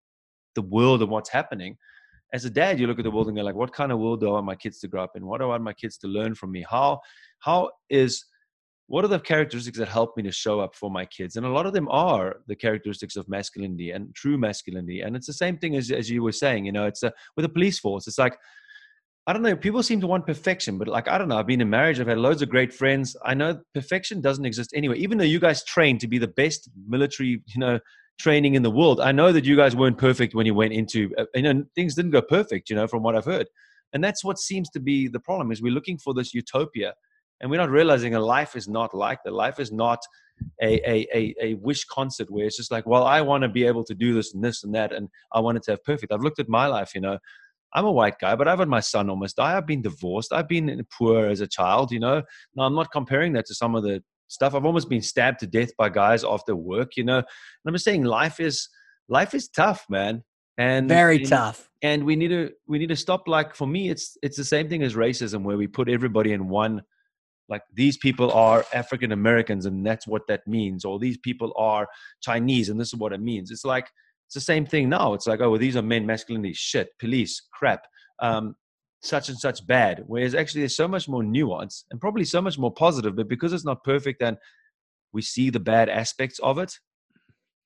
the 0.57 0.63
world 0.63 1.01
and 1.01 1.11
what's 1.13 1.31
happening 1.31 1.77
as 2.33 2.45
a 2.45 2.51
dad, 2.51 2.81
you 2.81 2.87
look 2.87 2.99
at 2.99 3.05
the 3.05 3.11
world 3.11 3.29
and 3.29 3.37
go 3.37 3.43
like, 3.43 3.55
what 3.55 3.73
kind 3.73 3.93
of 3.93 3.99
world 3.99 4.21
do 4.21 4.29
I 4.29 4.33
want 4.33 4.47
my 4.47 4.55
kids 4.55 4.79
to 4.81 4.89
grow 4.89 5.05
up 5.05 5.17
in? 5.17 5.27
What 5.27 5.39
do 5.39 5.45
I 5.45 5.49
want 5.49 5.63
my 5.63 5.73
kids 5.73 5.99
to 5.99 6.09
learn 6.09 6.35
from 6.35 6.53
me? 6.53 6.65
How 6.69 7.01
how 7.41 7.71
is 7.91 8.25
what 8.87 9.05
are 9.05 9.09
the 9.09 9.19
characteristics 9.19 9.79
that 9.79 9.89
help 9.89 10.17
me 10.17 10.23
to 10.23 10.33
show 10.33 10.61
up 10.61 10.75
for 10.75 10.91
my 10.91 11.07
kids? 11.07 11.37
And 11.37 11.47
a 11.47 11.49
lot 11.49 11.67
of 11.67 11.73
them 11.73 11.89
are 11.89 12.37
the 12.47 12.57
characteristics 12.57 13.17
of 13.17 13.29
masculinity 13.29 13.91
and 13.91 14.15
true 14.15 14.37
masculinity. 14.37 15.01
And 15.01 15.17
it's 15.17 15.27
the 15.27 15.33
same 15.33 15.57
thing 15.57 15.77
as, 15.77 15.91
as 15.91 16.11
you 16.11 16.23
were 16.23 16.33
saying, 16.33 16.67
you 16.67 16.73
know, 16.73 16.85
it's 16.85 17.03
a, 17.03 17.13
with 17.35 17.47
a 17.47 17.49
police 17.49 17.79
force. 17.79 18.07
It's 18.07 18.19
like, 18.19 18.37
I 19.27 19.33
don't 19.33 19.43
know, 19.43 19.57
people 19.57 19.83
seem 19.83 20.01
to 20.01 20.07
want 20.07 20.27
perfection, 20.27 20.77
but 20.79 20.89
like, 20.89 21.09
I 21.09 21.17
don't 21.17 21.29
know, 21.29 21.39
I've 21.39 21.47
been 21.47 21.61
in 21.61 21.71
marriage, 21.71 22.01
I've 22.01 22.09
had 22.09 22.19
loads 22.19 22.43
of 22.43 22.51
great 22.51 22.75
friends. 22.75 23.17
I 23.25 23.35
know 23.35 23.61
perfection 23.73 24.21
doesn't 24.21 24.45
exist 24.45 24.73
anyway, 24.75 24.99
even 24.99 25.17
though 25.17 25.25
you 25.25 25.39
guys 25.39 25.65
train 25.65 25.97
to 25.99 26.09
be 26.09 26.19
the 26.19 26.29
best 26.29 26.69
military, 26.87 27.43
you 27.47 27.61
know, 27.61 27.79
training 28.19 28.55
in 28.55 28.63
the 28.63 28.71
world. 28.71 29.01
I 29.01 29.13
know 29.13 29.33
that 29.33 29.45
you 29.45 29.57
guys 29.57 29.75
weren't 29.75 29.99
perfect 29.99 30.35
when 30.35 30.47
you 30.47 30.55
went 30.55 30.73
into, 30.73 31.13
uh, 31.19 31.25
you 31.35 31.43
know, 31.43 31.65
things 31.75 31.95
didn't 31.95 32.13
go 32.13 32.23
perfect, 32.23 32.71
you 32.71 32.77
know, 32.77 32.87
from 32.87 33.03
what 33.03 33.17
I've 33.17 33.25
heard. 33.25 33.49
And 33.93 34.03
that's 34.03 34.25
what 34.25 34.39
seems 34.39 34.71
to 34.71 34.81
be 34.81 35.09
the 35.09 35.21
problem 35.21 35.53
is 35.53 35.61
we're 35.61 35.73
looking 35.73 35.99
for 35.99 36.15
this 36.15 36.33
utopia 36.33 36.95
and 37.41 37.51
we're 37.51 37.59
not 37.61 37.71
realizing 37.71 38.15
a 38.15 38.21
life 38.21 38.57
is 38.57 38.69
not 38.69 38.95
like 38.95 39.19
that. 39.25 39.33
Life 39.33 39.59
is 39.59 39.73
not 39.73 39.99
a, 40.63 40.79
a, 40.89 41.07
a, 41.15 41.35
a 41.41 41.55
wish 41.55 41.85
concert 41.85 42.31
where 42.31 42.47
it's 42.47 42.57
just 42.57 42.71
like, 42.71 42.87
well, 42.87 43.05
I 43.05 43.21
want 43.21 43.43
to 43.43 43.49
be 43.49 43.65
able 43.65 43.85
to 43.85 43.95
do 43.95 44.15
this 44.15 44.33
and 44.33 44.43
this 44.43 44.63
and 44.63 44.75
that. 44.75 44.93
And 44.93 45.09
I 45.33 45.41
want 45.41 45.57
it 45.57 45.65
to 45.65 45.73
have 45.73 45.85
perfect. 45.85 46.13
I've 46.13 46.23
looked 46.23 46.39
at 46.39 46.49
my 46.49 46.67
life, 46.67 46.95
you 46.95 47.01
know, 47.01 47.19
I'm 47.75 47.85
a 47.85 47.93
white 47.93 48.19
guy, 48.19 48.37
but 48.37 48.49
I've 48.49 48.59
had 48.59 48.69
my 48.69 48.81
son 48.81 49.09
almost 49.09 49.37
die. 49.37 49.57
I've 49.57 49.67
been 49.67 49.83
divorced. 49.83 50.33
I've 50.33 50.49
been 50.49 50.85
poor 50.97 51.27
as 51.27 51.41
a 51.41 51.47
child, 51.47 51.91
you 51.91 52.01
know. 52.01 52.23
Now, 52.55 52.65
I'm 52.65 52.75
not 52.75 52.93
comparing 52.93 53.33
that 53.33 53.47
to 53.47 53.55
some 53.55 53.75
of 53.75 53.83
the 53.83 54.03
stuff. 54.33 54.55
I've 54.55 54.65
almost 54.65 54.89
been 54.89 55.03
stabbed 55.03 55.41
to 55.41 55.47
death 55.47 55.71
by 55.77 55.89
guys 55.89 56.25
after 56.25 56.57
work, 56.57 56.97
you 56.97 57.05
know. 57.05 57.19
And 57.19 57.27
I'm 57.67 57.75
just 57.75 57.85
saying 57.85 58.05
life 58.05 58.41
is 58.41 58.69
life 59.09 59.35
is 59.35 59.49
tough, 59.49 59.85
man. 59.89 60.25
And 60.59 60.89
very 60.89 61.19
and, 61.19 61.29
tough. 61.29 61.69
And 61.83 62.05
we 62.05 62.17
need 62.17 62.29
to 62.29 62.51
we 62.67 62.79
need 62.79 62.89
to 62.89 62.97
stop. 62.97 63.29
Like 63.29 63.55
for 63.55 63.67
me, 63.67 63.91
it's 63.91 64.17
it's 64.23 64.37
the 64.37 64.45
same 64.45 64.69
thing 64.69 64.83
as 64.83 64.95
racism, 64.95 65.43
where 65.43 65.57
we 65.57 65.67
put 65.67 65.89
everybody 65.89 66.33
in 66.33 66.49
one. 66.49 66.83
Like 67.49 67.63
these 67.75 67.97
people 67.99 68.33
are 68.33 68.65
African 68.73 69.13
Americans, 69.13 69.67
and 69.67 69.85
that's 69.85 70.07
what 70.07 70.23
that 70.29 70.47
means. 70.47 70.85
Or 70.85 70.99
these 70.99 71.19
people 71.19 71.53
are 71.57 71.87
Chinese, 72.23 72.69
and 72.69 72.81
this 72.81 72.89
is 72.89 72.97
what 72.97 73.13
it 73.13 73.21
means. 73.21 73.51
It's 73.51 73.65
like 73.65 73.89
it's 74.27 74.35
the 74.35 74.41
same 74.41 74.65
thing 74.65 74.89
now. 74.89 75.13
It's 75.13 75.27
like, 75.27 75.41
oh, 75.41 75.51
well, 75.51 75.59
these 75.59 75.77
are 75.77 75.83
men, 75.83 76.07
masculinity, 76.07 76.55
shit, 76.55 76.89
police, 76.99 77.43
crap, 77.53 77.85
um, 78.21 78.55
such 79.03 79.29
and 79.29 79.39
such 79.39 79.67
bad. 79.67 80.05
Whereas 80.07 80.35
actually, 80.35 80.63
there's 80.63 80.77
so 80.77 80.89
much 80.89 81.09
more 81.09 81.23
nuance 81.23 81.85
and 81.91 82.01
probably 82.01 82.25
so 82.25 82.41
much 82.41 82.59
more 82.59 82.73
positive. 82.73 83.17
But 83.17 83.29
because 83.29 83.53
it's 83.53 83.65
not 83.65 83.85
perfect, 83.85 84.23
and 84.23 84.37
we 85.13 85.23
see 85.23 85.51
the 85.51 85.61
bad 85.61 85.89
aspects 85.89 86.39
of 86.39 86.59
it, 86.59 86.73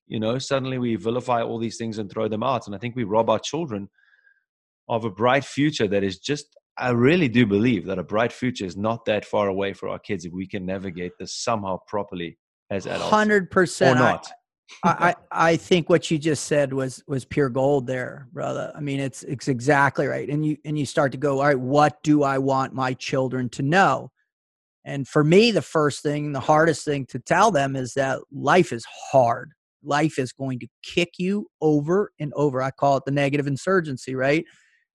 you 0.06 0.20
know 0.20 0.38
suddenly 0.38 0.78
we 0.78 0.96
vilify 0.96 1.42
all 1.42 1.58
these 1.58 1.76
things 1.76 1.98
and 1.98 2.10
throw 2.10 2.28
them 2.28 2.42
out 2.42 2.66
and 2.66 2.74
i 2.74 2.78
think 2.78 2.96
we 2.96 3.04
rob 3.04 3.28
our 3.28 3.38
children 3.38 3.88
of 4.88 5.04
a 5.04 5.10
bright 5.10 5.44
future 5.44 5.88
that 5.88 6.04
is 6.04 6.18
just 6.18 6.56
i 6.78 6.90
really 6.90 7.28
do 7.28 7.44
believe 7.46 7.86
that 7.86 7.98
a 7.98 8.04
bright 8.04 8.32
future 8.32 8.64
is 8.64 8.76
not 8.76 9.04
that 9.04 9.24
far 9.24 9.48
away 9.48 9.72
for 9.72 9.88
our 9.88 9.98
kids 9.98 10.24
if 10.24 10.32
we 10.32 10.46
can 10.46 10.64
navigate 10.64 11.12
this 11.18 11.34
somehow 11.34 11.78
properly 11.86 12.38
as 12.70 12.86
adults 12.86 13.14
100% 13.14 13.92
or 13.92 13.94
not 13.94 14.26
I, 14.26 14.32
I, 14.82 15.14
I 15.30 15.56
think 15.56 15.88
what 15.88 16.10
you 16.10 16.18
just 16.18 16.44
said 16.44 16.72
was 16.72 17.02
was 17.06 17.24
pure 17.24 17.48
gold 17.48 17.86
there 17.86 18.26
brother 18.32 18.72
i 18.74 18.80
mean 18.80 19.01
it's 19.01 19.22
it's 19.22 19.48
exactly 19.48 20.06
right 20.06 20.28
and 20.28 20.44
you 20.44 20.56
and 20.64 20.78
you 20.78 20.84
start 20.84 21.12
to 21.12 21.18
go 21.18 21.38
all 21.38 21.47
right 21.47 21.59
what 21.59 22.02
do 22.02 22.22
i 22.24 22.38
want 22.38 22.74
my 22.74 22.93
children 22.94 23.48
to 23.51 23.62
know 23.62 24.10
and 24.84 25.06
for 25.06 25.22
me 25.22 25.52
the 25.52 25.62
first 25.62 26.02
thing 26.02 26.32
the 26.32 26.40
hardest 26.40 26.84
thing 26.84 27.06
to 27.06 27.18
tell 27.20 27.51
them 27.51 27.76
is 27.76 27.94
that 27.94 28.20
life 28.32 28.72
is 28.72 28.84
hard 29.12 29.52
life 29.86 30.18
is 30.18 30.32
going 30.32 30.59
to 30.59 30.66
kick 30.82 31.12
you 31.18 31.47
over 31.60 32.10
and 32.18 32.32
over. 32.34 32.60
I 32.60 32.70
call 32.70 32.97
it 32.97 33.05
the 33.06 33.12
negative 33.12 33.47
insurgency, 33.47 34.14
right? 34.14 34.44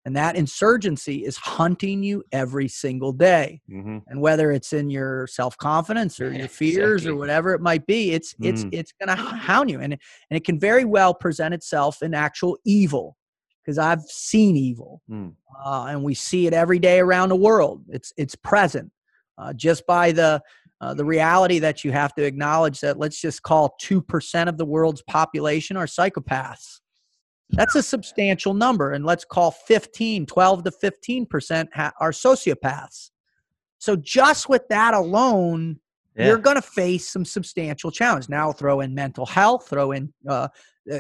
And 0.04 0.16
that 0.16 0.36
insurgency 0.36 1.26
is 1.26 1.38
hunting 1.38 2.02
you 2.02 2.24
every 2.32 2.68
single 2.68 3.12
day. 3.12 3.62
Mm-hmm. 3.70 4.00
And 4.08 4.20
whether 4.20 4.52
it's 4.52 4.74
in 4.74 4.90
your 4.90 5.28
self-confidence 5.28 6.20
or 6.20 6.34
your 6.34 6.48
fears 6.48 7.02
exactly. 7.02 7.12
or 7.12 7.16
whatever 7.16 7.54
it 7.54 7.62
might 7.62 7.86
be, 7.86 8.12
it's 8.12 8.34
mm. 8.34 8.50
it's 8.50 8.66
it's 8.72 8.94
going 8.94 9.16
to 9.16 9.24
hound 9.24 9.70
you 9.70 9.80
and 9.80 9.94
and 9.94 10.00
it 10.38 10.44
can 10.44 10.60
very 10.60 10.86
well 10.86 11.14
present 11.14 11.54
itself 11.54 12.02
in 12.02 12.16
actual 12.16 12.58
evil 12.66 13.16
because 13.64 13.78
I've 13.78 14.02
seen 14.02 14.58
evil. 14.58 15.02
Mm. 15.10 15.36
Uh, 15.64 15.86
and 15.90 16.04
we 16.04 16.16
see 16.16 16.48
it 16.48 16.54
every 16.54 16.80
day 16.80 17.00
around 17.00 17.30
the 17.30 17.36
world. 17.36 17.84
It's 17.90 18.12
it's 18.18 18.36
present. 18.36 18.92
Uh, 19.38 19.54
just 19.54 19.86
by 19.88 20.12
the 20.12 20.42
uh, 20.82 20.96
the 20.96 21.06
reality 21.06 21.60
that 21.60 21.84
you 21.84 21.92
have 21.92 22.14
to 22.16 22.24
acknowledge 22.24 22.80
that 22.80 22.98
let's 22.98 23.22
just 23.22 23.44
call 23.44 23.76
2% 23.84 24.50
of 24.50 24.58
the 24.58 24.66
world's 24.66 25.04
population 25.04 25.78
are 25.78 25.86
psychopaths. 25.86 26.81
That's 27.52 27.76
a 27.76 27.84
substantial 27.84 28.54
number. 28.54 28.92
And 28.92 29.06
let's 29.06 29.26
call 29.26 29.52
15, 29.52 30.26
12 30.26 30.64
to 30.64 30.72
15% 30.72 31.68
ha- 31.74 31.92
are 32.00 32.12
sociopaths. 32.12 33.12
So 33.78 33.96
just 33.96 34.48
with 34.48 34.68
that 34.70 34.94
alone, 34.94 35.80
yeah. 36.16 36.28
you're 36.28 36.38
going 36.38 36.56
to 36.56 36.62
face 36.62 37.10
some 37.10 37.26
substantial 37.26 37.92
challenge. 37.92 38.30
Now 38.30 38.52
throw 38.52 38.82
in 38.82 38.94
mental 38.94 39.26
health, 39.26 39.68
throw 39.68 39.92
in 39.92 40.14
uh, 40.28 40.50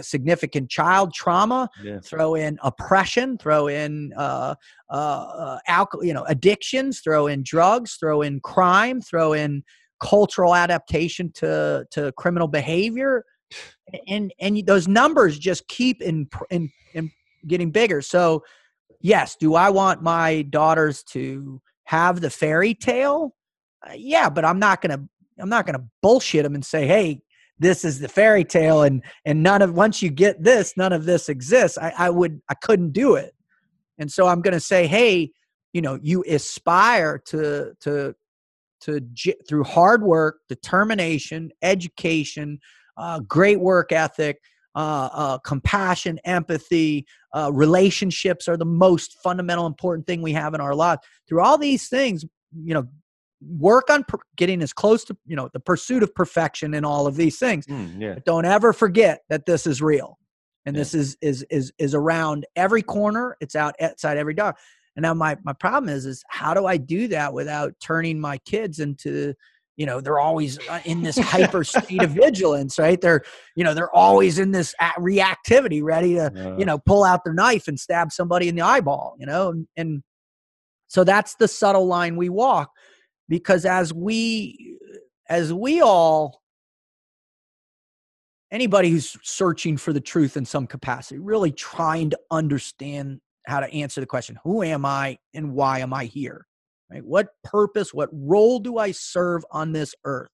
significant 0.02 0.69
child 0.69 1.14
trauma, 1.14 1.69
yeah. 1.84 1.99
throw 2.03 2.36
in 2.36 2.60
oppression, 2.64 3.38
throw 3.38 3.68
in 3.68 4.14
uh, 4.18 4.56
uh, 4.90 4.94
uh, 4.94 5.60
alcohol, 5.68 6.06
you 6.06 6.14
know, 6.14 6.23
addictions, 6.23 6.99
throw 6.99 7.28
in 7.28 7.44
drugs, 7.44 7.95
throw 7.95 8.22
in 8.22 8.40
crime, 8.41 9.02
throw 9.02 9.34
in 9.34 9.64
cultural 10.02 10.56
adaptation 10.56 11.32
to 11.34 11.86
to 11.91 12.11
criminal 12.14 12.48
behavior, 12.48 13.23
and 14.07 14.34
and 14.40 14.65
those 14.65 14.88
numbers 14.88 15.38
just 15.38 15.68
keep 15.68 16.02
in 16.02 16.28
in, 16.49 16.72
in 16.94 17.11
getting 17.48 17.72
bigger. 17.72 18.02
So, 18.02 18.44
yes, 18.99 19.36
do 19.40 19.56
I 19.56 19.69
want 19.69 20.02
my 20.02 20.44
daughters 20.44 21.03
to 21.11 21.61
have 21.86 22.22
the 22.22 22.30
fairy 22.30 22.73
tale? 22.73 23.36
Uh, 23.88 23.94
yeah, 23.95 24.30
but 24.30 24.45
I'm 24.45 24.60
not 24.60 24.82
gonna 24.82 25.03
I'm 25.40 25.49
not 25.49 25.65
gonna 25.65 25.86
bullshit 26.02 26.44
them 26.44 26.56
and 26.56 26.65
say, 26.65 26.88
hey, 26.88 27.22
this 27.61 27.86
is 27.86 27.99
the 27.99 28.10
fairy 28.10 28.44
tale 28.44 28.82
and 28.82 29.03
and 29.23 29.44
none 29.44 29.61
of 29.61 29.73
once 29.73 30.02
you 30.02 30.10
get 30.10 30.44
this 30.44 30.76
none 30.76 30.91
of 30.91 31.06
this 31.06 31.30
exists 31.30 31.78
i, 31.78 31.94
I 31.98 32.10
would 32.10 32.41
i 32.49 32.56
couldn't 32.56 32.91
do 32.91 33.15
it 33.15 33.34
and 33.99 34.11
so 34.11 34.28
i'm 34.28 34.41
to 34.41 34.60
say 34.60 34.88
hey 34.88 35.32
you 35.72 35.82
know 35.82 35.98
you 36.02 36.23
aspire 36.28 37.19
to 37.28 37.73
to 37.82 38.15
to 38.82 38.99
through 39.48 39.64
hard 39.64 40.02
work 40.03 40.40
determination 40.49 41.52
education 41.61 42.60
uh, 42.97 43.19
great 43.22 43.59
work 43.59 43.91
ethic 43.91 44.38
uh, 44.76 45.09
uh, 45.11 45.38
compassion 45.39 46.19
empathy 46.23 47.05
uh, 47.35 47.51
relationships 47.53 48.47
are 48.47 48.57
the 48.57 48.65
most 48.65 49.18
fundamental 49.22 49.65
important 49.65 50.07
thing 50.07 50.22
we 50.22 50.31
have 50.31 50.53
in 50.53 50.61
our 50.61 50.76
lives 50.76 51.01
through 51.27 51.41
all 51.41 51.57
these 51.57 51.89
things 51.89 52.23
you 52.63 52.73
know 52.73 52.85
work 53.57 53.89
on 53.89 54.03
per- 54.03 54.19
getting 54.38 54.61
as 54.61 54.72
close 54.72 55.03
to 55.03 55.18
you 55.26 55.35
know 55.35 55.49
the 55.53 55.59
pursuit 55.59 56.03
of 56.03 56.13
perfection 56.15 56.73
in 56.73 56.85
all 56.85 57.07
of 57.07 57.15
these 57.15 57.38
things 57.38 57.65
mm, 57.65 57.99
yeah. 57.99 58.13
but 58.13 58.26
don't 58.26 58.45
ever 58.45 58.72
forget 58.72 59.22
that 59.30 59.45
this 59.45 59.65
is 59.65 59.81
real 59.81 60.18
and 60.65 60.76
yeah. 60.76 60.80
this 60.80 60.93
is 60.93 61.18
is 61.22 61.45
is 61.49 61.73
is 61.77 61.95
around 61.95 62.45
every 62.55 62.81
corner 62.81 63.35
it's 63.41 63.55
out 63.55 63.76
outside 63.81 64.18
every 64.18 64.34
door 64.34 64.55
and 64.95 65.03
now 65.03 65.13
my 65.13 65.35
my 65.43 65.53
problem 65.53 65.89
is 65.89 66.05
is 66.05 66.23
how 66.30 66.53
do 66.53 66.65
i 66.65 66.77
do 66.77 67.07
that 67.07 67.34
without 67.34 67.73
turning 67.81 68.19
my 68.19 68.38
kids 68.39 68.80
into 68.80 69.34
you 69.82 69.88
know 69.88 69.99
they're 69.99 70.20
always 70.20 70.60
uh, 70.70 70.80
in 70.86 71.02
this 71.02 71.18
hyper 71.34 71.64
state 71.64 72.03
of 72.03 72.12
vigilance 72.12 72.78
right? 72.78 73.02
They're 73.02 73.24
you 73.56 73.64
know 73.64 73.74
they're 73.74 73.95
always 73.95 74.38
in 74.38 74.52
this 74.52 74.76
reactivity 74.99 75.82
ready 75.82 76.14
to 76.14 76.28
uh, 76.28 76.56
you 76.56 76.66
know 76.66 76.78
pull 76.78 77.03
out 77.03 77.24
their 77.26 77.34
knife 77.34 77.68
and 77.68 77.80
stab 77.80 78.12
somebody 78.12 78.48
in 78.48 78.53
the 78.53 78.62
eyeball 78.62 79.16
you 79.18 79.26
know? 79.26 79.49
And, 79.49 79.68
and 79.76 80.03
so 80.88 81.03
that's 81.03 81.34
the 81.36 81.48
subtle 81.48 81.88
line 81.88 82.16
we 82.16 82.30
walk 82.30 82.70
because 83.28 83.66
as 83.66 83.91
we 83.91 84.78
as 85.28 85.52
we 85.52 85.82
all 85.82 86.41
anybody 88.52 88.91
who's 88.91 89.18
searching 89.24 89.78
for 89.78 89.94
the 89.94 90.02
truth 90.02 90.38
in 90.38 90.45
some 90.45 90.68
capacity 90.68 91.20
really 91.20 91.52
trying 91.52 92.12
to 92.12 92.20
understand 92.30 93.20
how 93.48 93.60
to 93.60 93.74
answer 93.74 93.99
the 93.99 94.06
question 94.06 94.38
who 94.44 94.62
am 94.62 94.86
i 94.86 95.18
and 95.34 95.52
why 95.52 95.80
am 95.80 95.91
i 95.91 96.06
here 96.06 96.45
right? 96.91 97.05
What 97.05 97.30
purpose 97.43 97.93
what 97.93 98.09
role 98.11 98.59
do 98.59 98.77
i 98.77 98.91
serve 98.91 99.43
on 99.51 99.72
this 99.72 99.95
earth? 100.03 100.31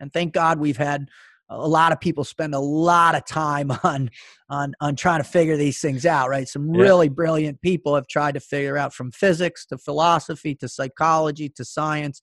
And 0.00 0.12
thank 0.12 0.32
god 0.32 0.58
we've 0.58 0.76
had 0.76 1.08
a 1.48 1.68
lot 1.68 1.92
of 1.92 2.00
people 2.00 2.24
spend 2.24 2.54
a 2.54 2.60
lot 2.60 3.14
of 3.14 3.24
time 3.24 3.70
on 3.82 4.10
on 4.48 4.74
on 4.80 4.96
trying 4.96 5.22
to 5.22 5.28
figure 5.28 5.56
these 5.56 5.80
things 5.80 6.06
out 6.06 6.28
right? 6.28 6.48
Some 6.48 6.70
really 6.70 7.08
brilliant 7.08 7.60
people 7.60 7.94
have 7.94 8.06
tried 8.06 8.34
to 8.34 8.40
figure 8.40 8.76
out 8.76 8.94
from 8.94 9.12
physics 9.12 9.66
to 9.66 9.78
philosophy 9.78 10.54
to 10.56 10.68
psychology 10.68 11.48
to 11.50 11.64
science 11.64 12.20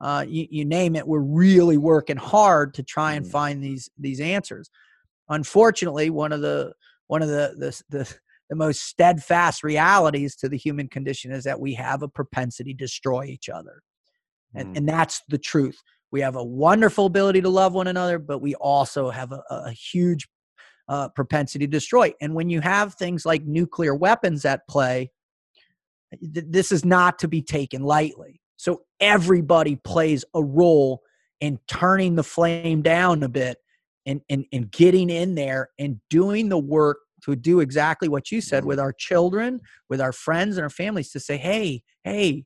uh, 0.00 0.24
you, 0.28 0.46
you, 0.48 0.64
name 0.64 0.94
it 0.94 1.08
we're 1.08 1.18
really 1.18 1.76
working 1.76 2.16
hard 2.16 2.72
to 2.72 2.84
try 2.84 3.14
and 3.14 3.26
mm. 3.26 3.30
find 3.30 3.62
these 3.62 3.90
these 3.98 4.20
answers. 4.20 4.70
Unfortunately 5.28 6.08
one 6.08 6.32
of 6.32 6.40
the 6.40 6.72
one 7.08 7.22
of 7.22 7.28
the 7.28 7.54
the, 7.58 7.98
the 7.98 8.14
the 8.48 8.56
most 8.56 8.82
steadfast 8.82 9.62
realities 9.62 10.34
to 10.36 10.48
the 10.48 10.56
human 10.56 10.88
condition 10.88 11.32
is 11.32 11.44
that 11.44 11.60
we 11.60 11.74
have 11.74 12.02
a 12.02 12.08
propensity 12.08 12.72
to 12.72 12.78
destroy 12.78 13.24
each 13.24 13.48
other. 13.48 13.82
And, 14.54 14.74
mm. 14.74 14.78
and 14.78 14.88
that's 14.88 15.22
the 15.28 15.38
truth. 15.38 15.78
We 16.10 16.20
have 16.22 16.36
a 16.36 16.44
wonderful 16.44 17.06
ability 17.06 17.42
to 17.42 17.50
love 17.50 17.74
one 17.74 17.86
another 17.86 18.18
but 18.18 18.38
we 18.38 18.54
also 18.54 19.10
have 19.10 19.32
a, 19.32 19.42
a 19.50 19.72
huge 19.72 20.26
uh, 20.88 21.08
propensity 21.10 21.66
to 21.66 21.70
destroy. 21.70 22.12
And 22.20 22.34
when 22.34 22.48
you 22.48 22.60
have 22.62 22.94
things 22.94 23.26
like 23.26 23.44
nuclear 23.44 23.94
weapons 23.94 24.44
at 24.44 24.66
play 24.68 25.10
th- 26.12 26.46
this 26.48 26.72
is 26.72 26.84
not 26.84 27.18
to 27.20 27.28
be 27.28 27.42
taken 27.42 27.82
lightly. 27.82 28.40
So 28.56 28.82
everybody 29.00 29.76
plays 29.76 30.24
a 30.34 30.42
role 30.42 31.02
in 31.40 31.58
turning 31.68 32.16
the 32.16 32.24
flame 32.24 32.82
down 32.82 33.22
a 33.22 33.28
bit 33.28 33.58
and, 34.06 34.20
and, 34.28 34.44
and 34.52 34.70
getting 34.70 35.10
in 35.10 35.34
there 35.34 35.70
and 35.78 36.00
doing 36.10 36.48
the 36.48 36.58
work 36.58 36.98
to 37.28 37.36
do 37.36 37.60
exactly 37.60 38.08
what 38.08 38.30
you 38.30 38.40
said 38.40 38.64
with 38.64 38.80
our 38.80 38.92
children, 38.92 39.60
with 39.88 40.00
our 40.00 40.12
friends 40.12 40.56
and 40.56 40.64
our 40.64 40.70
families 40.70 41.10
to 41.10 41.20
say, 41.20 41.36
hey, 41.36 41.82
hey, 42.04 42.44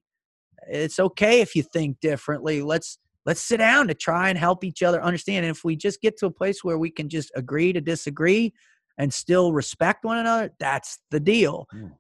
it's 0.69 0.99
okay 0.99 1.41
if 1.41 1.55
you 1.55 1.63
think 1.63 2.01
differently. 2.01 2.63
Let's 2.63 2.99
let's 3.25 3.41
sit 3.41 3.59
down 3.59 3.89
to 3.89 3.95
try 3.95 4.29
and 4.29 4.39
help 4.39 4.65
each 4.65 4.83
other 4.83 5.03
understand. 5.03 5.45
And 5.45 5.55
if 5.55 5.65
we 5.65 5.77
just 5.77 6.01
get 6.01 6.19
to 6.19 6.27
a 6.27 6.31
place 6.31 6.65
where 6.65 6.79
we 6.79 6.91
can 6.91 7.09
just 7.09 7.31
agree 7.37 7.73
to 7.73 7.81
disagree 7.81 8.53
and 8.99 9.13
still 9.13 9.53
respect 9.53 10.05
one 10.05 10.19
another, 10.19 10.51
that's 10.59 10.99
the 11.11 11.21
deal. 11.21 11.67
Mm. 11.75 11.93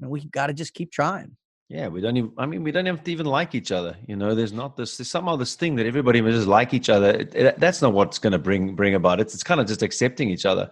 And 0.00 0.10
we 0.10 0.24
got 0.26 0.46
to 0.48 0.54
just 0.54 0.74
keep 0.74 0.90
trying. 0.92 1.36
Yeah, 1.68 1.88
we 1.88 2.00
don't 2.00 2.16
even. 2.16 2.32
I 2.38 2.46
mean, 2.46 2.62
we 2.62 2.70
don't 2.70 2.86
have 2.86 3.02
to 3.04 3.10
even 3.10 3.26
like 3.26 3.54
each 3.54 3.72
other. 3.72 3.96
You 4.06 4.16
know, 4.16 4.34
there's 4.34 4.52
not 4.52 4.76
this. 4.76 4.96
There's 4.96 5.10
somehow 5.10 5.36
this 5.36 5.56
thing 5.56 5.74
that 5.76 5.86
everybody 5.86 6.20
must 6.20 6.36
just 6.36 6.46
like 6.46 6.72
each 6.72 6.88
other. 6.88 7.10
It, 7.10 7.34
it, 7.34 7.58
that's 7.58 7.82
not 7.82 7.92
what's 7.92 8.18
going 8.18 8.32
to 8.32 8.38
bring 8.38 8.76
bring 8.76 8.94
about 8.94 9.20
it. 9.20 9.34
It's 9.34 9.42
kind 9.42 9.60
of 9.60 9.66
just 9.66 9.82
accepting 9.82 10.30
each 10.30 10.46
other. 10.46 10.70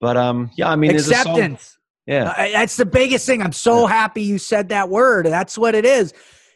But 0.00 0.16
um, 0.16 0.50
yeah, 0.56 0.70
I 0.70 0.76
mean, 0.76 0.92
acceptance. 0.92 1.78
Yeah, 2.06 2.30
uh, 2.30 2.48
that's 2.52 2.76
the 2.76 2.86
biggest 2.86 3.26
thing. 3.26 3.42
I'm 3.42 3.52
so 3.52 3.82
yeah. 3.82 3.94
happy 3.94 4.22
you 4.22 4.38
said 4.38 4.70
that 4.70 4.88
word. 4.88 5.26
That's 5.26 5.58
what 5.58 5.74
it 5.74 5.84
is. 5.84 6.12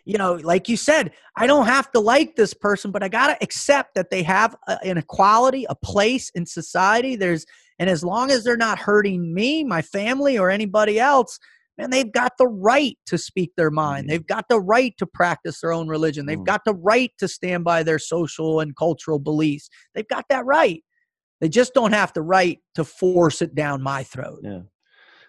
You 0.07 0.19
know, 0.19 0.35
like 0.35 0.69
you 0.69 0.77
said, 0.77 1.13
I 1.37 1.47
don't 1.47 1.67
have 1.67 1.91
to 1.93 2.01
like 2.01 2.37
this 2.37 2.53
person, 2.53 2.91
but 2.91 3.03
I 3.03 3.09
got 3.09 3.29
to 3.29 3.39
accept 3.43 3.95
that 3.95 4.11
they 4.11 4.23
have 4.23 4.55
a, 4.69 4.79
an 4.85 4.99
equality, 4.99 5.65
a 5.69 5.75
place 5.75 6.31
in 6.35 6.45
society. 6.45 7.17
There's 7.17 7.47
And 7.79 7.89
as 7.91 8.05
long 8.05 8.31
as 8.31 8.45
they're 8.45 8.57
not 8.57 8.79
hurting 8.79 9.33
me, 9.35 9.65
my 9.65 9.83
family, 9.83 10.39
or 10.39 10.51
anybody 10.51 10.99
else, 10.99 11.39
man, 11.79 11.91
they've 11.91 12.13
got 12.13 12.33
the 12.39 12.47
right 12.47 12.97
to 13.07 13.19
speak 13.19 13.53
their 13.57 13.71
mind. 13.71 14.07
Mm. 14.07 14.11
They've 14.11 14.27
got 14.27 14.47
the 14.49 14.61
right 14.61 14.95
to 14.99 15.07
practice 15.07 15.61
their 15.61 15.73
own 15.73 15.89
religion. 15.89 16.27
They've 16.27 16.39
mm. 16.39 16.47
got 16.47 16.65
the 16.65 16.75
right 16.75 17.11
to 17.19 17.29
stand 17.29 17.65
by 17.65 17.83
their 17.83 17.99
social 17.99 18.61
and 18.61 18.77
cultural 18.77 19.19
beliefs. 19.19 19.69
They've 19.95 20.09
got 20.09 20.27
that 20.29 20.45
right. 20.45 20.83
They 21.45 21.51
just 21.51 21.75
don't 21.75 21.93
have 21.93 22.11
the 22.15 22.23
right 22.23 22.59
to 22.75 22.85
force 22.85 23.43
it 23.43 23.55
down 23.55 23.83
my 23.83 24.03
throat. 24.03 24.41
Yeah. 24.43 24.63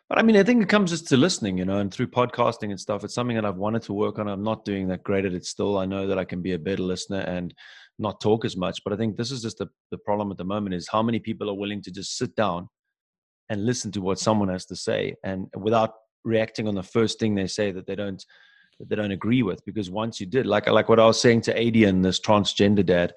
But 0.07 0.17
I 0.17 0.21
mean, 0.21 0.37
I 0.37 0.43
think 0.43 0.63
it 0.63 0.69
comes 0.69 0.91
just 0.91 1.09
to 1.09 1.17
listening, 1.17 1.57
you 1.57 1.65
know, 1.65 1.79
and 1.79 1.93
through 1.93 2.07
podcasting 2.07 2.69
and 2.69 2.79
stuff. 2.79 3.03
It's 3.03 3.13
something 3.13 3.35
that 3.35 3.43
I've 3.43 3.57
wanted 3.57 3.81
to 3.81 3.93
work 3.93 4.17
on. 4.17 4.29
I'm 4.29 4.41
not 4.41 4.63
doing 4.63 4.87
that 4.87 5.03
great 5.03 5.25
at 5.25 5.33
it 5.33 5.45
still. 5.45 5.77
I 5.77 5.83
know 5.83 6.07
that 6.07 6.17
I 6.17 6.23
can 6.23 6.41
be 6.41 6.53
a 6.53 6.57
better 6.57 6.83
listener 6.83 7.19
and 7.19 7.53
not 7.99 8.21
talk 8.21 8.45
as 8.45 8.55
much. 8.55 8.81
But 8.85 8.93
I 8.93 8.95
think 8.95 9.17
this 9.17 9.29
is 9.29 9.41
just 9.41 9.57
the, 9.57 9.67
the 9.91 9.97
problem 9.97 10.31
at 10.31 10.37
the 10.37 10.45
moment 10.45 10.73
is 10.73 10.87
how 10.87 11.03
many 11.03 11.19
people 11.19 11.49
are 11.49 11.53
willing 11.53 11.81
to 11.81 11.91
just 11.91 12.17
sit 12.17 12.33
down 12.37 12.69
and 13.49 13.65
listen 13.65 13.91
to 13.91 13.99
what 13.99 14.17
someone 14.17 14.47
has 14.47 14.65
to 14.67 14.75
say 14.77 15.15
and 15.25 15.47
without 15.57 15.95
reacting 16.23 16.69
on 16.69 16.75
the 16.75 16.81
first 16.81 17.19
thing 17.19 17.35
they 17.35 17.45
say 17.45 17.71
that 17.71 17.87
they 17.87 17.95
don't 17.95 18.23
that 18.79 18.87
they 18.87 18.95
don't 18.95 19.11
agree 19.11 19.43
with. 19.43 19.65
Because 19.65 19.89
once 19.89 20.21
you 20.21 20.27
did, 20.27 20.45
like 20.45 20.69
like 20.69 20.87
what 20.87 21.01
I 21.01 21.07
was 21.07 21.19
saying 21.19 21.41
to 21.41 21.59
Adian, 21.59 22.01
this 22.01 22.21
transgender 22.21 22.85
dad, 22.85 23.11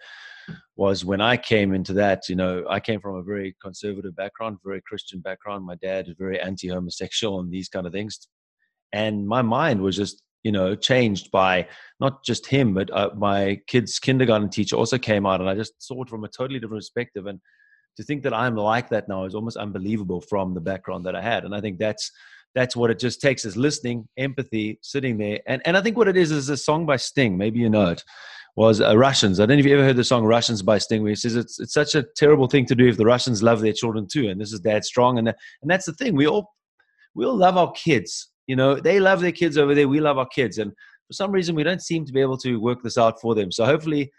was 0.77 1.05
when 1.05 1.21
I 1.21 1.37
came 1.37 1.75
into 1.75 1.93
that, 1.95 2.29
you 2.29 2.37
know, 2.37 2.65
I 2.69 2.81
came 2.81 3.01
from 3.01 3.17
a 3.17 3.23
very 3.23 3.57
conservative 3.63 4.15
background, 4.15 4.59
very 4.65 4.81
Christian 4.83 5.21
background. 5.21 5.65
My 5.65 5.75
dad 5.77 6.09
is 6.09 6.15
very 6.19 6.41
anti 6.41 6.69
homosexual 6.69 7.41
and 7.41 7.51
these 7.51 7.69
kind 7.69 7.87
of 7.87 7.93
things. 7.93 8.29
And 8.93 9.27
my 9.27 9.43
mind 9.43 9.81
was 9.81 9.97
just, 9.97 10.23
you 10.45 10.53
know, 10.53 10.75
changed 10.75 11.31
by 11.31 11.67
not 12.01 12.25
just 12.25 12.47
him, 12.47 12.75
but 12.75 12.91
uh, 12.91 13.11
my 13.17 13.61
kid's 13.67 13.99
kindergarten 13.99 14.49
teacher 14.49 14.77
also 14.77 14.99
came 14.99 15.27
out 15.27 15.41
and 15.41 15.51
I 15.51 15.55
just 15.55 15.75
saw 15.79 16.03
it 16.03 16.09
from 16.09 16.25
a 16.25 16.29
totally 16.29 16.61
different 16.61 16.81
perspective. 16.81 17.27
And 17.27 17.41
to 17.97 18.05
think 18.05 18.23
that 18.23 18.33
I'm 18.33 18.57
like 18.57 18.89
that 18.91 19.09
now 19.09 19.25
is 19.25 19.35
almost 19.35 19.57
unbelievable 19.57 20.21
from 20.21 20.55
the 20.55 20.61
background 20.61 21.05
that 21.07 21.17
I 21.17 21.23
had. 21.23 21.45
And 21.45 21.55
I 21.55 21.61
think 21.61 21.79
that's, 21.79 22.11
that's 22.55 22.77
what 22.77 22.91
it 22.91 22.99
just 22.99 23.21
takes 23.21 23.45
is 23.45 23.57
listening, 23.57 24.09
empathy, 24.17 24.79
sitting 24.83 25.19
there. 25.19 25.41
And, 25.47 25.61
and 25.65 25.77
I 25.77 25.83
think 25.83 25.97
what 25.97 26.09
it 26.09 26.17
is 26.17 26.31
is 26.31 26.49
a 26.49 26.57
song 26.57 26.87
by 26.87 26.97
Sting. 26.97 27.37
Maybe 27.37 27.59
you 27.59 27.69
know 27.69 27.89
it 27.89 28.03
was 28.59 28.81
uh, 28.81 28.99
Russians. 28.99 29.39
I 29.39 29.47
don't 29.47 29.57
know 29.57 29.61
if 29.61 29.67
you 29.67 29.75
ever 29.75 29.85
heard 29.85 29.95
the 29.95 30.03
song 30.03 30.25
Russians 30.25 30.63
by 30.63 30.79
Sting, 30.79 31.05
where 31.05 31.11
he 31.11 31.15
says 31.15 31.37
it's, 31.37 31.61
it's 31.61 31.73
such 31.73 31.95
a 31.95 32.03
terrible 32.17 32.49
thing 32.49 32.67
to 32.67 32.75
do 32.75 32.89
if 32.89 32.97
the 32.97 33.07
Russians 33.07 33.41
love 33.41 33.61
their 33.61 33.73
children 33.73 34.09
too. 34.09 34.31
And 34.31 34.41
this 34.41 34.53
is 34.53 34.59
Dad 34.59 34.85
Strong. 34.85 35.19
And, 35.19 35.29
and 35.29 35.71
that's 35.71 35.87
the 35.87 35.93
thing. 35.93 36.17
We 36.17 36.27
all, 36.27 36.53
we 37.15 37.25
all 37.25 37.37
love 37.37 37.57
our 37.57 37.71
kids. 37.71 38.31
You 38.49 38.57
know, 38.57 38.75
they 38.75 38.99
love 38.99 39.21
their 39.21 39.31
kids 39.31 39.59
over 39.59 39.77
there. 39.77 39.87
We 39.87 40.01
love 40.01 40.19
our 40.19 40.27
kids. 40.27 40.59
And 40.59 40.73
for 41.07 41.13
some 41.13 41.31
reason, 41.31 41.55
we 41.55 41.63
don't 41.63 41.81
seem 41.81 42.05
to 42.07 42.13
be 42.13 42.21
able 42.21 42.37
to 42.39 42.57
work 42.57 42.83
this 42.83 42.99
out 42.99 43.21
for 43.21 43.37
them. 43.37 43.53
So 43.53 43.65
hopefully, 43.65 44.11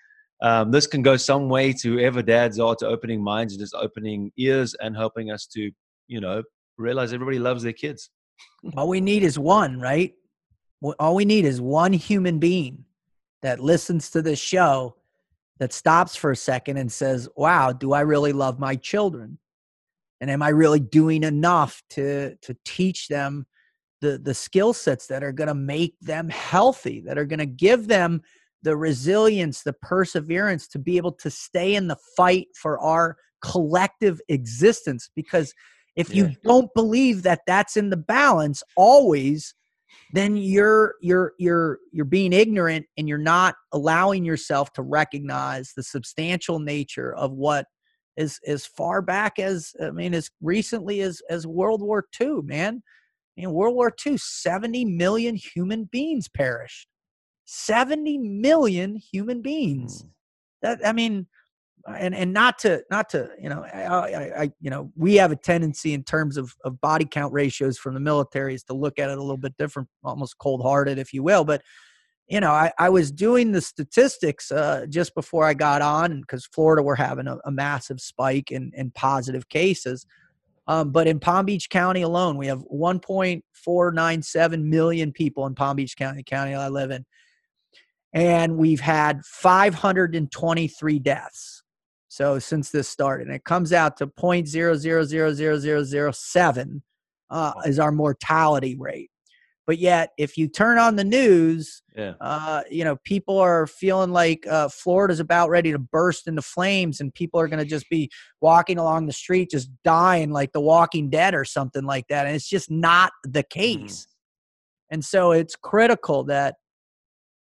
um, 0.42 0.72
this 0.72 0.88
can 0.88 1.02
go 1.02 1.18
some 1.18 1.50
way 1.50 1.74
to 1.74 1.98
whoever 1.98 2.22
dads 2.22 2.62
are 2.62 2.76
to 2.76 2.88
opening 2.88 3.22
minds 3.22 3.52
and 3.52 3.60
just 3.60 3.76
opening 3.76 4.32
ears 4.38 4.74
and 4.80 4.96
helping 4.96 5.32
us 5.32 5.48
to, 5.48 5.70
you 6.08 6.22
know, 6.22 6.44
realize 6.78 7.12
everybody 7.12 7.40
loves 7.40 7.64
their 7.64 7.74
kids. 7.74 8.10
All 8.78 8.88
we 8.88 9.02
need 9.02 9.24
is 9.24 9.38
one, 9.38 9.82
right? 9.82 10.14
All 10.98 11.14
we 11.14 11.26
need 11.26 11.44
is 11.44 11.60
one 11.60 11.92
human 11.92 12.40
being 12.40 12.86
that 13.42 13.60
listens 13.60 14.10
to 14.12 14.22
this 14.22 14.40
show 14.40 14.96
that 15.60 15.74
stops 15.74 16.16
for 16.16 16.32
a 16.32 16.36
second 16.36 16.78
and 16.78 16.92
says, 16.92 17.28
wow, 17.36 17.72
do 17.72 17.94
I 17.94 18.02
really 18.02 18.34
love 18.34 18.60
my 18.60 18.76
children? 18.76 19.38
And 20.22 20.30
am 20.30 20.42
I 20.42 20.50
really 20.50 20.80
doing 20.80 21.24
enough 21.24 21.82
to, 21.92 22.36
to 22.36 22.58
teach 22.66 23.08
them 23.08 23.46
the, 24.02 24.18
the 24.18 24.34
skill 24.34 24.74
sets 24.74 25.08
that 25.08 25.24
are 25.24 25.32
going 25.32 25.48
to 25.48 25.54
make 25.54 25.96
them 26.02 26.30
healthy, 26.30 27.02
that 27.02 27.18
are 27.18 27.26
going 27.26 27.40
to 27.40 27.46
give 27.46 27.88
them 27.88 28.22
the 28.62 28.76
resilience, 28.76 29.64
the 29.64 29.74
perseverance 29.74 30.68
to 30.70 30.80
be 30.80 30.98
able 30.98 31.14
to 31.14 31.30
stay 31.30 31.76
in 31.76 31.88
the 31.88 31.98
fight 32.16 32.48
for 32.56 32.80
our 32.80 33.18
collective 33.42 34.20
existence? 34.28 35.10
Because 35.16 35.54
if 35.96 36.16
you 36.16 36.34
don't 36.44 36.74
believe 36.74 37.24
that 37.24 37.42
that's 37.46 37.76
in 37.76 37.90
the 37.90 37.98
balance 37.98 38.64
always, 38.78 39.54
then 40.14 40.38
you're 40.38 40.96
you're 41.02 41.34
you're 41.38 41.80
you're 41.92 42.06
being 42.06 42.34
ignorant 42.34 42.86
and 42.98 43.08
you're 43.08 43.18
not 43.18 43.56
allowing 43.72 44.26
yourself 44.26 44.72
to 44.74 44.82
recognize 44.82 45.74
the 45.76 45.84
substantial 45.84 46.60
nature 46.60 47.14
of 47.16 47.32
what 47.32 47.66
is 48.18 48.40
as 48.46 48.66
far 48.66 49.02
back 49.02 49.40
as 49.40 49.74
I 49.82 49.92
mean 49.92 50.14
as 50.14 50.30
recently 50.42 51.02
as 51.02 51.22
as 51.30 51.48
World 51.48 51.82
War 51.82 52.06
II, 52.20 52.42
man. 52.44 52.84
In 53.38 53.54
World 53.54 53.76
War 53.76 53.94
II, 54.06 54.18
70 54.18 54.84
million 54.84 55.36
human 55.36 55.86
beings 55.86 56.28
perished. 56.28 56.90
70 57.46 58.18
million 58.18 58.98
human 58.98 59.42
beings. 59.42 60.02
Hmm. 60.02 60.08
That 60.62 60.80
I 60.86 60.92
mean, 60.92 61.28
and 61.88 62.14
and 62.14 62.34
not 62.34 62.60
to 62.60 62.84
not 62.92 63.10
to 63.10 63.30
you 63.42 63.50
know 63.50 63.64
I, 63.64 64.44
I, 64.44 64.52
you 64.60 64.70
know 64.70 64.92
we 64.96 65.16
have 65.16 65.32
a 65.32 65.36
tendency 65.36 65.94
in 65.94 66.04
terms 66.04 66.38
of 66.38 66.54
of 66.64 66.80
body 66.82 67.06
count 67.06 67.34
ratios 67.34 67.78
from 67.78 67.94
the 67.94 68.00
military 68.00 68.54
is 68.54 68.64
to 68.66 68.74
look 68.74 69.00
at 69.00 69.10
it 69.10 69.18
a 69.18 69.22
little 69.22 69.38
bit 69.38 69.58
different 69.58 69.90
almost 70.04 70.38
cold 70.38 70.62
hearted 70.62 71.00
if 71.00 71.14
you 71.14 71.24
will 71.24 71.44
but 71.44 71.62
you 72.28 72.40
know 72.40 72.52
I, 72.52 72.72
I 72.78 72.90
was 72.90 73.12
doing 73.12 73.52
the 73.52 73.62
statistics 73.62 74.52
uh, 74.52 74.86
just 74.90 75.16
before 75.16 75.46
I 75.46 75.54
got 75.54 75.82
on 75.82 76.22
because 76.22 76.46
Florida 76.46 76.84
we're 76.84 76.96
having 76.96 77.28
a, 77.28 77.38
a, 77.46 77.52
massive 77.52 78.00
spike 78.02 78.52
in 78.52 78.72
in 78.76 78.92
positive 78.92 79.50
cases 79.50 80.06
um, 80.68 80.92
but 80.92 81.08
in 81.08 81.20
Palm 81.20 81.46
Beach 81.46 81.70
County 81.70 82.02
alone 82.02 82.38
we 82.38 82.48
have 82.48 82.64
1.497 82.74 84.64
million 84.64 85.12
people 85.12 85.46
in 85.46 85.56
Palm 85.56 85.78
Beach 85.78 85.96
County 85.98 86.24
county 86.24 86.54
I 86.54 86.68
live 86.68 86.92
in 86.92 87.06
and 88.14 88.58
we've 88.58 88.80
had 88.80 89.24
523 89.24 91.00
deaths 91.00 91.59
so 92.10 92.40
since 92.40 92.72
this 92.72 92.90
started, 92.90 93.28
and 93.28 93.36
it 93.36 93.44
comes 93.46 93.72
out 93.72 93.96
to 93.98 94.08
point 94.08 94.48
zero 94.48 94.76
zero 94.76 95.04
zero 95.04 95.32
zero 95.32 95.60
zero 95.60 95.84
zero 95.84 96.12
seven 96.12 96.82
uh, 97.30 97.54
is 97.66 97.80
our 97.80 97.92
mortality 97.92 98.76
rate. 98.78 99.12
But 99.68 99.78
yet, 99.78 100.10
if 100.18 100.36
you 100.36 100.48
turn 100.48 100.80
on 100.80 100.96
the 100.96 101.04
news, 101.04 101.84
yeah. 101.96 102.14
uh, 102.20 102.64
you 102.72 102.84
know 102.84 102.98
people 103.04 103.38
are 103.38 103.68
feeling 103.68 104.12
like 104.12 104.48
uh, 104.48 104.70
Florida's 104.70 105.20
about 105.20 105.52
ready 105.52 105.72
to 105.72 105.78
burst 105.78 106.28
into 106.28 106.42
flames, 106.42 107.00
and 107.00 107.14
people 107.14 107.40
are 107.40 107.48
going 107.48 107.60
to 107.64 107.70
just 107.70 107.88
be 107.92 108.10
walking 108.42 108.80
along 108.80 109.06
the 109.06 109.14
street, 109.14 109.52
just 109.52 109.70
dying 109.84 110.32
like 110.32 110.52
The 110.52 110.62
Walking 110.62 111.12
Dead 111.12 111.36
or 111.36 111.46
something 111.46 111.84
like 111.84 112.08
that. 112.08 112.26
And 112.26 112.36
it's 112.36 112.50
just 112.50 112.72
not 112.72 113.12
the 113.24 113.44
mm-hmm. 113.44 113.60
case. 113.60 114.08
Mm. 114.08 114.14
And 114.92 115.06
so 115.06 115.32
it's 115.32 115.56
critical 115.56 116.24
that 116.24 116.56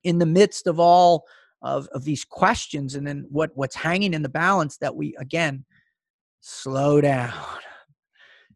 in 0.05 0.19
the 0.19 0.27
midst 0.27 0.67
of 0.67 0.79
all 0.79 1.25
of, 1.63 1.89
of 1.89 2.05
these 2.05 2.25
questions 2.25 2.95
and 2.95 3.07
then 3.07 3.27
what 3.29 3.51
what's 3.55 3.77
hanging 3.77 4.15
in 4.15 4.23
the 4.23 4.29
balance 4.29 4.77
that 4.79 4.95
we 4.97 5.15
again 5.19 5.65
slow 6.41 7.01
down. 7.01 7.35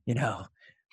You 0.06 0.14
know 0.14 0.44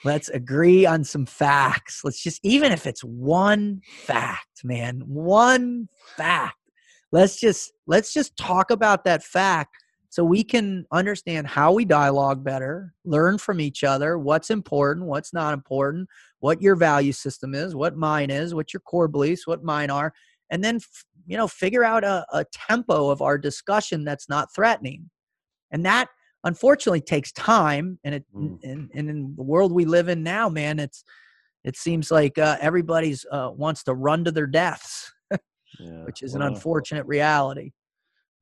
let's 0.03 0.29
agree 0.29 0.85
on 0.85 1.03
some 1.03 1.25
facts. 1.25 2.01
Let's 2.03 2.21
just 2.21 2.39
even 2.43 2.71
if 2.71 2.87
it's 2.87 3.03
one 3.03 3.81
fact 4.05 4.63
man 4.63 5.01
one 5.05 5.87
fact 6.15 6.57
let's 7.11 7.39
just 7.39 7.73
let's 7.87 8.13
just 8.13 8.35
talk 8.37 8.71
about 8.71 9.03
that 9.03 9.23
fact 9.23 9.75
so 10.09 10.23
we 10.23 10.43
can 10.43 10.85
understand 10.91 11.47
how 11.47 11.71
we 11.71 11.85
dialogue 11.85 12.43
better 12.43 12.93
learn 13.05 13.37
from 13.37 13.59
each 13.59 13.83
other 13.83 14.17
what's 14.17 14.49
important 14.49 15.05
what's 15.07 15.33
not 15.33 15.53
important 15.53 16.07
what 16.39 16.61
your 16.61 16.75
value 16.75 17.11
system 17.11 17.55
is 17.55 17.75
what 17.75 17.95
mine 17.95 18.29
is 18.29 18.53
what 18.53 18.73
your 18.73 18.81
core 18.81 19.07
beliefs 19.07 19.47
what 19.47 19.63
mine 19.63 19.89
are 19.89 20.13
and 20.51 20.63
then 20.63 20.79
you 21.25 21.37
know 21.37 21.47
figure 21.47 21.83
out 21.83 22.03
a, 22.03 22.25
a 22.33 22.45
tempo 22.51 23.09
of 23.09 23.21
our 23.21 23.37
discussion 23.37 24.03
that's 24.03 24.29
not 24.29 24.53
threatening 24.53 25.09
and 25.71 25.85
that 25.85 26.07
unfortunately 26.43 27.01
takes 27.01 27.31
time 27.31 27.99
and 28.03 28.15
it 28.15 28.25
mm. 28.35 28.57
and, 28.63 28.89
and 28.93 29.09
in 29.09 29.33
the 29.35 29.43
world 29.43 29.71
we 29.71 29.85
live 29.85 30.07
in 30.07 30.23
now 30.23 30.49
man 30.49 30.79
it's 30.79 31.03
it 31.63 31.77
seems 31.77 32.09
like 32.09 32.39
uh, 32.39 32.57
everybody's 32.59 33.23
uh, 33.31 33.51
wants 33.53 33.83
to 33.83 33.93
run 33.93 34.23
to 34.23 34.31
their 34.31 34.47
deaths 34.47 35.11
yeah, 35.79 36.03
which 36.05 36.23
is 36.23 36.33
well, 36.33 36.43
an 36.43 36.53
unfortunate 36.53 37.05
reality 37.05 37.71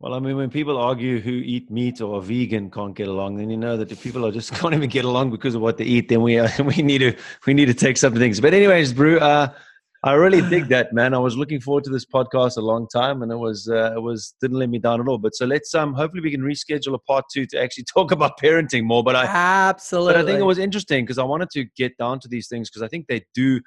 well, 0.01 0.13
I 0.13 0.19
mean, 0.19 0.37
when 0.37 0.49
people 0.49 0.77
argue 0.77 1.19
who 1.19 1.31
eat 1.31 1.69
meat 1.69 1.99
or 1.99 2.21
vegan 2.21 2.71
can't 2.71 2.95
get 2.95 3.09
along, 3.09 3.35
then 3.35 3.49
you 3.49 3.57
know 3.57 3.75
that 3.75 3.91
if 3.91 4.01
people 4.01 4.25
are 4.25 4.31
just 4.31 4.53
can't 4.53 4.73
even 4.73 4.89
get 4.89 5.03
along 5.03 5.31
because 5.31 5.55
of 5.55 5.61
what 5.61 5.77
they 5.77 5.83
eat, 5.83 6.07
then 6.07 6.21
we 6.21 6.39
uh, 6.39 6.49
we 6.63 6.81
need 6.81 6.99
to 6.99 7.13
we 7.45 7.53
need 7.53 7.65
to 7.65 7.73
take 7.73 7.97
some 7.97 8.13
things. 8.13 8.39
But 8.39 8.53
anyways, 8.53 8.93
Brew, 8.93 9.19
uh, 9.19 9.51
I 10.01 10.13
really 10.13 10.41
dig 10.49 10.69
that, 10.69 10.93
man. 10.93 11.13
I 11.13 11.17
was 11.17 11.35
looking 11.35 11.59
forward 11.59 11.83
to 11.83 11.89
this 11.89 12.05
podcast 12.05 12.55
a 12.55 12.61
long 12.61 12.87
time, 12.87 13.21
and 13.21 13.31
it 13.31 13.35
was 13.35 13.67
uh, 13.67 13.93
it 13.95 14.01
was 14.01 14.33
didn't 14.39 14.57
let 14.57 14.69
me 14.69 14.79
down 14.79 15.01
at 15.01 15.07
all. 15.09 15.17
But 15.17 15.35
so 15.35 15.45
let's 15.45 15.75
um 15.75 15.93
hopefully 15.93 16.21
we 16.21 16.31
can 16.31 16.41
reschedule 16.41 16.93
a 16.93 16.99
part 16.99 17.25
two 17.33 17.45
to 17.47 17.61
actually 17.61 17.83
talk 17.93 18.11
about 18.11 18.39
parenting 18.39 18.83
more. 18.85 19.03
But 19.03 19.17
I 19.17 19.25
absolutely, 19.25 20.13
but 20.13 20.21
I 20.21 20.25
think 20.25 20.39
it 20.39 20.45
was 20.45 20.57
interesting 20.57 21.03
because 21.03 21.17
I 21.17 21.23
wanted 21.23 21.49
to 21.51 21.65
get 21.75 21.97
down 21.97 22.21
to 22.21 22.29
these 22.29 22.47
things 22.47 22.69
because 22.69 22.81
I 22.81 22.87
think 22.87 23.07
they 23.07 23.25
do 23.33 23.59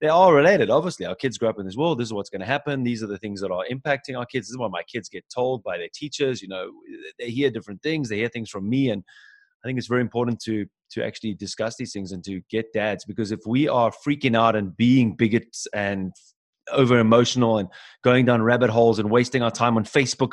they 0.00 0.08
are 0.08 0.34
related. 0.34 0.68
Obviously, 0.68 1.06
our 1.06 1.14
kids 1.14 1.38
grow 1.38 1.48
up 1.48 1.60
in 1.60 1.64
this 1.64 1.76
world. 1.76 1.98
This 1.98 2.08
is 2.08 2.12
what's 2.12 2.28
going 2.28 2.40
to 2.40 2.46
happen. 2.46 2.82
These 2.82 3.04
are 3.04 3.06
the 3.06 3.18
things 3.18 3.40
that 3.40 3.52
are 3.52 3.64
impacting 3.70 4.18
our 4.18 4.26
kids. 4.26 4.48
This 4.48 4.54
is 4.54 4.58
what 4.58 4.72
my 4.72 4.82
kids 4.82 5.08
get 5.08 5.24
told 5.32 5.62
by 5.62 5.78
their 5.78 5.88
teachers. 5.94 6.42
You 6.42 6.48
know, 6.48 6.70
they 7.20 7.30
hear 7.30 7.50
different 7.50 7.82
things. 7.82 8.08
They 8.08 8.16
hear 8.16 8.28
things 8.28 8.50
from 8.50 8.68
me, 8.68 8.90
and 8.90 9.04
I 9.64 9.68
think 9.68 9.78
it's 9.78 9.88
very 9.88 10.00
important 10.00 10.40
to 10.40 10.66
to 10.92 11.04
actually 11.04 11.34
discuss 11.34 11.76
these 11.76 11.92
things 11.92 12.12
and 12.12 12.22
to 12.24 12.42
get 12.50 12.72
dads 12.74 13.04
because 13.04 13.32
if 13.32 13.40
we 13.46 13.66
are 13.68 13.90
freaking 14.06 14.36
out 14.36 14.54
and 14.56 14.76
being 14.76 15.16
bigots 15.16 15.66
and 15.72 16.12
over 16.70 16.98
emotional 16.98 17.58
and 17.58 17.68
going 18.04 18.24
down 18.24 18.40
rabbit 18.40 18.70
holes 18.70 18.98
and 18.98 19.10
wasting 19.10 19.42
our 19.42 19.50
time 19.50 19.76
on 19.76 19.84
Facebook. 19.84 20.32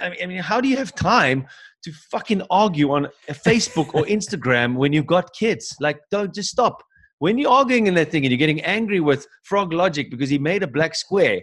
I 0.00 0.26
mean, 0.26 0.38
how 0.38 0.58
do 0.58 0.68
you 0.68 0.76
have 0.78 0.94
time 0.94 1.46
to 1.82 1.92
fucking 2.10 2.42
argue 2.50 2.92
on 2.92 3.08
Facebook 3.28 3.94
or 3.94 4.04
Instagram 4.06 4.76
when 4.76 4.92
you've 4.92 5.06
got 5.06 5.32
kids. 5.34 5.74
Like, 5.80 6.00
don't 6.10 6.34
just 6.34 6.50
stop. 6.50 6.82
When 7.18 7.38
you're 7.38 7.50
arguing 7.50 7.86
in 7.86 7.94
that 7.94 8.10
thing 8.10 8.24
and 8.24 8.30
you're 8.30 8.38
getting 8.38 8.62
angry 8.62 9.00
with 9.00 9.26
Frog 9.44 9.72
Logic 9.72 10.10
because 10.10 10.30
he 10.30 10.38
made 10.38 10.62
a 10.62 10.66
black 10.66 10.94
square, 10.94 11.40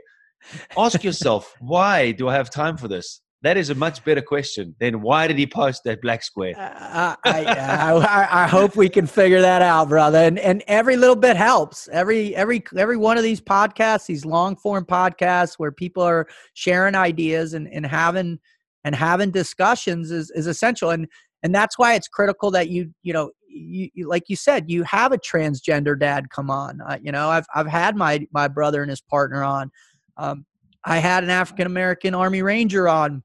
ask 0.77 1.03
yourself, 1.03 1.55
why 1.59 2.11
do 2.11 2.27
I 2.27 2.33
have 2.33 2.49
time 2.49 2.77
for 2.77 2.87
this? 2.87 3.21
That 3.43 3.55
is 3.55 3.69
a 3.69 3.75
much 3.75 4.03
better 4.03 4.21
question 4.21 4.75
than 4.79 5.01
why 5.01 5.27
did 5.27 5.37
he 5.37 5.45
post 5.45 5.83
that 5.83 6.01
black 6.01 6.23
square? 6.23 6.55
Uh, 6.57 7.15
I, 7.23 7.45
I, 7.45 8.43
I, 8.43 8.47
hope 8.47 8.75
we 8.75 8.89
can 8.89 9.05
figure 9.05 9.41
that 9.41 9.61
out, 9.61 9.89
brother. 9.89 10.17
And 10.17 10.39
and 10.39 10.63
every 10.67 10.97
little 10.97 11.15
bit 11.15 11.37
helps. 11.37 11.87
Every 11.89 12.35
every 12.35 12.63
every 12.75 12.97
one 12.97 13.15
of 13.15 13.23
these 13.23 13.39
podcasts, 13.39 14.07
these 14.07 14.25
long 14.25 14.55
form 14.55 14.85
podcasts 14.85 15.55
where 15.57 15.71
people 15.71 16.01
are 16.01 16.27
sharing 16.55 16.95
ideas 16.95 17.53
and, 17.53 17.71
and 17.71 17.85
having 17.85 18.39
and 18.83 18.95
having 18.95 19.29
discussions 19.29 20.09
is, 20.09 20.31
is 20.31 20.47
essential. 20.47 20.89
And 20.89 21.07
and 21.43 21.53
that's 21.53 21.77
why 21.77 21.93
it's 21.93 22.07
critical 22.07 22.49
that 22.51 22.69
you 22.69 22.91
you 23.03 23.13
know 23.13 23.29
you, 23.47 23.89
you 23.93 24.07
like 24.07 24.23
you 24.29 24.35
said 24.35 24.65
you 24.67 24.81
have 24.83 25.11
a 25.11 25.17
transgender 25.19 25.97
dad 25.99 26.31
come 26.31 26.49
on. 26.49 26.81
Uh, 26.81 26.97
you 26.99 27.11
know 27.11 27.29
I've 27.29 27.45
I've 27.53 27.67
had 27.67 27.95
my 27.95 28.25
my 28.31 28.47
brother 28.47 28.81
and 28.81 28.89
his 28.89 29.01
partner 29.01 29.43
on. 29.43 29.69
Um, 30.17 30.45
I 30.83 30.97
had 30.97 31.23
an 31.23 31.29
African 31.29 31.67
American 31.67 32.15
Army 32.15 32.41
Ranger 32.41 32.87
on 32.89 33.21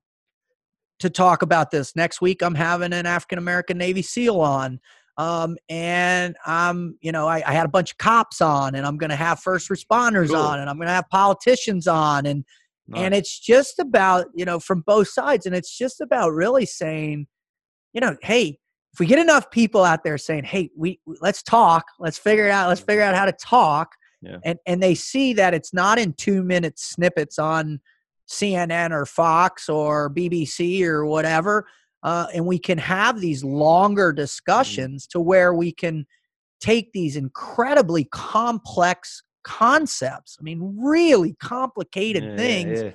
to 1.02 1.10
talk 1.10 1.42
about 1.42 1.70
this. 1.70 1.94
Next 1.94 2.20
week, 2.20 2.42
I'm 2.42 2.54
having 2.54 2.92
an 2.92 3.06
African 3.06 3.38
American 3.38 3.78
Navy 3.78 4.02
SEAL 4.02 4.40
on. 4.40 4.80
Um, 5.18 5.56
and 5.68 6.36
I'm, 6.46 6.96
you 7.02 7.12
know, 7.12 7.28
I, 7.28 7.42
I, 7.46 7.52
had 7.52 7.66
a 7.66 7.68
bunch 7.68 7.92
of 7.92 7.98
cops 7.98 8.40
on, 8.40 8.74
and 8.74 8.86
I'm 8.86 8.96
going 8.96 9.10
to 9.10 9.16
have 9.16 9.40
first 9.40 9.68
responders 9.68 10.28
cool. 10.28 10.36
on, 10.36 10.58
and 10.58 10.70
I'm 10.70 10.76
going 10.76 10.88
to 10.88 10.94
have 10.94 11.08
politicians 11.10 11.86
on, 11.86 12.24
and 12.24 12.44
nice. 12.88 13.02
and 13.02 13.14
it's 13.14 13.38
just 13.38 13.78
about, 13.78 14.28
you 14.34 14.46
know, 14.46 14.58
from 14.58 14.80
both 14.80 15.08
sides, 15.08 15.44
and 15.44 15.54
it's 15.54 15.76
just 15.76 16.00
about 16.00 16.30
really 16.30 16.64
saying, 16.64 17.26
you 17.92 18.00
know, 18.00 18.16
hey, 18.22 18.58
if 18.94 19.00
we 19.00 19.06
get 19.06 19.18
enough 19.18 19.50
people 19.50 19.84
out 19.84 20.02
there 20.02 20.16
saying, 20.16 20.44
hey, 20.44 20.70
we 20.74 20.98
let's 21.20 21.42
talk, 21.42 21.84
let's 21.98 22.18
figure 22.18 22.46
it 22.46 22.50
out, 22.50 22.68
let's 22.68 22.80
figure 22.80 23.02
out 23.02 23.14
how 23.14 23.26
to 23.26 23.32
talk, 23.32 23.90
yeah. 24.22 24.38
and 24.46 24.58
and 24.64 24.82
they 24.82 24.94
see 24.94 25.34
that 25.34 25.52
it's 25.52 25.74
not 25.74 25.98
in 25.98 26.14
two 26.14 26.42
minute 26.42 26.78
snippets 26.78 27.38
on 27.38 27.80
CNN 28.28 28.90
or 28.90 29.06
Fox 29.06 29.68
or 29.68 30.10
BBC 30.10 30.82
or 30.82 31.04
whatever. 31.06 31.66
Uh, 32.02 32.26
and 32.34 32.46
we 32.46 32.58
can 32.58 32.78
have 32.78 33.20
these 33.20 33.44
longer 33.44 34.10
mm-hmm. 34.10 34.16
discussions 34.16 35.06
to 35.08 35.20
where 35.20 35.54
we 35.54 35.72
can 35.72 36.06
take 36.60 36.92
these 36.92 37.16
incredibly 37.16 38.04
complex 38.04 39.22
concepts. 39.44 40.36
I 40.40 40.42
mean, 40.42 40.76
really 40.80 41.34
complicated 41.42 42.24
yeah, 42.24 42.36
things. 42.36 42.82
Yeah. 42.82 42.90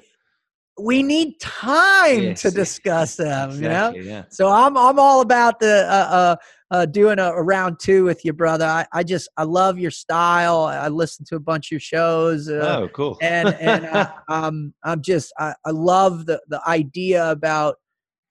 We 0.79 1.01
need 1.01 1.39
time 1.39 2.21
yes, 2.21 2.41
to 2.43 2.51
discuss 2.51 3.15
them, 3.15 3.49
exactly, 3.49 3.99
you 4.01 4.05
know. 4.05 4.11
Yeah. 4.11 4.23
So 4.29 4.49
I'm 4.49 4.77
I'm 4.77 4.99
all 4.99 5.21
about 5.21 5.59
the 5.59 5.85
uh, 5.89 5.91
uh, 5.91 6.35
uh, 6.69 6.85
doing 6.85 7.19
a, 7.19 7.31
a, 7.31 7.41
round 7.41 7.79
two 7.79 8.03
with 8.03 8.23
you, 8.25 8.33
brother. 8.33 8.65
I, 8.65 8.85
I 8.91 9.03
just 9.03 9.29
I 9.37 9.43
love 9.43 9.79
your 9.79 9.91
style. 9.91 10.63
I 10.63 10.87
listen 10.89 11.25
to 11.29 11.35
a 11.35 11.39
bunch 11.39 11.67
of 11.67 11.71
your 11.71 11.79
shows. 11.79 12.49
Uh, 12.49 12.81
oh, 12.83 12.87
cool. 12.89 13.17
and 13.21 13.49
and 13.55 13.85
uh, 13.85 14.11
um, 14.29 14.73
I'm 14.83 15.01
just 15.01 15.33
I, 15.39 15.53
I 15.65 15.71
love 15.71 16.25
the 16.25 16.41
the 16.47 16.61
idea 16.67 17.31
about 17.31 17.75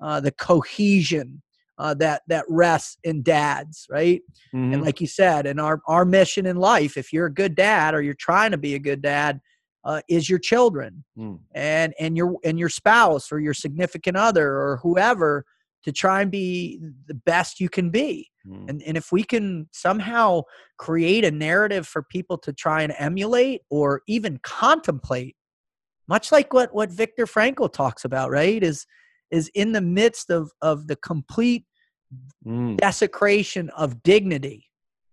uh, 0.00 0.20
the 0.20 0.32
cohesion 0.32 1.42
uh, 1.78 1.94
that 1.94 2.22
that 2.28 2.44
rests 2.48 2.98
in 3.04 3.22
dads, 3.22 3.86
right? 3.90 4.20
Mm-hmm. 4.54 4.74
And 4.74 4.82
like 4.82 5.00
you 5.00 5.06
said, 5.06 5.46
and 5.46 5.60
our 5.60 5.80
our 5.86 6.04
mission 6.04 6.46
in 6.46 6.56
life, 6.56 6.96
if 6.96 7.12
you're 7.12 7.26
a 7.26 7.32
good 7.32 7.54
dad 7.54 7.94
or 7.94 8.02
you're 8.02 8.14
trying 8.14 8.50
to 8.52 8.58
be 8.58 8.74
a 8.74 8.78
good 8.78 9.02
dad, 9.02 9.40
uh, 9.86 10.00
is 10.08 10.28
your 10.28 10.40
children 10.40 11.04
mm. 11.16 11.38
and 11.54 11.94
and 11.98 12.16
your 12.16 12.36
and 12.44 12.58
your 12.58 12.68
spouse 12.68 13.30
or 13.30 13.38
your 13.38 13.54
significant 13.54 14.16
other 14.16 14.48
or 14.48 14.80
whoever 14.82 15.44
to 15.84 15.92
try 15.92 16.20
and 16.20 16.32
be 16.32 16.80
the 17.06 17.14
best 17.14 17.60
you 17.60 17.68
can 17.68 17.90
be. 17.90 18.28
Mm. 18.44 18.68
And, 18.68 18.82
and 18.82 18.96
if 18.96 19.12
we 19.12 19.22
can 19.22 19.68
somehow 19.72 20.42
create 20.78 21.24
a 21.24 21.30
narrative 21.30 21.86
for 21.86 22.02
people 22.02 22.36
to 22.38 22.52
try 22.52 22.82
and 22.82 22.92
emulate 22.98 23.60
or 23.70 24.02
even 24.08 24.40
contemplate, 24.42 25.36
much 26.08 26.32
like 26.32 26.52
what, 26.52 26.74
what 26.74 26.90
Viktor 26.90 27.24
Frankl 27.24 27.72
talks 27.72 28.04
about, 28.04 28.30
right? 28.30 28.62
Is 28.64 28.84
is 29.30 29.48
in 29.54 29.72
the 29.72 29.80
midst 29.80 30.30
of, 30.30 30.50
of 30.60 30.88
the 30.88 30.96
complete 30.96 31.64
mm. 32.44 32.76
desecration 32.76 33.70
of 33.70 34.02
dignity 34.02 34.66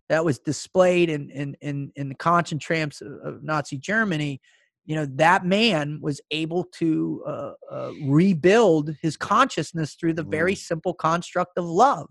that 0.10 0.26
was 0.26 0.38
displayed 0.40 1.10
in, 1.10 1.30
in, 1.32 1.56
in, 1.62 1.92
in 1.96 2.10
the 2.10 2.16
concentration 2.16 2.82
camps 2.82 3.02
of 3.02 3.44
Nazi 3.44 3.78
Germany, 3.78 4.40
you 4.86 4.96
know 4.96 5.06
that 5.06 5.46
man 5.46 6.00
was 6.02 6.20
able 6.32 6.66
to 6.66 7.24
uh, 7.26 7.54
uh, 7.72 7.92
rebuild 8.04 8.96
his 9.02 9.18
consciousness 9.18 9.96
through 9.96 10.14
the 10.14 10.24
very 10.24 10.54
mm. 10.54 10.58
simple 10.58 10.94
construct 10.94 11.58
of 11.58 11.66
love 11.66 12.10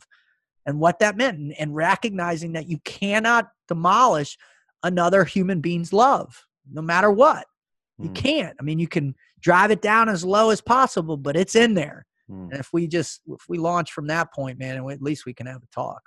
and 0.64 0.78
what 0.78 0.98
that 1.00 1.16
meant 1.16 1.38
and, 1.38 1.52
and, 1.58 1.74
recognizing 1.74 2.52
that 2.52 2.68
you 2.68 2.78
cannot 2.84 3.48
demolish 3.68 4.38
another 4.82 5.24
human 5.24 5.60
being's 5.60 5.92
love 5.92 6.46
no 6.70 6.82
matter 6.82 7.10
what 7.10 7.46
mm. 8.00 8.04
you 8.04 8.10
can't 8.10 8.56
i 8.58 8.62
mean 8.62 8.78
you 8.78 8.88
can 8.88 9.14
drive 9.40 9.70
it 9.70 9.82
down 9.82 10.08
as 10.08 10.24
low 10.24 10.50
as 10.50 10.60
possible 10.60 11.16
but 11.16 11.36
it's 11.36 11.54
in 11.54 11.74
there 11.74 12.06
mm. 12.30 12.50
and 12.50 12.58
if 12.58 12.70
we 12.72 12.86
just 12.86 13.20
if 13.28 13.42
we 13.48 13.58
launch 13.58 13.92
from 13.92 14.06
that 14.06 14.32
point 14.32 14.58
man 14.58 14.88
at 14.90 15.02
least 15.02 15.26
we 15.26 15.34
can 15.34 15.46
have 15.46 15.62
a 15.62 15.74
talk 15.74 16.00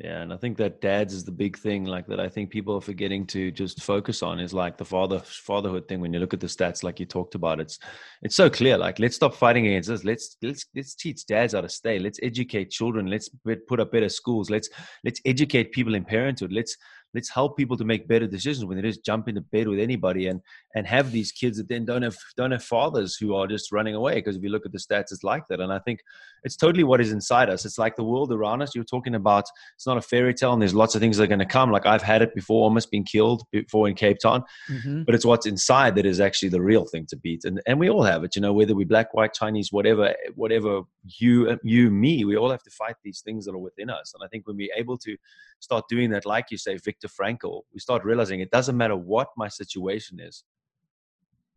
yeah, 0.00 0.22
and 0.22 0.32
I 0.32 0.38
think 0.38 0.56
that 0.56 0.80
dads 0.80 1.12
is 1.12 1.22
the 1.22 1.32
big 1.32 1.58
thing, 1.58 1.84
like 1.84 2.06
that. 2.06 2.18
I 2.18 2.28
think 2.28 2.48
people 2.48 2.74
are 2.74 2.80
forgetting 2.80 3.26
to 3.26 3.50
just 3.50 3.82
focus 3.82 4.22
on 4.22 4.40
is 4.40 4.54
like 4.54 4.78
the 4.78 4.86
father 4.86 5.18
fatherhood 5.18 5.86
thing. 5.86 6.00
When 6.00 6.14
you 6.14 6.18
look 6.18 6.32
at 6.32 6.40
the 6.40 6.46
stats, 6.46 6.82
like 6.82 6.98
you 6.98 7.04
talked 7.04 7.34
about, 7.34 7.60
it's 7.60 7.78
it's 8.22 8.34
so 8.34 8.48
clear. 8.48 8.78
Like, 8.78 8.98
let's 8.98 9.16
stop 9.16 9.34
fighting 9.34 9.66
against 9.66 9.90
this. 9.90 10.02
Let's 10.02 10.38
let's 10.40 10.64
let's 10.74 10.94
teach 10.94 11.26
dads 11.26 11.52
how 11.52 11.60
to 11.60 11.68
stay. 11.68 11.98
Let's 11.98 12.18
educate 12.22 12.70
children. 12.70 13.06
Let's 13.06 13.28
put 13.68 13.80
up 13.80 13.92
better 13.92 14.08
schools. 14.08 14.48
Let's 14.48 14.70
let's 15.04 15.20
educate 15.26 15.72
people 15.72 15.94
in 15.94 16.06
parenthood. 16.06 16.54
Let's 16.54 16.74
let's 17.14 17.28
help 17.28 17.56
people 17.56 17.76
to 17.76 17.84
make 17.84 18.08
better 18.08 18.26
decisions 18.26 18.64
when 18.64 18.76
they 18.76 18.82
just 18.82 19.04
jump 19.04 19.28
into 19.28 19.40
bed 19.40 19.68
with 19.68 19.78
anybody 19.78 20.28
and 20.28 20.40
and 20.74 20.86
have 20.86 21.12
these 21.12 21.32
kids 21.32 21.58
that 21.58 21.68
then 21.68 21.84
don't 21.84 22.02
have 22.02 22.16
don't 22.36 22.52
have 22.52 22.64
fathers 22.64 23.16
who 23.16 23.34
are 23.34 23.46
just 23.46 23.72
running 23.72 23.94
away 23.94 24.14
because 24.14 24.36
if 24.36 24.42
you 24.42 24.48
look 24.48 24.66
at 24.66 24.72
the 24.72 24.78
stats 24.78 25.12
it's 25.12 25.24
like 25.24 25.46
that 25.48 25.60
and 25.60 25.72
i 25.72 25.78
think 25.80 26.00
it's 26.44 26.56
totally 26.56 26.84
what 26.84 27.00
is 27.00 27.12
inside 27.12 27.48
us. 27.48 27.64
It's 27.64 27.78
like 27.78 27.96
the 27.96 28.04
world 28.04 28.32
around 28.32 28.62
us. 28.62 28.74
You're 28.74 28.84
talking 28.84 29.14
about 29.14 29.44
it's 29.76 29.86
not 29.86 29.96
a 29.96 30.02
fairy 30.02 30.34
tale 30.34 30.52
and 30.52 30.60
there's 30.60 30.74
lots 30.74 30.94
of 30.94 31.00
things 31.00 31.16
that 31.16 31.24
are 31.24 31.28
going 31.28 31.38
to 31.38 31.46
come. 31.46 31.70
Like 31.70 31.86
i've 31.86 32.02
had 32.02 32.22
it 32.22 32.34
before 32.34 32.62
almost 32.62 32.90
been 32.90 33.04
killed 33.04 33.44
before 33.50 33.88
in 33.88 33.94
cape 33.94 34.18
town. 34.18 34.44
Mm-hmm. 34.68 35.02
but 35.04 35.14
it's 35.14 35.24
what's 35.24 35.46
inside 35.46 35.94
that 35.96 36.06
is 36.06 36.20
actually 36.20 36.48
the 36.48 36.62
real 36.62 36.84
thing 36.84 37.06
to 37.06 37.16
beat. 37.16 37.44
And 37.44 37.60
and 37.66 37.78
we 37.78 37.88
all 37.88 38.02
have 38.02 38.24
it 38.24 38.34
you 38.36 38.42
know 38.42 38.52
whether 38.52 38.74
we 38.74 38.84
black 38.84 39.14
white 39.14 39.32
chinese 39.34 39.72
whatever 39.72 40.14
whatever 40.34 40.82
you 41.20 41.58
you 41.62 41.90
me 41.90 42.24
we 42.24 42.36
all 42.36 42.50
have 42.50 42.62
to 42.62 42.70
fight 42.70 42.96
these 43.04 43.20
things 43.20 43.44
that 43.44 43.52
are 43.52 43.58
within 43.58 43.90
us. 43.90 44.12
And 44.14 44.24
i 44.24 44.28
think 44.28 44.46
when 44.46 44.56
we're 44.56 44.74
able 44.76 44.98
to 44.98 45.16
start 45.60 45.84
doing 45.88 46.10
that 46.10 46.26
like 46.26 46.46
you 46.50 46.58
say 46.58 46.76
viktor 46.76 47.08
frankl 47.08 47.62
we 47.72 47.80
start 47.80 48.04
realizing 48.04 48.40
it 48.40 48.50
doesn't 48.50 48.76
matter 48.76 48.96
what 48.96 49.28
my 49.36 49.48
situation 49.48 50.18
is 50.20 50.44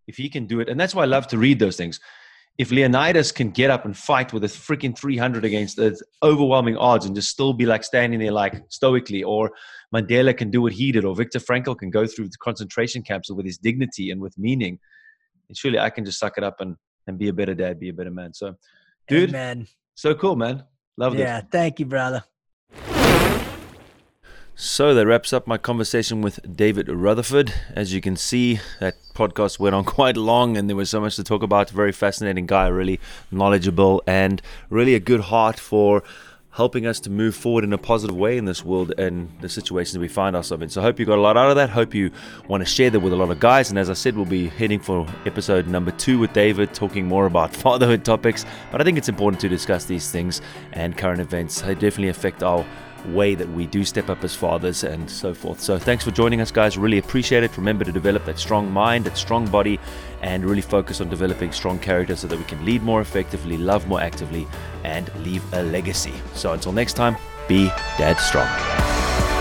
if 0.07 0.17
he 0.17 0.29
can 0.29 0.45
do 0.45 0.59
it. 0.59 0.69
And 0.69 0.79
that's 0.79 0.93
why 0.93 1.03
i 1.03 1.07
love 1.07 1.27
to 1.27 1.37
read 1.37 1.59
those 1.59 1.77
things 1.77 1.99
if 2.57 2.71
leonidas 2.71 3.33
can 3.33 3.49
get 3.49 3.69
up 3.69 3.83
and 3.83 3.97
fight 3.97 4.31
with 4.31 4.43
a 4.43 4.47
freaking 4.47 4.97
300 4.97 5.43
against 5.43 5.75
the 5.75 5.99
overwhelming 6.23 6.77
odds 6.77 7.05
and 7.05 7.15
just 7.15 7.29
still 7.29 7.53
be 7.53 7.65
like 7.65 7.83
standing 7.83 8.19
there 8.19 8.31
like 8.31 8.63
stoically 8.69 9.23
or 9.23 9.51
mandela 9.93 10.35
can 10.35 10.49
do 10.49 10.61
what 10.61 10.71
he 10.73 10.91
did 10.91 11.03
or 11.03 11.15
viktor 11.15 11.39
frankl 11.39 11.77
can 11.77 11.89
go 11.89 12.07
through 12.07 12.29
the 12.29 12.37
concentration 12.37 13.01
camps 13.01 13.29
with 13.29 13.45
his 13.45 13.57
dignity 13.57 14.09
and 14.09 14.21
with 14.21 14.37
meaning 14.37 14.79
and 15.49 15.57
surely 15.57 15.79
i 15.79 15.89
can 15.89 16.05
just 16.05 16.19
suck 16.19 16.37
it 16.37 16.43
up 16.43 16.61
and 16.61 16.77
and 17.07 17.17
be 17.17 17.27
a 17.27 17.33
better 17.33 17.53
dad 17.53 17.79
be 17.79 17.89
a 17.89 17.93
better 17.93 18.11
man. 18.11 18.33
So 18.33 18.55
dude 19.07 19.31
man 19.31 19.67
so 19.95 20.13
cool 20.13 20.35
man. 20.35 20.63
Love 20.97 21.15
it. 21.15 21.19
Yeah 21.19 21.41
thank 21.51 21.79
you 21.79 21.85
brother 21.85 22.23
so 24.55 24.93
that 24.93 25.05
wraps 25.05 25.33
up 25.33 25.45
my 25.47 25.57
conversation 25.57 26.21
with 26.21 26.39
David 26.55 26.87
Rutherford. 26.87 27.53
As 27.73 27.93
you 27.93 27.99
can 27.99 28.15
see, 28.15 28.61
that 28.79 28.95
podcast 29.13 29.59
went 29.59 29.75
on 29.75 29.83
quite 29.97 30.15
long 30.15 30.55
and 30.55 30.69
there 30.69 30.77
was 30.77 30.89
so 30.89 31.01
much 31.01 31.17
to 31.17 31.23
talk 31.25 31.43
about. 31.43 31.69
Very 31.69 31.91
fascinating 31.91 32.45
guy, 32.45 32.67
really 32.67 32.99
knowledgeable, 33.31 34.01
and 34.07 34.41
really 34.69 34.95
a 34.95 34.99
good 34.99 35.19
heart 35.21 35.59
for 35.59 36.03
helping 36.51 36.87
us 36.87 37.01
to 37.01 37.09
move 37.09 37.35
forward 37.35 37.65
in 37.65 37.73
a 37.73 37.77
positive 37.77 38.15
way 38.15 38.37
in 38.37 38.45
this 38.45 38.63
world 38.63 38.93
and 38.97 39.29
the 39.41 39.49
situations 39.49 39.97
we 39.97 40.07
find 40.07 40.37
ourselves 40.37 40.63
in. 40.63 40.69
So 40.69 40.79
I 40.79 40.85
hope 40.85 40.99
you 40.99 41.05
got 41.05 41.17
a 41.17 41.21
lot 41.21 41.35
out 41.35 41.49
of 41.49 41.57
that. 41.57 41.69
Hope 41.69 41.93
you 41.93 42.11
want 42.47 42.61
to 42.61 42.65
share 42.65 42.89
that 42.91 43.01
with 43.01 43.11
a 43.11 43.15
lot 43.17 43.29
of 43.29 43.41
guys. 43.41 43.69
And 43.69 43.77
as 43.77 43.89
I 43.89 43.93
said, 43.93 44.15
we'll 44.15 44.25
be 44.25 44.47
heading 44.47 44.79
for 44.79 45.05
episode 45.25 45.67
number 45.67 45.91
two 45.91 46.17
with 46.17 46.31
David, 46.31 46.73
talking 46.73 47.05
more 47.05 47.25
about 47.25 47.53
fatherhood 47.55 48.05
topics. 48.05 48.45
But 48.71 48.79
I 48.79 48.85
think 48.85 48.97
it's 48.97 49.09
important 49.09 49.41
to 49.41 49.49
discuss 49.49 49.83
these 49.83 50.09
things 50.09 50.41
and 50.71 50.97
current 50.97 51.19
events. 51.19 51.59
They 51.59 51.73
definitely 51.73 52.07
affect 52.07 52.41
our 52.41 52.65
way 53.09 53.35
that 53.35 53.49
we 53.49 53.65
do 53.67 53.83
step 53.83 54.09
up 54.09 54.23
as 54.23 54.35
fathers 54.35 54.83
and 54.83 55.09
so 55.09 55.33
forth. 55.33 55.59
So 55.59 55.77
thanks 55.77 56.03
for 56.03 56.11
joining 56.11 56.41
us, 56.41 56.51
guys. 56.51 56.77
Really 56.77 56.97
appreciate 56.97 57.43
it. 57.43 57.57
Remember 57.57 57.85
to 57.85 57.91
develop 57.91 58.25
that 58.25 58.39
strong 58.39 58.71
mind, 58.71 59.05
that 59.05 59.17
strong 59.17 59.47
body, 59.47 59.79
and 60.21 60.45
really 60.45 60.61
focus 60.61 61.01
on 61.01 61.09
developing 61.09 61.51
strong 61.51 61.79
character 61.79 62.15
so 62.15 62.27
that 62.27 62.37
we 62.37 62.45
can 62.45 62.63
lead 62.65 62.81
more 62.83 63.01
effectively, 63.01 63.57
love 63.57 63.87
more 63.87 64.01
actively, 64.01 64.47
and 64.83 65.13
leave 65.23 65.43
a 65.53 65.63
legacy. 65.63 66.13
So 66.33 66.53
until 66.53 66.71
next 66.71 66.93
time, 66.93 67.15
be 67.47 67.71
dead 67.97 68.19
strong. 68.19 69.34